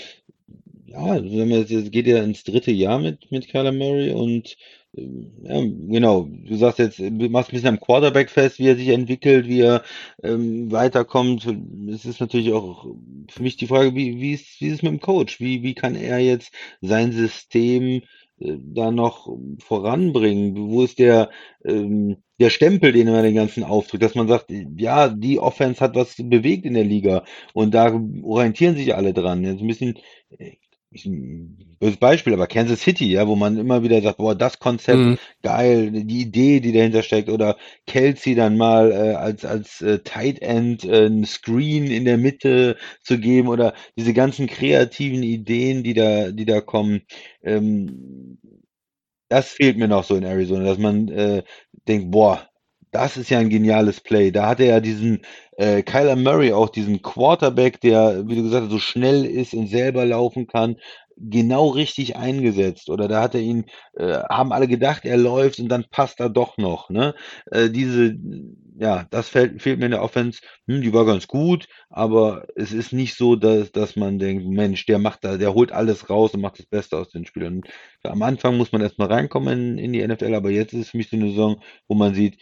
ja, 0.87 1.17
wenn 1.23 1.49
man 1.49 1.67
jetzt, 1.67 1.93
geht 1.93 2.07
er 2.07 2.23
ins 2.25 2.45
dritte 2.45 2.71
Jahr 2.71 2.99
mit 2.99 3.31
mit 3.31 3.49
Kyler 3.49 3.73
Murray 3.73 4.13
und 4.13 4.57
ja, 4.97 5.61
genau, 5.61 6.29
du 6.29 6.57
sagst 6.57 6.79
jetzt, 6.79 6.99
du 6.99 7.29
machst 7.29 7.51
ein 7.51 7.57
bisschen 7.57 7.69
am 7.69 7.81
Quarterback 7.81 8.31
fest, 8.31 8.59
wie 8.59 8.69
er 8.69 8.77
sich 8.77 8.89
entwickelt, 8.89 9.49
wie 9.49 9.61
er 9.61 9.83
ähm, 10.23 10.71
weiterkommt. 10.71 11.47
Es 11.91 12.05
ist 12.05 12.21
natürlich 12.21 12.53
auch 12.53 12.87
für 13.31 13.43
mich 13.43 13.57
die 13.57 13.67
Frage, 13.67 13.95
wie, 13.95 14.21
wie 14.21 14.33
ist, 14.33 14.61
wie 14.61 14.69
ist 14.69 14.75
es 14.75 14.83
mit 14.83 14.93
dem 14.93 15.01
Coach? 15.01 15.41
Wie, 15.41 15.63
wie 15.63 15.75
kann 15.75 15.97
er 15.97 16.19
jetzt 16.21 16.53
sein 16.81 17.13
System 17.13 18.03
äh, 18.39 18.57
da 18.59 18.91
noch 18.93 19.37
voranbringen? 19.59 20.57
Wo 20.57 20.85
ist 20.85 20.99
der, 21.01 21.31
ähm, 21.65 22.19
der 22.39 22.51
Stempel, 22.51 22.93
den 22.93 23.09
er 23.09 23.23
den 23.23 23.35
ganzen 23.35 23.65
aufdrückt, 23.65 24.03
dass 24.03 24.15
man 24.15 24.29
sagt, 24.29 24.47
ja, 24.77 25.09
die 25.09 25.39
Offense 25.41 25.81
hat 25.81 25.97
was 25.97 26.15
bewegt 26.19 26.67
in 26.67 26.75
der 26.75 26.85
Liga 26.85 27.25
und 27.53 27.75
da 27.75 28.01
orientieren 28.23 28.77
sich 28.77 28.95
alle 28.95 29.13
dran. 29.13 29.45
Jetzt 29.45 29.61
ein 29.61 29.67
bisschen, 29.69 29.99
ein 31.05 31.77
böses 31.81 31.97
Beispiel, 31.99 32.33
aber 32.35 32.47
Kansas 32.47 32.81
City, 32.81 33.11
ja, 33.11 33.27
wo 33.27 33.35
man 33.37 33.59
immer 33.59 33.83
wieder 33.83 34.01
sagt, 34.03 34.19
boah, 34.19 34.35
das 34.35 34.59
Konzept, 34.61 35.03
Mhm. 35.03 35.19
geil, 35.43 35.91
die 35.91 36.21
Idee, 36.23 36.61
die 36.61 36.73
dahinter 36.73 37.03
steckt, 37.03 37.29
oder 37.29 37.57
Kelsey 37.87 38.35
dann 38.35 38.57
mal 38.57 38.93
äh, 38.93 39.15
als 39.15 39.45
als 39.45 39.81
äh, 39.83 39.99
Tight 40.01 40.41
End 40.43 40.85
äh, 40.85 41.07
ein 41.07 41.25
Screen 41.25 41.87
in 41.91 42.05
der 42.05 42.19
Mitte 42.19 42.77
zu 43.03 43.19
geben 43.19 43.49
oder 43.49 43.75
diese 43.97 44.13
ganzen 44.15 44.47
kreativen 44.47 45.23
Ideen, 45.23 45.83
die 45.83 45.95
da 45.95 46.31
die 46.31 46.45
da 46.47 46.61
kommen, 46.61 47.03
ähm, 47.43 48.39
das 49.29 49.51
fehlt 49.51 49.77
mir 49.79 49.89
noch 49.89 50.05
so 50.05 50.17
in 50.17 50.25
Arizona, 50.25 50.65
dass 50.65 50.79
man 50.79 51.09
äh, 51.09 51.43
denkt, 51.89 52.11
boah, 52.11 52.49
das 52.95 53.17
ist 53.17 53.29
ja 53.29 53.41
ein 53.41 53.51
geniales 53.51 54.01
Play. 54.01 54.31
Da 54.31 54.47
hatte 54.49 54.65
er 54.65 54.81
diesen 54.81 55.23
äh, 55.57 55.83
Kyler 55.83 56.15
Murray 56.15 56.53
auch 56.53 56.69
diesen 56.69 57.03
Quarterback, 57.03 57.81
der, 57.81 58.29
wie 58.29 58.37
du 58.37 58.45
gesagt 58.45 58.65
hast, 58.65 58.71
so 58.71 58.79
schnell 58.79 59.25
ist 59.25 59.53
und 59.53 59.67
selber 59.67 60.05
laufen 60.05 60.47
kann, 60.47 60.77
genau 61.17 61.69
richtig 61.69 62.17
eingesetzt. 62.17 62.91
Oder 62.91 63.09
da 63.09 63.21
hat 63.21 63.35
er 63.35 63.41
ihn, 63.41 63.67
äh, 63.95 64.19
haben 64.31 64.53
alle 64.53 64.69
gedacht, 64.69 65.05
er 65.05 65.17
läuft 65.17 65.59
und 65.59 65.69
dann 65.69 65.87
passt 65.91 66.21
er 66.21 66.29
doch 66.29 66.57
noch. 66.57 66.89
Ne? 66.89 67.15
Äh, 67.51 67.69
diese, 67.71 68.17
ja, 68.79 69.07
das 69.11 69.29
fehlt, 69.29 69.61
fehlt 69.61 69.81
mir 69.81 69.87
in 69.87 69.93
der 69.93 70.03
Offense. 70.03 70.41
Hm, 70.69 70.81
die 70.81 70.93
war 70.93 71.05
ganz 71.05 71.27
gut, 71.27 71.67
aber 71.91 72.47
es 72.55 72.73
ist 72.73 72.93
nicht 72.93 73.17
so, 73.17 73.35
dass, 73.35 73.73
dass 73.73 73.97
man 73.97 74.21
denkt, 74.21 74.47
Mensch, 74.47 74.87
der 74.87 75.01
macht 75.01 75.25
da, 75.25 75.37
der 75.37 75.55
holt 75.55 75.73
alles 75.73 76.11
raus 76.11 76.33
und 76.35 76.41
macht 76.43 76.61
das 76.61 76.67
Beste 76.67 76.97
aus 76.97 77.11
den 77.11 77.27
Spielern. 77.27 77.63
Am 78.05 78.23
Anfang 78.23 78.57
muss 78.57 78.71
man 78.71 78.83
erstmal 78.83 79.09
reinkommen 79.09 79.79
in, 79.79 79.79
in 79.79 79.93
die 79.93 80.07
NFL, 80.07 80.35
aber 80.35 80.51
jetzt 80.51 80.73
ist 80.75 80.81
es 80.81 80.91
für 80.91 80.97
mich 80.97 81.11
so 81.11 81.17
eine 81.17 81.29
Saison, 81.31 81.61
wo 81.89 81.95
man 81.95 82.15
sieht, 82.15 82.39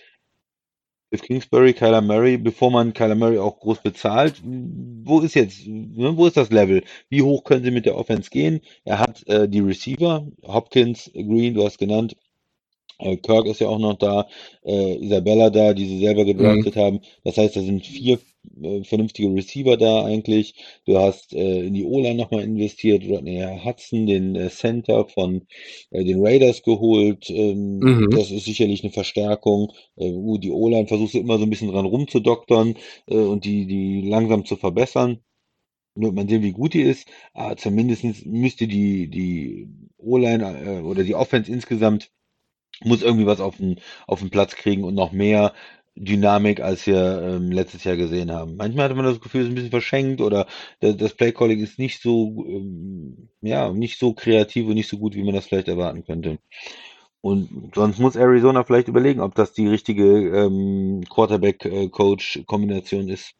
Cliff 1.12 1.22
Kingsbury, 1.22 1.74
Kyler 1.74 2.00
Murray, 2.00 2.38
bevor 2.38 2.70
man 2.70 2.94
Kyler 2.94 3.14
Murray 3.16 3.38
auch 3.38 3.60
groß 3.60 3.82
bezahlt, 3.82 4.40
wo 4.42 5.20
ist 5.20 5.34
jetzt, 5.34 5.66
ne, 5.66 6.16
wo 6.16 6.26
ist 6.26 6.38
das 6.38 6.48
Level? 6.48 6.84
Wie 7.10 7.20
hoch 7.20 7.44
können 7.44 7.62
sie 7.62 7.70
mit 7.70 7.84
der 7.84 7.98
Offense 7.98 8.30
gehen? 8.30 8.62
Er 8.84 8.98
hat 8.98 9.26
äh, 9.28 9.46
die 9.46 9.60
Receiver, 9.60 10.26
Hopkins, 10.42 11.10
Green, 11.12 11.52
du 11.52 11.66
hast 11.66 11.76
genannt, 11.76 12.16
Kirk 13.16 13.46
ist 13.46 13.60
ja 13.60 13.68
auch 13.68 13.78
noch 13.78 13.98
da, 13.98 14.26
äh, 14.64 14.96
Isabella 15.04 15.50
da, 15.50 15.74
die 15.74 15.86
sie 15.86 15.98
selber 16.00 16.24
gedraftet 16.24 16.76
haben. 16.76 17.00
Das 17.24 17.36
heißt, 17.36 17.56
da 17.56 17.60
sind 17.60 17.86
vier 17.86 18.18
äh, 18.62 18.82
vernünftige 18.84 19.32
Receiver 19.34 19.76
da 19.76 20.04
eigentlich. 20.04 20.54
Du 20.86 20.98
hast 20.98 21.32
äh, 21.34 21.60
in 21.66 21.74
die 21.74 21.84
O-Line 21.84 22.16
nochmal 22.16 22.42
investiert, 22.44 23.04
Rodney 23.08 23.42
Hudson, 23.64 24.06
den 24.06 24.34
äh, 24.36 24.50
Center 24.50 25.06
von 25.06 25.42
äh, 25.90 26.04
den 26.04 26.24
Raiders 26.24 26.62
geholt. 26.62 27.28
Ähm, 27.30 27.80
Mhm. 27.82 28.10
Das 28.10 28.30
ist 28.30 28.44
sicherlich 28.44 28.82
eine 28.82 28.92
Verstärkung. 28.92 29.72
Äh, 29.96 30.10
die 30.38 30.50
O-Line 30.50 30.86
versuchst 30.88 31.14
du 31.14 31.18
immer 31.18 31.38
so 31.38 31.44
ein 31.44 31.50
bisschen 31.50 31.70
dran 31.70 31.86
rumzudoktern 31.86 32.76
äh, 33.08 33.16
und 33.16 33.44
die, 33.44 33.66
die 33.66 34.02
langsam 34.08 34.44
zu 34.44 34.56
verbessern. 34.56 35.20
Wird 35.94 36.14
man 36.14 36.28
sehen, 36.28 36.42
wie 36.42 36.52
gut 36.52 36.74
die 36.74 36.82
ist. 36.82 37.08
Aber 37.34 37.56
zumindest 37.56 38.04
müsste 38.26 38.66
die, 38.66 39.08
die 39.08 39.68
O-Line 39.98 40.80
äh, 40.80 40.80
oder 40.82 41.04
die 41.04 41.14
Offense 41.14 41.50
insgesamt 41.52 42.10
muss 42.84 43.02
irgendwie 43.02 43.26
was 43.26 43.40
auf 43.40 43.56
den, 43.56 43.80
auf 44.06 44.20
den 44.20 44.30
Platz 44.30 44.54
kriegen 44.56 44.84
und 44.84 44.94
noch 44.94 45.12
mehr 45.12 45.52
Dynamik, 45.94 46.60
als 46.60 46.86
wir 46.86 47.22
ähm, 47.22 47.52
letztes 47.52 47.84
Jahr 47.84 47.96
gesehen 47.96 48.32
haben. 48.32 48.56
Manchmal 48.56 48.86
hatte 48.86 48.94
man 48.94 49.04
das 49.04 49.20
Gefühl, 49.20 49.42
es 49.42 49.46
ist 49.48 49.52
ein 49.52 49.54
bisschen 49.56 49.70
verschenkt 49.70 50.20
oder 50.22 50.46
das, 50.80 50.96
das 50.96 51.14
Playcalling 51.14 51.60
ist 51.60 51.78
nicht 51.78 52.00
so, 52.00 52.44
ähm, 52.48 53.28
ja, 53.42 53.70
nicht 53.72 53.98
so 53.98 54.14
kreativ 54.14 54.66
und 54.66 54.74
nicht 54.74 54.88
so 54.88 54.96
gut, 54.98 55.14
wie 55.14 55.22
man 55.22 55.34
das 55.34 55.46
vielleicht 55.46 55.68
erwarten 55.68 56.04
könnte. 56.04 56.38
Und 57.20 57.70
sonst 57.74 57.98
muss 58.00 58.16
Arizona 58.16 58.64
vielleicht 58.64 58.88
überlegen, 58.88 59.20
ob 59.20 59.34
das 59.34 59.52
die 59.52 59.68
richtige 59.68 60.04
ähm, 60.04 61.04
Quarterback-Coach-Kombination 61.08 63.08
ist. 63.08 63.34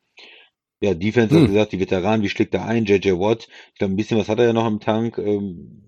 Ja, 0.80 0.94
Defense 0.94 1.34
hat 1.36 1.44
Hm. 1.44 1.46
gesagt, 1.46 1.72
die 1.72 1.80
Veteranen, 1.80 2.22
wie 2.22 2.28
schlägt 2.28 2.54
er 2.54 2.66
ein? 2.66 2.84
JJ 2.84 3.12
Watt, 3.12 3.48
ich 3.72 3.78
glaube, 3.78 3.94
ein 3.94 3.96
bisschen 3.96 4.18
was 4.18 4.28
hat 4.28 4.38
er 4.38 4.46
ja 4.46 4.52
noch 4.52 4.66
im 4.66 4.80
Tank. 4.80 5.18
Ähm, 5.18 5.82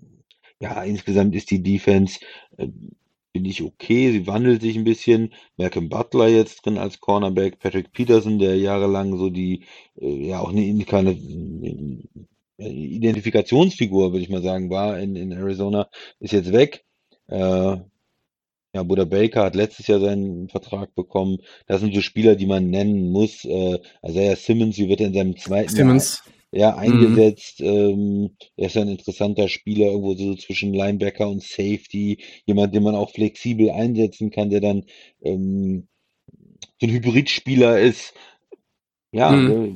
ja, 0.61 0.83
insgesamt 0.85 1.35
ist 1.35 1.51
die 1.51 1.63
Defense, 1.63 2.21
äh, 2.59 2.69
finde 3.35 3.51
ich 3.51 3.62
okay. 3.62 4.12
Sie 4.12 4.26
wandelt 4.28 4.62
sich 4.62 4.76
ein 4.76 4.85
bisschen. 4.85 5.32
Malcolm 5.57 5.89
Butler 5.89 6.28
jetzt 6.28 6.64
drin 6.64 6.78
als 6.78 7.01
Cornerback. 7.01 7.59
Patrick 7.59 7.93
Peterson, 7.93 8.39
der 8.39 8.57
jahrelang 8.57 9.18
so 9.18 9.28
die, 9.28 9.64
äh, 10.01 10.28
ja, 10.28 10.39
auch 10.41 10.51
eine, 10.51 10.85
keine 10.85 11.11
äh, 11.11 12.68
Identifikationsfigur, 12.68 14.12
würde 14.12 14.22
ich 14.22 14.28
mal 14.28 14.43
sagen, 14.43 14.70
war 14.70 15.01
in, 15.01 15.16
in 15.16 15.32
Arizona, 15.32 15.89
ist 16.20 16.32
jetzt 16.32 16.53
weg. 16.53 16.85
Äh, 17.26 17.78
ja, 18.74 18.82
Buda 18.82 19.05
Baker 19.05 19.45
hat 19.45 19.57
letztes 19.57 19.89
Jahr 19.89 19.99
seinen 19.99 20.49
Vertrag 20.49 20.95
bekommen. 20.95 21.39
Das 21.66 21.80
sind 21.80 21.95
so 21.95 22.01
Spieler, 22.01 22.37
die 22.37 22.47
man 22.47 22.70
nennen 22.70 23.11
muss. 23.11 23.45
Äh, 23.45 23.80
Isaiah 24.07 24.37
Simmons, 24.37 24.78
wie 24.78 24.89
wird 24.89 25.01
er 25.01 25.09
in 25.09 25.14
seinem 25.14 25.37
zweiten 25.37 25.70
Jahr 25.70 25.76
Simmons. 25.76 26.22
Ja, 26.55 26.77
eingesetzt. 26.77 27.61
Ähm, 27.61 28.37
er 28.57 28.67
ist 28.69 28.77
ein 28.79 28.89
interessanter 28.89 29.49
Spieler, 29.49 29.87
irgendwo 29.89 30.15
so 30.15 30.37
zwischen 30.37 30.75
Linebacker 30.75 31.29
und 31.29 31.43
Safety. 31.43 32.19
Jemand, 32.47 32.75
den 32.75 32.85
man 32.85 32.97
auch 32.97 33.11
flexibel 33.13 33.71
einsetzen 33.71 34.31
kann, 34.31 34.51
der 34.51 34.61
dann 34.63 34.85
ähm, 35.23 35.89
so 36.81 36.87
ein 36.87 36.93
Hybridspieler 36.93 37.81
ist. 37.81 38.15
Ja, 39.13 39.37
Mhm. 39.37 39.47
äh, 39.47 39.73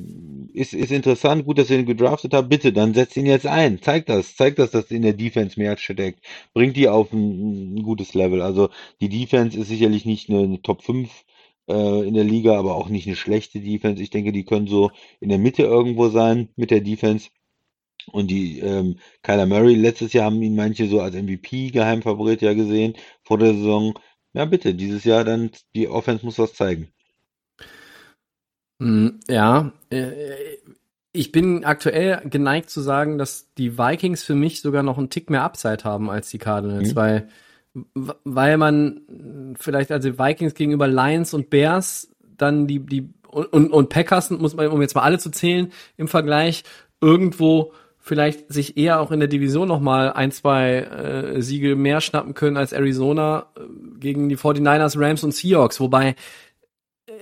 ist, 0.53 0.73
ist 0.73 0.91
interessant. 0.91 1.45
Gut, 1.45 1.57
dass 1.57 1.69
ihr 1.69 1.79
ihn 1.79 1.85
gedraftet 1.85 2.33
habt. 2.33 2.49
Bitte, 2.49 2.73
dann 2.73 2.93
setzt 2.93 3.15
ihn 3.17 3.25
jetzt 3.25 3.47
ein. 3.47 3.81
Zeigt 3.81 4.09
das. 4.09 4.35
Zeigt 4.35 4.59
das, 4.59 4.71
dass 4.71 4.91
in 4.91 5.01
der 5.01 5.13
Defense 5.13 5.59
mehr 5.59 5.77
steckt. 5.77 6.25
Bringt 6.53 6.75
die 6.77 6.89
auf 6.89 7.13
ein, 7.13 7.75
ein 7.75 7.83
gutes 7.83 8.13
Level. 8.13 8.41
Also 8.41 8.69
die 9.01 9.09
Defense 9.09 9.57
ist 9.57 9.69
sicherlich 9.69 10.05
nicht 10.05 10.29
eine, 10.29 10.39
eine 10.43 10.61
Top 10.61 10.83
5 10.83 11.23
äh, 11.69 12.07
in 12.07 12.13
der 12.15 12.23
Liga, 12.25 12.57
aber 12.59 12.75
auch 12.75 12.89
nicht 12.89 13.07
eine 13.07 13.15
schlechte 13.15 13.59
Defense. 13.61 14.01
Ich 14.03 14.09
denke, 14.11 14.31
die 14.33 14.45
können 14.45 14.67
so 14.67 14.91
in 15.21 15.29
der 15.29 15.39
Mitte 15.39 15.63
irgendwo 15.63 16.09
sein 16.09 16.49
mit 16.57 16.71
der 16.71 16.81
Defense. 16.81 17.29
Und 18.11 18.29
die 18.31 18.59
ähm, 18.59 18.99
Kyler 19.23 19.45
Murray, 19.47 19.75
letztes 19.75 20.13
Jahr 20.13 20.25
haben 20.25 20.41
ihn 20.41 20.55
manche 20.55 20.87
so 20.87 21.01
als 21.01 21.15
MVP 21.15 21.71
Geheimfavorit 21.71 22.41
ja 22.41 22.53
gesehen 22.53 22.95
vor 23.23 23.37
der 23.39 23.53
Saison. 23.53 23.93
Ja, 24.33 24.45
bitte, 24.45 24.75
dieses 24.75 25.03
Jahr 25.05 25.23
dann 25.25 25.51
die 25.75 25.87
Offense 25.89 26.25
muss 26.25 26.39
was 26.39 26.53
zeigen. 26.53 26.89
Mm, 28.79 29.19
Ja, 29.27 29.73
äh, 29.89 30.57
ich 31.11 31.31
bin 31.31 31.65
aktuell 31.65 32.21
geneigt 32.29 32.69
zu 32.69 32.81
sagen, 32.81 33.17
dass 33.17 33.53
die 33.55 33.77
Vikings 33.77 34.23
für 34.23 34.35
mich 34.35 34.61
sogar 34.61 34.83
noch 34.83 34.97
einen 34.97 35.09
Tick 35.09 35.29
mehr 35.29 35.43
Upside 35.43 35.83
haben 35.83 36.09
als 36.09 36.29
die 36.29 36.37
Cardinals, 36.37 36.93
Mhm. 36.93 36.95
weil, 36.95 37.29
weil 37.93 38.57
man 38.57 39.01
mh, 39.07 39.55
vielleicht 39.59 39.91
also 39.91 40.17
Vikings 40.17 40.53
gegenüber 40.53 40.87
Lions 40.87 41.33
und 41.33 41.49
Bears 41.49 42.09
dann 42.37 42.67
die, 42.67 42.79
die 42.79 43.09
und, 43.29 43.45
und, 43.53 43.71
und 43.71 43.89
Packers, 43.89 44.31
muss 44.31 44.55
man, 44.55 44.67
um 44.67 44.81
jetzt 44.81 44.95
mal 44.95 45.03
alle 45.03 45.19
zu 45.19 45.29
zählen, 45.29 45.71
im 45.97 46.07
Vergleich 46.07 46.63
irgendwo 47.01 47.73
vielleicht 47.99 48.51
sich 48.51 48.77
eher 48.77 48.99
auch 48.99 49.11
in 49.11 49.19
der 49.19 49.29
Division 49.29 49.67
noch 49.67 49.79
mal 49.79 50.11
ein, 50.11 50.31
zwei 50.31 50.79
äh, 50.79 51.41
Siege 51.41 51.75
mehr 51.75 52.01
schnappen 52.01 52.33
können 52.33 52.57
als 52.57 52.71
Arizona 52.73 53.47
äh, 53.55 53.61
gegen 53.99 54.29
die 54.29 54.37
49ers, 54.37 54.99
Rams 54.99 55.23
und 55.23 55.35
Seahawks, 55.35 55.79
wobei 55.79 56.15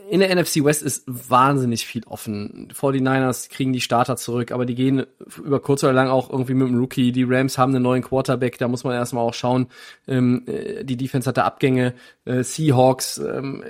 in 0.09 0.19
der 0.19 0.33
NFC 0.35 0.63
West 0.63 0.81
ist 0.81 1.03
wahnsinnig 1.05 1.85
viel 1.85 2.03
offen. 2.05 2.69
49ers 2.73 3.49
kriegen 3.49 3.73
die 3.73 3.81
Starter 3.81 4.15
zurück, 4.15 4.51
aber 4.51 4.65
die 4.65 4.75
gehen 4.75 5.05
über 5.37 5.59
kurz 5.59 5.83
oder 5.83 5.93
lang 5.93 6.09
auch 6.09 6.29
irgendwie 6.29 6.53
mit 6.53 6.67
dem 6.67 6.77
Rookie. 6.77 7.11
Die 7.11 7.23
Rams 7.23 7.57
haben 7.57 7.73
einen 7.73 7.83
neuen 7.83 8.03
Quarterback, 8.03 8.57
da 8.57 8.67
muss 8.67 8.83
man 8.83 8.93
erstmal 8.93 9.25
auch 9.25 9.33
schauen. 9.33 9.67
Ähm, 10.07 10.43
äh, 10.47 10.83
die 10.83 10.97
Defense 10.97 11.27
hatte 11.27 11.43
Abgänge. 11.43 11.93
Äh, 12.25 12.43
Seahawks 12.43 13.17
ähm, 13.17 13.63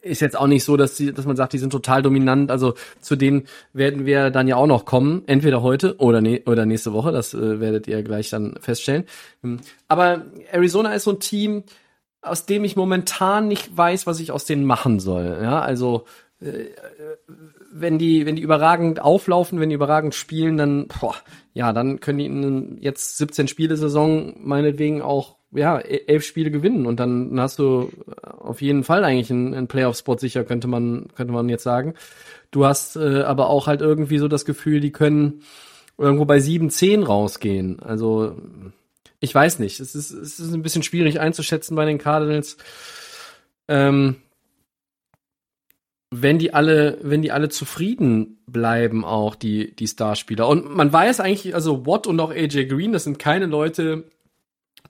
ist 0.00 0.20
jetzt 0.20 0.38
auch 0.38 0.46
nicht 0.46 0.64
so, 0.64 0.76
dass, 0.76 0.96
die, 0.96 1.12
dass 1.12 1.26
man 1.26 1.36
sagt, 1.36 1.52
die 1.52 1.58
sind 1.58 1.70
total 1.70 2.02
dominant. 2.02 2.50
Also 2.50 2.74
zu 3.00 3.16
denen 3.16 3.44
werden 3.72 4.06
wir 4.06 4.30
dann 4.30 4.48
ja 4.48 4.56
auch 4.56 4.66
noch 4.66 4.84
kommen, 4.84 5.22
entweder 5.26 5.62
heute 5.62 5.96
oder, 5.98 6.20
ne 6.20 6.42
oder 6.46 6.66
nächste 6.66 6.92
Woche. 6.92 7.12
Das 7.12 7.34
äh, 7.34 7.60
werdet 7.60 7.86
ihr 7.86 8.02
gleich 8.02 8.30
dann 8.30 8.54
feststellen. 8.60 9.04
Ähm, 9.44 9.60
aber 9.88 10.26
Arizona 10.50 10.94
ist 10.94 11.04
so 11.04 11.12
ein 11.12 11.20
Team, 11.20 11.64
aus 12.22 12.46
dem 12.46 12.64
ich 12.64 12.76
momentan 12.76 13.48
nicht 13.48 13.76
weiß, 13.76 14.06
was 14.06 14.20
ich 14.20 14.30
aus 14.32 14.44
denen 14.44 14.64
machen 14.64 15.00
soll. 15.00 15.40
Ja, 15.42 15.60
also 15.60 16.04
äh, 16.40 16.66
wenn 17.72 17.98
die, 17.98 18.26
wenn 18.26 18.36
die 18.36 18.42
überragend 18.42 19.00
auflaufen, 19.00 19.58
wenn 19.58 19.70
die 19.70 19.74
überragend 19.74 20.14
spielen, 20.14 20.56
dann, 20.56 20.86
boah, 20.88 21.14
ja, 21.54 21.72
dann 21.72 22.00
können 22.00 22.18
die 22.18 22.26
in 22.26 22.78
jetzt 22.80 23.18
17 23.18 23.48
Spiele 23.48 23.76
Saison 23.76 24.34
meinetwegen 24.38 25.02
auch, 25.02 25.36
ja, 25.50 25.78
e-, 25.80 26.04
elf 26.06 26.24
Spiele 26.24 26.50
gewinnen 26.50 26.86
und 26.86 27.00
dann 27.00 27.38
hast 27.40 27.58
du 27.58 27.90
auf 28.22 28.62
jeden 28.62 28.84
Fall 28.84 29.04
eigentlich 29.04 29.30
einen, 29.30 29.54
einen 29.54 29.68
Playoff-Spot 29.68 30.18
sicher, 30.18 30.44
könnte 30.44 30.68
man, 30.68 31.08
könnte 31.16 31.32
man 31.32 31.48
jetzt 31.48 31.64
sagen. 31.64 31.94
Du 32.50 32.66
hast 32.66 32.96
äh, 32.96 33.22
aber 33.22 33.48
auch 33.48 33.66
halt 33.66 33.80
irgendwie 33.80 34.18
so 34.18 34.28
das 34.28 34.44
Gefühl, 34.44 34.80
die 34.80 34.92
können 34.92 35.42
irgendwo 35.98 36.24
bei 36.24 36.40
7, 36.40 36.70
10 36.70 37.02
rausgehen. 37.02 37.80
Also, 37.80 38.36
ich 39.22 39.32
weiß 39.32 39.60
nicht. 39.60 39.78
Es 39.78 39.94
ist, 39.94 40.10
es 40.10 40.40
ist 40.40 40.52
ein 40.52 40.62
bisschen 40.62 40.82
schwierig 40.82 41.20
einzuschätzen 41.20 41.76
bei 41.76 41.84
den 41.84 41.98
Cardinals. 41.98 42.56
Ähm, 43.68 44.16
wenn 46.10 46.40
die 46.40 46.52
alle, 46.52 46.98
wenn 47.02 47.22
die 47.22 47.30
alle 47.30 47.48
zufrieden 47.48 48.42
bleiben, 48.46 49.04
auch 49.04 49.36
die, 49.36 49.76
die 49.76 49.86
Starspieler. 49.86 50.48
Und 50.48 50.74
man 50.74 50.92
weiß 50.92 51.20
eigentlich, 51.20 51.54
also 51.54 51.86
Watt 51.86 52.08
und 52.08 52.18
auch 52.18 52.32
AJ 52.32 52.66
Green, 52.66 52.92
das 52.92 53.04
sind 53.04 53.20
keine 53.20 53.46
Leute, 53.46 54.10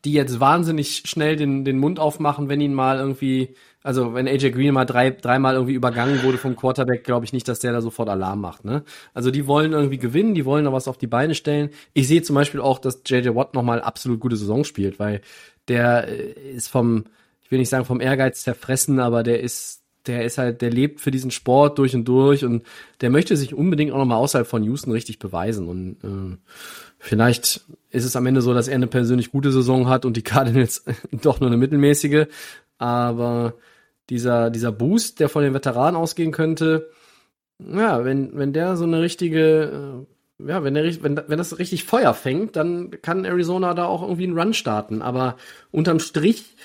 die 0.07 0.15
jetzt 0.15 0.41
wahnsinnig 0.41 1.03
schnell 1.05 1.37
den, 1.37 1.67
den 1.67 1.79
Mund 1.79 2.01
aufmachen, 2.01 2.49
wenn 2.49 2.61
ihn 2.63 2.75
mal 2.75 2.99
irgendwie, 2.99 3.55
also 3.83 4.15
wenn 4.15 4.29
AJ 4.29 4.51
Green 4.51 4.75
mal 4.75 4.85
drei, 4.85 5.11
dreimal 5.11 5.55
irgendwie 5.55 5.75
übergangen 5.75 6.23
wurde 6.23 6.39
vom 6.39 6.57
Quarterback, 6.57 7.05
glaube 7.05 7.25
ich 7.25 7.33
nicht, 7.33 7.49
dass 7.49 7.59
der 7.59 7.73
da 7.73 7.81
sofort 7.81 8.09
Alarm 8.09 8.41
macht, 8.41 8.65
ne? 8.65 8.85
Also 9.15 9.31
die 9.31 9.47
wollen 9.47 9.73
irgendwie 9.73 9.99
gewinnen, 9.99 10.35
die 10.35 10.45
wollen 10.45 10.65
da 10.65 10.73
was 10.73 10.89
auf 10.89 10.99
die 10.99 11.07
Beine 11.07 11.35
stellen. 11.35 11.71
Ich 11.93 12.09
sehe 12.09 12.23
zum 12.23 12.35
Beispiel 12.35 12.61
auch, 12.61 12.79
dass 12.79 13.03
JJ 13.07 13.35
Watt 13.35 13.55
nochmal 13.55 13.81
absolut 13.81 14.21
gute 14.21 14.37
Saison 14.37 14.65
spielt, 14.65 14.99
weil 14.99 15.21
der 15.69 16.09
äh, 16.09 16.55
ist 16.55 16.69
vom, 16.69 17.05
ich 17.43 17.51
will 17.51 17.59
nicht 17.59 17.69
sagen 17.69 17.85
vom 17.85 18.01
Ehrgeiz 18.01 18.43
zerfressen, 18.43 19.01
aber 19.01 19.23
der 19.23 19.41
ist 19.41 19.83
der 20.07 20.25
ist 20.25 20.39
halt, 20.39 20.63
der 20.63 20.71
lebt 20.71 21.01
für 21.01 21.11
diesen 21.11 21.31
Sport 21.31 21.79
durch 21.79 21.95
und 21.95 22.07
durch 22.07 22.45
und 22.45 22.65
der 23.01 23.11
möchte 23.11 23.37
sich 23.37 23.55
unbedingt 23.55 23.93
auch 23.93 23.99
nochmal 23.99 24.19
außerhalb 24.19 24.47
von 24.47 24.65
Houston 24.65 24.91
richtig 24.91 25.19
beweisen. 25.19 25.69
Und 25.69 25.97
äh, 26.03 26.37
vielleicht 26.99 27.61
ist 27.91 28.05
es 28.05 28.17
am 28.17 28.27
Ende 28.27 28.43
so, 28.43 28.53
dass 28.53 28.69
er 28.69 28.75
eine 28.75 28.89
persönlich 28.89 29.31
gute 29.31 29.53
Saison 29.53 29.89
hat 29.89 30.05
und 30.05 30.17
die 30.17 30.23
Cardinals 30.23 30.85
doch 31.13 31.41
nur 31.41 31.49
eine 31.49 31.57
mittelmäßige. 31.57 32.27
Aber 32.79 33.55
dieser, 34.11 34.51
dieser 34.51 34.73
Boost, 34.73 35.21
der 35.21 35.29
von 35.29 35.43
den 35.43 35.55
Veteranen 35.55 35.97
ausgehen 35.97 36.33
könnte, 36.33 36.91
ja, 37.59 38.05
wenn, 38.05 38.37
wenn 38.37 38.53
der 38.53 38.77
so 38.77 38.85
eine 38.85 39.01
richtige, 39.01 40.07
äh, 40.41 40.49
ja, 40.49 40.65
wenn 40.65 40.75
der, 40.75 40.85
wenn, 41.03 41.21
wenn 41.27 41.39
das 41.39 41.59
richtig 41.59 41.85
Feuer 41.85 42.15
fängt, 42.15 42.57
dann 42.57 42.91
kann 43.03 43.25
Arizona 43.25 43.75
da 43.75 43.87
auch 43.87 44.03
irgendwie 44.03 44.25
einen 44.25 44.39
Run 44.39 44.55
starten. 44.55 45.03
Aber 45.03 45.37
unterm 45.71 46.01
Strich 46.01 46.57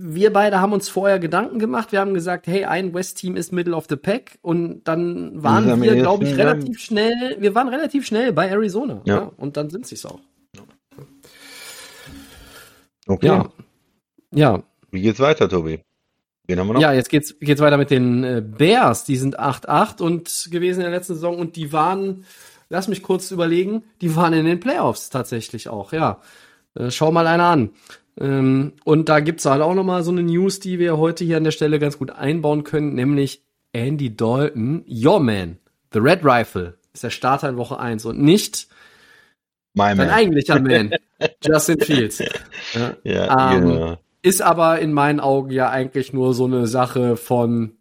wir 0.00 0.32
beide 0.32 0.60
haben 0.60 0.72
uns 0.72 0.88
vorher 0.88 1.18
Gedanken 1.18 1.58
gemacht. 1.58 1.90
Wir 1.90 1.98
haben 2.00 2.14
gesagt, 2.14 2.46
hey, 2.46 2.64
ein 2.64 2.94
West-Team 2.94 3.36
ist 3.36 3.52
Middle 3.52 3.74
of 3.74 3.86
the 3.88 3.96
Pack 3.96 4.38
und 4.42 4.84
dann 4.84 5.42
waren 5.42 5.82
wir, 5.82 5.96
glaube 5.96 6.24
ich, 6.24 6.36
relativ 6.36 6.78
schnell, 6.78 7.36
wir 7.40 7.54
waren 7.56 7.68
relativ 7.68 8.06
schnell 8.06 8.32
bei 8.32 8.48
Arizona. 8.48 9.02
Ja. 9.04 9.14
ja 9.14 9.32
und 9.36 9.56
dann 9.56 9.70
sind 9.70 9.86
sie 9.86 9.96
es 9.96 10.06
auch. 10.06 10.20
Okay. 13.08 13.26
Ja. 13.26 13.50
ja. 14.32 14.62
Wie 14.92 15.00
geht's 15.00 15.18
weiter, 15.18 15.48
Tobi? 15.48 15.80
Wen 16.48 16.58
haben 16.58 16.66
wir 16.66 16.74
noch? 16.74 16.80
Ja, 16.80 16.92
jetzt 16.94 17.10
geht's, 17.10 17.38
geht's 17.38 17.60
weiter 17.60 17.76
mit 17.76 17.90
den 17.90 18.24
äh, 18.24 18.42
Bears. 18.42 19.04
Die 19.04 19.16
sind 19.16 19.38
8-8 19.38 20.02
und 20.02 20.48
gewesen 20.50 20.80
in 20.80 20.86
der 20.86 20.96
letzten 20.96 21.14
Saison 21.14 21.38
und 21.38 21.56
die 21.56 21.72
waren, 21.72 22.24
lass 22.70 22.88
mich 22.88 23.02
kurz 23.02 23.30
überlegen, 23.30 23.84
die 24.00 24.16
waren 24.16 24.32
in 24.32 24.46
den 24.46 24.58
Playoffs 24.58 25.10
tatsächlich 25.10 25.68
auch, 25.68 25.92
ja. 25.92 26.20
Äh, 26.74 26.90
schau 26.90 27.12
mal 27.12 27.26
einer 27.26 27.44
an. 27.44 27.70
Ähm, 28.18 28.72
und 28.84 29.10
da 29.10 29.20
gibt's 29.20 29.44
halt 29.44 29.60
auch 29.60 29.74
nochmal 29.74 30.02
so 30.02 30.10
eine 30.10 30.22
News, 30.22 30.58
die 30.58 30.78
wir 30.78 30.96
heute 30.96 31.22
hier 31.22 31.36
an 31.36 31.44
der 31.44 31.50
Stelle 31.50 31.78
ganz 31.78 31.98
gut 31.98 32.10
einbauen 32.10 32.64
können, 32.64 32.94
nämlich 32.94 33.42
Andy 33.72 34.16
Dalton, 34.16 34.84
your 34.88 35.20
man, 35.20 35.58
the 35.92 35.98
Red 35.98 36.24
Rifle, 36.24 36.78
ist 36.94 37.04
der 37.04 37.10
Starter 37.10 37.50
in 37.50 37.58
Woche 37.58 37.78
1 37.78 38.06
und 38.06 38.20
nicht 38.20 38.68
My 39.74 39.94
sein 39.94 40.10
eigentlicher 40.10 40.60
Man, 40.60 40.94
Justin 41.44 41.80
Fields. 41.80 42.22
Ja, 42.74 42.96
ja 43.04 43.54
ähm, 43.54 43.68
genau. 43.68 43.98
Ist 44.22 44.42
aber 44.42 44.80
in 44.80 44.92
meinen 44.92 45.20
Augen 45.20 45.50
ja 45.50 45.70
eigentlich 45.70 46.12
nur 46.12 46.34
so 46.34 46.44
eine 46.44 46.66
Sache 46.66 47.16
von 47.16 47.76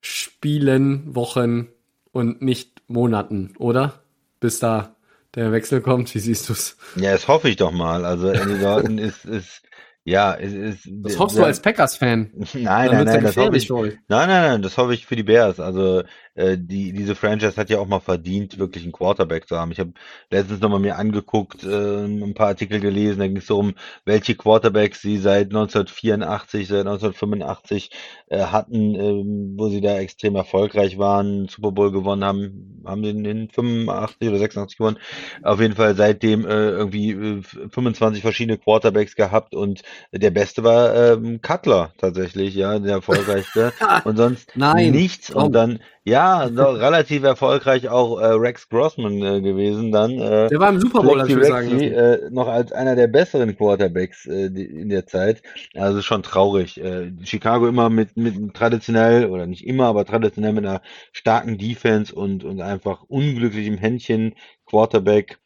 Spielen, 0.00 1.14
Wochen 1.14 1.68
und 2.12 2.42
nicht 2.42 2.82
Monaten, 2.86 3.54
oder? 3.58 4.02
Bis 4.40 4.58
da 4.58 4.94
der 5.34 5.52
Wechsel 5.52 5.80
kommt. 5.80 6.14
Wie 6.14 6.18
siehst 6.18 6.48
du's? 6.48 6.76
Ja, 6.96 7.12
das 7.12 7.28
hoffe 7.28 7.48
ich 7.48 7.56
doch 7.56 7.72
mal. 7.72 8.04
Also 8.04 8.28
Andy 8.28 8.60
Dalton 8.60 8.98
ist, 8.98 9.24
ist 9.24 9.62
ja, 10.04 10.34
es 10.34 10.52
ist. 10.52 10.88
Das 10.90 11.18
hoffst 11.18 11.38
du 11.38 11.44
als 11.44 11.60
Packers-Fan? 11.60 12.30
Nein, 12.52 12.90
nein, 12.90 13.04
nein, 13.06 13.22
das 13.22 13.36
hoffe 13.38 13.56
ich. 13.56 13.70
Nein, 13.70 13.98
nein, 14.08 14.28
nein, 14.28 14.62
das 14.62 14.76
hoffe 14.76 14.92
ich 14.92 15.06
für 15.06 15.16
die 15.16 15.22
Bears. 15.22 15.60
Also 15.60 16.04
äh, 16.34 16.56
die 16.58 16.92
diese 16.92 17.14
Franchise 17.14 17.56
hat 17.56 17.70
ja 17.70 17.78
auch 17.78 17.86
mal 17.86 18.00
verdient, 18.00 18.58
wirklich 18.58 18.84
einen 18.84 18.92
Quarterback 18.92 19.48
zu 19.48 19.56
haben. 19.56 19.72
Ich 19.72 19.80
habe 19.80 19.92
letztens 20.30 20.60
nochmal 20.60 20.80
mir 20.80 20.96
angeguckt, 20.96 21.64
äh, 21.64 22.04
ein 22.04 22.34
paar 22.34 22.48
Artikel 22.48 22.80
gelesen. 22.80 23.20
Da 23.20 23.26
ging 23.26 23.36
es 23.36 23.46
darum, 23.46 23.74
welche 24.04 24.34
Quarterbacks 24.34 25.00
sie 25.00 25.18
seit 25.18 25.46
1984, 25.46 26.68
seit 26.68 26.80
1985 26.80 27.90
äh, 28.28 28.38
hatten, 28.40 28.94
äh, 28.94 29.58
wo 29.58 29.68
sie 29.68 29.80
da 29.80 29.98
extrem 29.98 30.36
erfolgreich 30.36 30.98
waren, 30.98 31.48
Super 31.48 31.72
Bowl 31.72 31.92
gewonnen 31.92 32.24
haben, 32.24 32.82
haben 32.84 33.02
den 33.02 33.24
in 33.24 33.48
85 33.48 34.28
oder 34.28 34.38
86 34.38 34.78
gewonnen. 34.78 34.98
Auf 35.42 35.60
jeden 35.60 35.74
Fall 35.74 35.94
seitdem 35.94 36.44
äh, 36.44 36.70
irgendwie 36.70 37.12
äh, 37.12 37.42
25 37.42 38.22
verschiedene 38.22 38.58
Quarterbacks 38.58 39.14
gehabt 39.14 39.54
und 39.54 39.82
der 40.12 40.30
beste 40.30 40.64
war 40.64 40.94
ähm, 40.94 41.40
Cutler 41.40 41.92
tatsächlich, 41.98 42.54
ja, 42.54 42.78
der 42.78 42.94
erfolgreichste. 42.94 43.72
und 44.04 44.16
sonst 44.16 44.50
Nein. 44.54 44.92
nichts. 44.92 45.30
Und 45.30 45.52
dann, 45.52 45.80
ja, 46.06 46.50
doch, 46.50 46.78
relativ 46.78 47.22
erfolgreich 47.22 47.88
auch 47.88 48.20
äh, 48.20 48.26
Rex 48.26 48.68
Grossman 48.68 49.22
äh, 49.22 49.40
gewesen 49.40 49.90
dann. 49.90 50.10
Äh, 50.10 50.50
der 50.50 50.60
war 50.60 50.68
im 50.68 50.78
Super 50.78 51.02
Bowl, 51.02 51.24
ich 51.26 51.46
sagen 51.46 51.80
äh, 51.80 52.30
noch 52.30 52.46
als 52.46 52.72
einer 52.72 52.94
der 52.94 53.06
besseren 53.06 53.56
Quarterbacks 53.56 54.26
äh, 54.26 54.50
die, 54.50 54.64
in 54.64 54.90
der 54.90 55.06
Zeit. 55.06 55.42
Also 55.74 56.02
schon 56.02 56.22
traurig. 56.22 56.78
Äh, 56.78 57.12
Chicago 57.24 57.66
immer 57.66 57.88
mit, 57.88 58.18
mit 58.18 58.52
traditionell, 58.52 59.30
oder 59.30 59.46
nicht 59.46 59.66
immer, 59.66 59.86
aber 59.86 60.04
traditionell 60.04 60.52
mit 60.52 60.66
einer 60.66 60.82
starken 61.12 61.56
Defense 61.56 62.14
und, 62.14 62.44
und 62.44 62.60
einfach 62.60 63.04
unglücklichem 63.08 63.78
Händchen 63.78 64.34
Quarterback. 64.66 65.38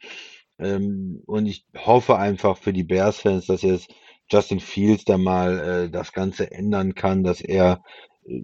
Ähm, 0.59 1.23
und 1.25 1.45
ich 1.45 1.65
hoffe 1.77 2.17
einfach 2.17 2.57
für 2.57 2.73
die 2.73 2.83
Bears-Fans, 2.83 3.45
dass 3.45 3.61
jetzt 3.61 3.93
Justin 4.29 4.59
Fields 4.59 5.05
da 5.05 5.17
mal 5.17 5.59
äh, 5.59 5.89
das 5.89 6.11
Ganze 6.11 6.51
ändern 6.51 6.95
kann, 6.95 7.23
dass 7.23 7.39
er 7.39 7.81
äh, 8.25 8.41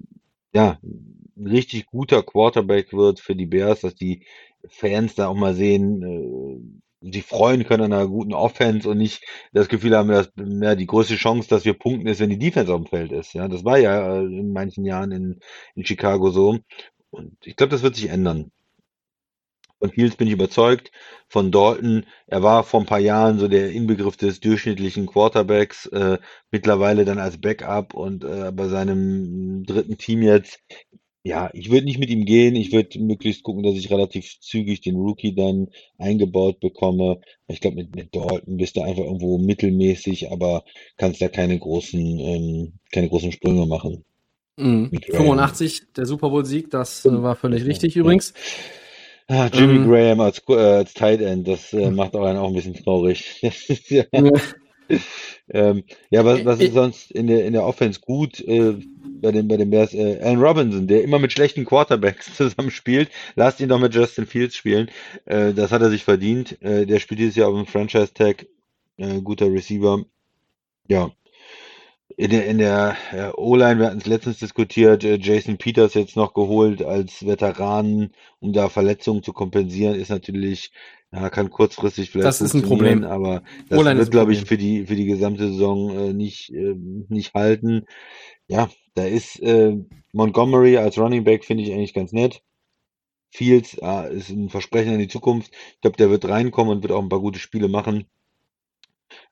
ja 0.56 0.80
ein 0.84 1.48
richtig 1.48 1.86
guter 1.88 2.24
Quarterback 2.24 2.94
wird 2.94 3.20
für 3.20 3.36
die 3.36 3.46
Bears, 3.46 3.82
dass 3.82 3.96
die 3.96 4.26
Fans 4.68 5.16
da 5.16 5.28
auch 5.28 5.36
mal 5.36 5.54
sehen, 5.56 6.02
äh, 6.04 7.22
freuen 7.22 7.66
können 7.66 7.84
an 7.84 7.94
einer 7.94 8.08
guten 8.08 8.34
Offense 8.34 8.90
und 8.90 8.98
nicht 8.98 9.24
das 9.54 9.70
Gefühl 9.70 9.96
haben, 9.96 10.10
dass 10.10 10.32
ja, 10.38 10.76
die 10.76 10.88
größte 10.88 11.16
Chance, 11.18 11.50
dass 11.50 11.66
wir 11.66 11.74
punkten, 11.74 12.08
ist, 12.08 12.20
wenn 12.20 12.32
die 12.32 12.40
Defense 12.40 12.74
auf 12.74 12.82
dem 12.82 12.88
Feld 12.88 13.12
ist. 13.12 13.34
Ja, 13.34 13.48
das 13.48 13.64
war 13.64 13.78
ja 13.78 14.18
äh, 14.18 14.26
in 14.26 14.52
manchen 14.54 14.86
Jahren 14.86 15.12
in, 15.12 15.40
in 15.76 15.86
Chicago 15.86 16.32
so. 16.32 16.60
Und 17.12 17.38
ich 17.46 17.56
glaube, 17.56 17.72
das 17.72 17.84
wird 17.84 17.96
sich 17.96 18.10
ändern. 18.10 18.52
Von 19.86 19.94
Fields 19.94 20.16
bin 20.16 20.26
ich 20.26 20.34
überzeugt. 20.34 20.92
Von 21.28 21.52
Dalton, 21.52 22.08
er 22.26 22.42
war 22.42 22.64
vor 22.64 22.80
ein 22.80 22.88
paar 22.88 23.00
Jahren 23.00 23.38
so 23.38 23.48
der 23.48 23.72
Inbegriff 23.72 24.18
des 24.18 24.40
durchschnittlichen 24.40 25.06
Quarterbacks, 25.06 25.86
äh, 25.88 26.18
mittlerweile 26.50 27.06
dann 27.06 27.20
als 27.20 27.40
Backup 27.40 27.94
und 27.94 28.24
äh, 28.24 28.52
bei 28.52 28.68
seinem 28.68 29.64
dritten 29.64 30.00
Team 30.00 30.24
jetzt. 30.24 30.60
Ja, 31.22 31.52
ich 31.54 31.70
würde 31.70 31.86
nicht 31.86 32.00
mit 32.00 32.10
ihm 32.10 32.26
gehen. 32.26 32.56
Ich 32.56 32.72
würde 32.72 33.00
möglichst 33.00 33.44
gucken, 33.44 33.62
dass 33.62 33.76
ich 33.76 33.92
relativ 33.92 34.40
zügig 34.40 34.82
den 34.82 34.96
Rookie 34.96 35.36
dann 35.36 35.68
eingebaut 36.00 36.60
bekomme. 36.60 37.22
Ich 37.48 37.62
glaube, 37.62 37.78
mit, 37.78 37.96
mit 37.96 38.16
Dalton 38.16 38.58
bist 38.58 38.78
du 38.78 38.82
einfach 38.82 39.04
irgendwo 39.04 39.38
mittelmäßig, 39.38 40.32
aber 40.32 40.64
kannst 40.98 41.22
da 41.22 41.28
keine 41.28 41.60
großen, 41.60 42.20
ähm, 42.20 42.74
keine 42.92 43.10
großen 43.10 43.32
Sprünge 43.32 43.68
machen. 43.68 44.04
Mhm. 44.58 44.90
85, 45.12 45.94
der 45.96 46.08
Super 46.08 46.32
Bowl-Sieg, 46.32 46.72
das 46.72 47.06
äh, 47.06 47.22
war 47.22 47.36
völlig 47.36 47.66
richtig 47.66 47.96
übrigens. 47.96 48.34
Ah, 49.28 49.50
Jimmy 49.52 49.78
ähm, 49.78 49.90
Graham 49.90 50.20
als, 50.22 50.42
äh, 50.48 50.54
als 50.54 50.94
Tight 50.94 51.22
End, 51.22 51.48
das 51.48 51.74
äh, 51.74 51.90
macht 51.90 52.16
auch 52.16 52.26
einen 52.26 52.38
auch 52.38 52.50
ein 52.50 52.54
bisschen 52.54 52.76
traurig. 52.76 53.42
ja. 53.90 54.04
Ja. 54.88 55.00
ähm, 55.50 55.84
ja, 56.12 56.24
was, 56.26 56.46
was 56.46 56.60
ist 56.60 56.76
sonst 56.76 57.10
in 57.10 57.26
der, 57.26 57.46
in 57.46 57.54
der 57.54 57.66
Offense 57.66 58.00
gut 58.00 58.40
äh, 58.40 58.76
bei 59.20 59.32
den, 59.32 59.48
bei 59.48 59.58
den 59.58 59.72
Bears? 59.72 59.96
Äh, 59.96 60.20
Allen 60.22 60.40
Robinson, 60.40 60.86
der 60.86 61.04
immer 61.04 61.18
mit 61.18 61.32
schlechten 61.32 61.66
Quarterbacks 61.66 62.34
zusammenspielt. 62.38 63.10
Lasst 63.36 63.60
ihn 63.60 63.70
doch 63.70 63.80
mit 63.80 63.96
Justin 63.96 64.28
Fields 64.28 64.56
spielen. 64.56 64.92
Äh, 65.26 65.54
das 65.54 65.72
hat 65.72 65.82
er 65.82 65.90
sich 65.90 66.04
verdient. 66.04 66.62
Äh, 66.62 66.86
der 66.86 67.00
spielt 67.00 67.20
dieses 67.20 67.36
Jahr 67.36 67.50
auf 67.50 67.56
dem 67.56 67.66
Franchise-Tag. 67.66 68.46
Äh, 68.98 69.22
guter 69.22 69.52
Receiver. 69.52 70.06
Ja, 70.88 71.12
in 72.18 72.30
der, 72.30 72.46
in 72.46 72.58
der 72.58 72.96
äh, 73.12 73.32
O-Line, 73.36 73.80
wir 73.80 73.88
hatten 73.88 73.98
es 73.98 74.06
letztens 74.06 74.40
diskutiert, 74.40 75.04
äh, 75.04 75.18
Jason 75.20 75.58
Peters 75.58 75.94
jetzt 75.94 76.16
noch 76.16 76.34
geholt 76.34 76.82
als 76.82 77.26
Veteran, 77.26 78.12
um 78.40 78.54
da 78.54 78.70
Verletzungen 78.70 79.22
zu 79.22 79.34
kompensieren, 79.34 79.96
ist 79.96 80.10
natürlich, 80.10 80.72
ja, 81.12 81.30
kann 81.30 81.50
kurzfristig 81.50 82.12
vielleicht 82.12 82.28
das 82.28 82.42
ist 82.42 82.54
ein 82.54 82.62
Problem. 82.62 83.04
aber 83.04 83.44
das 83.70 83.84
wird, 83.84 84.12
glaube 84.12 84.34
ich, 84.34 84.46
für 84.46 84.58
die, 84.58 84.86
für 84.86 84.96
die 84.96 85.06
gesamte 85.06 85.50
Saison 85.50 85.90
äh, 85.98 86.14
nicht, 86.14 86.52
äh, 86.54 86.76
nicht 87.10 87.34
halten. 87.34 87.86
Ja, 88.48 88.70
da 88.94 89.06
ist 89.06 89.42
äh, 89.42 89.76
Montgomery 90.14 90.78
als 90.78 90.98
Running 90.98 91.26
Back, 91.26 91.44
finde 91.44 91.64
ich 91.64 91.74
eigentlich 91.74 91.94
ganz 91.94 92.14
nett. 92.14 92.42
Fields 93.32 93.78
äh, 93.82 94.16
ist 94.16 94.30
ein 94.30 94.50
Versprechen 94.50 94.94
an 94.94 95.00
die 95.00 95.10
Zukunft. 95.10 95.52
Ich 95.52 95.82
glaube, 95.82 95.98
der 95.98 96.10
wird 96.10 96.30
reinkommen 96.30 96.78
und 96.78 96.84
wird 96.84 96.94
auch 96.94 97.02
ein 97.02 97.10
paar 97.10 97.20
gute 97.20 97.40
Spiele 97.40 97.68
machen. 97.68 98.06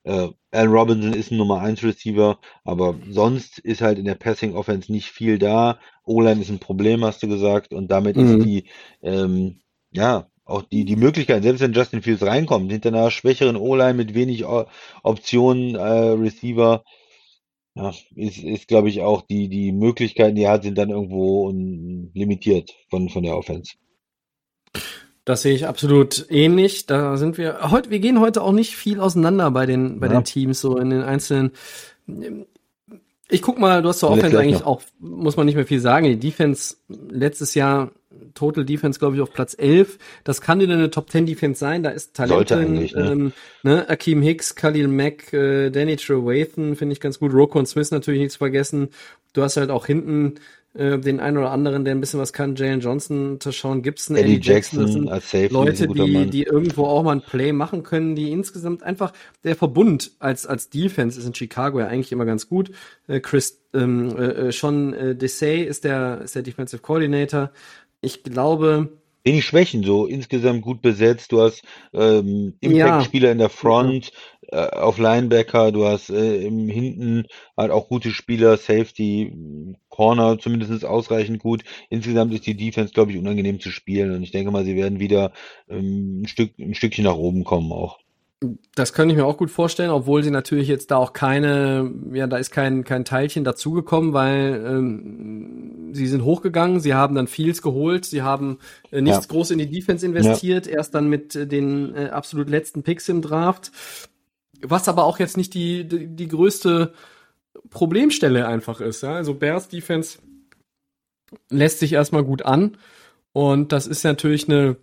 Äh, 0.04 0.28
Allen 0.52 0.70
Robinson 0.72 1.14
ist 1.14 1.30
ein 1.32 1.38
Nummer 1.38 1.60
1 1.60 1.82
Receiver, 1.82 2.38
aber 2.64 2.96
sonst 3.10 3.58
ist 3.58 3.80
halt 3.82 3.98
in 3.98 4.04
der 4.04 4.14
Passing 4.16 4.54
Offense 4.54 4.92
nicht 4.92 5.08
viel 5.10 5.38
da. 5.38 5.78
O-Line 6.04 6.40
ist 6.42 6.50
ein 6.50 6.58
Problem, 6.60 7.04
hast 7.04 7.22
du 7.22 7.28
gesagt, 7.28 7.72
und 7.74 7.90
damit 7.90 8.16
Mhm. 8.16 8.20
ist 8.20 8.44
die, 8.44 8.64
ähm, 9.02 9.60
ja, 9.92 10.28
auch 10.44 10.62
die, 10.62 10.84
die 10.84 10.96
Möglichkeit, 10.96 11.42
selbst 11.42 11.60
wenn 11.62 11.72
Justin 11.72 12.02
Fields 12.02 12.22
reinkommt, 12.22 12.70
hinter 12.70 12.90
einer 12.90 13.10
schwächeren 13.10 13.56
O-Line 13.56 13.94
mit 13.94 14.14
wenig 14.14 14.44
O- 14.44 14.66
Optionen, 15.02 15.74
äh, 15.74 15.80
Receiver, 15.80 16.84
ja, 17.76 17.92
ist, 18.16 18.38
ist 18.38 18.68
glaube 18.68 18.88
ich 18.88 19.02
auch 19.02 19.22
die, 19.22 19.48
die 19.48 19.72
Möglichkeiten, 19.72 20.36
die 20.36 20.42
er 20.44 20.52
hat, 20.52 20.64
sind 20.64 20.78
dann 20.78 20.90
irgendwo 20.90 21.50
limitiert 21.50 22.74
von, 22.90 23.08
von 23.10 23.22
der 23.24 23.36
Offense. 23.36 23.74
Das 25.24 25.42
sehe 25.42 25.54
ich 25.54 25.66
absolut 25.66 26.26
ähnlich. 26.28 26.86
Da 26.86 27.16
sind 27.16 27.38
wir 27.38 27.70
heute, 27.70 27.90
wir 27.90 27.98
gehen 27.98 28.20
heute 28.20 28.42
auch 28.42 28.52
nicht 28.52 28.76
viel 28.76 29.00
auseinander 29.00 29.50
bei 29.50 29.64
den, 29.66 29.98
bei 30.00 30.06
Ja. 30.08 30.14
den 30.14 30.24
Teams, 30.24 30.60
so 30.60 30.76
in 30.76 30.90
den 30.90 31.02
einzelnen. 31.02 31.52
Ich 33.30 33.40
guck 33.40 33.58
mal, 33.58 33.80
du 33.82 33.88
hast 33.88 34.00
zur 34.00 34.10
Offense 34.10 34.38
eigentlich 34.38 34.60
noch. 34.60 34.66
auch, 34.66 34.82
muss 35.00 35.36
man 35.36 35.46
nicht 35.46 35.54
mehr 35.54 35.66
viel 35.66 35.80
sagen. 35.80 36.06
Die 36.06 36.18
Defense 36.18 36.76
letztes 36.88 37.54
Jahr, 37.54 37.90
Total 38.34 38.64
Defense, 38.64 38.98
glaube 38.98 39.16
ich, 39.16 39.22
auf 39.22 39.32
Platz 39.32 39.56
11. 39.58 39.98
Das 40.24 40.40
kann 40.42 40.58
dir 40.58 40.68
eine 40.70 40.90
Top 40.90 41.10
10 41.10 41.24
Defense 41.24 41.58
sein. 41.58 41.82
Da 41.82 41.90
ist 41.90 42.14
Talent 42.14 42.50
drin. 42.50 42.74
ne? 42.74 42.90
Ähm, 42.94 43.32
ne? 43.62 43.88
Akeem 43.88 44.20
Hicks, 44.22 44.54
Khalil 44.54 44.88
Mack, 44.88 45.32
äh, 45.32 45.70
Danny 45.70 45.96
Trevathan 45.96 46.76
finde 46.76 46.92
ich 46.92 47.00
ganz 47.00 47.18
gut. 47.18 47.32
Rokon 47.32 47.64
Smith 47.64 47.90
natürlich 47.90 48.20
nicht 48.20 48.32
zu 48.32 48.38
vergessen. 48.38 48.88
Du 49.32 49.42
hast 49.42 49.56
halt 49.56 49.70
auch 49.70 49.86
hinten 49.86 50.34
äh, 50.74 50.98
den 50.98 51.20
einen 51.20 51.38
oder 51.38 51.50
anderen, 51.50 51.84
der 51.84 51.94
ein 51.94 52.00
bisschen 52.00 52.20
was 52.20 52.32
kann. 52.32 52.56
Jalen 52.56 52.80
Johnson, 52.80 53.38
Tashawn 53.38 53.82
Gibson, 53.82 54.16
Eddie 54.16 54.34
Eddie 54.36 54.50
Jackson. 54.50 54.80
Das 54.80 54.88
Jackson 54.88 55.02
sind 55.02 55.12
als 55.12 55.30
Safety 55.30 55.44
ist 55.46 55.52
Leute, 55.52 55.88
die, 55.88 56.12
Mann. 56.12 56.30
die 56.30 56.42
irgendwo 56.42 56.84
auch 56.86 57.02
mal 57.02 57.12
ein 57.12 57.22
Play 57.22 57.52
machen 57.52 57.82
können, 57.84 58.16
die 58.16 58.32
insgesamt 58.32 58.82
einfach 58.82 59.12
der 59.44 59.56
Verbund 59.56 60.12
als 60.18 60.46
als 60.46 60.70
Defense 60.70 61.18
ist 61.18 61.26
in 61.26 61.34
Chicago 61.34 61.78
ja 61.80 61.86
eigentlich 61.86 62.12
immer 62.12 62.24
ganz 62.24 62.48
gut. 62.48 62.70
Äh, 63.06 63.20
Chris 63.20 63.60
ähm, 63.72 64.16
äh, 64.16 64.48
äh, 64.48 64.52
Sean 64.52 64.92
äh, 64.92 65.14
Desai 65.16 65.62
ist 65.62 65.84
der 65.84 66.22
ist 66.22 66.34
der 66.34 66.42
Defensive 66.42 66.82
Coordinator. 66.82 67.50
Ich 68.00 68.22
glaube, 68.22 68.90
Wenig 69.26 69.46
Schwächen, 69.46 69.82
so 69.84 70.06
insgesamt 70.06 70.60
gut 70.60 70.82
besetzt. 70.82 71.32
Du 71.32 71.40
hast 71.40 71.62
ähm, 71.94 72.52
Ja. 72.60 72.70
Impact-Spieler 72.88 73.32
in 73.32 73.38
der 73.38 73.48
Front, 73.48 74.12
auf 74.52 74.98
Linebacker, 74.98 75.72
du 75.72 75.86
hast 75.86 76.10
äh, 76.10 76.44
im 76.46 76.68
Hinten 76.68 77.26
halt 77.56 77.70
auch 77.70 77.88
gute 77.88 78.10
Spieler, 78.10 78.56
Safety, 78.56 79.32
Corner 79.88 80.38
zumindest 80.38 80.84
ausreichend 80.84 81.40
gut. 81.40 81.64
Insgesamt 81.90 82.34
ist 82.34 82.46
die 82.46 82.56
Defense, 82.56 82.92
glaube 82.92 83.12
ich, 83.12 83.18
unangenehm 83.18 83.60
zu 83.60 83.70
spielen 83.70 84.14
und 84.14 84.22
ich 84.22 84.32
denke 84.32 84.50
mal, 84.50 84.64
sie 84.64 84.76
werden 84.76 85.00
wieder 85.00 85.32
ähm, 85.68 86.22
ein 86.22 86.28
Stück, 86.28 86.58
ein 86.58 86.74
Stückchen 86.74 87.04
nach 87.04 87.16
oben 87.16 87.44
kommen 87.44 87.72
auch. 87.72 87.98
Das 88.74 88.92
könnte 88.92 89.14
ich 89.14 89.18
mir 89.18 89.24
auch 89.24 89.38
gut 89.38 89.50
vorstellen, 89.50 89.90
obwohl 89.90 90.22
sie 90.22 90.30
natürlich 90.30 90.68
jetzt 90.68 90.90
da 90.90 90.96
auch 90.96 91.14
keine, 91.14 91.90
ja, 92.12 92.26
da 92.26 92.36
ist 92.36 92.50
kein, 92.50 92.84
kein 92.84 93.04
Teilchen 93.06 93.42
dazugekommen, 93.44 94.12
weil 94.12 94.62
ähm, 94.66 95.90
sie 95.94 96.06
sind 96.06 96.24
hochgegangen, 96.24 96.80
sie 96.80 96.92
haben 96.92 97.14
dann 97.14 97.26
Fields 97.26 97.62
geholt, 97.62 98.04
sie 98.04 98.20
haben 98.22 98.58
äh, 98.90 99.00
nichts 99.00 99.26
Ja. 99.26 99.32
groß 99.32 99.52
in 99.52 99.58
die 99.60 99.70
Defense 99.70 100.04
investiert, 100.04 100.66
erst 100.66 100.94
dann 100.94 101.08
mit 101.08 101.34
äh, 101.34 101.46
den 101.46 101.94
äh, 101.94 102.06
absolut 102.10 102.50
letzten 102.50 102.82
Picks 102.82 103.08
im 103.08 103.22
Draft. 103.22 103.70
Was 104.62 104.88
aber 104.88 105.04
auch 105.04 105.18
jetzt 105.18 105.36
nicht 105.36 105.54
die, 105.54 105.86
die, 105.86 106.06
die 106.06 106.28
größte 106.28 106.92
Problemstelle 107.70 108.46
einfach 108.46 108.80
ist. 108.80 109.02
Ja? 109.02 109.14
Also 109.14 109.34
Bears 109.34 109.68
Defense 109.68 110.18
lässt 111.50 111.80
sich 111.80 111.92
erstmal 111.92 112.24
gut 112.24 112.42
an. 112.42 112.76
Und 113.32 113.72
das 113.72 113.86
ist 113.86 114.04
natürlich 114.04 114.48
eine, 114.48 114.76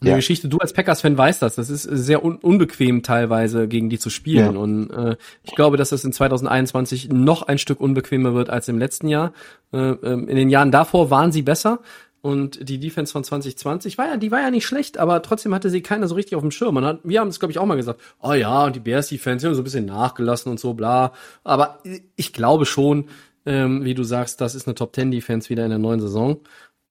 eine 0.00 0.10
Ja. 0.10 0.16
Geschichte. 0.16 0.48
Du 0.48 0.58
als 0.58 0.72
Packers-Fan 0.72 1.16
weißt 1.16 1.42
das. 1.42 1.54
Das 1.54 1.70
ist 1.70 1.82
sehr 1.84 2.24
un 2.24 2.36
unbequem 2.36 3.02
teilweise 3.02 3.68
gegen 3.68 3.88
die 3.88 3.98
zu 3.98 4.10
spielen. 4.10 4.54
Ja. 4.54 4.60
Und 4.60 4.90
äh, 4.90 5.16
ich 5.44 5.54
glaube, 5.54 5.76
dass 5.76 5.90
das 5.90 6.04
in 6.04 6.12
2021 6.12 7.10
noch 7.10 7.42
ein 7.42 7.58
Stück 7.58 7.80
unbequemer 7.80 8.34
wird 8.34 8.50
als 8.50 8.68
im 8.68 8.78
letzten 8.78 9.08
Jahr. 9.08 9.32
Äh, 9.72 9.78
ähm, 9.78 10.28
in 10.28 10.36
den 10.36 10.50
Jahren 10.50 10.72
davor 10.72 11.10
waren 11.10 11.30
sie 11.30 11.42
besser. 11.42 11.80
Und 12.24 12.70
die 12.70 12.80
Defense 12.80 13.12
von 13.12 13.22
2020 13.22 13.98
war 13.98 14.06
ja, 14.06 14.16
die 14.16 14.30
war 14.30 14.40
ja 14.40 14.50
nicht 14.50 14.64
schlecht, 14.64 14.96
aber 14.96 15.20
trotzdem 15.20 15.52
hatte 15.52 15.68
sie 15.68 15.82
keiner 15.82 16.08
so 16.08 16.14
richtig 16.14 16.36
auf 16.36 16.40
dem 16.40 16.50
Schirm. 16.50 16.72
Man 16.72 16.84
hat, 16.86 17.00
wir 17.04 17.20
haben 17.20 17.28
es, 17.28 17.38
glaube 17.38 17.52
ich, 17.52 17.58
auch 17.58 17.66
mal 17.66 17.74
gesagt, 17.74 18.00
oh 18.22 18.32
ja, 18.32 18.64
und 18.64 18.74
die 18.74 18.80
Bears 18.80 19.10
Defense, 19.10 19.44
die 19.44 19.48
haben 19.48 19.54
so 19.54 19.60
ein 19.60 19.64
bisschen 19.64 19.84
nachgelassen 19.84 20.50
und 20.50 20.58
so, 20.58 20.72
bla. 20.72 21.12
Aber 21.42 21.80
ich 22.16 22.32
glaube 22.32 22.64
schon, 22.64 23.10
ähm, 23.44 23.84
wie 23.84 23.92
du 23.92 24.04
sagst, 24.04 24.40
das 24.40 24.54
ist 24.54 24.66
eine 24.66 24.74
Top 24.74 24.94
10 24.94 25.10
Defense 25.10 25.50
wieder 25.50 25.64
in 25.64 25.68
der 25.68 25.78
neuen 25.78 26.00
Saison. 26.00 26.40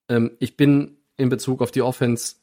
Ähm, 0.07 0.33
ich 0.37 0.55
bin 0.55 0.97
in 1.17 1.29
Bezug 1.29 1.63
auf 1.63 1.71
die 1.71 1.81
Offense 1.81 2.35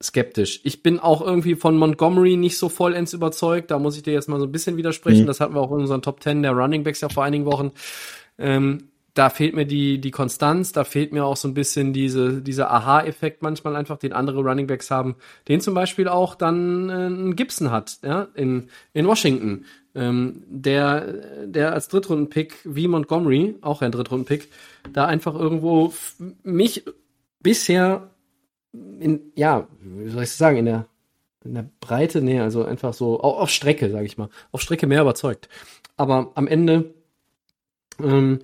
skeptisch. 0.00 0.60
Ich 0.62 0.84
bin 0.84 1.00
auch 1.00 1.20
irgendwie 1.20 1.56
von 1.56 1.76
Montgomery 1.76 2.36
nicht 2.36 2.58
so 2.58 2.68
vollends 2.68 3.12
überzeugt. 3.12 3.72
Da 3.72 3.80
muss 3.80 3.96
ich 3.96 4.04
dir 4.04 4.12
jetzt 4.12 4.28
mal 4.28 4.38
so 4.38 4.46
ein 4.46 4.52
bisschen 4.52 4.76
widersprechen. 4.76 5.22
Mhm. 5.22 5.26
Das 5.26 5.40
hatten 5.40 5.54
wir 5.54 5.60
auch 5.60 5.72
in 5.72 5.80
unseren 5.80 6.00
Top 6.00 6.22
10 6.22 6.44
der 6.44 6.52
Running 6.52 6.84
Backs 6.84 7.00
ja 7.00 7.08
vor 7.08 7.24
einigen 7.24 7.44
Wochen. 7.44 7.72
Ähm, 8.38 8.90
da 9.14 9.30
fehlt 9.30 9.54
mir 9.54 9.64
die, 9.64 10.00
die 10.00 10.10
Konstanz, 10.10 10.72
da 10.72 10.82
fehlt 10.82 11.12
mir 11.12 11.24
auch 11.24 11.36
so 11.36 11.46
ein 11.46 11.54
bisschen 11.54 11.92
diese, 11.92 12.42
dieser 12.42 12.70
Aha-Effekt 12.72 13.42
manchmal 13.42 13.76
einfach, 13.76 13.96
den 13.96 14.12
andere 14.12 14.40
Running 14.42 14.66
Backs 14.66 14.90
haben, 14.90 15.14
den 15.46 15.60
zum 15.60 15.74
Beispiel 15.74 16.08
auch 16.08 16.34
dann 16.34 16.90
äh, 16.90 17.06
ein 17.06 17.36
Gibson 17.36 17.70
hat, 17.70 17.98
ja, 18.02 18.28
in, 18.34 18.68
in 18.92 19.06
Washington. 19.06 19.64
Ähm, 19.94 20.42
der, 20.48 21.46
der 21.46 21.72
als 21.72 21.86
Drittrunden-Pick, 21.86 22.56
wie 22.64 22.88
Montgomery, 22.88 23.54
auch 23.60 23.80
ein 23.80 23.92
Drittrunden-Pick, 23.92 24.48
da 24.92 25.06
einfach 25.06 25.36
irgendwo 25.36 25.94
mich 26.42 26.84
bisher 27.40 28.10
in, 28.72 29.32
ja, 29.36 29.68
wie 29.80 30.10
soll 30.10 30.24
ich 30.24 30.30
sagen, 30.30 30.58
in 30.58 30.64
der, 30.64 30.86
in 31.44 31.54
der 31.54 31.70
Breite, 31.78 32.20
nee, 32.20 32.40
also 32.40 32.64
einfach 32.64 32.92
so, 32.92 33.20
auf, 33.20 33.38
auf 33.38 33.50
Strecke, 33.50 33.88
sage 33.90 34.06
ich 34.06 34.18
mal, 34.18 34.30
auf 34.50 34.60
Strecke 34.60 34.88
mehr 34.88 35.02
überzeugt. 35.02 35.48
Aber 35.96 36.32
am 36.34 36.48
Ende 36.48 36.92
ähm, 38.02 38.40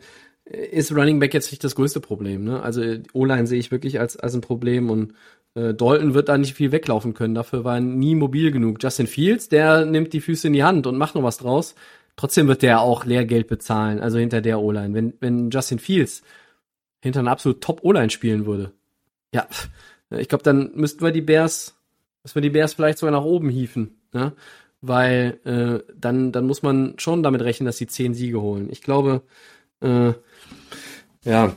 ist 0.50 0.92
Running 0.92 1.20
Back 1.20 1.32
jetzt 1.32 1.52
nicht 1.52 1.62
das 1.62 1.76
größte 1.76 2.00
Problem. 2.00 2.44
Ne? 2.44 2.62
Also 2.62 2.82
O-Line 3.12 3.46
sehe 3.46 3.58
ich 3.58 3.70
wirklich 3.70 4.00
als, 4.00 4.16
als 4.16 4.34
ein 4.34 4.40
Problem 4.40 4.90
und 4.90 5.14
äh, 5.54 5.74
Dalton 5.74 6.14
wird 6.14 6.28
da 6.28 6.36
nicht 6.36 6.54
viel 6.54 6.72
weglaufen 6.72 7.14
können. 7.14 7.34
Dafür 7.34 7.64
war 7.64 7.76
er 7.76 7.80
nie 7.80 8.16
mobil 8.16 8.50
genug. 8.50 8.82
Justin 8.82 9.06
Fields, 9.06 9.48
der 9.48 9.84
nimmt 9.84 10.12
die 10.12 10.20
Füße 10.20 10.48
in 10.48 10.52
die 10.52 10.64
Hand 10.64 10.86
und 10.86 10.98
macht 10.98 11.14
noch 11.14 11.22
was 11.22 11.38
draus. 11.38 11.74
Trotzdem 12.16 12.48
wird 12.48 12.62
der 12.62 12.80
auch 12.80 13.04
Lehrgeld 13.04 13.46
bezahlen, 13.46 14.00
also 14.00 14.18
hinter 14.18 14.40
der 14.40 14.60
O-Line. 14.60 14.92
Wenn, 14.92 15.14
wenn 15.20 15.50
Justin 15.50 15.78
Fields 15.78 16.22
hinter 17.00 17.20
einer 17.20 17.30
absolut 17.30 17.62
Top 17.62 17.84
O-Line 17.84 18.10
spielen 18.10 18.44
würde, 18.44 18.72
ja, 19.32 19.46
ich 20.10 20.28
glaube, 20.28 20.42
dann 20.42 20.72
müssten 20.74 21.02
wir 21.02 21.12
die 21.12 21.20
Bears, 21.20 21.76
müssen 22.24 22.34
wir 22.34 22.42
die 22.42 22.50
Bears 22.50 22.74
vielleicht 22.74 22.98
sogar 22.98 23.12
nach 23.12 23.24
oben 23.24 23.48
hieven, 23.48 24.00
ne? 24.12 24.32
Weil 24.82 25.38
äh, 25.44 25.92
dann, 25.94 26.32
dann 26.32 26.46
muss 26.46 26.62
man 26.62 26.94
schon 26.98 27.22
damit 27.22 27.42
rechnen, 27.42 27.66
dass 27.66 27.76
sie 27.76 27.86
zehn 27.86 28.14
Siege 28.14 28.40
holen. 28.40 28.68
Ich 28.70 28.80
glaube, 28.80 29.22
äh, 29.80 30.12
ja, 31.24 31.54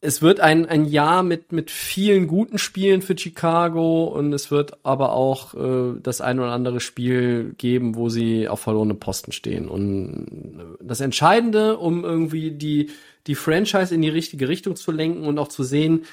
es 0.00 0.22
wird 0.22 0.38
ein, 0.38 0.66
ein 0.66 0.84
Jahr 0.84 1.24
mit, 1.24 1.50
mit 1.50 1.70
vielen 1.72 2.28
guten 2.28 2.58
Spielen 2.58 3.02
für 3.02 3.18
Chicago 3.18 4.04
und 4.04 4.32
es 4.32 4.50
wird 4.50 4.84
aber 4.84 5.12
auch 5.12 5.54
äh, 5.54 5.98
das 6.00 6.20
ein 6.20 6.38
oder 6.38 6.52
andere 6.52 6.78
Spiel 6.78 7.54
geben, 7.58 7.96
wo 7.96 8.08
sie 8.08 8.48
auf 8.48 8.60
verlorene 8.60 8.94
Posten 8.94 9.32
stehen. 9.32 9.68
Und 9.68 10.76
das 10.80 11.00
Entscheidende, 11.00 11.78
um 11.78 12.04
irgendwie 12.04 12.52
die, 12.52 12.90
die 13.26 13.34
Franchise 13.34 13.92
in 13.92 14.02
die 14.02 14.08
richtige 14.08 14.48
Richtung 14.48 14.76
zu 14.76 14.92
lenken 14.92 15.24
und 15.24 15.38
auch 15.38 15.48
zu 15.48 15.64
sehen, 15.64 16.04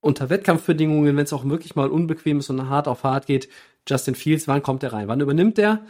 unter 0.00 0.28
Wettkampfbedingungen, 0.28 1.16
wenn 1.16 1.24
es 1.24 1.32
auch 1.32 1.44
wirklich 1.44 1.76
mal 1.76 1.88
unbequem 1.88 2.40
ist 2.40 2.50
und 2.50 2.68
hart 2.68 2.88
auf 2.88 3.04
hart 3.04 3.26
geht, 3.26 3.48
Justin 3.88 4.16
Fields, 4.16 4.48
wann 4.48 4.62
kommt 4.62 4.82
er 4.82 4.92
rein? 4.92 5.06
Wann 5.06 5.20
übernimmt 5.20 5.58
er? 5.58 5.86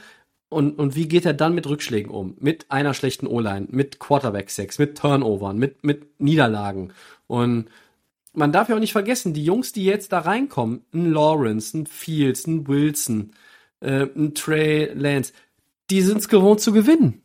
Und, 0.48 0.78
und 0.78 0.94
wie 0.94 1.09
geht 1.09 1.27
er 1.27 1.35
dann 1.35 1.55
mit 1.55 1.66
Rückschlägen 1.66 2.10
um? 2.10 2.36
Mit 2.39 2.70
einer 2.70 2.94
schlechten 2.94 3.27
O-Line, 3.27 3.66
mit 3.70 3.98
Quarterback-Sex, 3.98 4.78
mit 4.78 4.97
Turnovern, 4.97 5.59
mit, 5.59 5.82
mit 5.85 6.20
Niederlagen. 6.20 6.93
Und 7.27 7.68
man 8.32 8.52
darf 8.52 8.68
ja 8.68 8.77
auch 8.77 8.81
nicht 8.81 8.93
vergessen, 8.93 9.35
die 9.35 9.44
Jungs, 9.44 9.73
die 9.73 9.85
jetzt 9.85 10.12
da 10.12 10.20
reinkommen, 10.20 10.85
ein 10.94 11.10
Lawrence, 11.10 11.77
ein 11.77 11.86
Fields, 11.86 12.47
ein 12.47 12.68
Wilson, 12.68 13.32
äh, 13.81 14.06
ein 14.14 14.35
Trey 14.35 14.93
Lance, 14.94 15.32
die 15.90 16.02
sind 16.02 16.18
es 16.18 16.28
gewohnt 16.28 16.60
zu 16.60 16.73
gewinnen. 16.73 17.23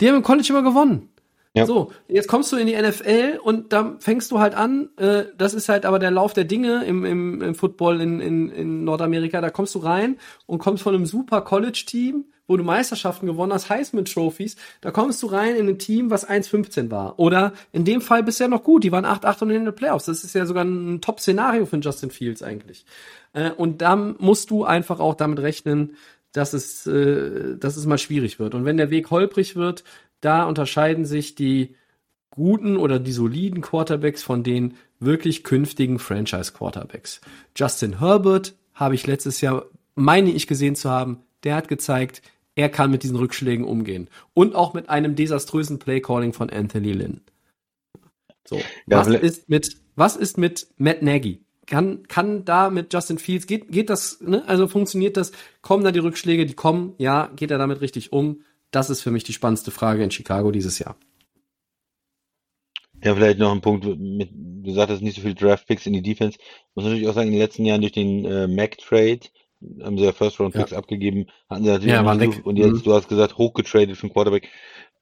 Die 0.00 0.08
haben 0.08 0.16
im 0.16 0.22
College 0.22 0.48
immer 0.50 0.62
gewonnen. 0.62 1.10
Ja. 1.56 1.64
So, 1.64 1.90
jetzt 2.06 2.28
kommst 2.28 2.52
du 2.52 2.56
in 2.56 2.66
die 2.66 2.76
NFL 2.76 3.40
und 3.42 3.72
da 3.72 3.96
fängst 3.98 4.30
du 4.30 4.40
halt 4.40 4.54
an, 4.54 4.90
äh, 4.98 5.24
das 5.38 5.54
ist 5.54 5.70
halt 5.70 5.86
aber 5.86 5.98
der 5.98 6.10
Lauf 6.10 6.34
der 6.34 6.44
Dinge 6.44 6.84
im, 6.84 7.06
im, 7.06 7.40
im 7.40 7.54
Football 7.54 8.02
in, 8.02 8.20
in, 8.20 8.50
in 8.50 8.84
Nordamerika, 8.84 9.40
da 9.40 9.48
kommst 9.48 9.74
du 9.74 9.78
rein 9.78 10.18
und 10.44 10.58
kommst 10.58 10.82
von 10.82 10.94
einem 10.94 11.06
super 11.06 11.40
College-Team, 11.40 12.26
wo 12.46 12.58
du 12.58 12.62
Meisterschaften 12.62 13.24
gewonnen 13.24 13.54
hast, 13.54 13.70
Heisman-Trophies, 13.70 14.56
da 14.82 14.90
kommst 14.90 15.22
du 15.22 15.28
rein 15.28 15.56
in 15.56 15.66
ein 15.66 15.78
Team, 15.78 16.10
was 16.10 16.28
1,15 16.28 16.90
war. 16.90 17.18
Oder 17.18 17.54
in 17.72 17.86
dem 17.86 18.02
Fall 18.02 18.22
bist 18.22 18.38
du 18.38 18.44
ja 18.44 18.48
noch 18.48 18.62
gut, 18.62 18.84
die 18.84 18.92
waren 18.92 19.06
8-8 19.06 19.42
und 19.42 19.50
in 19.50 19.64
den 19.64 19.74
Playoffs. 19.74 20.04
Das 20.04 20.24
ist 20.24 20.34
ja 20.34 20.44
sogar 20.44 20.64
ein 20.64 21.00
Top-Szenario 21.00 21.64
für 21.64 21.72
einen 21.72 21.82
Justin 21.82 22.10
Fields 22.10 22.42
eigentlich. 22.42 22.84
Äh, 23.32 23.50
und 23.50 23.80
dann 23.80 24.14
musst 24.18 24.50
du 24.50 24.64
einfach 24.64 25.00
auch 25.00 25.14
damit 25.14 25.38
rechnen, 25.40 25.96
dass 26.36 26.52
es, 26.52 26.86
äh, 26.86 27.56
dass 27.56 27.76
es 27.76 27.86
mal 27.86 27.98
schwierig 27.98 28.38
wird. 28.38 28.54
Und 28.54 28.64
wenn 28.66 28.76
der 28.76 28.90
Weg 28.90 29.10
holprig 29.10 29.56
wird, 29.56 29.84
da 30.26 30.44
unterscheiden 30.44 31.04
sich 31.04 31.34
die 31.36 31.76
guten 32.30 32.76
oder 32.76 32.98
die 32.98 33.12
soliden 33.12 33.62
Quarterbacks 33.62 34.22
von 34.22 34.42
den 34.42 34.74
wirklich 34.98 35.44
künftigen 35.44 35.98
Franchise 35.98 36.52
Quarterbacks. 36.52 37.20
Justin 37.56 38.00
Herbert 38.00 38.54
habe 38.74 38.94
ich 38.94 39.06
letztes 39.06 39.40
Jahr, 39.40 39.66
meine 39.94 40.30
ich 40.30 40.46
gesehen 40.46 40.74
zu 40.74 40.90
haben, 40.90 41.22
der 41.44 41.54
hat 41.54 41.68
gezeigt, 41.68 42.22
er 42.56 42.68
kann 42.68 42.90
mit 42.90 43.02
diesen 43.02 43.16
Rückschlägen 43.16 43.64
umgehen. 43.64 44.08
Und 44.34 44.54
auch 44.54 44.74
mit 44.74 44.88
einem 44.88 45.14
desaströsen 45.14 45.78
Playcalling 45.78 46.32
von 46.32 46.50
Anthony 46.50 46.92
Lynn. 46.92 47.20
So. 48.44 48.56
Ja, 48.86 48.98
was 48.98 49.08
ist 49.08 49.48
mit, 49.48 49.76
was 49.94 50.16
ist 50.16 50.38
mit 50.38 50.66
Matt 50.76 51.02
Nagy? 51.02 51.42
Kann, 51.66 52.06
kann 52.08 52.44
da 52.44 52.70
mit 52.70 52.92
Justin 52.92 53.18
Fields, 53.18 53.46
geht, 53.46 53.70
geht 53.70 53.90
das, 53.90 54.20
ne? 54.20 54.46
Also 54.46 54.68
funktioniert 54.68 55.16
das? 55.16 55.32
Kommen 55.62 55.84
da 55.84 55.90
die 55.90 55.98
Rückschläge, 55.98 56.46
die 56.46 56.54
kommen? 56.54 56.94
Ja, 56.98 57.30
geht 57.34 57.50
er 57.50 57.58
damit 57.58 57.80
richtig 57.80 58.12
um? 58.12 58.42
Das 58.70 58.90
ist 58.90 59.02
für 59.02 59.10
mich 59.10 59.24
die 59.24 59.32
spannendste 59.32 59.70
Frage 59.70 60.02
in 60.02 60.10
Chicago 60.10 60.50
dieses 60.50 60.78
Jahr. 60.78 60.96
Ja, 63.02 63.14
vielleicht 63.14 63.38
noch 63.38 63.52
ein 63.52 63.60
Punkt 63.60 63.84
mit, 63.84 64.30
du 64.32 64.72
sagtest 64.72 65.02
nicht 65.02 65.16
so 65.16 65.22
viel 65.22 65.34
Draft-Picks 65.34 65.86
in 65.86 65.92
die 65.92 66.02
Defense. 66.02 66.38
Muss 66.74 66.84
natürlich 66.84 67.08
auch 67.08 67.14
sagen, 67.14 67.28
in 67.28 67.34
den 67.34 67.42
letzten 67.42 67.64
Jahren 67.64 67.82
durch 67.82 67.92
den 67.92 68.24
äh, 68.24 68.46
Mac-Trade 68.48 69.20
haben 69.82 69.98
sie 69.98 70.04
ja 70.04 70.12
First-Round-Picks 70.12 70.70
ja. 70.70 70.78
abgegeben, 70.78 71.26
hatten 71.48 71.64
sie 71.64 71.70
natürlich 71.70 71.94
ja, 71.94 72.04
waren 72.04 72.20
weg. 72.20 72.44
und 72.44 72.56
jetzt, 72.56 72.72
mhm. 72.72 72.82
du 72.82 72.94
hast 72.94 73.08
gesagt, 73.08 73.38
hochgetradet 73.38 73.96
für 73.96 74.06
den 74.06 74.12
Quarterback. 74.12 74.48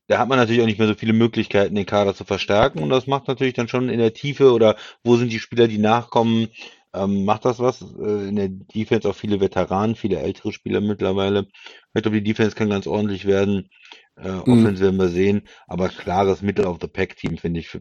Da 0.07 0.19
hat 0.19 0.29
man 0.29 0.39
natürlich 0.39 0.61
auch 0.61 0.67
nicht 0.67 0.79
mehr 0.79 0.89
so 0.89 0.95
viele 0.95 1.15
Möglichkeiten, 1.15 1.75
den 1.75 1.87
Kader 1.87 2.15
zu 2.15 2.25
verstärken 2.25 2.83
und 2.83 2.91
das 2.91 3.07
macht 3.07 3.27
natürlich 3.27 3.55
dann 3.55 3.69
schon 3.69 3.89
in 3.89 3.99
der 3.99 4.13
Tiefe 4.13 4.53
oder 4.53 4.77
wo 5.03 5.17
sind 5.17 5.33
die 5.33 5.39
Spieler, 5.39 5.67
die 5.67 5.79
nachkommen, 5.79 6.49
ähm, 6.95 7.25
macht 7.25 7.45
das 7.45 7.59
was. 7.59 7.83
Äh, 7.83 8.29
in 8.29 8.37
der 8.37 8.49
Defense 8.49 9.09
auch 9.09 9.15
viele 9.15 9.41
Veteranen, 9.41 9.97
viele 9.97 10.21
ältere 10.21 10.53
Spieler 10.53 10.81
mittlerweile. 10.81 11.49
Ich 11.95 12.03
glaube, 12.03 12.21
die 12.21 12.33
Defense 12.33 12.55
kann 12.55 12.71
ganz 12.71 12.87
ordentlich 12.87 13.27
werden. 13.27 13.69
Äh, 14.17 14.31
mhm. 14.31 14.41
Offense 14.43 14.83
werden 14.83 14.99
wir 14.99 15.09
sehen, 15.09 15.43
aber 15.67 15.89
klares 15.89 16.41
Mittel 16.43 16.67
of 16.67 16.79
the 16.81 16.87
Pack 16.87 17.17
Team 17.17 17.37
finde 17.37 17.61
ich. 17.61 17.79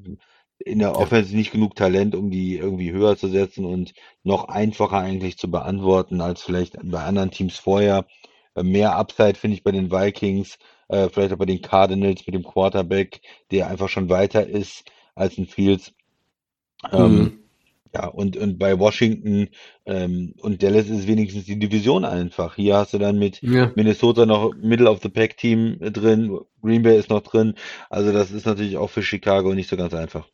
In 0.59 0.79
der 0.79 0.97
Offense 0.97 1.35
nicht 1.35 1.51
genug 1.51 1.75
Talent, 1.75 2.15
um 2.15 2.31
die 2.31 2.57
irgendwie 2.57 2.91
höher 2.91 3.17
zu 3.17 3.27
setzen 3.27 3.65
und 3.65 3.93
noch 4.23 4.47
einfacher 4.47 4.99
eigentlich 4.99 5.37
zu 5.37 5.51
beantworten 5.51 6.21
als 6.21 6.41
vielleicht 6.41 6.77
bei 6.83 7.03
anderen 7.03 7.31
Teams 7.31 7.57
vorher. 7.57 8.05
Äh, 8.55 8.63
mehr 8.63 8.95
Upside 8.95 9.35
finde 9.35 9.57
ich 9.57 9.63
bei 9.63 9.71
den 9.71 9.91
Vikings, 9.91 10.57
äh, 10.87 11.09
vielleicht 11.09 11.33
auch 11.33 11.37
bei 11.37 11.45
den 11.45 11.61
Cardinals 11.61 12.25
mit 12.25 12.35
dem 12.35 12.43
Quarterback, 12.43 13.21
der 13.51 13.67
einfach 13.67 13.89
schon 13.89 14.09
weiter 14.09 14.47
ist 14.47 14.85
als 15.15 15.37
ein 15.37 15.45
Fields. 15.45 15.93
Ähm, 16.91 17.15
mhm. 17.15 17.42
Ja, 17.95 18.07
und, 18.07 18.37
und 18.37 18.57
bei 18.57 18.79
Washington 18.79 19.49
ähm, 19.85 20.33
und 20.41 20.63
Dallas 20.63 20.89
ist 20.89 21.07
wenigstens 21.07 21.45
die 21.45 21.59
Division 21.59 22.05
einfach. 22.05 22.55
Hier 22.55 22.77
hast 22.77 22.93
du 22.93 22.97
dann 22.97 23.19
mit 23.19 23.41
ja. 23.43 23.71
Minnesota 23.75 24.25
noch 24.25 24.55
Middle 24.55 24.89
of 24.89 25.01
the 25.03 25.09
Pack 25.09 25.37
Team 25.37 25.77
drin, 25.79 26.39
Green 26.63 26.81
Bay 26.81 26.97
ist 26.97 27.11
noch 27.11 27.21
drin. 27.21 27.53
Also 27.91 28.11
das 28.11 28.31
ist 28.31 28.47
natürlich 28.47 28.77
auch 28.77 28.89
für 28.89 29.03
Chicago 29.03 29.53
nicht 29.53 29.69
so 29.69 29.77
ganz 29.77 29.93
einfach. 29.93 30.27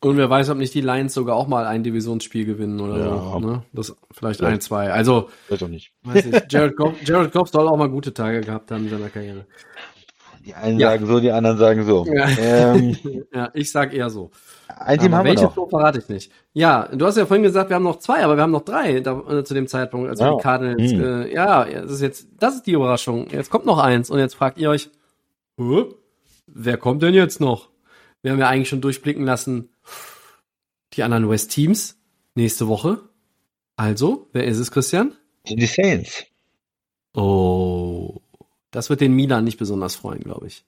Und 0.00 0.16
wer 0.16 0.30
weiß, 0.30 0.50
ob 0.50 0.58
nicht 0.58 0.72
die 0.74 0.80
Lions 0.82 1.14
sogar 1.14 1.36
auch 1.36 1.48
mal 1.48 1.66
ein 1.66 1.82
Divisionsspiel 1.82 2.44
gewinnen 2.44 2.80
oder 2.80 2.98
ja. 2.98 3.18
so. 3.18 3.38
Ne? 3.40 3.62
Das 3.72 3.96
vielleicht 4.10 4.40
ja. 4.40 4.48
ein, 4.48 4.60
zwei. 4.60 4.92
Also 4.92 5.30
weiß 5.48 5.62
auch 5.62 5.68
nicht. 5.68 5.92
Weiß 6.02 6.24
nicht. 6.24 6.46
Jared, 6.52 6.76
Goff, 6.76 6.94
Jared 7.02 7.32
Goff 7.32 7.48
soll 7.48 7.68
auch 7.68 7.76
mal 7.76 7.88
gute 7.90 8.14
Tage 8.14 8.40
gehabt 8.40 8.70
haben 8.70 8.84
in 8.84 8.90
seiner 8.90 9.08
Karriere. 9.08 9.46
Die 10.46 10.54
einen 10.54 10.78
ja. 10.78 10.90
sagen 10.90 11.06
so, 11.06 11.18
die 11.18 11.32
anderen 11.32 11.58
sagen 11.58 11.84
so. 11.84 12.06
Ja, 12.06 12.28
ähm, 12.38 12.96
ja 13.34 13.50
ich 13.52 13.72
sag 13.72 13.92
eher 13.92 14.10
so. 14.10 14.30
Ein 14.68 14.98
Team 15.00 15.08
aber 15.08 15.16
haben 15.18 15.24
welche 15.26 15.42
wir 15.42 15.56
noch. 15.56 15.68
verrate 15.68 15.98
ich 15.98 16.08
nicht. 16.08 16.32
Ja, 16.52 16.88
du 16.92 17.04
hast 17.04 17.16
ja 17.16 17.26
vorhin 17.26 17.42
gesagt, 17.42 17.68
wir 17.68 17.74
haben 17.74 17.82
noch 17.82 17.98
zwei, 17.98 18.22
aber 18.22 18.36
wir 18.36 18.44
haben 18.44 18.52
noch 18.52 18.64
drei 18.64 19.00
da, 19.00 19.18
äh, 19.28 19.42
zu 19.42 19.54
dem 19.54 19.66
Zeitpunkt. 19.66 20.08
Also 20.08 20.24
oh. 20.24 20.36
die 20.36 20.42
Cardinals. 20.42 20.92
Hm. 20.92 21.02
Äh, 21.02 21.34
ja, 21.34 21.64
das 21.64 21.90
ist 21.90 22.00
jetzt, 22.00 22.28
das 22.38 22.54
ist 22.54 22.66
die 22.66 22.72
Überraschung. 22.72 23.26
Jetzt 23.30 23.50
kommt 23.50 23.66
noch 23.66 23.78
eins 23.78 24.08
und 24.08 24.20
jetzt 24.20 24.36
fragt 24.36 24.58
ihr 24.58 24.70
euch, 24.70 24.88
wer 25.56 26.76
kommt 26.76 27.02
denn 27.02 27.14
jetzt 27.14 27.40
noch? 27.40 27.70
Wir 28.22 28.30
haben 28.30 28.38
ja 28.38 28.48
eigentlich 28.48 28.68
schon 28.68 28.80
durchblicken 28.80 29.24
lassen, 29.24 29.70
die 30.92 31.02
anderen 31.02 31.28
West 31.28 31.50
Teams 31.50 31.98
nächste 32.36 32.68
Woche. 32.68 33.00
Also, 33.74 34.28
wer 34.32 34.44
ist 34.44 34.58
es, 34.58 34.70
Christian? 34.70 35.12
Die 35.48 35.66
Saints. 35.66 36.24
Oh, 37.14 37.85
das 38.70 38.90
wird 38.90 39.00
den 39.00 39.14
Milan 39.14 39.44
nicht 39.44 39.58
besonders 39.58 39.96
freuen, 39.96 40.20
glaube 40.20 40.46
ich. 40.46 40.64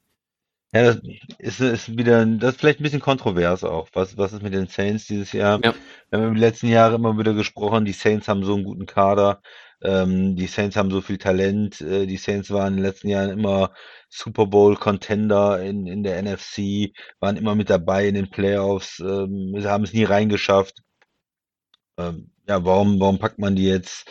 Ja, 0.72 0.82
das 0.82 1.00
ist, 1.38 1.60
ist 1.60 1.96
wieder, 1.96 2.26
das 2.26 2.52
ist 2.52 2.60
vielleicht 2.60 2.80
ein 2.80 2.82
bisschen 2.82 3.00
kontrovers 3.00 3.64
auch. 3.64 3.88
Was, 3.94 4.18
was 4.18 4.34
ist 4.34 4.42
mit 4.42 4.52
den 4.52 4.66
Saints 4.66 5.06
dieses 5.06 5.32
Jahr? 5.32 5.60
Ja. 5.64 5.74
Wir 6.10 6.18
haben 6.18 6.28
im 6.28 6.36
letzten 6.36 6.68
Jahr 6.68 6.92
immer 6.92 7.16
wieder 7.18 7.32
gesprochen, 7.32 7.86
die 7.86 7.92
Saints 7.92 8.28
haben 8.28 8.44
so 8.44 8.54
einen 8.54 8.64
guten 8.64 8.84
Kader, 8.84 9.40
ähm, 9.82 10.36
die 10.36 10.46
Saints 10.46 10.76
haben 10.76 10.90
so 10.90 11.00
viel 11.00 11.16
Talent, 11.16 11.80
äh, 11.80 12.06
die 12.06 12.18
Saints 12.18 12.50
waren 12.50 12.74
in 12.74 12.76
den 12.76 12.84
letzten 12.84 13.08
Jahren 13.08 13.30
immer 13.30 13.72
Super 14.10 14.46
Bowl 14.46 14.76
Contender 14.76 15.62
in, 15.62 15.86
in 15.86 16.02
der 16.02 16.22
NFC, 16.22 16.92
waren 17.18 17.36
immer 17.38 17.54
mit 17.54 17.70
dabei 17.70 18.06
in 18.08 18.14
den 18.14 18.30
Playoffs, 18.30 18.98
ähm, 19.00 19.54
haben 19.64 19.84
es 19.84 19.94
nie 19.94 20.04
reingeschafft. 20.04 20.82
Ähm, 21.96 22.30
ja, 22.46 22.64
warum, 22.64 23.00
warum 23.00 23.18
packt 23.18 23.38
man 23.38 23.56
die 23.56 23.66
jetzt 23.66 24.06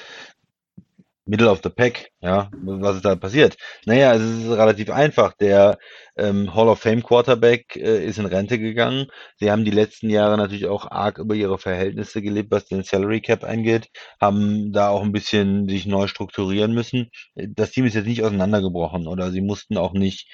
Middle 1.28 1.50
of 1.50 1.60
the 1.62 1.70
Pack, 1.70 2.12
ja, 2.22 2.50
was 2.64 2.96
ist 2.96 3.06
da 3.06 3.16
passiert? 3.16 3.58
Naja, 3.86 4.16
es 4.16 4.22
ist 4.22 4.50
relativ 4.50 4.90
einfach. 4.90 5.34
Der 5.34 5.78
ähm, 6.18 6.56
Hall 6.56 6.70
of 6.70 6.80
Fame 6.80 7.04
Quarterback 7.04 7.76
äh, 7.76 8.06
ist 8.06 8.18
in 8.18 8.26
Rente 8.26 8.58
gegangen. 8.58 9.08
Sie 9.36 9.52
haben 9.52 9.66
die 9.66 9.72
letzten 9.72 10.10
Jahre 10.10 10.38
natürlich 10.38 10.68
auch 10.68 10.90
arg 10.90 11.20
über 11.20 11.36
ihre 11.36 11.58
Verhältnisse 11.58 12.22
gelebt, 12.22 12.52
was 12.52 12.66
den 12.66 12.84
Salary 12.84 13.22
Cap 13.22 13.44
angeht, 13.44 13.90
haben 14.22 14.72
da 14.72 14.90
auch 14.90 15.04
ein 15.04 15.12
bisschen 15.12 15.68
sich 15.68 15.86
neu 15.86 16.08
strukturieren 16.08 16.74
müssen. 16.74 17.10
Das 17.36 17.72
Team 17.72 17.86
ist 17.86 17.96
jetzt 17.96 18.08
nicht 18.08 18.24
auseinandergebrochen 18.24 19.08
oder 19.08 19.32
sie 19.32 19.42
mussten 19.42 19.78
auch 19.78 19.94
nicht 19.94 20.30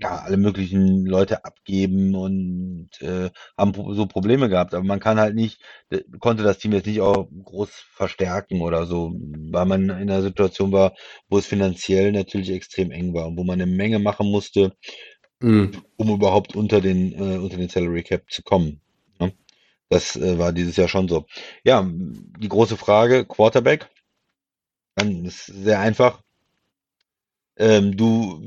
ja, 0.00 0.18
alle 0.18 0.36
möglichen 0.36 1.06
Leute 1.06 1.44
abgeben 1.44 2.14
und 2.14 2.90
äh, 3.00 3.30
haben 3.56 3.72
so 3.94 4.06
Probleme 4.06 4.48
gehabt. 4.48 4.74
Aber 4.74 4.84
man 4.84 5.00
kann 5.00 5.20
halt 5.20 5.34
nicht, 5.34 5.60
konnte 6.18 6.42
das 6.42 6.58
Team 6.58 6.72
jetzt 6.72 6.86
nicht 6.86 7.00
auch 7.00 7.28
groß 7.44 7.70
verstärken 7.70 8.60
oder 8.60 8.86
so, 8.86 9.14
weil 9.50 9.66
man 9.66 9.82
in 9.84 9.90
einer 9.90 10.22
Situation 10.22 10.72
war, 10.72 10.94
wo 11.28 11.38
es 11.38 11.46
finanziell 11.46 12.12
natürlich 12.12 12.50
extrem 12.50 12.90
eng 12.90 13.14
war 13.14 13.26
und 13.28 13.36
wo 13.36 13.44
man 13.44 13.60
eine 13.60 13.70
Menge 13.70 13.98
machen 13.98 14.30
musste, 14.30 14.72
mhm. 15.40 15.82
um 15.96 16.10
überhaupt 16.10 16.56
unter 16.56 16.80
den, 16.80 17.12
äh, 17.12 17.38
unter 17.38 17.56
den 17.56 17.68
Salary 17.68 18.02
Cap 18.02 18.30
zu 18.30 18.42
kommen. 18.42 18.80
Ne? 19.20 19.32
Das 19.88 20.16
äh, 20.16 20.38
war 20.38 20.52
dieses 20.52 20.76
Jahr 20.76 20.88
schon 20.88 21.08
so. 21.08 21.26
Ja, 21.64 21.86
die 21.86 22.48
große 22.48 22.76
Frage, 22.76 23.24
Quarterback. 23.24 23.88
Dann 24.96 25.24
ist 25.24 25.46
sehr 25.46 25.80
einfach. 25.80 26.22
Ähm, 27.62 27.96
du 27.96 28.40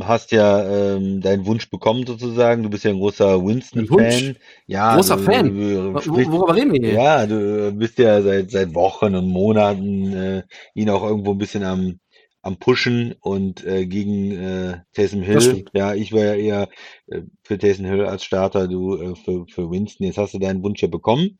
hast 0.00 0.32
ja 0.32 0.94
ähm, 0.94 1.20
deinen 1.20 1.44
Wunsch 1.44 1.68
bekommen 1.68 2.06
sozusagen. 2.06 2.62
Du 2.62 2.70
bist 2.70 2.84
ja 2.84 2.90
ein 2.90 2.98
großer 2.98 3.44
Winston-Fan. 3.44 4.36
Ja, 4.66 4.94
großer 4.94 5.16
du, 5.18 5.22
Fan. 5.22 5.54
Du, 5.54 6.00
sprich, 6.00 6.30
Worüber 6.30 6.56
reden 6.56 6.72
wir 6.72 6.80
hier? 6.80 6.94
Ja, 6.94 7.26
du 7.26 7.72
bist 7.72 7.98
ja 7.98 8.22
seit 8.22 8.50
seit 8.50 8.74
Wochen 8.74 9.14
und 9.14 9.28
Monaten 9.28 10.12
äh, 10.14 10.42
ihn 10.74 10.88
auch 10.88 11.02
irgendwo 11.02 11.32
ein 11.32 11.38
bisschen 11.38 11.64
am 11.64 11.98
am 12.44 12.56
Pushen 12.56 13.14
und 13.20 13.64
äh, 13.64 13.86
gegen 13.86 14.32
äh, 14.32 14.78
Taysom 14.94 15.22
Hill. 15.22 15.64
Ja, 15.74 15.94
ich 15.94 16.12
war 16.12 16.24
ja 16.24 16.34
eher 16.34 16.68
äh, 17.06 17.22
für 17.44 17.56
Taysom 17.56 17.86
Hill 17.86 18.04
als 18.04 18.24
Starter, 18.24 18.66
du 18.66 18.96
äh, 18.96 19.14
für, 19.14 19.46
für 19.46 19.70
Winston. 19.70 20.06
Jetzt 20.06 20.18
hast 20.18 20.34
du 20.34 20.38
deinen 20.40 20.62
Wunsch 20.64 20.82
ja 20.82 20.88
bekommen. 20.88 21.38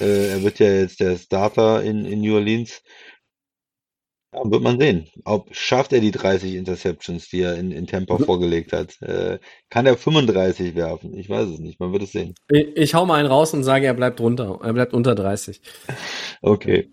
Äh, 0.00 0.30
er 0.30 0.42
wird 0.42 0.58
ja 0.58 0.66
jetzt 0.66 0.98
der 0.98 1.16
Starter 1.16 1.82
in, 1.82 2.04
in 2.04 2.22
New 2.22 2.34
Orleans. 2.34 2.82
Ja, 4.32 4.40
wird 4.50 4.62
man 4.62 4.80
sehen. 4.80 5.08
Ob 5.24 5.54
schafft 5.54 5.92
er 5.92 6.00
die 6.00 6.10
30 6.10 6.54
Interceptions, 6.54 7.28
die 7.28 7.42
er 7.42 7.56
in, 7.56 7.70
in 7.70 7.86
Tampa 7.86 8.18
mhm. 8.18 8.24
vorgelegt 8.24 8.72
hat? 8.72 9.00
Äh, 9.02 9.38
kann 9.68 9.86
er 9.86 9.96
35 9.96 10.74
werfen? 10.74 11.16
Ich 11.18 11.28
weiß 11.28 11.48
es 11.48 11.58
nicht. 11.58 11.80
Man 11.80 11.92
wird 11.92 12.02
es 12.02 12.12
sehen. 12.12 12.34
Ich, 12.48 12.76
ich 12.76 12.94
hau 12.94 13.04
mal 13.04 13.16
einen 13.16 13.28
raus 13.28 13.52
und 13.52 13.62
sage, 13.62 13.86
er 13.86 13.94
bleibt 13.94 14.20
runter. 14.20 14.58
Er 14.62 14.72
bleibt 14.72 14.94
unter 14.94 15.14
30. 15.14 15.60
Okay. 16.44 16.90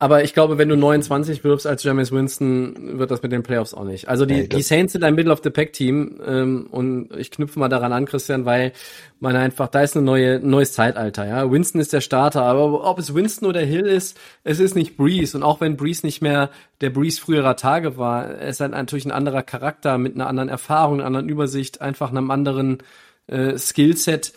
Aber 0.00 0.22
ich 0.22 0.32
glaube, 0.32 0.58
wenn 0.58 0.68
du 0.68 0.76
29 0.76 1.42
wirfst 1.42 1.66
als 1.66 1.82
James 1.82 2.12
Winston, 2.12 3.00
wird 3.00 3.10
das 3.10 3.20
mit 3.22 3.32
den 3.32 3.42
Playoffs 3.42 3.74
auch 3.74 3.82
nicht. 3.82 4.08
Also 4.08 4.26
die, 4.26 4.42
ja, 4.42 4.46
die 4.46 4.62
Saints 4.62 4.92
sind 4.92 5.02
ein 5.02 5.16
Middle 5.16 5.32
of 5.32 5.40
the 5.42 5.50
Pack 5.50 5.72
Team 5.72 6.20
ähm, 6.24 6.68
und 6.70 7.08
ich 7.16 7.32
knüpfe 7.32 7.58
mal 7.58 7.68
daran 7.68 7.92
an, 7.92 8.06
Christian, 8.06 8.44
weil 8.44 8.72
man 9.18 9.34
einfach, 9.34 9.66
da 9.66 9.82
ist 9.82 9.96
ein 9.96 10.04
neue, 10.04 10.38
neues 10.38 10.72
Zeitalter. 10.72 11.26
Ja, 11.26 11.50
Winston 11.50 11.80
ist 11.80 11.92
der 11.92 12.00
Starter, 12.00 12.42
aber 12.42 12.88
ob 12.88 13.00
es 13.00 13.12
Winston 13.12 13.48
oder 13.48 13.60
Hill 13.60 13.86
ist, 13.86 14.16
es 14.44 14.60
ist 14.60 14.76
nicht 14.76 14.96
Breeze. 14.96 15.36
Und 15.36 15.42
auch 15.42 15.60
wenn 15.60 15.76
Breeze 15.76 16.06
nicht 16.06 16.22
mehr 16.22 16.50
der 16.80 16.90
Breeze 16.90 17.20
früherer 17.20 17.56
Tage 17.56 17.96
war, 17.96 18.24
er 18.24 18.48
ist 18.48 18.60
halt 18.60 18.70
natürlich 18.70 19.04
ein 19.04 19.10
anderer 19.10 19.42
Charakter 19.42 19.98
mit 19.98 20.14
einer 20.14 20.28
anderen 20.28 20.48
Erfahrung, 20.48 21.00
einer 21.00 21.06
anderen 21.06 21.28
Übersicht, 21.28 21.80
einfach 21.80 22.10
einem 22.10 22.30
anderen 22.30 22.78
äh, 23.26 23.58
Skillset. 23.58 24.32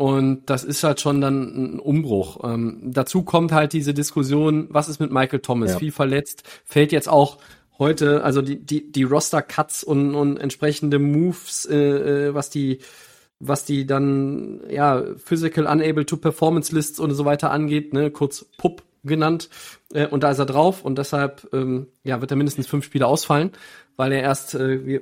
Und 0.00 0.48
das 0.48 0.64
ist 0.64 0.82
halt 0.82 0.98
schon 0.98 1.20
dann 1.20 1.74
ein 1.74 1.78
Umbruch. 1.78 2.42
Ähm, 2.42 2.78
dazu 2.82 3.22
kommt 3.22 3.52
halt 3.52 3.74
diese 3.74 3.92
Diskussion, 3.92 4.66
was 4.70 4.88
ist 4.88 4.98
mit 4.98 5.12
Michael 5.12 5.40
Thomas? 5.40 5.72
Ja. 5.72 5.78
Viel 5.78 5.92
verletzt, 5.92 6.42
fällt 6.64 6.90
jetzt 6.90 7.06
auch 7.06 7.36
heute, 7.78 8.24
also 8.24 8.40
die, 8.40 8.64
die, 8.64 8.90
die 8.90 9.02
Roster-Cuts 9.02 9.84
und, 9.84 10.14
und 10.14 10.38
entsprechende 10.38 10.98
Moves, 10.98 11.66
äh, 11.66 11.76
äh, 12.28 12.34
was 12.34 12.48
die 12.48 12.78
was 13.40 13.66
die 13.66 13.86
dann 13.86 14.62
ja 14.70 15.04
Physical 15.18 15.66
Unable 15.66 16.06
to 16.06 16.16
Performance 16.16 16.74
Lists 16.74 16.98
und 16.98 17.12
so 17.12 17.26
weiter 17.26 17.50
angeht, 17.50 17.92
ne, 17.92 18.10
kurz 18.10 18.46
PUP 18.56 18.82
genannt 19.04 19.48
äh, 19.92 20.06
und 20.06 20.22
da 20.22 20.30
ist 20.30 20.38
er 20.38 20.46
drauf 20.46 20.84
und 20.84 20.98
deshalb 20.98 21.48
ähm, 21.52 21.86
ja, 22.04 22.20
wird 22.20 22.30
er 22.30 22.36
mindestens 22.36 22.66
fünf 22.66 22.84
Spiele 22.84 23.06
ausfallen, 23.06 23.52
weil 23.96 24.12
er 24.12 24.22
erst 24.22 24.54
äh, 24.54 25.00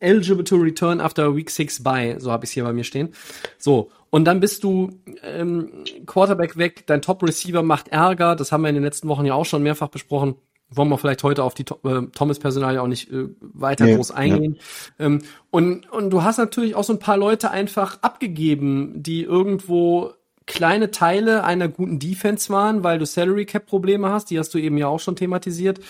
eligible 0.00 0.44
to 0.44 0.56
return 0.56 1.00
after 1.00 1.34
week 1.34 1.50
six 1.50 1.82
by, 1.82 2.16
so 2.18 2.30
habe 2.30 2.44
ich 2.44 2.52
hier 2.52 2.64
bei 2.64 2.72
mir 2.72 2.84
stehen. 2.84 3.14
So, 3.58 3.90
und 4.10 4.24
dann 4.24 4.40
bist 4.40 4.64
du 4.64 4.92
ähm, 5.22 5.84
Quarterback 6.06 6.56
weg, 6.56 6.84
dein 6.86 7.02
Top-Receiver 7.02 7.62
macht 7.62 7.88
Ärger, 7.88 8.36
das 8.36 8.52
haben 8.52 8.62
wir 8.62 8.68
in 8.68 8.76
den 8.76 8.84
letzten 8.84 9.08
Wochen 9.08 9.26
ja 9.26 9.34
auch 9.34 9.46
schon 9.46 9.62
mehrfach 9.62 9.88
besprochen. 9.88 10.36
Wollen 10.70 10.88
wir 10.88 10.98
vielleicht 10.98 11.22
heute 11.22 11.44
auf 11.44 11.54
die 11.54 11.64
äh, 11.84 12.02
Thomas-Personal 12.12 12.74
ja 12.74 12.80
auch 12.80 12.88
nicht 12.88 13.12
äh, 13.12 13.28
weiter 13.40 13.84
nee, 13.84 13.96
groß 13.96 14.10
eingehen. 14.10 14.58
Ja. 14.98 15.06
Ähm, 15.06 15.22
und, 15.50 15.90
und 15.92 16.10
du 16.10 16.22
hast 16.22 16.38
natürlich 16.38 16.74
auch 16.74 16.84
so 16.84 16.94
ein 16.94 16.98
paar 16.98 17.16
Leute 17.16 17.50
einfach 17.50 17.98
abgegeben, 18.02 19.02
die 19.02 19.22
irgendwo 19.22 20.14
kleine 20.46 20.90
Teile 20.90 21.44
einer 21.44 21.68
guten 21.68 21.98
Defense 21.98 22.52
waren, 22.52 22.84
weil 22.84 22.98
du 22.98 23.06
Salary 23.06 23.46
Cap 23.46 23.66
Probleme 23.66 24.10
hast, 24.10 24.30
die 24.30 24.38
hast 24.38 24.52
du 24.54 24.58
eben 24.58 24.76
ja 24.76 24.88
auch 24.88 25.00
schon 25.00 25.16
thematisiert. 25.16 25.80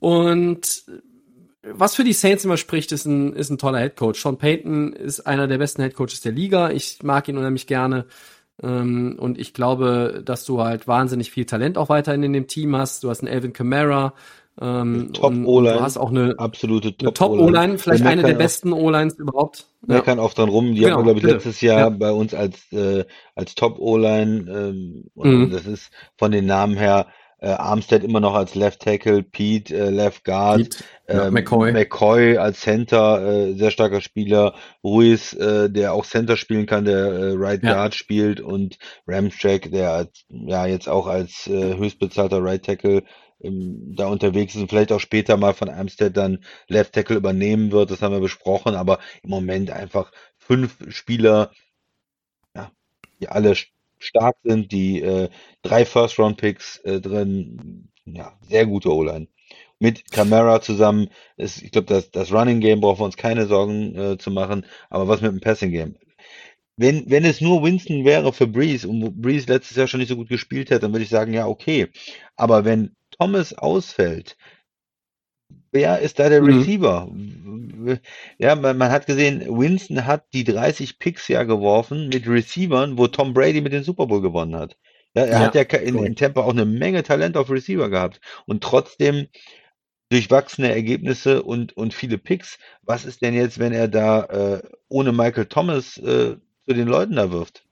Und 0.00 0.84
was 1.62 1.94
für 1.94 2.04
die 2.04 2.12
Saints 2.12 2.44
immer 2.44 2.56
spricht, 2.56 2.92
ist 2.92 3.06
ein, 3.06 3.32
ist 3.32 3.50
ein 3.50 3.58
toller 3.58 3.78
Head 3.78 3.96
Coach. 3.96 4.20
Sean 4.20 4.36
Payton 4.36 4.92
ist 4.92 5.20
einer 5.20 5.46
der 5.46 5.58
besten 5.58 5.82
Head 5.82 5.94
Coaches 5.94 6.20
der 6.20 6.32
Liga. 6.32 6.70
Ich 6.70 7.02
mag 7.02 7.28
ihn 7.28 7.38
unheimlich 7.38 7.66
gerne. 7.66 8.06
Ähm, 8.62 9.16
und 9.18 9.38
ich 9.38 9.54
glaube, 9.54 10.22
dass 10.24 10.44
du 10.44 10.62
halt 10.62 10.86
wahnsinnig 10.86 11.30
viel 11.30 11.46
Talent 11.46 11.78
auch 11.78 11.88
weiterhin 11.88 12.22
in 12.22 12.32
dem 12.32 12.46
Team 12.46 12.76
hast. 12.76 13.02
Du 13.02 13.10
hast 13.10 13.20
einen 13.20 13.32
Elvin 13.32 13.52
Kamara. 13.52 14.14
Ähm, 14.60 15.12
Top 15.12 15.34
O-Line. 15.44 15.78
Du 15.78 15.82
hast 15.82 15.96
auch 15.96 16.10
eine 16.10 16.34
absolute 16.38 16.96
Top, 16.96 17.14
Top 17.14 17.32
O-Line, 17.32 17.78
vielleicht 17.78 18.06
eine 18.06 18.22
der 18.22 18.34
besten 18.34 18.72
O-Lines 18.72 19.18
überhaupt. 19.18 19.66
Ja. 19.88 20.00
kann 20.00 20.18
auch 20.18 20.32
dran 20.32 20.48
rum. 20.48 20.74
Die 20.74 20.80
genau, 20.80 20.96
haben, 20.96 21.04
glaube 21.04 21.18
ich, 21.18 21.24
letztes 21.24 21.60
Jahr 21.60 21.78
ja. 21.78 21.88
bei 21.88 22.12
uns 22.12 22.34
als, 22.34 22.72
äh, 22.72 23.04
als 23.34 23.54
Top 23.54 23.78
O-Line, 23.78 24.44
ähm, 24.48 25.10
mhm. 25.14 25.50
das 25.50 25.66
ist 25.66 25.90
von 26.16 26.30
den 26.30 26.46
Namen 26.46 26.76
her, 26.76 27.06
äh, 27.44 27.50
Armstead 27.50 28.02
immer 28.02 28.20
noch 28.20 28.34
als 28.34 28.54
Left 28.54 28.80
Tackle, 28.80 29.22
Pete 29.22 29.74
äh, 29.76 29.90
Left 29.90 30.24
Guard, 30.24 30.62
Pete, 30.62 30.84
ja, 31.08 31.26
ähm, 31.26 31.34
McCoy. 31.34 31.72
McCoy 31.72 32.38
als 32.38 32.60
Center, 32.60 33.22
äh, 33.22 33.52
sehr 33.52 33.70
starker 33.70 34.00
Spieler, 34.00 34.54
Ruiz, 34.82 35.34
äh, 35.34 35.68
der 35.68 35.92
auch 35.92 36.06
Center 36.06 36.38
spielen 36.38 36.64
kann, 36.64 36.86
der 36.86 37.04
äh, 37.04 37.32
Right 37.36 37.62
ja. 37.62 37.74
Guard 37.74 37.94
spielt 37.94 38.40
und 38.40 38.78
Ramjack, 39.06 39.70
der 39.70 39.90
als, 39.90 40.24
ja 40.30 40.64
jetzt 40.64 40.88
auch 40.88 41.06
als 41.06 41.46
äh, 41.46 41.76
höchstbezahlter 41.76 42.42
Right 42.42 42.64
Tackle 42.64 43.02
da 43.44 44.08
unterwegs 44.08 44.54
ist 44.54 44.62
und 44.62 44.68
vielleicht 44.68 44.92
auch 44.92 45.00
später 45.00 45.36
mal 45.36 45.54
von 45.54 45.68
Armstead 45.68 46.16
dann 46.16 46.44
Left 46.68 46.92
Tackle 46.94 47.16
übernehmen 47.16 47.72
wird, 47.72 47.90
das 47.90 48.02
haben 48.02 48.12
wir 48.12 48.20
besprochen, 48.20 48.74
aber 48.74 48.98
im 49.22 49.30
Moment 49.30 49.70
einfach 49.70 50.12
fünf 50.38 50.76
Spieler, 50.88 51.50
ja, 52.54 52.70
die 53.20 53.28
alle 53.28 53.54
stark 53.98 54.36
sind, 54.44 54.72
die 54.72 55.00
äh, 55.00 55.28
drei 55.62 55.84
First-Round-Picks 55.84 56.78
äh, 56.78 57.00
drin, 57.00 57.88
ja, 58.04 58.38
sehr 58.48 58.66
gute 58.66 58.92
O-Line. 58.92 59.28
Mit 59.78 60.10
Camara 60.10 60.60
zusammen, 60.60 61.08
ist, 61.36 61.62
ich 61.62 61.70
glaube, 61.70 61.88
das, 61.88 62.10
das 62.10 62.32
Running 62.32 62.60
Game 62.60 62.80
brauchen 62.80 63.00
wir 63.00 63.04
uns 63.06 63.16
keine 63.16 63.46
Sorgen 63.46 63.94
äh, 63.96 64.18
zu 64.18 64.30
machen, 64.30 64.66
aber 64.88 65.08
was 65.08 65.20
mit 65.20 65.32
dem 65.32 65.40
Passing 65.40 65.72
Game? 65.72 65.96
Wenn, 66.76 67.08
wenn 67.08 67.24
es 67.24 67.40
nur 67.40 67.62
Winston 67.62 68.04
wäre 68.04 68.32
für 68.32 68.48
Breeze 68.48 68.88
und 68.88 69.20
Breeze 69.20 69.46
letztes 69.46 69.76
Jahr 69.76 69.86
schon 69.86 70.00
nicht 70.00 70.08
so 70.08 70.16
gut 70.16 70.28
gespielt 70.28 70.70
hätte, 70.70 70.80
dann 70.80 70.92
würde 70.92 71.04
ich 71.04 71.10
sagen, 71.10 71.32
ja, 71.32 71.46
okay. 71.46 71.88
Aber 72.36 72.64
wenn 72.64 72.96
Thomas 73.18 73.52
ausfällt, 73.52 74.36
wer 75.72 76.00
ist 76.00 76.18
da 76.18 76.28
der 76.28 76.42
mhm. 76.42 76.48
Receiver? 76.48 77.08
Ja, 78.38 78.54
man, 78.54 78.78
man, 78.78 78.90
hat 78.90 79.06
gesehen, 79.06 79.40
Winston 79.46 80.06
hat 80.06 80.26
die 80.32 80.44
30 80.44 80.98
Picks 80.98 81.28
ja 81.28 81.42
geworfen 81.42 82.08
mit 82.08 82.26
Receivern, 82.26 82.96
wo 82.96 83.08
Tom 83.08 83.34
Brady 83.34 83.60
mit 83.60 83.72
dem 83.72 83.84
Super 83.84 84.06
Bowl 84.06 84.22
gewonnen 84.22 84.56
hat. 84.56 84.76
Ja, 85.14 85.24
er 85.24 85.32
ja, 85.32 85.40
hat 85.40 85.54
ja 85.54 85.62
in, 85.78 85.98
in 86.04 86.16
Tampa 86.16 86.42
auch 86.42 86.50
eine 86.50 86.64
Menge 86.64 87.02
Talent 87.02 87.36
auf 87.36 87.50
Receiver 87.50 87.88
gehabt 87.88 88.20
und 88.46 88.62
trotzdem 88.62 89.28
durchwachsene 90.10 90.72
Ergebnisse 90.72 91.42
und, 91.42 91.76
und 91.76 91.94
viele 91.94 92.18
Picks. 92.18 92.58
Was 92.82 93.04
ist 93.04 93.22
denn 93.22 93.34
jetzt, 93.34 93.58
wenn 93.58 93.72
er 93.72 93.88
da 93.88 94.24
äh, 94.24 94.62
ohne 94.88 95.12
Michael 95.12 95.46
Thomas 95.46 95.98
äh, 95.98 96.36
zu 96.66 96.74
den 96.74 96.88
Leuten 96.88 97.16
da 97.16 97.30
wirft? 97.30 97.64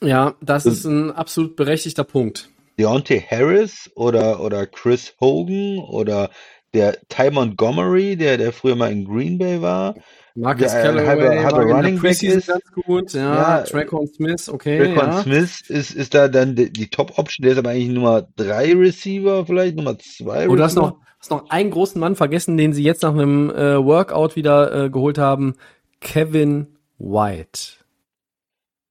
Ja, 0.00 0.36
das 0.40 0.64
ist 0.64 0.84
ein 0.84 1.10
absolut 1.10 1.56
berechtigter 1.56 2.04
Punkt. 2.04 2.50
Deontay 2.78 3.20
Harris 3.20 3.90
oder, 3.94 4.40
oder 4.40 4.66
Chris 4.66 5.14
Hogan 5.20 5.78
oder 5.78 6.30
der 6.74 6.98
Ty 7.08 7.30
Montgomery, 7.30 8.16
der, 8.16 8.36
der 8.36 8.52
früher 8.52 8.76
mal 8.76 8.92
in 8.92 9.04
Green 9.04 9.38
Bay 9.38 9.60
war. 9.60 9.94
Marcus 10.34 10.70
der, 10.70 10.82
Callaway 10.82 11.06
halber, 11.06 11.44
halber 11.44 11.74
Running 11.74 12.00
Back 12.00 12.22
ist. 12.22 12.46
ganz 12.46 12.62
gut, 12.72 13.12
ja. 13.12 13.58
ja 13.58 13.62
Tracon 13.62 14.06
Smith, 14.06 14.48
okay. 14.48 14.78
Tracon 14.78 15.10
ja. 15.10 15.22
Smith 15.22 15.60
ist, 15.68 15.90
ist 15.90 16.14
da 16.14 16.28
dann 16.28 16.54
die, 16.54 16.70
die 16.70 16.88
Top-Option, 16.88 17.42
der 17.42 17.52
ist 17.52 17.58
aber 17.58 17.70
eigentlich 17.70 17.88
Nummer 17.88 18.28
drei 18.36 18.72
Receiver, 18.72 19.46
vielleicht 19.46 19.76
Nummer 19.76 19.98
zwei 19.98 20.44
Receiver. 20.44 20.56
Du 20.56 20.62
hast 20.62 20.76
noch, 20.76 20.98
hast 21.18 21.30
noch 21.30 21.50
einen 21.50 21.70
großen 21.70 22.00
Mann 22.00 22.14
vergessen, 22.14 22.56
den 22.56 22.72
sie 22.72 22.84
jetzt 22.84 23.02
nach 23.02 23.12
einem 23.12 23.50
äh, 23.50 23.84
Workout 23.84 24.36
wieder 24.36 24.84
äh, 24.84 24.90
geholt 24.90 25.18
haben. 25.18 25.54
Kevin 26.00 26.68
White. 26.98 27.77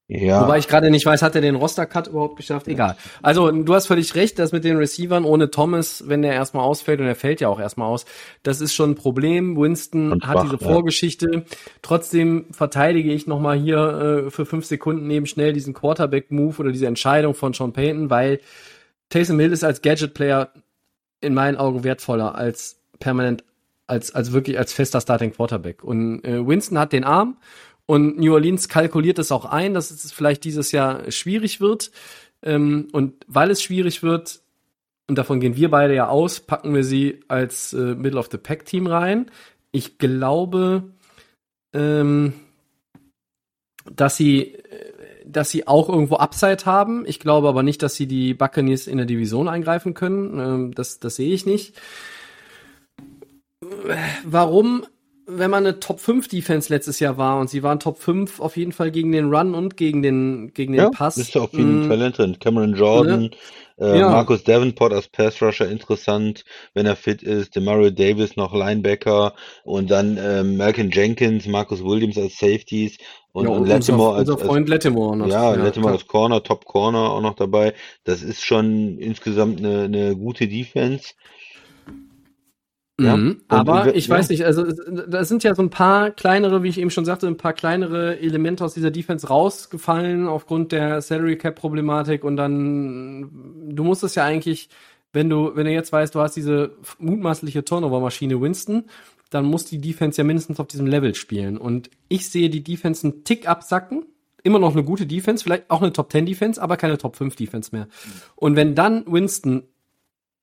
Ja. 0.09 0.41
Wobei 0.41 0.57
ich 0.57 0.69
gerade 0.69 0.89
nicht 0.89 1.05
weiß, 1.05 1.21
hat 1.21 1.35
er 1.35 1.41
den 1.41 1.55
Roster-Cut 1.55 2.07
überhaupt 2.07 2.37
geschafft? 2.37 2.69
Egal. 2.69 2.95
Also, 3.21 3.51
du 3.51 3.73
hast 3.73 3.87
völlig 3.87 4.15
recht, 4.15 4.39
dass 4.39 4.53
mit 4.53 4.63
den 4.63 4.77
Receivern 4.77 5.25
ohne 5.25 5.51
Thomas, 5.51 6.05
wenn 6.07 6.21
der 6.21 6.31
erstmal 6.31 6.63
ausfällt, 6.63 7.01
und 7.01 7.07
er 7.07 7.15
fällt 7.15 7.41
ja 7.41 7.49
auch 7.49 7.59
erstmal 7.59 7.89
aus, 7.89 8.05
das 8.41 8.61
ist 8.61 8.73
schon 8.73 8.91
ein 8.91 8.95
Problem. 8.95 9.57
Winston 9.57 10.13
und 10.13 10.25
hat 10.25 10.41
diese 10.43 10.57
Vorgeschichte. 10.57 11.27
Ja. 11.33 11.41
Trotzdem 11.81 12.45
verteidige 12.51 13.11
ich 13.11 13.27
nochmal 13.27 13.59
hier 13.59 14.27
äh, 14.27 14.31
für 14.31 14.45
fünf 14.45 14.65
Sekunden 14.65 15.07
neben 15.07 15.25
schnell 15.25 15.51
diesen 15.51 15.73
Quarterback-Move 15.73 16.57
oder 16.57 16.71
diese 16.71 16.87
Entscheidung 16.87 17.33
von 17.33 17.51
Sean 17.51 17.73
Payton, 17.73 18.09
weil 18.09 18.39
Taysom 19.09 19.39
Hill 19.39 19.51
ist 19.51 19.65
als 19.65 19.81
Gadget-Player 19.81 20.53
in 21.19 21.33
meinen 21.33 21.57
Augen 21.57 21.83
wertvoller 21.83 22.35
als 22.35 22.79
permanent, 22.99 23.43
als, 23.87 24.15
als 24.15 24.31
wirklich 24.31 24.57
als 24.57 24.71
fester 24.71 25.01
Starting 25.01 25.33
Quarterback. 25.33 25.83
Und 25.83 26.23
äh, 26.23 26.47
Winston 26.47 26.79
hat 26.79 26.93
den 26.93 27.03
Arm 27.03 27.37
und 27.87 28.19
New 28.19 28.33
Orleans 28.33 28.67
kalkuliert 28.67 29.17
es 29.17 29.31
auch 29.31 29.45
ein, 29.45 29.73
dass 29.73 29.91
es 29.91 30.11
vielleicht 30.11 30.43
dieses 30.43 30.71
Jahr 30.71 31.09
schwierig 31.09 31.61
wird. 31.61 31.91
Ähm, 32.43 32.89
und 32.91 33.25
weil 33.27 33.49
es 33.49 33.63
schwierig 33.63 34.03
wird, 34.03 34.41
und 35.07 35.17
davon 35.17 35.39
gehen 35.39 35.55
wir 35.55 35.71
beide 35.71 35.95
ja 35.95 36.09
aus, 36.09 36.41
packen 36.41 36.75
wir 36.75 36.83
sie 36.83 37.21
als 37.29 37.73
äh, 37.73 37.95
Middle 37.95 38.19
of 38.19 38.27
the 38.29 38.37
Pack 38.37 38.65
Team 38.65 38.87
rein. 38.87 39.31
Ich 39.71 39.97
glaube, 39.97 40.91
ähm, 41.73 42.33
dass 43.89 44.17
sie, 44.17 44.55
äh, 44.55 44.93
dass 45.25 45.49
sie 45.49 45.65
auch 45.65 45.87
irgendwo 45.87 46.17
Upside 46.17 46.65
haben. 46.65 47.05
Ich 47.05 47.21
glaube 47.21 47.47
aber 47.47 47.63
nicht, 47.63 47.81
dass 47.81 47.95
sie 47.95 48.07
die 48.07 48.33
Buccaneers 48.33 48.87
in 48.87 48.97
der 48.97 49.05
Division 49.05 49.47
eingreifen 49.47 49.93
können. 49.93 50.39
Ähm, 50.39 50.73
das, 50.75 50.99
das 50.99 51.15
sehe 51.15 51.33
ich 51.33 51.45
nicht. 51.45 51.73
Warum 54.25 54.85
wenn 55.27 55.51
man 55.51 55.65
eine 55.65 55.79
Top 55.79 55.99
5 55.99 56.29
Defense 56.29 56.73
letztes 56.73 56.99
Jahr 56.99 57.17
war 57.17 57.39
und 57.39 57.49
sie 57.49 57.61
waren 57.61 57.79
Top 57.79 57.99
5 57.99 58.39
auf 58.39 58.55
jeden 58.55 58.71
Fall 58.71 58.91
gegen 58.91 59.11
den 59.11 59.33
Run 59.33 59.53
und 59.53 59.75
gegen 59.75 60.01
den, 60.01 60.53
gegen 60.53 60.71
den 60.71 60.81
ja, 60.81 60.89
Pass. 60.89 61.17
Ist 61.17 61.35
ja 61.35 61.41
auch 61.41 61.49
viel 61.49 61.65
mm, 61.65 61.89
Talent 61.89 62.17
drin. 62.17 62.39
Cameron 62.39 62.73
Jordan, 62.73 63.23
ne? 63.23 63.29
äh, 63.77 63.99
ja. 63.99 64.09
Marcus 64.09 64.45
Davenport 64.45 64.93
als 64.93 65.09
Pass 65.09 65.41
Rusher 65.41 65.69
interessant, 65.69 66.45
wenn 66.73 66.85
er 66.85 66.95
fit 66.95 67.23
ist. 67.23 67.57
Demario 67.57 67.89
Davis 67.89 68.37
noch 68.37 68.53
Linebacker 68.53 69.33
und 69.65 69.91
dann 69.91 70.15
äh, 70.17 70.43
Malcolm 70.43 70.89
Jenkins, 70.91 71.45
Marcus 71.45 71.83
Williams 71.83 72.17
als 72.17 72.37
Safeties 72.37 72.97
und, 73.33 73.47
ja, 73.47 73.51
und, 73.51 73.67
Lattimore 73.67 74.15
als, 74.15 74.29
als, 74.29 74.41
Freund 74.41 74.69
Lattimore 74.69 75.17
noch. 75.17 75.27
Ja, 75.27 75.53
ja 75.53 75.61
Lattimore 75.61 75.93
als 75.93 76.07
Corner, 76.07 76.41
Top 76.41 76.63
Corner 76.63 77.11
auch 77.11 77.21
noch 77.21 77.35
dabei. 77.35 77.73
Das 78.05 78.23
ist 78.23 78.45
schon 78.45 78.97
insgesamt 78.97 79.59
eine, 79.59 79.83
eine 79.83 80.15
gute 80.15 80.47
Defense. 80.47 81.13
Ja, 82.99 83.15
mhm, 83.15 83.41
aber 83.47 83.83
und, 83.83 83.95
ich 83.95 84.07
ja. 84.07 84.15
weiß 84.15 84.29
nicht, 84.29 84.43
also 84.43 84.63
da 84.63 85.23
sind 85.23 85.43
ja 85.43 85.53
so 85.53 85.61
ein 85.61 85.69
paar 85.69 86.09
kleinere, 86.09 86.63
wie 86.63 86.69
ich 86.69 86.79
eben 86.79 86.89
schon 86.89 87.05
sagte, 87.05 87.27
ein 87.27 87.37
paar 87.37 87.53
kleinere 87.53 88.19
Elemente 88.19 88.65
aus 88.65 88.73
dieser 88.73 88.89
Defense 88.89 89.27
rausgefallen 89.27 90.27
aufgrund 90.27 90.71
der 90.71 91.01
Salary 91.01 91.37
Cap 91.37 91.55
Problematik. 91.55 92.23
Und 92.23 92.37
dann 92.37 93.29
du 93.69 93.83
musst 93.83 94.03
es 94.03 94.15
ja 94.15 94.23
eigentlich, 94.23 94.69
wenn 95.13 95.29
du 95.29 95.55
wenn 95.55 95.65
du 95.65 95.71
jetzt 95.71 95.91
weißt, 95.91 96.15
du 96.15 96.21
hast 96.21 96.35
diese 96.35 96.71
mutmaßliche 96.97 97.63
Turnover 97.63 97.99
Maschine 97.99 98.41
Winston, 98.41 98.85
dann 99.29 99.45
muss 99.45 99.65
die 99.65 99.79
Defense 99.79 100.19
ja 100.19 100.23
mindestens 100.23 100.59
auf 100.59 100.67
diesem 100.67 100.87
Level 100.87 101.13
spielen. 101.13 101.57
Und 101.57 101.91
ich 102.07 102.27
sehe 102.29 102.49
die 102.49 102.63
Defense 102.63 103.05
einen 103.05 103.23
Tick 103.23 103.47
absacken, 103.47 104.05
immer 104.41 104.57
noch 104.57 104.73
eine 104.73 104.83
gute 104.83 105.05
Defense, 105.05 105.43
vielleicht 105.43 105.69
auch 105.69 105.83
eine 105.83 105.93
Top 105.93 106.11
10 106.11 106.25
Defense, 106.25 106.59
aber 106.59 106.77
keine 106.77 106.97
Top 106.97 107.15
5 107.15 107.35
Defense 107.35 107.69
mehr. 107.73 107.87
Und 108.35 108.55
wenn 108.55 108.73
dann 108.73 109.03
Winston 109.05 109.63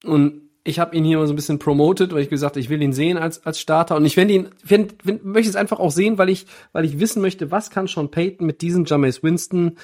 und 0.04 0.43
ich 0.64 0.78
habe 0.78 0.96
ihn 0.96 1.04
hier 1.04 1.18
mal 1.18 1.26
so 1.26 1.34
ein 1.34 1.36
bisschen 1.36 1.58
promoted, 1.58 2.12
weil 2.12 2.22
ich 2.22 2.30
gesagt, 2.30 2.56
ich 2.56 2.70
will 2.70 2.82
ihn 2.82 2.94
sehen 2.94 3.18
als 3.18 3.44
als 3.46 3.60
Starter 3.60 3.96
und 3.96 4.04
ich 4.06 4.16
werde 4.16 4.32
ihn 4.32 4.48
find, 4.64 4.94
find, 5.04 5.24
möchte 5.24 5.50
es 5.50 5.56
einfach 5.56 5.78
auch 5.78 5.90
sehen, 5.90 6.16
weil 6.18 6.30
ich 6.30 6.46
weil 6.72 6.86
ich 6.86 6.98
wissen 6.98 7.20
möchte, 7.20 7.50
was 7.50 7.70
kann 7.70 7.86
Sean 7.86 8.10
Payton 8.10 8.46
mit 8.46 8.62
diesem 8.62 8.86
Jameis 8.86 9.22
Winston 9.22 9.76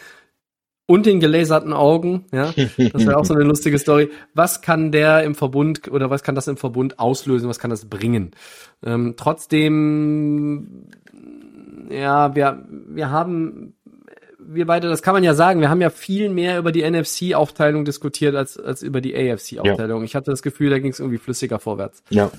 und 0.87 1.07
den 1.07 1.21
gelaserten 1.21 1.73
Augen, 1.73 2.25
ja, 2.33 2.53
das 2.53 3.07
wäre 3.07 3.17
auch 3.17 3.25
so 3.25 3.35
eine 3.35 3.45
lustige 3.45 3.79
Story. 3.79 4.11
Was 4.35 4.61
kann 4.61 4.91
der 4.91 5.23
im 5.23 5.37
Verbund 5.37 5.89
oder 5.89 6.11
was 6.11 6.25
kann 6.25 6.35
das 6.35 6.49
im 6.49 6.57
Verbund 6.57 6.99
auslösen? 6.99 7.49
Was 7.49 7.61
kann 7.61 7.71
das 7.71 7.85
bringen? 7.85 8.33
Ähm, 8.83 9.15
trotzdem, 9.17 10.89
ja, 11.91 12.35
wir 12.35 12.67
wir 12.89 13.11
haben 13.11 13.75
wir 14.53 14.67
beide, 14.67 14.89
das 14.89 15.03
kann 15.03 15.15
man 15.15 15.23
ja 15.23 15.35
sagen, 15.35 15.61
wir 15.61 15.71
haben 15.71 15.81
ja 15.81 15.91
viel 15.91 16.29
mehr 16.29 16.59
über 16.59 16.73
die 16.73 16.89
NFC-Aufteilung 16.89 17.85
diskutiert 17.85 18.35
als, 18.35 18.59
als 18.59 18.83
über 18.83 19.01
die 19.01 19.15
AFC-Aufteilung. 19.15 20.01
Ja. 20.01 20.05
Ich 20.05 20.15
hatte 20.15 20.31
das 20.31 20.43
Gefühl, 20.43 20.71
da 20.71 20.79
ging 20.79 20.91
es 20.91 20.99
irgendwie 20.99 21.19
flüssiger 21.19 21.61
vorwärts. 21.61 22.03
Ja. 22.11 22.31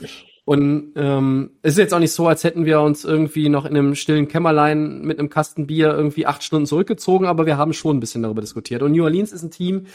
Und 0.43 0.93
ähm, 0.95 1.51
es 1.61 1.73
ist 1.73 1.77
jetzt 1.77 1.93
auch 1.93 1.99
nicht 1.99 2.11
so, 2.11 2.27
als 2.27 2.43
hätten 2.43 2.65
wir 2.65 2.81
uns 2.81 3.05
irgendwie 3.05 3.47
noch 3.47 3.65
in 3.65 3.77
einem 3.77 3.95
stillen 3.95 4.27
Kämmerlein 4.27 5.01
mit 5.01 5.19
einem 5.19 5.29
Kasten 5.29 5.67
Bier 5.67 5.93
irgendwie 5.93 6.25
acht 6.25 6.43
Stunden 6.43 6.65
zurückgezogen, 6.65 7.27
aber 7.27 7.45
wir 7.45 7.57
haben 7.57 7.73
schon 7.73 7.97
ein 7.97 7.99
bisschen 7.99 8.23
darüber 8.23 8.41
diskutiert. 8.41 8.81
Und 8.81 8.91
New 8.91 9.03
Orleans 9.03 9.31
ist 9.31 9.43
ein 9.43 9.51
Team, 9.51 9.85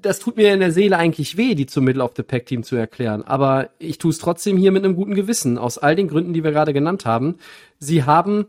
das 0.00 0.20
tut 0.20 0.36
mir 0.36 0.52
in 0.54 0.60
der 0.60 0.70
Seele 0.70 0.96
eigentlich 0.96 1.36
weh, 1.36 1.54
die 1.54 1.66
zum 1.66 1.84
Middle 1.84 2.04
of 2.04 2.12
the 2.16 2.22
Pack 2.22 2.46
Team 2.46 2.62
zu 2.62 2.76
erklären. 2.76 3.22
Aber 3.22 3.70
ich 3.78 3.98
tue 3.98 4.10
es 4.10 4.18
trotzdem 4.18 4.56
hier 4.56 4.70
mit 4.70 4.84
einem 4.84 4.94
guten 4.94 5.14
Gewissen, 5.14 5.58
aus 5.58 5.78
all 5.78 5.96
den 5.96 6.06
Gründen, 6.06 6.32
die 6.32 6.44
wir 6.44 6.52
gerade 6.52 6.72
genannt 6.72 7.04
haben. 7.04 7.36
Sie 7.78 8.04
haben 8.04 8.46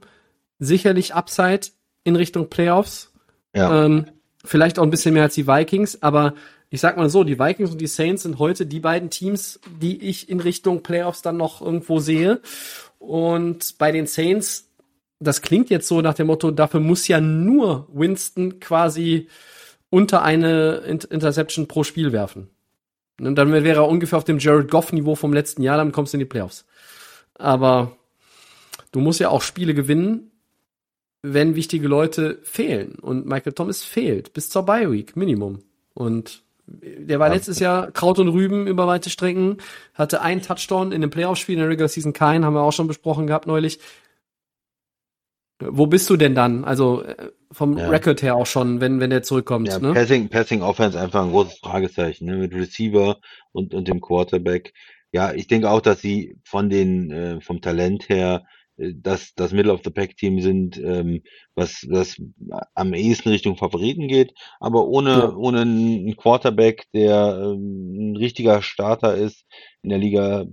sicherlich 0.59 1.15
Upside 1.15 1.67
in 2.03 2.15
Richtung 2.15 2.49
Playoffs. 2.49 3.11
Ja. 3.55 3.85
Ähm, 3.85 4.05
vielleicht 4.43 4.79
auch 4.79 4.83
ein 4.83 4.89
bisschen 4.89 5.13
mehr 5.13 5.23
als 5.23 5.35
die 5.35 5.47
Vikings, 5.47 6.01
aber 6.01 6.33
ich 6.69 6.81
sag 6.81 6.97
mal 6.97 7.09
so, 7.09 7.23
die 7.23 7.37
Vikings 7.37 7.71
und 7.71 7.79
die 7.79 7.87
Saints 7.87 8.23
sind 8.23 8.39
heute 8.39 8.65
die 8.65 8.79
beiden 8.79 9.11
Teams, 9.11 9.59
die 9.79 10.01
ich 10.09 10.27
in 10.27 10.39
Richtung 10.39 10.81
Playoffs 10.81 11.21
dann 11.21 11.37
noch 11.37 11.61
irgendwo 11.61 11.99
sehe. 11.99 12.41
Und 12.97 13.77
bei 13.77 13.91
den 13.91 14.07
Saints, 14.07 14.71
das 15.19 15.43
klingt 15.43 15.69
jetzt 15.69 15.87
so 15.87 16.01
nach 16.01 16.15
dem 16.15 16.27
Motto, 16.27 16.49
dafür 16.49 16.79
muss 16.79 17.07
ja 17.07 17.21
nur 17.21 17.87
Winston 17.93 18.59
quasi 18.59 19.27
unter 19.91 20.23
eine 20.23 20.77
Interception 21.11 21.67
pro 21.67 21.83
Spiel 21.83 22.11
werfen. 22.11 22.49
Und 23.19 23.35
dann 23.35 23.51
wäre 23.51 23.81
er 23.81 23.87
ungefähr 23.87 24.17
auf 24.17 24.23
dem 24.23 24.39
Jared 24.39 24.71
Goff-Niveau 24.71 25.13
vom 25.13 25.31
letzten 25.31 25.61
Jahr, 25.61 25.77
dann 25.77 25.91
kommst 25.91 26.13
du 26.13 26.17
in 26.17 26.21
die 26.21 26.25
Playoffs. 26.25 26.65
Aber 27.35 27.95
du 28.91 28.99
musst 28.99 29.19
ja 29.19 29.29
auch 29.29 29.43
Spiele 29.43 29.75
gewinnen, 29.75 30.31
wenn 31.23 31.55
wichtige 31.55 31.87
Leute 31.87 32.39
fehlen. 32.43 32.95
Und 33.01 33.25
Michael 33.25 33.53
Thomas 33.53 33.83
fehlt 33.83 34.33
bis 34.33 34.49
zur 34.49 34.63
Bye 34.63 34.91
Week 34.91 35.15
Minimum. 35.15 35.63
Und 35.93 36.43
der 36.65 37.19
war 37.19 37.29
letztes 37.29 37.59
Jahr 37.59 37.91
Kraut 37.91 38.19
und 38.19 38.29
Rüben 38.29 38.67
über 38.67 38.87
weite 38.87 39.09
Strecken, 39.09 39.57
hatte 39.93 40.21
einen 40.21 40.41
Touchdown 40.41 40.91
in 40.91 41.01
dem 41.01 41.09
Playoff-Spiel 41.09 41.53
in 41.53 41.59
der 41.59 41.69
Regular 41.69 41.89
Season 41.89 42.13
keinen, 42.13 42.45
haben 42.45 42.53
wir 42.53 42.61
auch 42.61 42.71
schon 42.71 42.87
besprochen 42.87 43.27
gehabt 43.27 43.47
neulich. 43.47 43.79
Wo 45.59 45.87
bist 45.87 46.09
du 46.09 46.17
denn 46.17 46.35
dann? 46.35 46.65
Also 46.65 47.03
äh, 47.03 47.31
vom 47.51 47.77
ja. 47.77 47.89
Record 47.89 48.21
her 48.21 48.35
auch 48.35 48.45
schon, 48.45 48.81
wenn, 48.81 48.99
wenn 48.99 49.09
der 49.09 49.23
zurückkommt. 49.23 49.67
Ja, 49.67 49.79
ne? 49.79 49.93
Passing, 49.93 50.29
Passing 50.29 50.61
Offense 50.61 50.99
einfach 50.99 51.23
ein 51.23 51.31
großes 51.31 51.59
Fragezeichen, 51.59 52.25
ne? 52.25 52.37
Mit 52.37 52.53
Receiver 52.53 53.19
und, 53.51 53.73
und 53.73 53.87
dem 53.87 54.01
Quarterback. 54.01 54.73
Ja, 55.11 55.31
ich 55.33 55.47
denke 55.47 55.69
auch, 55.69 55.81
dass 55.81 56.01
sie 56.01 56.37
von 56.43 56.69
den, 56.69 57.11
äh, 57.11 57.41
vom 57.41 57.61
Talent 57.61 58.09
her 58.09 58.45
das, 58.77 59.33
das 59.35 59.51
Middle 59.51 59.71
of 59.71 59.81
the 59.83 59.91
Pack 59.91 60.17
Team 60.17 60.41
sind, 60.41 60.77
ähm, 60.77 61.21
was, 61.55 61.85
was 61.89 62.21
am 62.73 62.93
ehesten 62.93 63.29
Richtung 63.29 63.55
Favoriten 63.55 64.07
geht, 64.07 64.33
aber 64.59 64.87
ohne, 64.87 65.09
ja. 65.09 65.35
ohne 65.35 65.61
einen 65.61 66.15
Quarterback, 66.17 66.85
der 66.93 67.39
ähm, 67.43 68.13
ein 68.13 68.15
richtiger 68.15 68.61
Starter 68.61 69.15
ist 69.15 69.45
in 69.83 69.89
der 69.89 69.99
Liga, 69.99 70.45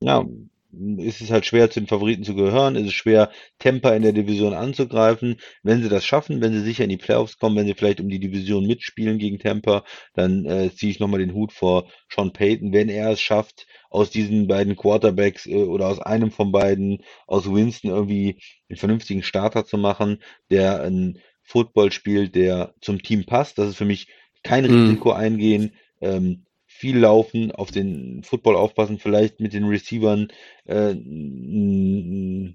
ja, 0.00 0.24
ist 0.70 1.22
es 1.22 1.30
halt 1.30 1.46
schwer, 1.46 1.70
zu 1.70 1.80
den 1.80 1.86
Favoriten 1.86 2.24
zu 2.24 2.34
gehören, 2.34 2.76
ist 2.76 2.86
es 2.86 2.92
schwer, 2.92 3.30
Temper 3.58 3.96
in 3.96 4.02
der 4.02 4.12
Division 4.12 4.52
anzugreifen. 4.52 5.36
Wenn 5.62 5.82
sie 5.82 5.88
das 5.88 6.04
schaffen, 6.04 6.42
wenn 6.42 6.52
sie 6.52 6.60
sicher 6.60 6.84
in 6.84 6.90
die 6.90 6.98
Playoffs 6.98 7.38
kommen, 7.38 7.56
wenn 7.56 7.66
sie 7.66 7.74
vielleicht 7.74 8.00
um 8.00 8.08
die 8.08 8.20
Division 8.20 8.66
mitspielen 8.66 9.18
gegen 9.18 9.38
Temper, 9.38 9.84
dann 10.14 10.44
äh, 10.44 10.70
ziehe 10.74 10.92
ich 10.92 11.00
nochmal 11.00 11.20
den 11.20 11.32
Hut 11.32 11.52
vor 11.52 11.88
Sean 12.12 12.32
Payton, 12.32 12.72
wenn 12.72 12.90
er 12.90 13.10
es 13.10 13.20
schafft, 13.20 13.66
aus 13.88 14.10
diesen 14.10 14.46
beiden 14.46 14.76
Quarterbacks 14.76 15.46
äh, 15.46 15.54
oder 15.54 15.88
aus 15.88 16.00
einem 16.00 16.30
von 16.30 16.52
beiden, 16.52 17.02
aus 17.26 17.50
Winston 17.50 17.90
irgendwie 17.90 18.38
einen 18.68 18.76
vernünftigen 18.76 19.22
Starter 19.22 19.64
zu 19.64 19.78
machen, 19.78 20.22
der 20.50 20.82
ein 20.82 21.18
Football 21.42 21.92
spielt, 21.92 22.34
der 22.34 22.74
zum 22.82 23.02
Team 23.02 23.24
passt. 23.24 23.56
Das 23.56 23.70
ist 23.70 23.76
für 23.76 23.86
mich 23.86 24.08
kein 24.42 24.64
mhm. 24.64 24.82
Risiko 24.82 25.12
eingehen. 25.12 25.72
Ähm, 26.02 26.44
viel 26.78 26.98
laufen, 26.98 27.50
auf 27.50 27.72
den 27.72 28.22
Football 28.22 28.54
aufpassen, 28.54 29.00
vielleicht 29.00 29.40
mit 29.40 29.52
den 29.52 29.64
Receivern 29.64 30.28
äh, 30.64 30.94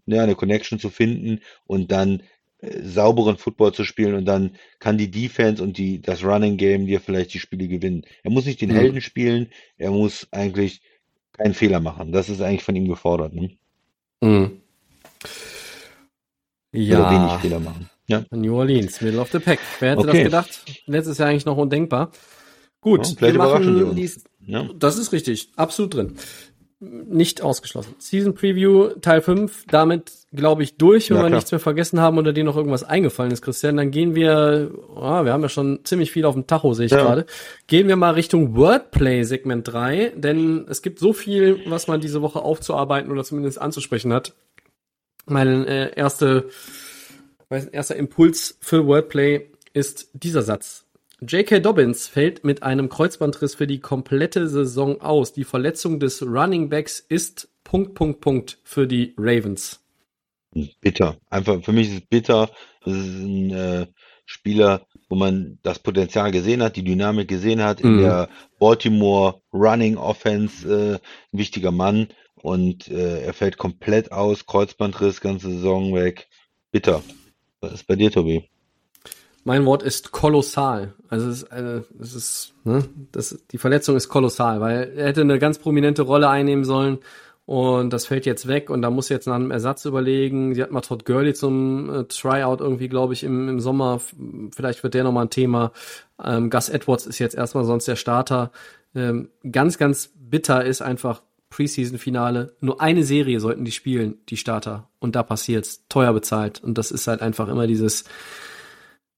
ja, 0.05 0.23
eine 0.23 0.35
Connection 0.35 0.79
zu 0.79 0.89
finden 0.89 1.41
und 1.65 1.91
dann 1.91 2.23
äh, 2.59 2.81
sauberen 2.83 3.35
Football 3.35 3.73
zu 3.73 3.83
spielen 3.83 4.15
und 4.15 4.23
dann 4.23 4.55
kann 4.79 4.97
die 4.97 5.11
Defense 5.11 5.61
und 5.61 5.77
die 5.77 6.01
das 6.01 6.23
Running 6.23 6.55
Game 6.55 6.85
dir 6.85 7.01
vielleicht 7.01 7.33
die 7.33 7.39
Spiele 7.39 7.67
gewinnen. 7.67 8.05
Er 8.23 8.31
muss 8.31 8.45
nicht 8.45 8.61
den 8.61 8.69
mhm. 8.69 8.75
Helden 8.75 9.01
spielen, 9.01 9.49
er 9.77 9.91
muss 9.91 10.29
eigentlich 10.31 10.81
keinen 11.33 11.53
Fehler 11.53 11.81
machen. 11.81 12.13
Das 12.13 12.29
ist 12.29 12.39
eigentlich 12.39 12.63
von 12.63 12.77
ihm 12.77 12.87
gefordert. 12.87 13.33
Ne? 13.33 13.57
Mhm. 14.21 14.61
Ja. 16.71 16.99
Oder 16.99 17.11
wenig 17.11 17.41
Fehler 17.41 17.59
machen. 17.59 17.89
Ja. 18.07 18.23
New 18.31 18.55
Orleans, 18.55 19.01
Middle 19.01 19.19
of 19.19 19.31
the 19.31 19.39
Pack. 19.39 19.59
Wer 19.81 19.91
hätte 19.91 19.99
okay. 19.99 20.23
das 20.23 20.23
gedacht? 20.23 20.83
Letztes 20.85 21.17
Jahr 21.17 21.27
eigentlich 21.27 21.45
noch 21.45 21.57
undenkbar. 21.57 22.11
Gut, 22.83 23.19
ja, 23.21 23.27
wir 23.27 23.33
machen 23.33 23.95
dies, 23.95 24.23
ja. 24.45 24.69
Das 24.77 24.97
ist 24.97 25.11
richtig, 25.13 25.51
absolut 25.55 25.93
drin. 25.93 26.13
Nicht 26.79 27.41
ausgeschlossen. 27.41 27.95
Season 27.97 28.33
Preview 28.33 28.89
Teil 28.99 29.21
5, 29.21 29.67
damit 29.67 30.11
glaube 30.33 30.63
ich 30.63 30.75
durch, 30.75 31.09
wenn 31.09 31.15
ja, 31.15 31.23
wir 31.23 31.27
klar. 31.27 31.37
nichts 31.37 31.51
mehr 31.51 31.61
vergessen 31.61 32.01
haben 32.01 32.17
oder 32.17 32.33
dir 32.33 32.43
noch 32.43 32.57
irgendwas 32.57 32.83
eingefallen 32.83 33.31
ist, 33.31 33.41
Christian, 33.41 33.77
dann 33.77 33.89
gehen 33.89 34.15
wir, 34.15 34.71
oh, 34.93 35.23
wir 35.23 35.31
haben 35.31 35.43
ja 35.43 35.47
schon 35.47 35.79
ziemlich 35.85 36.11
viel 36.11 36.25
auf 36.25 36.33
dem 36.33 36.45
Tacho, 36.45 36.73
sehe 36.73 36.87
ich 36.87 36.91
gerade. 36.91 37.25
Gehen 37.67 37.87
wir 37.87 37.95
mal 37.95 38.15
Richtung 38.15 38.57
Wordplay 38.57 39.23
Segment 39.23 39.65
3, 39.65 40.11
denn 40.17 40.65
es 40.67 40.81
gibt 40.81 40.99
so 40.99 41.13
viel, 41.13 41.61
was 41.67 41.87
man 41.87 42.01
diese 42.01 42.21
Woche 42.21 42.41
aufzuarbeiten 42.41 43.11
oder 43.11 43.23
zumindest 43.23 43.61
anzusprechen 43.61 44.11
hat. 44.11 44.33
Mein 45.25 45.65
äh, 45.65 45.95
erste, 45.95 46.49
mein 47.49 47.69
erster 47.69 47.95
Impuls 47.95 48.57
für 48.59 48.85
Wordplay 48.87 49.51
ist 49.71 50.09
dieser 50.11 50.41
Satz. 50.41 50.82
J.K. 51.27 51.59
Dobbins 51.59 52.07
fällt 52.07 52.43
mit 52.43 52.63
einem 52.63 52.89
Kreuzbandriss 52.89 53.55
für 53.55 53.67
die 53.67 53.79
komplette 53.79 54.47
Saison 54.47 54.99
aus. 55.01 55.31
Die 55.31 55.43
Verletzung 55.43 55.99
des 55.99 56.21
Running 56.21 56.69
Backs 56.69 56.99
ist 56.99 57.49
Punkt, 57.63 57.93
Punkt, 57.93 58.19
Punkt 58.19 58.59
für 58.63 58.87
die 58.87 59.13
Ravens. 59.17 59.81
Bitter. 60.81 61.17
Einfach, 61.29 61.63
für 61.63 61.71
mich 61.71 61.89
ist 61.89 61.95
es 61.95 62.07
bitter. 62.07 62.49
Das 62.83 62.93
ist 62.93 63.07
ein 63.07 63.51
äh, 63.51 63.87
Spieler, 64.25 64.85
wo 65.09 65.15
man 65.15 65.59
das 65.63 65.79
Potenzial 65.79 66.31
gesehen 66.31 66.61
hat, 66.61 66.75
die 66.75 66.83
Dynamik 66.83 67.27
gesehen 67.27 67.61
hat, 67.61 67.81
in 67.81 67.95
mhm. 67.95 68.01
der 68.01 68.29
Baltimore 68.59 69.41
Running 69.53 69.97
Offense 69.97 70.67
äh, 70.67 70.93
ein 70.95 71.39
wichtiger 71.39 71.71
Mann 71.71 72.07
und 72.35 72.89
äh, 72.89 73.21
er 73.21 73.33
fällt 73.33 73.57
komplett 73.57 74.11
aus, 74.11 74.45
Kreuzbandriss, 74.45 75.21
ganze 75.21 75.49
Saison 75.49 75.93
weg. 75.95 76.27
Bitter. 76.71 77.01
Was 77.61 77.73
ist 77.73 77.87
bei 77.87 77.95
dir, 77.95 78.11
Tobi? 78.11 78.49
Mein 79.43 79.65
Wort 79.65 79.83
ist 79.83 80.11
kolossal. 80.11 80.93
Also 81.09 81.29
es 81.29 81.43
ist, 81.43 81.51
äh, 81.51 81.81
es 81.99 82.15
ist 82.15 82.53
ne, 82.63 82.83
das, 83.11 83.39
die 83.51 83.57
Verletzung 83.57 83.95
ist 83.95 84.09
kolossal, 84.09 84.61
weil 84.61 84.93
er 84.95 85.07
hätte 85.07 85.21
eine 85.21 85.39
ganz 85.39 85.59
prominente 85.59 86.03
Rolle 86.03 86.29
einnehmen 86.29 86.63
sollen 86.63 86.99
und 87.45 87.91
das 87.91 88.05
fällt 88.05 88.25
jetzt 88.25 88.47
weg 88.47 88.69
und 88.69 88.81
da 88.81 88.89
muss 88.89 89.09
jetzt 89.09 89.27
nach 89.27 89.35
einem 89.35 89.51
Ersatz 89.51 89.83
überlegen. 89.83 90.55
Sie 90.55 90.63
hat 90.63 90.71
mal 90.71 90.81
Todd 90.81 91.05
Gurley 91.05 91.33
zum 91.33 91.89
äh, 91.89 92.03
Tryout 92.05 92.61
irgendwie, 92.61 92.87
glaube 92.87 93.13
ich, 93.13 93.23
im, 93.23 93.49
im 93.49 93.59
Sommer. 93.59 93.99
Vielleicht 94.55 94.81
wird 94.83 94.93
der 94.93 95.03
nochmal 95.03 95.25
ein 95.25 95.29
Thema. 95.29 95.73
Ähm, 96.23 96.49
Gus 96.49 96.69
Edwards 96.69 97.05
ist 97.05 97.19
jetzt 97.19 97.35
erstmal 97.35 97.65
sonst 97.65 97.85
der 97.85 97.97
Starter. 97.97 98.51
Ähm, 98.95 99.29
ganz, 99.51 99.77
ganz 99.77 100.13
bitter 100.15 100.63
ist 100.63 100.81
einfach 100.81 101.21
Preseason-Finale. 101.49 102.55
Nur 102.61 102.79
eine 102.79 103.03
Serie 103.03 103.41
sollten 103.41 103.65
die 103.65 103.73
spielen, 103.73 104.19
die 104.29 104.37
Starter. 104.37 104.87
Und 104.99 105.17
da 105.17 105.21
passiert's. 105.21 105.85
Teuer 105.89 106.13
bezahlt. 106.13 106.63
Und 106.63 106.77
das 106.77 106.91
ist 106.91 107.07
halt 107.07 107.21
einfach 107.21 107.49
immer 107.49 107.67
dieses, 107.67 108.05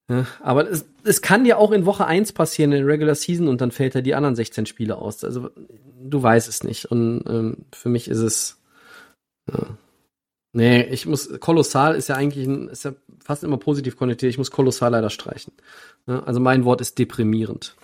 ja, 0.10 0.28
aber 0.42 0.70
es, 0.70 0.86
es 1.04 1.22
kann 1.22 1.44
dir 1.44 1.58
auch 1.58 1.72
in 1.72 1.86
Woche 1.86 2.06
1 2.06 2.34
passieren, 2.34 2.72
in 2.72 2.80
der 2.80 2.88
Regular 2.88 3.16
Season, 3.16 3.48
und 3.48 3.62
dann 3.62 3.72
fällt 3.72 3.96
er 3.96 4.02
die 4.02 4.14
anderen 4.14 4.36
16 4.36 4.66
Spiele 4.68 4.98
aus. 4.98 5.24
Also 5.24 5.50
du 6.04 6.22
weißt 6.22 6.48
es 6.48 6.64
nicht. 6.64 6.86
Und 6.86 7.24
ähm, 7.28 7.58
für 7.74 7.90
mich 7.90 8.08
ist 8.08 8.20
es. 8.20 8.62
Ja. 9.52 9.78
Nee, 10.54 10.84
ich 10.84 11.06
muss, 11.06 11.38
kolossal 11.40 11.96
ist 11.96 12.08
ja 12.08 12.16
eigentlich 12.16 12.48
ein, 12.48 12.70
ist 12.70 12.86
ja 12.86 12.94
fast 13.22 13.44
immer 13.44 13.58
positiv 13.58 13.98
konnotiert. 13.98 14.30
Ich 14.30 14.38
muss 14.38 14.52
kolossal 14.52 14.92
leider 14.92 15.10
streichen. 15.10 15.52
Ja, 16.08 16.24
also 16.24 16.40
mein 16.40 16.64
Wort 16.64 16.82
ist 16.82 16.98
deprimierend. 16.98 17.76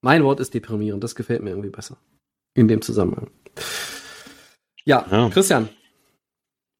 Mein 0.00 0.24
Wort 0.24 0.40
ist 0.40 0.54
deprimierend. 0.54 1.04
Das 1.04 1.14
gefällt 1.14 1.42
mir 1.42 1.50
irgendwie 1.50 1.68
besser. 1.68 1.98
In 2.54 2.68
dem 2.68 2.80
Zusammenhang. 2.80 3.30
Ja, 4.84 5.06
ja. 5.10 5.28
Christian. 5.28 5.68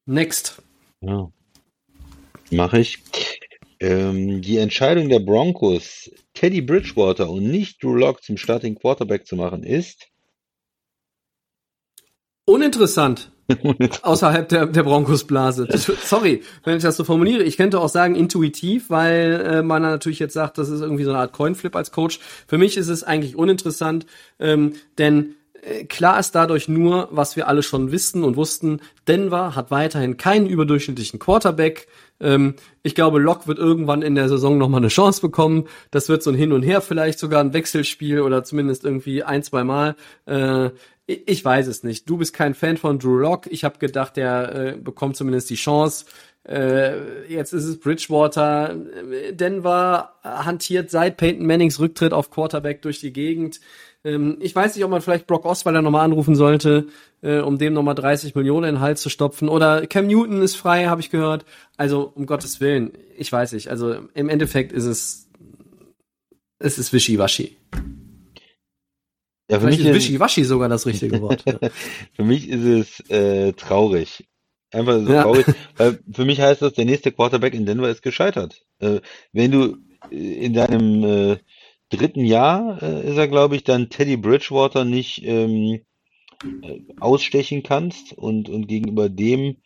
Next. 0.07 0.63
Ja. 1.03 1.31
Mache 2.51 2.79
ich. 2.79 3.03
Ähm, 3.81 4.43
die 4.43 4.59
Entscheidung 4.59 5.09
der 5.09 5.21
Broncos, 5.21 6.11
Teddy 6.35 6.61
Bridgewater 6.61 7.31
und 7.31 7.51
nicht 7.51 7.83
Drew 7.83 7.95
Lock 7.95 8.23
zum 8.23 8.37
Starting 8.37 8.75
Quarterback 8.75 9.27
zu 9.27 9.37
machen, 9.37 9.63
ist 9.63 10.09
uninteressant. 12.45 13.33
außerhalb 14.03 14.49
der, 14.49 14.67
der 14.67 14.83
Broncos-Blase. 14.83 15.67
Sorry, 16.05 16.43
wenn 16.65 16.77
ich 16.77 16.83
das 16.83 16.97
so 16.97 17.05
formuliere. 17.05 17.43
Ich 17.43 17.57
könnte 17.57 17.81
auch 17.81 17.89
sagen 17.89 18.15
intuitiv, 18.15 18.91
weil 18.91 19.45
äh, 19.45 19.63
man 19.63 19.83
natürlich 19.83 20.19
jetzt 20.19 20.35
sagt, 20.35 20.59
das 20.59 20.69
ist 20.69 20.81
irgendwie 20.81 21.05
so 21.05 21.11
eine 21.11 21.19
Art 21.19 21.33
Coinflip 21.33 21.75
als 21.75 21.91
Coach. 21.91 22.21
Für 22.47 22.59
mich 22.59 22.77
ist 22.77 22.89
es 22.89 23.03
eigentlich 23.03 23.37
uninteressant, 23.37 24.07
ähm, 24.39 24.75
denn 24.99 25.35
klar 25.89 26.19
ist 26.19 26.35
dadurch 26.35 26.69
nur, 26.69 27.09
was 27.11 27.37
wir 27.37 27.49
alle 27.49 27.63
schon 27.63 27.93
wissen 27.93 28.25
und 28.25 28.37
wussten, 28.37 28.81
Denver 29.09 29.55
hat 29.55 29.71
weiterhin 29.71 30.17
keinen 30.17 30.47
überdurchschnittlichen 30.47 31.19
Quarterback. 31.19 31.87
Ähm, 32.21 32.55
ich 32.83 32.95
glaube, 32.95 33.19
Locke 33.19 33.47
wird 33.47 33.59
irgendwann 33.59 34.03
in 34.03 34.15
der 34.15 34.29
Saison 34.29 34.59
nochmal 34.59 34.81
eine 34.81 34.89
Chance 34.89 35.21
bekommen. 35.21 35.69
Das 35.91 36.09
wird 36.09 36.23
so 36.23 36.31
ein 36.31 36.37
Hin 36.37 36.53
und 36.53 36.63
Her, 36.63 36.81
vielleicht 36.81 37.19
sogar 37.19 37.43
ein 37.43 37.53
Wechselspiel 37.53 38.21
oder 38.21 38.45
zumindest 38.45 38.85
irgendwie 38.85 39.23
ein, 39.23 39.43
zwei 39.43 39.65
Mal. 39.65 39.97
Äh, 40.27 40.71
ich 41.07 41.45
weiß 41.45 41.67
es 41.67 41.83
nicht. 41.83 42.09
Du 42.09 42.19
bist 42.19 42.33
kein 42.33 42.55
Fan 42.55 42.77
von 42.77 42.99
Drew 42.99 43.17
Locke. 43.17 43.51
Ich 43.51 43.65
habe 43.65 43.79
gedacht, 43.79 44.17
der 44.17 44.55
äh, 44.55 44.77
bekommt 44.77 45.17
zumindest 45.17 45.51
die 45.51 45.57
Chance. 45.57 46.05
Äh, 46.45 47.27
jetzt 47.29 47.53
ist 47.53 47.65
es 47.65 47.81
Bridgewater. 47.81 48.77
Denver 49.33 50.15
hantiert 50.23 50.91
seit 50.91 51.17
Peyton 51.17 51.47
Mannings 51.47 51.81
Rücktritt 51.81 52.13
auf 52.13 52.31
Quarterback 52.31 52.81
durch 52.83 53.01
die 53.01 53.13
Gegend. 53.13 53.61
Ähm, 54.05 54.39
ich 54.41 54.55
weiß 54.55 54.75
nicht, 54.75 54.85
ob 54.85 54.91
man 54.91 55.03
vielleicht 55.03 55.27
Brock 55.27 55.45
Osweiler 55.45 55.83
nochmal 55.83 56.05
anrufen 56.05 56.35
sollte, 56.35 56.87
äh, 57.23 57.39
um 57.41 57.59
dem 57.59 57.75
nochmal 57.75 57.95
30 57.95 58.35
Millionen 58.35 58.69
in 58.69 58.75
den 58.77 58.81
Hals 58.81 59.03
zu 59.03 59.11
stopfen. 59.11 59.49
Oder 59.49 59.87
Cam 59.87 60.07
Newton 60.07 60.43
ist 60.43 60.57
frei, 60.57 60.87
habe 60.87 61.01
ich 61.01 61.11
gehört. 61.11 61.45
Also, 61.77 62.11
um 62.15 62.27
Gottes 62.27 62.61
Willen, 62.61 62.93
ich 63.17 63.31
weiß 63.31 63.53
nicht. 63.53 63.69
Also, 63.69 63.95
im 64.15 64.29
Endeffekt 64.29 64.73
ist 64.73 64.85
es, 64.85 65.29
es 66.59 66.79
ist 66.79 66.93
wischiwaschi. 66.93 67.57
Ja, 69.51 69.59
für 69.59 69.67
Vielleicht 69.67 69.81
mich 69.81 69.89
ist 69.89 69.95
wischiwaschi 69.95 70.45
sogar 70.45 70.69
das 70.69 70.87
richtige 70.87 71.21
Wort. 71.21 71.45
für 72.15 72.25
mich 72.25 72.49
ist 72.49 72.65
es 72.65 73.11
äh, 73.11 73.53
traurig. 73.53 74.27
Einfach 74.73 75.01
so 75.05 75.13
Ja. 75.13 75.23
traurig, 75.25 75.47
weil 75.77 75.99
für 76.13 76.25
mich 76.25 76.41
heißt 76.41 76.63
das, 76.63 76.75
der 76.75 76.85
nächste 76.85 77.11
Quarterback 77.11 77.55
in 77.55 77.67
Denver 77.67 77.89
ist 77.91 78.03
gescheitert. 78.03 78.65
Äh, 78.79 79.01
wenn 79.33 79.51
du 79.51 79.77
äh, 80.13 80.45
in 80.45 80.55
deinem 80.55 81.03
äh, 81.05 81.37
dritten 81.91 82.25
Jahr 82.25 82.83
äh, 82.83 83.09
ist 83.09 83.17
er, 83.17 83.29
glaube 83.29 83.57
ich, 83.57 83.65
dann 83.65 83.91
Teddy 83.91 84.17
Bridgewater 84.17 84.85
nicht 84.85 85.23
ähm, 85.25 85.81
äh, 86.63 86.81
ausstechen 86.99 87.63
kannst 87.63 88.13
und, 88.13 88.49
und 88.49 88.67
gegenüber 88.67 89.09
dem 89.09 89.57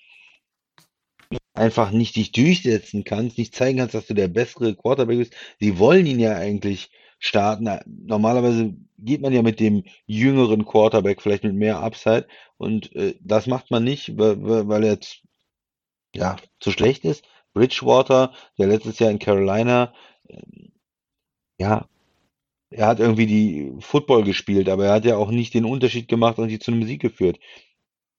einfach 1.53 1.91
nicht 1.93 2.17
dich 2.17 2.33
durchsetzen 2.33 3.05
kannst, 3.05 3.39
nicht 3.39 3.55
zeigen 3.55 3.79
kannst, 3.79 3.95
dass 3.95 4.07
du 4.07 4.15
der 4.15 4.29
bessere 4.29 4.75
Quarterback 4.75 5.19
bist. 5.19 5.35
Sie 5.61 5.79
wollen 5.79 6.07
ihn 6.07 6.19
ja 6.19 6.37
eigentlich 6.37 6.91
starten. 7.19 7.69
Normalerweise 7.87 8.75
geht 8.99 9.21
man 9.21 9.33
ja 9.33 9.43
mit 9.43 9.61
dem 9.61 9.85
jüngeren 10.07 10.65
Quarterback, 10.65 11.23
vielleicht 11.23 11.45
mit 11.45 11.55
mehr 11.55 11.81
Upside. 11.81 12.27
Und 12.57 12.95
äh, 12.97 13.15
das 13.21 13.47
macht 13.47 13.71
man 13.71 13.85
nicht, 13.85 14.19
weil, 14.19 14.69
weil 14.69 14.85
er 14.85 14.99
ja, 16.15 16.37
zu 16.61 16.71
schlecht 16.71 17.05
ist. 17.05 17.25
Bridgewater, 17.53 18.33
der 18.59 18.67
letztes 18.67 18.99
Jahr 18.99 19.11
in 19.11 19.19
Carolina, 19.19 19.95
ähm, 20.29 20.73
ja, 21.59 21.89
er 22.71 22.87
hat 22.87 23.01
irgendwie 23.01 23.27
die 23.27 23.73
Football 23.81 24.25
gespielt, 24.25 24.69
aber 24.69 24.87
er 24.87 24.95
hat 24.95 25.05
ja 25.05 25.17
auch 25.17 25.31
nicht 25.31 25.55
den 25.55 25.65
Unterschied 25.65 26.09
gemacht 26.09 26.39
und 26.39 26.49
sie 26.49 26.59
zu 26.59 26.73
einem 26.73 26.85
Sieg 26.85 27.01
geführt. 27.01 27.39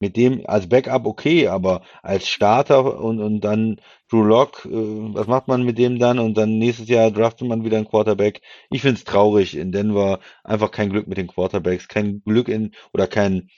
Mit 0.01 0.17
dem 0.17 0.45
als 0.45 0.67
Backup 0.67 1.05
okay, 1.05 1.47
aber 1.47 1.81
als 2.03 2.27
Starter 2.27 2.99
und, 2.99 3.21
und 3.21 3.41
dann 3.41 3.79
Drew 4.09 4.23
Lock, 4.23 4.65
äh, 4.65 4.69
was 4.71 5.27
macht 5.27 5.47
man 5.47 5.63
mit 5.63 5.77
dem 5.77 5.99
dann? 5.99 6.19
Und 6.19 6.35
dann 6.37 6.57
nächstes 6.57 6.89
Jahr 6.89 7.11
draftet 7.11 7.47
man 7.47 7.63
wieder 7.63 7.77
einen 7.77 7.87
Quarterback. 7.87 8.41
Ich 8.69 8.81
find's 8.81 9.05
traurig 9.05 9.55
in 9.55 9.71
Denver. 9.71 10.19
Einfach 10.43 10.71
kein 10.71 10.89
Glück 10.89 11.07
mit 11.07 11.17
den 11.17 11.27
Quarterbacks, 11.27 11.87
kein 11.87 12.21
Glück 12.25 12.49
in 12.49 12.75
oder 12.93 13.07
kein 13.07 13.49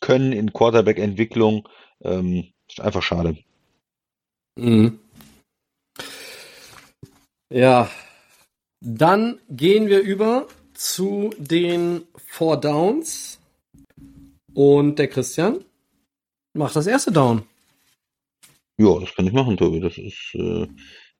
Können 0.00 0.32
in 0.32 0.52
Quarterback-Entwicklung. 0.52 1.68
Ähm, 2.02 2.52
ist 2.68 2.80
einfach 2.80 3.02
schade. 3.02 3.36
Mhm. 4.56 4.98
Ja, 7.50 7.88
dann 8.84 9.40
gehen 9.48 9.88
wir 9.88 10.00
über 10.00 10.46
zu 10.74 11.30
den 11.38 12.02
Four 12.26 12.60
Downs. 12.60 13.40
Und 14.52 14.98
der 14.98 15.08
Christian 15.08 15.64
macht 16.52 16.76
das 16.76 16.86
erste 16.86 17.10
Down. 17.10 17.42
Ja, 18.76 18.98
das 19.00 19.14
kann 19.14 19.26
ich 19.26 19.32
machen, 19.32 19.56
Tobi. 19.56 19.80
Das 19.80 19.96
ist 19.96 20.34
äh, 20.34 20.68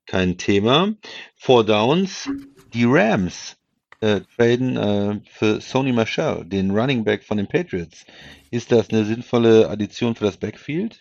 kein 0.07 0.37
Thema. 0.37 0.95
Four 1.37 1.65
Downs. 1.65 2.29
Die 2.75 2.85
Rams 2.85 3.57
äh, 4.01 4.21
traden 4.37 4.77
äh, 4.77 5.21
für 5.31 5.61
Sony 5.61 5.93
Michel, 5.93 6.45
den 6.45 6.71
Running 6.71 7.03
Back 7.03 7.25
von 7.25 7.39
den 7.39 7.49
Patriots. 7.49 8.05
Ist 8.51 8.73
das 8.73 8.91
eine 8.91 9.05
sinnvolle 9.05 9.71
Addition 9.71 10.15
für 10.15 10.25
das 10.25 10.37
Backfield? 10.37 10.99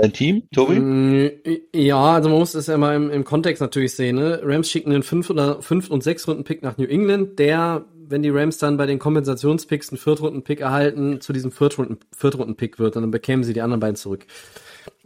Dein 0.00 0.12
Team, 0.12 0.44
Tobi? 0.54 0.78
Mm, 0.78 1.30
Ja, 1.74 2.14
also 2.14 2.28
man 2.28 2.38
muss 2.38 2.52
das 2.52 2.68
ja 2.68 2.78
mal 2.78 2.94
im, 2.94 3.10
im 3.10 3.24
Kontext 3.24 3.60
natürlich 3.60 3.94
sehen. 3.94 4.14
Ne? 4.16 4.40
Rams 4.44 4.70
schicken 4.70 4.92
einen 4.92 5.02
5 5.02 5.28
oder 5.30 5.60
5 5.60 5.90
und 5.90 6.04
6 6.04 6.28
Runden 6.28 6.44
Pick 6.44 6.62
nach 6.62 6.78
New 6.78 6.84
England, 6.84 7.38
der, 7.40 7.84
wenn 8.06 8.22
die 8.22 8.30
Rams 8.30 8.58
dann 8.58 8.76
bei 8.76 8.86
den 8.86 9.00
Kompensationspicks 9.00 9.90
einen 9.90 9.98
Viertrunden 9.98 10.44
Pick 10.44 10.60
erhalten, 10.60 11.20
zu 11.20 11.32
diesem 11.32 11.50
Viertrunden 11.50 11.98
Viertrunden 12.16 12.54
Pick 12.54 12.78
wird 12.78 12.94
dann 12.94 13.10
bekämen 13.10 13.42
sie 13.42 13.54
die 13.54 13.60
anderen 13.60 13.80
beiden 13.80 13.96
zurück. 13.96 14.24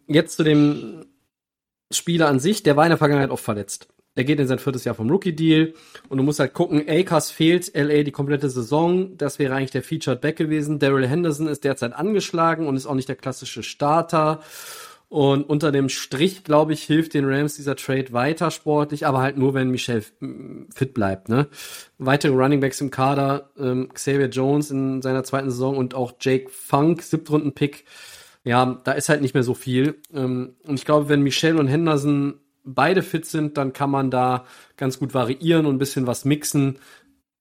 Jetzt 0.09 0.36
zu 0.36 0.44
dem 0.44 1.06
Spieler 1.90 2.28
an 2.28 2.39
sich, 2.39 2.62
der 2.62 2.77
war 2.77 2.85
in 2.85 2.90
der 2.90 2.98
Vergangenheit 2.98 3.31
oft 3.31 3.44
verletzt. 3.44 3.89
Er 4.15 4.25
geht 4.25 4.41
in 4.41 4.47
sein 4.47 4.59
viertes 4.59 4.85
Jahr 4.85 4.95
vom 4.95 5.11
Rookie-Deal 5.11 5.73
und 6.09 6.19
du 6.19 6.23
musst 6.23 6.39
halt 6.39 6.53
gucken, 6.53 6.85
Akers 6.87 7.31
fehlt 7.31 7.75
LA 7.75 8.03
die 8.03 8.13
komplette 8.13 8.51
Saison. 8.51 9.17
Das 9.17 9.39
wäre 9.39 9.55
eigentlich 9.55 9.71
der 9.71 9.83
Featured 9.83 10.21
Back 10.21 10.37
gewesen. 10.37 10.79
Daryl 10.79 11.07
Henderson 11.07 11.47
ist 11.47 11.65
derzeit 11.65 11.95
angeschlagen 11.95 12.67
und 12.67 12.77
ist 12.77 12.87
auch 12.87 12.95
nicht 12.95 13.09
der 13.09 13.17
klassische 13.17 13.63
Starter. 13.63 14.41
Und 15.13 15.43
unter 15.49 15.73
dem 15.73 15.91
Strich, 15.91 16.43
glaube 16.43 16.73
ich, 16.73 16.85
hilft 16.85 17.13
den 17.13 17.27
Rams 17.27 17.57
dieser 17.57 17.77
Trade 17.77 18.15
weiter 18.15 18.51
sportlich, 18.51 19.07
aber 19.07 19.21
halt 19.21 19.37
nur, 19.37 19.53
wenn 19.53 19.71
Michel 19.71 20.03
mm, 20.21 20.71
fit 20.75 20.95
bleibt. 20.95 21.29
Ne? 21.29 21.49
Weitere 21.99 22.33
Runningbacks 22.33 22.81
im 22.81 22.91
Kader, 22.91 23.51
ähm, 23.59 23.91
Xavier 23.93 24.29
Jones 24.29 24.71
in 24.71 25.03
seiner 25.03 25.23
zweiten 25.23 25.51
Saison 25.51 25.77
und 25.77 25.95
auch 25.95 26.15
Jake 26.19 26.49
Funk, 26.49 27.03
Siebtrunden-Pick. 27.03 27.85
Ja, 28.45 28.81
da 28.85 28.93
ist 28.93 29.11
halt 29.11 29.21
nicht 29.21 29.35
mehr 29.35 29.43
so 29.43 29.53
viel. 29.53 29.97
Ähm, 30.15 30.55
und 30.67 30.77
ich 30.77 30.87
glaube, 30.87 31.11
wenn 31.11 31.21
Michel 31.21 31.59
und 31.59 31.69
Henderson 31.69 32.41
beide 32.65 33.03
fit 33.03 33.27
sind, 33.27 33.57
dann 33.57 33.73
kann 33.73 33.91
man 33.91 34.11
da 34.11 34.45
ganz 34.77 34.99
gut 34.99 35.15
variieren 35.15 35.67
und 35.67 35.77
ein 35.77 35.79
bisschen 35.79 36.07
was 36.07 36.25
mixen, 36.25 36.79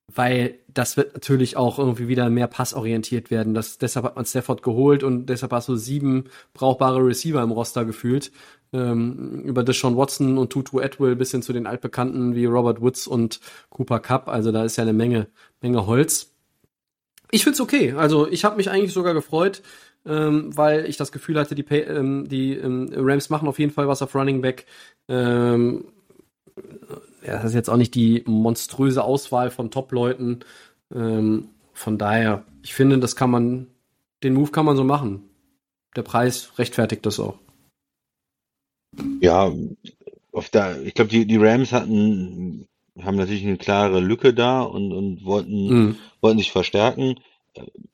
weil 0.08 0.60
das 0.68 0.98
wird 0.98 1.14
natürlich 1.14 1.58
auch 1.58 1.80
irgendwie 1.80 2.08
wieder 2.08 2.30
mehr 2.30 2.48
passorientiert 2.48 3.32
werden. 3.32 3.54
Das, 3.54 3.78
deshalb 3.78 4.06
hat 4.06 4.16
man 4.16 4.26
Stafford 4.26 4.64
geholt 4.64 5.04
und 5.04 5.28
deshalb 5.28 5.52
hast 5.52 5.70
du 5.70 5.76
sieben 5.76 6.26
brauchbare 6.54 7.06
Receiver 7.06 7.42
im 7.42 7.52
Roster 7.52 7.86
gefühlt. 7.86 8.32
Ähm, 8.74 9.44
über 9.44 9.64
Deshaun 9.64 9.98
Watson 9.98 10.38
und 10.38 10.50
Tutu 10.50 10.80
Atwell 10.80 11.16
bis 11.16 11.32
hin 11.32 11.42
zu 11.42 11.52
den 11.54 11.68
Altbekannten 11.68 12.36
wie 12.36 12.46
Robert 12.46 12.82
Woods 12.82 13.06
und 13.06 13.42
Cooper 13.70 14.00
Cup. 14.00 14.28
Also 14.30 14.52
da 14.52 14.64
ist 14.64 14.78
ja 14.78 14.84
eine 14.84 14.94
Menge, 14.94 15.28
Menge 15.62 15.86
Holz. 15.86 16.34
Ich 17.32 17.44
find's 17.44 17.62
okay. 17.62 17.94
Also 17.94 18.28
ich 18.30 18.44
habe 18.44 18.58
mich 18.58 18.70
eigentlich 18.70 18.94
sogar 18.94 19.14
gefreut, 19.14 19.62
ähm, 20.06 20.56
weil 20.56 20.86
ich 20.86 20.98
das 20.98 21.12
Gefühl 21.12 21.40
hatte, 21.40 21.56
die, 21.56 21.64
ähm, 21.64 22.28
die 22.28 22.54
ähm, 22.54 22.90
Rams 22.96 23.30
machen 23.30 23.48
auf 23.48 23.60
jeden 23.60 23.72
Fall 23.72 23.88
was 23.88 24.02
auf 24.02 24.16
Running 24.16 24.42
Back. 24.42 24.66
Ähm, 25.08 25.86
ja, 27.26 27.34
das 27.34 27.46
ist 27.46 27.56
jetzt 27.56 27.70
auch 27.70 27.78
nicht 27.78 27.96
die 27.96 28.24
monströse 28.26 29.04
Auswahl 29.04 29.52
von 29.52 29.72
Top-Leuten. 29.72 30.40
Ähm, 30.94 31.50
von 31.74 31.98
daher, 31.98 32.44
ich 32.64 32.74
finde, 32.74 33.00
das 33.00 33.16
kann 33.16 33.30
man, 33.30 33.68
den 34.24 34.34
Move 34.34 34.52
kann 34.52 34.66
man 34.66 34.76
so 34.76 34.84
machen. 34.84 35.24
Der 35.96 36.04
Preis 36.04 36.52
rechtfertigt 36.58 37.06
das 37.06 37.20
auch. 37.20 37.38
Ja, 39.20 39.52
auf 40.32 40.50
der, 40.50 40.82
ich 40.82 40.94
glaube, 40.94 41.10
die, 41.12 41.26
die 41.26 41.38
Rams 41.38 41.72
hatten, 41.72 42.68
haben 43.02 43.18
natürlich 43.18 43.46
eine 43.46 43.58
klare 43.58 44.00
Lücke 44.00 44.34
da 44.34 44.62
und, 44.62 44.92
und 44.92 45.24
wollten, 45.26 45.68
Mhm. 45.68 45.96
wollten 46.22 46.40
sich 46.40 46.52
verstärken. 46.52 47.16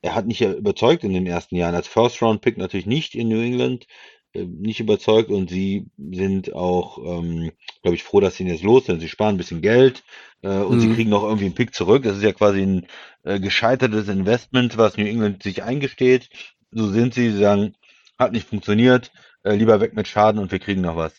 Er 0.02 0.14
hat 0.14 0.26
nicht 0.26 0.40
überzeugt 0.40 1.04
in 1.04 1.12
den 1.12 1.26
ersten 1.26 1.56
Jahren. 1.56 1.74
Als 1.74 1.88
First-Round-Pick 1.88 2.56
natürlich 2.58 2.86
nicht 2.86 3.14
in 3.14 3.28
New 3.28 3.40
England, 3.40 3.86
äh, 4.32 4.44
nicht 4.44 4.80
überzeugt 4.80 5.30
und 5.30 5.50
sie 5.50 5.86
sind 6.12 6.52
auch, 6.54 6.98
ähm, 6.98 7.52
glaube 7.82 7.94
ich, 7.96 8.02
froh, 8.04 8.20
dass 8.20 8.36
sie 8.36 8.44
ihn 8.44 8.50
jetzt 8.50 8.62
los 8.62 8.86
sind. 8.86 9.00
Sie 9.00 9.08
sparen 9.08 9.34
ein 9.34 9.38
bisschen 9.38 9.62
Geld 9.62 10.04
äh, 10.42 10.58
und 10.58 10.78
sie 10.80 10.88
Mhm. 10.88 10.94
kriegen 10.94 11.12
auch 11.12 11.24
irgendwie 11.24 11.46
einen 11.46 11.54
Pick 11.54 11.74
zurück. 11.74 12.02
Das 12.04 12.16
ist 12.16 12.22
ja 12.22 12.32
quasi 12.32 12.62
ein 12.62 12.86
äh, 13.24 13.40
gescheitertes 13.40 14.08
Investment, 14.08 14.76
was 14.76 14.96
New 14.96 15.06
England 15.06 15.42
sich 15.42 15.62
eingesteht. 15.62 16.30
So 16.70 16.88
sind 16.88 17.14
sie, 17.14 17.30
sie 17.30 17.38
sagen, 17.38 17.74
hat 18.18 18.32
nicht 18.32 18.48
funktioniert, 18.48 19.12
äh, 19.44 19.54
lieber 19.54 19.80
weg 19.80 19.94
mit 19.94 20.08
Schaden 20.08 20.40
und 20.40 20.52
wir 20.52 20.58
kriegen 20.58 20.82
noch 20.82 20.96
was 20.96 21.14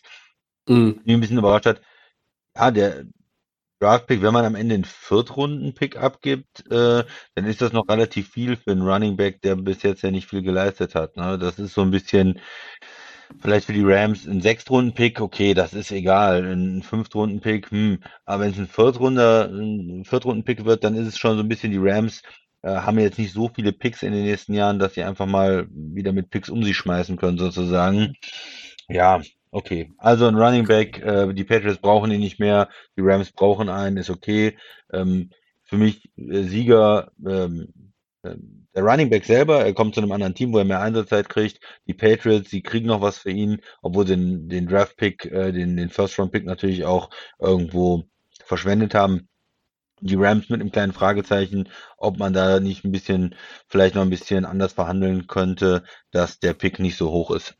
Mhm. 0.68 1.00
mich 1.04 1.14
ein 1.14 1.20
bisschen 1.20 1.38
überrascht 1.38 1.66
hat, 1.66 1.80
ja, 2.56 2.70
der 2.72 3.04
Draft-Pick, 3.80 4.22
wenn 4.22 4.32
man 4.34 4.44
am 4.44 4.54
Ende 4.54 4.74
einen 4.74 4.84
Viertrunden-Pick 4.84 5.96
abgibt, 5.96 6.70
äh, 6.70 7.04
dann 7.34 7.46
ist 7.46 7.62
das 7.62 7.72
noch 7.72 7.88
relativ 7.88 8.28
viel 8.30 8.56
für 8.56 8.72
einen 8.72 8.82
Running 8.82 9.16
Back, 9.16 9.40
der 9.42 9.56
bis 9.56 9.82
jetzt 9.82 10.02
ja 10.02 10.10
nicht 10.10 10.28
viel 10.28 10.42
geleistet 10.42 10.94
hat. 10.94 11.16
Ne? 11.16 11.38
Das 11.38 11.58
ist 11.58 11.74
so 11.74 11.82
ein 11.82 11.90
bisschen, 11.90 12.40
vielleicht 13.40 13.66
für 13.66 13.72
die 13.72 13.84
Rams 13.84 14.26
ein 14.26 14.40
Sechstrunden-Pick, 14.42 15.20
okay, 15.20 15.54
das 15.54 15.72
ist 15.72 15.92
egal. 15.92 16.44
Ein 16.44 16.82
Fünftrunden-Pick, 16.82 17.70
hm, 17.70 18.00
aber 18.24 18.44
wenn 18.44 18.50
es 18.50 18.58
ein 18.58 20.04
Viertrunden-Pick 20.04 20.64
wird, 20.64 20.84
dann 20.84 20.94
ist 20.94 21.06
es 21.08 21.18
schon 21.18 21.36
so 21.36 21.42
ein 21.42 21.48
bisschen, 21.48 21.72
die 21.72 21.78
Rams 21.80 22.22
äh, 22.62 22.70
haben 22.70 22.98
jetzt 22.98 23.18
nicht 23.18 23.32
so 23.32 23.48
viele 23.48 23.72
Picks 23.72 24.02
in 24.02 24.12
den 24.12 24.24
nächsten 24.24 24.54
Jahren, 24.54 24.78
dass 24.78 24.94
sie 24.94 25.02
einfach 25.04 25.26
mal 25.26 25.66
wieder 25.70 26.12
mit 26.12 26.30
Picks 26.30 26.50
um 26.50 26.62
sich 26.62 26.76
schmeißen 26.76 27.16
können, 27.16 27.38
sozusagen. 27.38 28.14
Ja, 28.88 29.22
okay. 29.50 29.92
Also 29.98 30.26
ein 30.26 30.36
Running 30.36 30.66
Back, 30.66 31.00
äh, 31.00 31.32
die 31.32 31.44
Patriots 31.44 31.80
brauchen 31.80 32.10
ihn 32.10 32.20
nicht 32.20 32.38
mehr, 32.40 32.68
die 32.96 33.02
Rams 33.02 33.32
brauchen 33.32 33.68
einen, 33.68 33.96
ist 33.96 34.10
okay. 34.10 34.56
Ähm, 34.92 35.30
für 35.64 35.76
mich 35.76 36.10
äh, 36.16 36.42
Sieger, 36.42 37.12
ähm, 37.26 37.72
ähm, 38.24 38.66
der 38.74 38.84
Running 38.84 39.10
Back 39.10 39.24
selber, 39.24 39.64
er 39.64 39.74
kommt 39.74 39.94
zu 39.94 40.00
einem 40.00 40.12
anderen 40.12 40.34
Team, 40.34 40.52
wo 40.52 40.58
er 40.58 40.64
mehr 40.64 40.80
Einsatzzeit 40.80 41.28
kriegt. 41.28 41.60
Die 41.86 41.94
Patriots, 41.94 42.50
die 42.50 42.62
kriegen 42.62 42.86
noch 42.86 43.00
was 43.00 43.18
für 43.18 43.30
ihn, 43.30 43.60
obwohl 43.82 44.06
sie 44.06 44.16
den, 44.16 44.48
den 44.48 44.66
Draft 44.66 44.96
Pick, 44.96 45.26
äh, 45.26 45.52
den, 45.52 45.76
den 45.76 45.90
First 45.90 46.18
Round 46.18 46.32
Pick 46.32 46.44
natürlich 46.44 46.84
auch 46.84 47.10
irgendwo 47.38 48.04
verschwendet 48.44 48.94
haben. 48.94 49.28
Die 50.00 50.14
Rams 50.16 50.48
mit 50.48 50.60
einem 50.60 50.72
kleinen 50.72 50.92
Fragezeichen, 50.92 51.68
ob 51.98 52.18
man 52.18 52.32
da 52.32 52.58
nicht 52.60 52.84
ein 52.84 52.92
bisschen, 52.92 53.34
vielleicht 53.68 53.94
noch 53.94 54.02
ein 54.02 54.10
bisschen 54.10 54.44
anders 54.46 54.72
verhandeln 54.72 55.26
könnte, 55.26 55.84
dass 56.10 56.38
der 56.40 56.54
Pick 56.54 56.78
nicht 56.78 56.96
so 56.96 57.10
hoch 57.10 57.30
ist. 57.32 57.59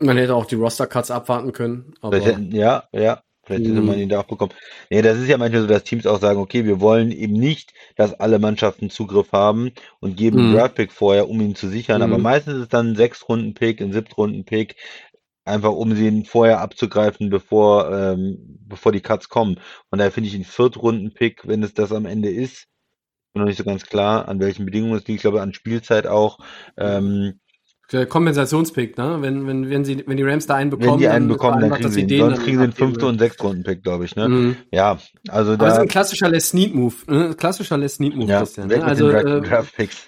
Man 0.00 0.16
hätte 0.16 0.34
auch 0.34 0.46
die 0.46 0.54
Roster-Cuts 0.54 1.10
abwarten 1.10 1.52
können. 1.52 1.94
Aber 2.00 2.18
ja, 2.18 2.84
ja. 2.92 3.22
Vielleicht 3.48 3.64
hätte 3.64 3.80
man 3.80 3.98
ihn 3.98 4.10
da 4.10 4.20
auch 4.20 4.24
bekommen. 4.24 4.52
Nee, 4.90 5.00
das 5.00 5.16
ist 5.16 5.26
ja 5.26 5.38
manchmal 5.38 5.62
so, 5.62 5.68
dass 5.68 5.82
Teams 5.82 6.06
auch 6.06 6.20
sagen, 6.20 6.38
okay, 6.38 6.66
wir 6.66 6.82
wollen 6.82 7.10
eben 7.10 7.32
nicht, 7.32 7.72
dass 7.96 8.12
alle 8.12 8.38
Mannschaften 8.38 8.90
Zugriff 8.90 9.32
haben 9.32 9.72
und 10.00 10.18
geben 10.18 10.36
mhm. 10.36 10.44
einen 10.44 10.54
Draftpick 10.54 10.92
vorher, 10.92 11.30
um 11.30 11.40
ihn 11.40 11.54
zu 11.54 11.68
sichern. 11.68 12.02
Mhm. 12.02 12.12
Aber 12.12 12.18
meistens 12.18 12.56
ist 12.56 12.62
es 12.64 12.68
dann 12.68 12.90
ein 12.90 12.96
Sechs-Runden-Pick, 12.96 13.80
ein 13.80 13.94
Siebtrunden-Pick, 13.94 14.76
einfach 15.46 15.72
um 15.72 15.94
sie 15.94 16.24
vorher 16.24 16.60
abzugreifen, 16.60 17.30
bevor, 17.30 17.90
ähm, 17.90 18.58
bevor 18.66 18.92
die 18.92 19.00
Cuts 19.00 19.30
kommen. 19.30 19.58
Und 19.90 19.98
daher 19.98 20.12
finde 20.12 20.28
ich 20.28 20.34
einen 20.34 20.44
Viertrunden-Pick, 20.44 21.48
wenn 21.48 21.62
es 21.62 21.72
das 21.72 21.90
am 21.90 22.04
Ende 22.04 22.28
ist, 22.30 22.66
noch 23.32 23.46
nicht 23.46 23.56
so 23.56 23.64
ganz 23.64 23.86
klar, 23.86 24.28
an 24.28 24.40
welchen 24.40 24.66
Bedingungen 24.66 24.98
es 24.98 25.06
liegt. 25.06 25.16
Ich 25.16 25.22
glaube, 25.22 25.40
an 25.40 25.54
Spielzeit 25.54 26.06
auch. 26.06 26.38
Ähm, 26.76 27.40
Kompensationspick, 27.90 28.98
ne? 28.98 29.16
Wenn, 29.20 29.46
wenn, 29.46 29.70
wenn 29.70 29.84
sie, 29.84 30.04
wenn 30.06 30.18
die 30.18 30.22
Rams 30.22 30.46
da 30.46 30.56
einen 30.56 30.68
bekommen, 30.68 30.92
wenn 30.92 30.98
die 30.98 31.08
einen 31.08 31.26
bekommen, 31.26 31.60
dann 31.60 31.70
kriegen 31.70 31.88
sie 31.88 32.06
den, 32.06 32.20
sonst 32.20 32.42
kriegen 32.42 32.58
sie 32.58 32.64
einen 32.64 32.72
fünften 32.72 33.04
und 33.04 33.18
sechsten 33.18 33.46
Runden-Pick, 33.46 33.82
glaube 33.82 34.04
ich, 34.04 34.14
ne? 34.14 34.28
Mhm. 34.28 34.56
Ja, 34.70 34.98
also 35.28 35.56
da. 35.56 35.64
Aber 35.64 35.64
das 35.64 35.74
ist 35.74 35.80
ein 35.80 35.88
klassischer 35.88 36.28
Les 36.28 36.50
Snead 36.50 36.74
Move, 36.74 36.94
ne? 37.06 37.34
Klassischer 37.34 37.78
Les 37.78 37.94
Snead 37.94 38.14
Move, 38.14 38.30
ja, 38.30 38.40
Christian. 38.40 38.68
Ne? 38.68 38.84
Also, 38.84 39.08
äh, 39.08 39.40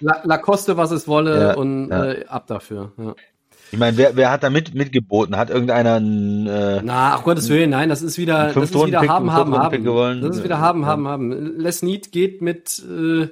La, 0.01 0.21
La 0.23 0.37
Coste, 0.37 0.77
was 0.77 0.91
es 0.91 1.07
wolle 1.07 1.41
ja, 1.41 1.53
und 1.55 1.89
ja. 1.89 2.11
Äh, 2.11 2.25
ab 2.25 2.45
dafür, 2.45 2.93
ja. 2.97 3.15
Ich 3.71 3.79
meine, 3.79 3.95
wer, 3.97 4.15
wer 4.17 4.31
hat 4.31 4.43
da 4.43 4.49
mit, 4.49 4.75
mitgeboten? 4.75 5.37
Hat 5.37 5.49
irgendeiner 5.49 5.95
einen, 5.95 6.45
äh, 6.45 6.81
Na, 6.83 7.15
ach 7.15 7.23
Gottes 7.23 7.49
Willen, 7.49 7.69
nein, 7.69 7.89
das 7.89 8.01
ist 8.01 8.17
wieder, 8.17 8.51
das 8.53 8.69
ist 8.69 8.85
wieder 8.85 8.99
haben, 9.07 9.31
haben, 9.31 9.57
haben. 9.57 10.21
Das 10.21 10.37
ist 10.37 10.43
wieder 10.43 10.59
haben, 10.59 10.85
haben, 10.85 11.07
haben. 11.07 11.57
Les 11.57 11.81
Need 11.81 12.11
geht 12.11 12.41
mit, 12.41 12.79
äh, 12.79 13.29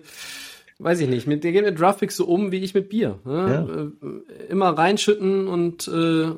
weiß 0.79 1.01
ich 1.01 1.09
nicht, 1.09 1.27
mit, 1.27 1.43
der 1.43 1.51
geht 1.51 1.65
mit 1.65 1.79
Draftpicks 1.79 2.15
so 2.15 2.25
um, 2.25 2.51
wie 2.51 2.59
ich 2.59 2.73
mit 2.73 2.89
Bier. 2.89 3.19
Ne? 3.25 3.67
Ja. 3.67 4.09
Äh, 4.09 4.51
immer 4.51 4.69
reinschütten 4.69 5.47
und 5.47 5.87
äh, 5.87 6.31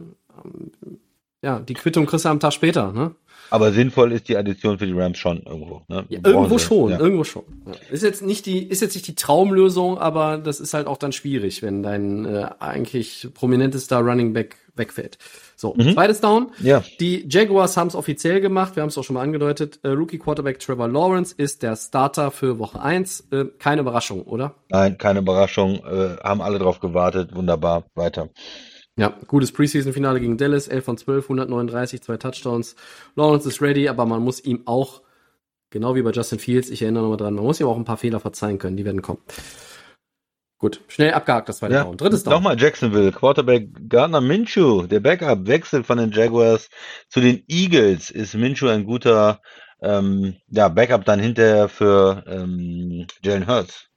ja, 1.44 1.60
die 1.60 1.74
Quittung 1.74 2.06
kriegst 2.06 2.26
du 2.26 2.30
am 2.30 2.40
Tag 2.40 2.54
später. 2.54 2.92
Ne? 2.92 3.16
Aber 3.50 3.72
sinnvoll 3.72 4.14
ist 4.14 4.30
die 4.30 4.38
Addition 4.38 4.80
für 4.80 4.86
die 4.86 4.94
Rams 4.94 5.18
schon 5.18 5.44
irgendwo. 5.44 5.82
Ne? 5.88 6.06
Ja, 6.10 6.20
irgendwo 6.24 6.58
schon, 6.58 6.92
ja. 6.92 7.00
irgendwo 7.00 7.24
schon. 7.24 7.44
Ist 7.92 8.04
jetzt 8.04 8.22
nicht 8.22 8.46
die, 8.46 8.64
ist 8.64 8.82
jetzt 8.82 8.96
nicht 8.96 9.08
die 9.08 9.16
Traumlösung, 9.16 9.98
aber 9.98 10.38
das 10.38 10.60
ist 10.60 10.74
halt 10.74 10.88
auch 10.88 10.98
dann 10.98 11.12
schwierig, 11.12 11.62
wenn 11.62 11.84
dein 11.84 12.26
äh, 12.26 12.50
eigentlich 12.60 13.28
prominentester 13.34 14.00
Running 14.00 14.34
Back 14.34 14.56
wegfällt. 14.76 15.18
So, 15.62 15.76
mhm. 15.78 15.94
zweites 15.94 16.22
Down. 16.22 16.50
Ja. 16.60 16.84
Die 17.00 17.24
Jaguars 17.30 17.78
haben 17.78 17.90
es 17.90 17.94
offiziell 17.94 18.42
gemacht. 18.42 18.76
Wir 18.76 18.82
haben 18.82 18.90
es 18.90 18.98
auch 18.98 19.04
schon 19.04 19.14
mal 19.14 19.22
angedeutet. 19.22 19.80
Äh, 19.84 19.90
Rookie 19.90 20.18
Quarterback 20.18 20.58
Trevor 20.58 20.88
Lawrence 20.88 21.36
ist 21.38 21.62
der 21.62 21.76
Starter 21.76 22.32
für 22.32 22.58
Woche 22.58 22.82
eins. 22.82 23.28
Äh, 23.30 23.46
keine 23.60 23.82
Überraschung, 23.82 24.24
oder? 24.24 24.56
Nein, 24.70 24.98
keine 24.98 25.20
Überraschung. 25.20 25.76
Äh, 25.86 26.18
haben 26.24 26.42
alle 26.42 26.58
drauf 26.58 26.80
gewartet. 26.80 27.36
Wunderbar. 27.36 27.84
Weiter. 27.94 28.30
Ja, 28.98 29.14
gutes 29.28 29.52
Preseason-Finale 29.52 30.20
gegen 30.20 30.36
Dallas. 30.36 30.68
11 30.68 30.84
von 30.84 30.98
12, 30.98 31.26
139, 31.26 32.02
zwei 32.02 32.18
Touchdowns. 32.18 32.76
Lawrence 33.16 33.48
ist 33.48 33.62
ready, 33.62 33.88
aber 33.88 34.08
man 34.08 34.24
muss 34.24 34.44
ihm 34.44 34.64
auch, 34.66 35.04
genau 35.70 35.94
wie 35.94 36.02
bei 36.02 36.10
Justin 36.10 36.40
Fields, 36.40 36.72
ich 36.72 36.82
erinnere 36.82 37.04
nochmal 37.04 37.18
dran, 37.18 37.36
man 37.36 37.44
muss 37.44 37.60
ihm 37.60 37.68
auch 37.68 37.78
ein 37.78 37.86
paar 37.86 37.98
Fehler 37.98 38.20
verzeihen 38.20 38.58
können. 38.58 38.78
Die 38.78 38.86
werden 38.86 39.04
kommen. 39.04 39.20
Gut, 40.62 40.80
schnell 40.88 41.12
abgehakt 41.14 41.50
das 41.50 41.58
zweite 41.58 41.74
ja, 41.74 41.84
Down. 41.86 41.98
Drittes 41.98 42.24
Down. 42.24 42.36
Nochmal 42.36 42.62
Jacksonville. 42.62 43.12
Quarterback 43.12 43.90
Gardner 43.90 44.22
Minshew, 44.22 44.86
der 44.86 45.00
Backup, 45.00 45.48
wechselt 45.48 45.88
von 45.88 45.98
den 45.98 46.12
Jaguars 46.12 46.70
zu 47.10 47.20
den 47.20 47.44
Eagles. 47.48 48.12
Ist 48.12 48.36
Minshew 48.36 48.68
ein 48.68 48.86
guter 48.86 49.42
ähm, 49.82 50.36
ja, 50.50 50.70
Backup 50.70 51.04
dann 51.04 51.20
hinterher 51.20 51.68
für 51.68 52.24
ähm, 52.28 53.08
Jalen 53.24 53.48
Hurts? 53.48 53.88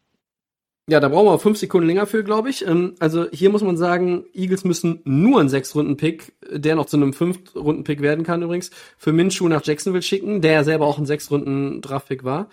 Ja, 0.89 1.01
da 1.01 1.09
brauchen 1.09 1.27
wir 1.27 1.39
fünf 1.39 1.59
Sekunden 1.59 1.86
länger 1.86 2.07
für, 2.07 2.24
glaube 2.24 2.49
ich. 2.49 2.66
Ähm, 2.66 2.95
also 2.99 3.27
hier 3.31 3.51
muss 3.51 3.62
man 3.62 3.77
sagen, 3.77 4.24
Eagles 4.32 4.65
müssen 4.65 5.03
nur 5.05 5.41
einen 5.41 5.51
Sechs-Runden-Pick, 5.51 6.32
der 6.51 6.77
noch 6.77 6.86
zu 6.86 6.97
einem 6.97 7.12
Fünf-Runden-Pick 7.12 8.01
werden 8.01 8.24
kann 8.24 8.41
übrigens, 8.41 8.70
für 8.97 9.12
Minshew 9.12 9.49
nach 9.49 9.62
Jacksonville 9.62 10.01
schicken, 10.03 10.41
der 10.41 10.53
ja 10.53 10.65
selber 10.65 10.86
auch 10.86 10.97
ein 10.97 11.05
Sechs-Runden-Draft-Pick 11.05 12.24
war 12.24 12.49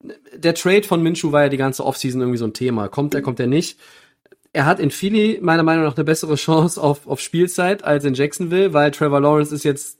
der 0.00 0.54
Trade 0.54 0.82
von 0.82 1.02
Minshew 1.02 1.32
war 1.32 1.42
ja 1.42 1.48
die 1.48 1.56
ganze 1.56 1.84
Offseason 1.84 2.20
irgendwie 2.20 2.38
so 2.38 2.44
ein 2.44 2.52
Thema. 2.52 2.88
Kommt 2.88 3.14
er, 3.14 3.22
kommt 3.22 3.40
er 3.40 3.46
nicht? 3.46 3.78
Er 4.52 4.66
hat 4.66 4.78
in 4.78 4.90
Philly 4.90 5.38
meiner 5.42 5.62
Meinung 5.62 5.84
nach 5.84 5.96
eine 5.96 6.04
bessere 6.04 6.36
Chance 6.36 6.80
auf, 6.80 7.06
auf 7.06 7.20
Spielzeit 7.20 7.82
als 7.84 8.04
in 8.04 8.14
Jacksonville, 8.14 8.72
weil 8.72 8.90
Trevor 8.90 9.20
Lawrence 9.20 9.54
ist 9.54 9.64
jetzt 9.64 9.98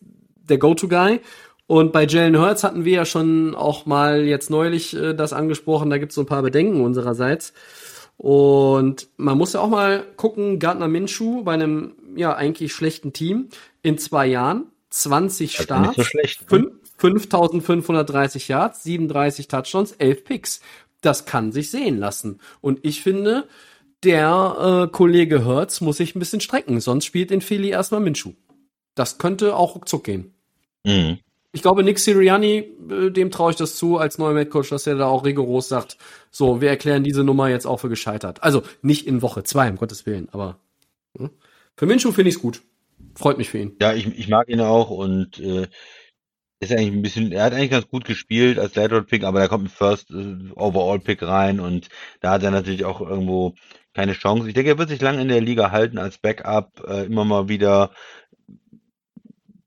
der 0.49 0.59
Go-To-Guy. 0.59 1.21
Und 1.67 1.93
bei 1.93 2.05
Jalen 2.05 2.39
Hurts 2.39 2.63
hatten 2.63 2.85
wir 2.85 2.93
ja 2.93 3.05
schon 3.07 3.55
auch 3.55 3.87
mal 3.87 4.23
jetzt 4.23 4.51
neulich 4.51 4.95
äh, 4.95 5.15
das 5.15 5.33
angesprochen, 5.33 5.91
da 5.91 5.99
gibt 5.99 6.13
es 6.13 6.17
so 6.17 6.23
ein 6.23 6.27
paar 6.27 6.43
Bedenken 6.43 6.83
unsererseits. 6.83 7.55
Und 8.17 9.09
man 9.17 9.39
muss 9.39 9.55
ja 9.55 9.61
auch 9.61 9.69
mal 9.69 10.05
gucken, 10.17 10.59
Gardner 10.59 10.89
Minshew 10.89 11.43
bei 11.43 11.55
einem 11.55 11.95
ja 12.15 12.35
eigentlich 12.35 12.73
schlechten 12.73 13.13
Team 13.13 13.49
in 13.83 13.99
zwei 13.99 14.27
Jahren, 14.27 14.67
20 14.91 15.57
Starts, 15.57 15.97
so 15.97 16.05
schlecht, 16.05 16.51
ne? 16.53 16.71
5530 16.97 18.49
Yards, 18.49 18.85
37 18.85 19.49
Touchdowns, 19.49 19.93
11 19.93 20.25
Picks. 20.25 20.61
Das 21.01 21.27
kann 21.27 21.53
sich 21.53 21.71
sehen 21.71 21.99
lassen. 21.99 22.41
Und 22.61 22.81
ich 22.83 23.03
finde, 23.03 23.47
der 24.05 24.87
äh, 24.87 24.93
Kollege 24.93 25.45
Hertz 25.45 25.81
muss 25.81 25.97
sich 25.97 26.15
ein 26.15 26.19
bisschen 26.19 26.41
strecken, 26.41 26.81
sonst 26.81 27.05
spielt 27.05 27.31
in 27.31 27.41
Philly 27.41 27.71
erstmal 27.71 28.01
Minshu. 28.01 28.35
Das 28.95 29.19
könnte 29.19 29.57
auch 29.57 29.75
ruckzuck 29.75 30.05
gehen. 30.05 30.35
Mhm. 30.85 31.19
Ich 31.53 31.63
glaube, 31.63 31.85
Nick 31.85 31.99
Sirianni, 31.99 32.69
äh, 32.91 33.11
dem 33.11 33.31
traue 33.31 33.53
ich 33.53 33.57
das 33.57 33.77
zu 33.77 33.97
als 33.99 34.19
neuer 34.19 34.37
Headcoach, 34.37 34.71
dass 34.71 34.87
er 34.87 34.97
da 34.97 35.07
auch 35.07 35.25
rigoros 35.25 35.69
sagt, 35.69 35.97
so, 36.31 36.61
wir 36.61 36.69
erklären 36.69 37.05
diese 37.05 37.25
Nummer 37.25 37.49
jetzt 37.49 37.67
auch 37.67 37.79
für 37.79 37.89
gescheitert. 37.89 38.43
Also 38.43 38.63
nicht 38.83 39.07
in 39.07 39.23
Woche 39.23 39.45
zwei, 39.45 39.71
um 39.71 39.77
Gottes 39.77 40.05
Willen, 40.05 40.29
aber 40.33 40.59
hm? 41.17 41.31
für 41.77 41.87
Minshu 41.87 42.13
finde 42.13 42.31
ich 42.31 42.37
es 42.37 42.43
gut. 42.43 42.63
Freut 43.15 43.39
mich 43.39 43.51
für 43.51 43.59
ihn. 43.59 43.77
Ja, 43.81 43.95
ich, 43.95 44.07
ich 44.07 44.29
mag 44.29 44.49
ihn 44.49 44.61
auch 44.61 44.91
und 44.91 45.39
äh, 45.39 45.69
ist 46.71 46.77
eigentlich 46.77 46.93
ein 46.93 47.03
bisschen, 47.03 47.33
er 47.33 47.45
hat 47.45 47.53
eigentlich 47.53 47.71
ganz 47.71 47.89
gut 47.89 48.05
gespielt 48.05 48.59
als 48.59 48.75
Lateral 48.75 49.05
Pick, 49.05 49.25
aber 49.25 49.41
da 49.41 49.49
kommt 49.49 49.65
ein 49.65 49.69
First 49.69 50.11
äh, 50.11 50.51
Overall 50.55 51.01
Pick 51.01 51.23
rein 51.23 51.61
und 51.61 51.89
da 52.21 52.33
hat 52.33 52.43
er 52.43 52.51
natürlich 52.51 52.85
auch 52.85 53.01
irgendwo 53.01 53.55
keine 53.95 54.13
Chance. 54.13 54.49
Ich 54.49 54.55
denke, 54.55 54.71
er 54.71 54.79
wird 54.79 54.89
sich 54.89 55.01
lange 55.01 55.23
in 55.23 55.29
der 55.29 55.41
Liga 55.41 55.71
halten 55.71 55.99
als 55.99 56.19
Backup, 56.19 56.83
äh, 56.87 57.05
immer 57.05 57.25
mal 57.25 57.49
wieder 57.49 57.91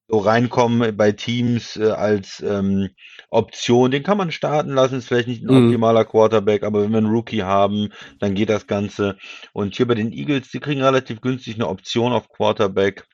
so 0.09 0.19
reinkommen 0.19 0.95
bei 0.95 1.11
Teams 1.11 1.75
äh, 1.75 1.91
als 1.91 2.41
ähm, 2.41 2.89
Option. 3.29 3.91
Den 3.91 4.03
kann 4.03 4.17
man 4.17 4.31
starten 4.31 4.71
lassen, 4.71 4.95
ist 4.95 5.07
vielleicht 5.07 5.27
nicht 5.27 5.43
ein 5.43 5.53
mhm. 5.53 5.65
optimaler 5.65 6.05
Quarterback, 6.05 6.63
aber 6.63 6.81
wenn 6.81 6.91
wir 6.91 6.99
einen 6.99 7.09
Rookie 7.09 7.43
haben, 7.43 7.89
dann 8.19 8.33
geht 8.33 8.49
das 8.49 8.67
Ganze. 8.67 9.17
Und 9.51 9.75
hier 9.75 9.87
bei 9.87 9.95
den 9.95 10.13
Eagles, 10.13 10.49
die 10.49 10.59
kriegen 10.59 10.81
relativ 10.81 11.19
günstig 11.19 11.55
eine 11.55 11.67
Option 11.67 12.13
auf 12.13 12.29
Quarterback. 12.29 13.05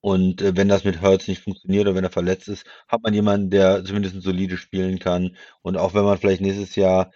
Und 0.00 0.42
äh, 0.42 0.56
wenn 0.56 0.68
das 0.68 0.84
mit 0.84 1.02
Hurts 1.02 1.28
nicht 1.28 1.42
funktioniert 1.42 1.86
oder 1.86 1.94
wenn 1.94 2.04
er 2.04 2.10
verletzt 2.10 2.48
ist, 2.48 2.64
hat 2.86 3.02
man 3.02 3.14
jemanden, 3.14 3.50
der 3.50 3.84
zumindest 3.84 4.20
solide 4.22 4.56
spielen 4.56 4.98
kann. 4.98 5.36
Und 5.62 5.76
auch 5.76 5.94
wenn 5.94 6.04
man 6.04 6.18
vielleicht 6.18 6.40
nächstes 6.40 6.76
Jahr 6.76 7.10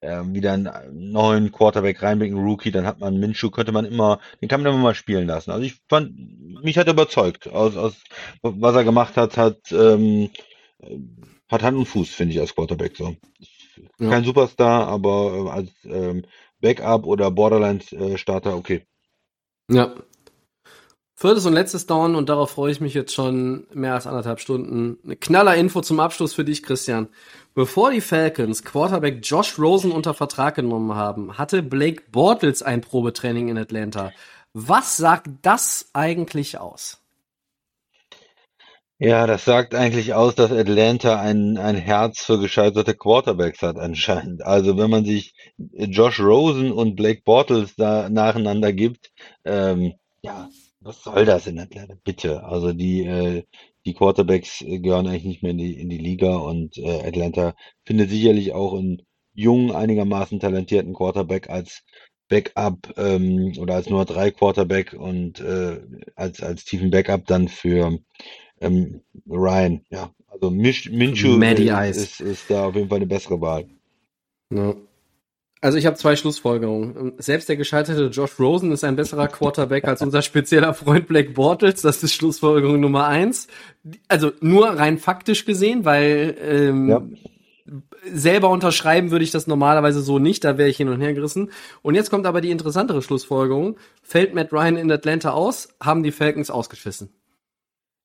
äh, 0.00 0.22
wieder 0.26 0.52
einen 0.52 0.70
neuen 0.92 1.50
Quarterback 1.52 2.02
reinbringt, 2.02 2.36
einen 2.36 2.46
Rookie, 2.46 2.70
dann 2.70 2.86
hat 2.86 3.00
man 3.00 3.18
Minshew, 3.18 3.50
könnte 3.50 3.72
man 3.72 3.86
immer, 3.86 4.20
den 4.40 4.48
kann 4.48 4.62
man 4.62 4.72
immer 4.72 4.82
mal 4.82 4.94
spielen 4.94 5.26
lassen. 5.26 5.50
Also 5.50 5.64
ich 5.64 5.80
fand, 5.88 6.12
mich 6.62 6.76
hat 6.76 6.86
er 6.86 6.92
überzeugt. 6.92 7.48
Aus, 7.48 7.76
aus 7.76 7.94
was 8.42 8.74
er 8.74 8.84
gemacht 8.84 9.16
hat, 9.16 9.36
hat, 9.36 9.72
ähm, 9.72 10.30
hat 11.48 11.62
Hand 11.62 11.78
und 11.78 11.86
Fuß, 11.86 12.10
finde 12.10 12.34
ich, 12.34 12.40
als 12.40 12.54
Quarterback 12.54 12.96
so. 12.96 13.16
Ja. 13.98 14.10
Kein 14.10 14.24
Superstar, 14.24 14.88
aber 14.88 15.32
äh, 15.34 15.50
als 15.50 15.70
ähm, 15.84 16.24
Backup 16.60 17.06
oder 17.06 17.30
Borderline-Starter 17.30 18.50
äh, 18.50 18.54
okay. 18.54 18.86
Ja, 19.70 19.94
Viertes 21.18 21.46
und 21.46 21.54
letztes 21.54 21.86
Down 21.86 22.14
und 22.14 22.28
darauf 22.28 22.50
freue 22.50 22.70
ich 22.70 22.82
mich 22.82 22.92
jetzt 22.92 23.14
schon 23.14 23.66
mehr 23.72 23.94
als 23.94 24.06
anderthalb 24.06 24.38
Stunden. 24.38 24.98
Eine 25.02 25.16
knaller 25.16 25.56
Info 25.56 25.80
zum 25.80 25.98
Abschluss 25.98 26.34
für 26.34 26.44
dich, 26.44 26.62
Christian. 26.62 27.08
Bevor 27.54 27.90
die 27.90 28.02
Falcons 28.02 28.64
Quarterback 28.64 29.20
Josh 29.22 29.58
Rosen 29.58 29.92
unter 29.92 30.12
Vertrag 30.12 30.56
genommen 30.56 30.94
haben, 30.94 31.38
hatte 31.38 31.62
Blake 31.62 32.02
Bortles 32.12 32.62
ein 32.62 32.82
Probetraining 32.82 33.48
in 33.48 33.56
Atlanta. 33.56 34.12
Was 34.52 34.98
sagt 34.98 35.28
das 35.40 35.88
eigentlich 35.94 36.58
aus? 36.58 37.00
Ja, 38.98 39.26
das 39.26 39.46
sagt 39.46 39.74
eigentlich 39.74 40.12
aus, 40.12 40.34
dass 40.34 40.52
Atlanta 40.52 41.18
ein, 41.18 41.56
ein 41.56 41.76
Herz 41.76 42.24
für 42.24 42.38
gescheiterte 42.38 42.94
Quarterbacks 42.94 43.62
hat 43.62 43.78
anscheinend. 43.78 44.44
Also 44.44 44.76
wenn 44.76 44.90
man 44.90 45.06
sich 45.06 45.32
Josh 45.56 46.20
Rosen 46.20 46.72
und 46.72 46.94
Blake 46.94 47.22
Bortles 47.24 47.74
da 47.74 48.10
nacheinander 48.10 48.74
gibt, 48.74 49.12
ähm, 49.46 49.94
ja, 50.20 50.50
was 50.86 51.02
soll 51.02 51.24
das 51.24 51.46
in 51.46 51.58
Atlanta? 51.58 51.94
Bitte. 52.04 52.44
Also 52.44 52.72
die, 52.72 53.04
äh, 53.04 53.44
die 53.84 53.94
Quarterbacks 53.94 54.64
gehören 54.66 55.06
eigentlich 55.06 55.24
nicht 55.24 55.42
mehr 55.42 55.52
in 55.52 55.58
die, 55.58 55.80
in 55.80 55.88
die 55.88 55.98
Liga 55.98 56.36
und 56.36 56.78
äh, 56.78 57.06
Atlanta 57.06 57.54
findet 57.84 58.10
sicherlich 58.10 58.52
auch 58.52 58.74
in 58.78 59.02
jungen, 59.34 59.72
einigermaßen 59.72 60.40
talentierten 60.40 60.94
Quarterback 60.94 61.50
als 61.50 61.82
Backup 62.28 62.92
ähm, 62.96 63.52
oder 63.58 63.74
als 63.74 63.88
Nummer 63.88 64.04
drei 64.04 64.30
Quarterback 64.30 64.94
und 64.94 65.40
äh, 65.40 65.80
als, 66.14 66.42
als 66.42 66.64
tiefen 66.64 66.90
Backup 66.90 67.26
dann 67.26 67.48
für 67.48 67.98
ähm, 68.60 69.02
Ryan. 69.28 69.84
Ja, 69.90 70.12
also 70.28 70.50
Minshew 70.50 71.36
Matty 71.36 71.68
ist, 71.68 71.96
ist, 71.96 72.20
ist 72.20 72.50
da 72.50 72.66
auf 72.66 72.74
jeden 72.74 72.88
Fall 72.88 72.96
eine 72.96 73.06
bessere 73.06 73.40
Wahl. 73.40 73.68
Ja. 74.52 74.74
Also 75.66 75.78
ich 75.78 75.86
habe 75.86 75.96
zwei 75.96 76.14
Schlussfolgerungen. 76.14 77.14
Selbst 77.18 77.48
der 77.48 77.56
gescheiterte 77.56 78.04
Josh 78.04 78.38
Rosen 78.38 78.70
ist 78.70 78.84
ein 78.84 78.94
besserer 78.94 79.26
Quarterback 79.26 79.82
als 79.88 80.00
unser 80.00 80.22
spezieller 80.22 80.74
Freund 80.74 81.08
Black 81.08 81.34
Bortles. 81.34 81.82
Das 81.82 82.04
ist 82.04 82.14
Schlussfolgerung 82.14 82.78
Nummer 82.78 83.08
eins. 83.08 83.48
Also 84.06 84.30
nur 84.40 84.68
rein 84.68 84.96
faktisch 84.98 85.44
gesehen, 85.44 85.84
weil 85.84 86.36
ähm, 86.40 86.88
Ja. 86.88 87.02
selber 88.12 88.50
unterschreiben 88.50 89.10
würde 89.10 89.24
ich 89.24 89.32
das 89.32 89.48
normalerweise 89.48 90.02
so 90.02 90.20
nicht. 90.20 90.44
Da 90.44 90.56
wäre 90.56 90.68
ich 90.68 90.76
hin 90.76 90.88
und 90.88 91.00
her 91.00 91.14
gerissen. 91.14 91.50
Und 91.82 91.96
jetzt 91.96 92.10
kommt 92.10 92.26
aber 92.26 92.40
die 92.40 92.52
interessantere 92.52 93.02
Schlussfolgerung. 93.02 93.76
Fällt 94.04 94.34
Matt 94.36 94.52
Ryan 94.52 94.76
in 94.76 94.92
Atlanta 94.92 95.30
aus, 95.32 95.70
haben 95.82 96.04
die 96.04 96.12
Falcons 96.12 96.48
ausgeschissen. 96.48 97.08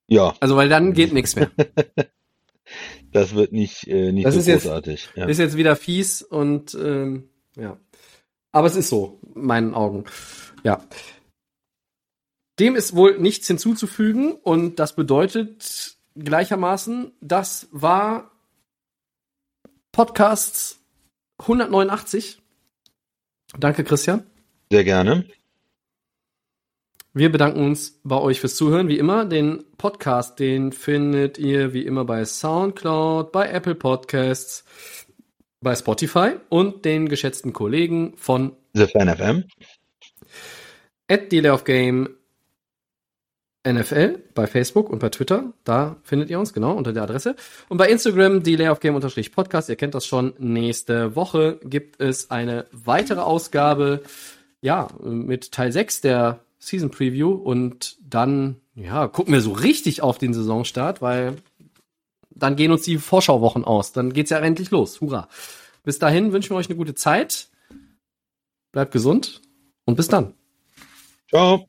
Ja, 0.07 0.33
Also 0.39 0.55
weil 0.55 0.67
dann 0.67 0.93
geht 0.93 1.13
nichts 1.13 1.35
mehr. 1.35 1.51
das 3.11 3.35
wird 3.35 3.51
nicht, 3.51 3.87
äh, 3.87 4.11
nicht 4.11 4.25
Das 4.25 4.33
so 4.33 4.39
ist 4.39 4.47
jetzt- 4.47 4.63
großartig. 4.63 5.09
ja. 5.15 5.25
Ist 5.27 5.37
jetzt 5.37 5.57
wieder 5.57 5.75
fies 5.75 6.23
und 6.23 6.75
ähm, 6.83 7.27
ja. 7.55 7.77
Aber 8.51 8.67
es 8.67 8.75
ist 8.75 8.89
so, 8.89 9.19
in 9.35 9.45
meinen 9.45 9.73
Augen. 9.73 10.05
Ja. 10.63 10.83
Dem 12.59 12.75
ist 12.75 12.95
wohl 12.95 13.17
nichts 13.17 13.47
hinzuzufügen 13.47 14.33
und 14.33 14.77
das 14.77 14.95
bedeutet 14.95 15.97
gleichermaßen, 16.15 17.13
das 17.21 17.67
war 17.71 18.31
Podcast 19.91 20.79
189. 21.39 22.41
Danke, 23.57 23.83
Christian. 23.83 24.25
Sehr 24.69 24.83
gerne. 24.83 25.25
Wir 27.13 27.29
bedanken 27.29 27.65
uns 27.65 27.99
bei 28.03 28.15
euch 28.15 28.39
fürs 28.39 28.55
Zuhören. 28.55 28.87
Wie 28.87 28.97
immer, 28.97 29.25
den 29.25 29.65
Podcast, 29.77 30.39
den 30.39 30.71
findet 30.71 31.37
ihr 31.37 31.73
wie 31.73 31.85
immer 31.85 32.05
bei 32.05 32.23
SoundCloud, 32.23 33.33
bei 33.33 33.49
Apple 33.49 33.75
Podcasts, 33.75 34.63
bei 35.61 35.75
Spotify 35.75 36.33
und 36.49 36.85
den 36.85 37.07
geschätzten 37.07 37.53
Kollegen 37.53 38.13
von 38.17 38.53
The 38.73 38.87
Fan 38.87 39.15
FM. 39.15 39.45
at 41.07 41.31
Delay 41.31 41.51
of 41.51 41.63
Game 41.63 42.09
NFL 43.67 44.17
bei 44.33 44.47
Facebook 44.47 44.89
und 44.89 44.99
bei 44.99 45.09
Twitter. 45.09 45.53
Da 45.63 45.97
findet 46.03 46.29
ihr 46.31 46.39
uns 46.39 46.53
genau 46.53 46.73
unter 46.73 46.93
der 46.93 47.03
Adresse. 47.03 47.35
Und 47.69 47.77
bei 47.77 47.89
Instagram 47.89 48.41
Delay 48.41 48.69
of 48.69 48.79
Game 48.79 48.99
Podcast. 48.99 49.69
Ihr 49.69 49.75
kennt 49.75 49.93
das 49.93 50.05
schon. 50.05 50.33
Nächste 50.39 51.15
Woche 51.15 51.59
gibt 51.63 52.01
es 52.01 52.31
eine 52.31 52.65
weitere 52.71 53.19
Ausgabe. 53.19 54.01
Ja, 54.61 54.87
mit 55.03 55.51
Teil 55.51 55.71
6 55.71 56.01
der 56.01 56.39
Season 56.57 56.89
Preview. 56.89 57.33
Und 57.33 57.97
dann, 58.03 58.55
ja, 58.73 59.07
gucken 59.07 59.33
wir 59.33 59.41
so 59.41 59.51
richtig 59.51 60.01
auf 60.01 60.17
den 60.17 60.33
Saisonstart, 60.33 61.03
weil 61.03 61.35
dann 62.35 62.55
gehen 62.55 62.71
uns 62.71 62.83
die 62.83 62.97
Vorschauwochen 62.97 63.63
aus. 63.63 63.91
Dann 63.91 64.13
geht's 64.13 64.29
ja 64.29 64.39
endlich 64.39 64.71
los. 64.71 65.01
Hurra. 65.01 65.27
Bis 65.83 65.99
dahin 65.99 66.31
wünschen 66.31 66.51
wir 66.51 66.57
euch 66.57 66.69
eine 66.69 66.77
gute 66.77 66.95
Zeit. 66.95 67.49
Bleibt 68.71 68.91
gesund 68.91 69.41
und 69.85 69.95
bis 69.95 70.07
dann. 70.07 70.33
Ciao. 71.29 71.67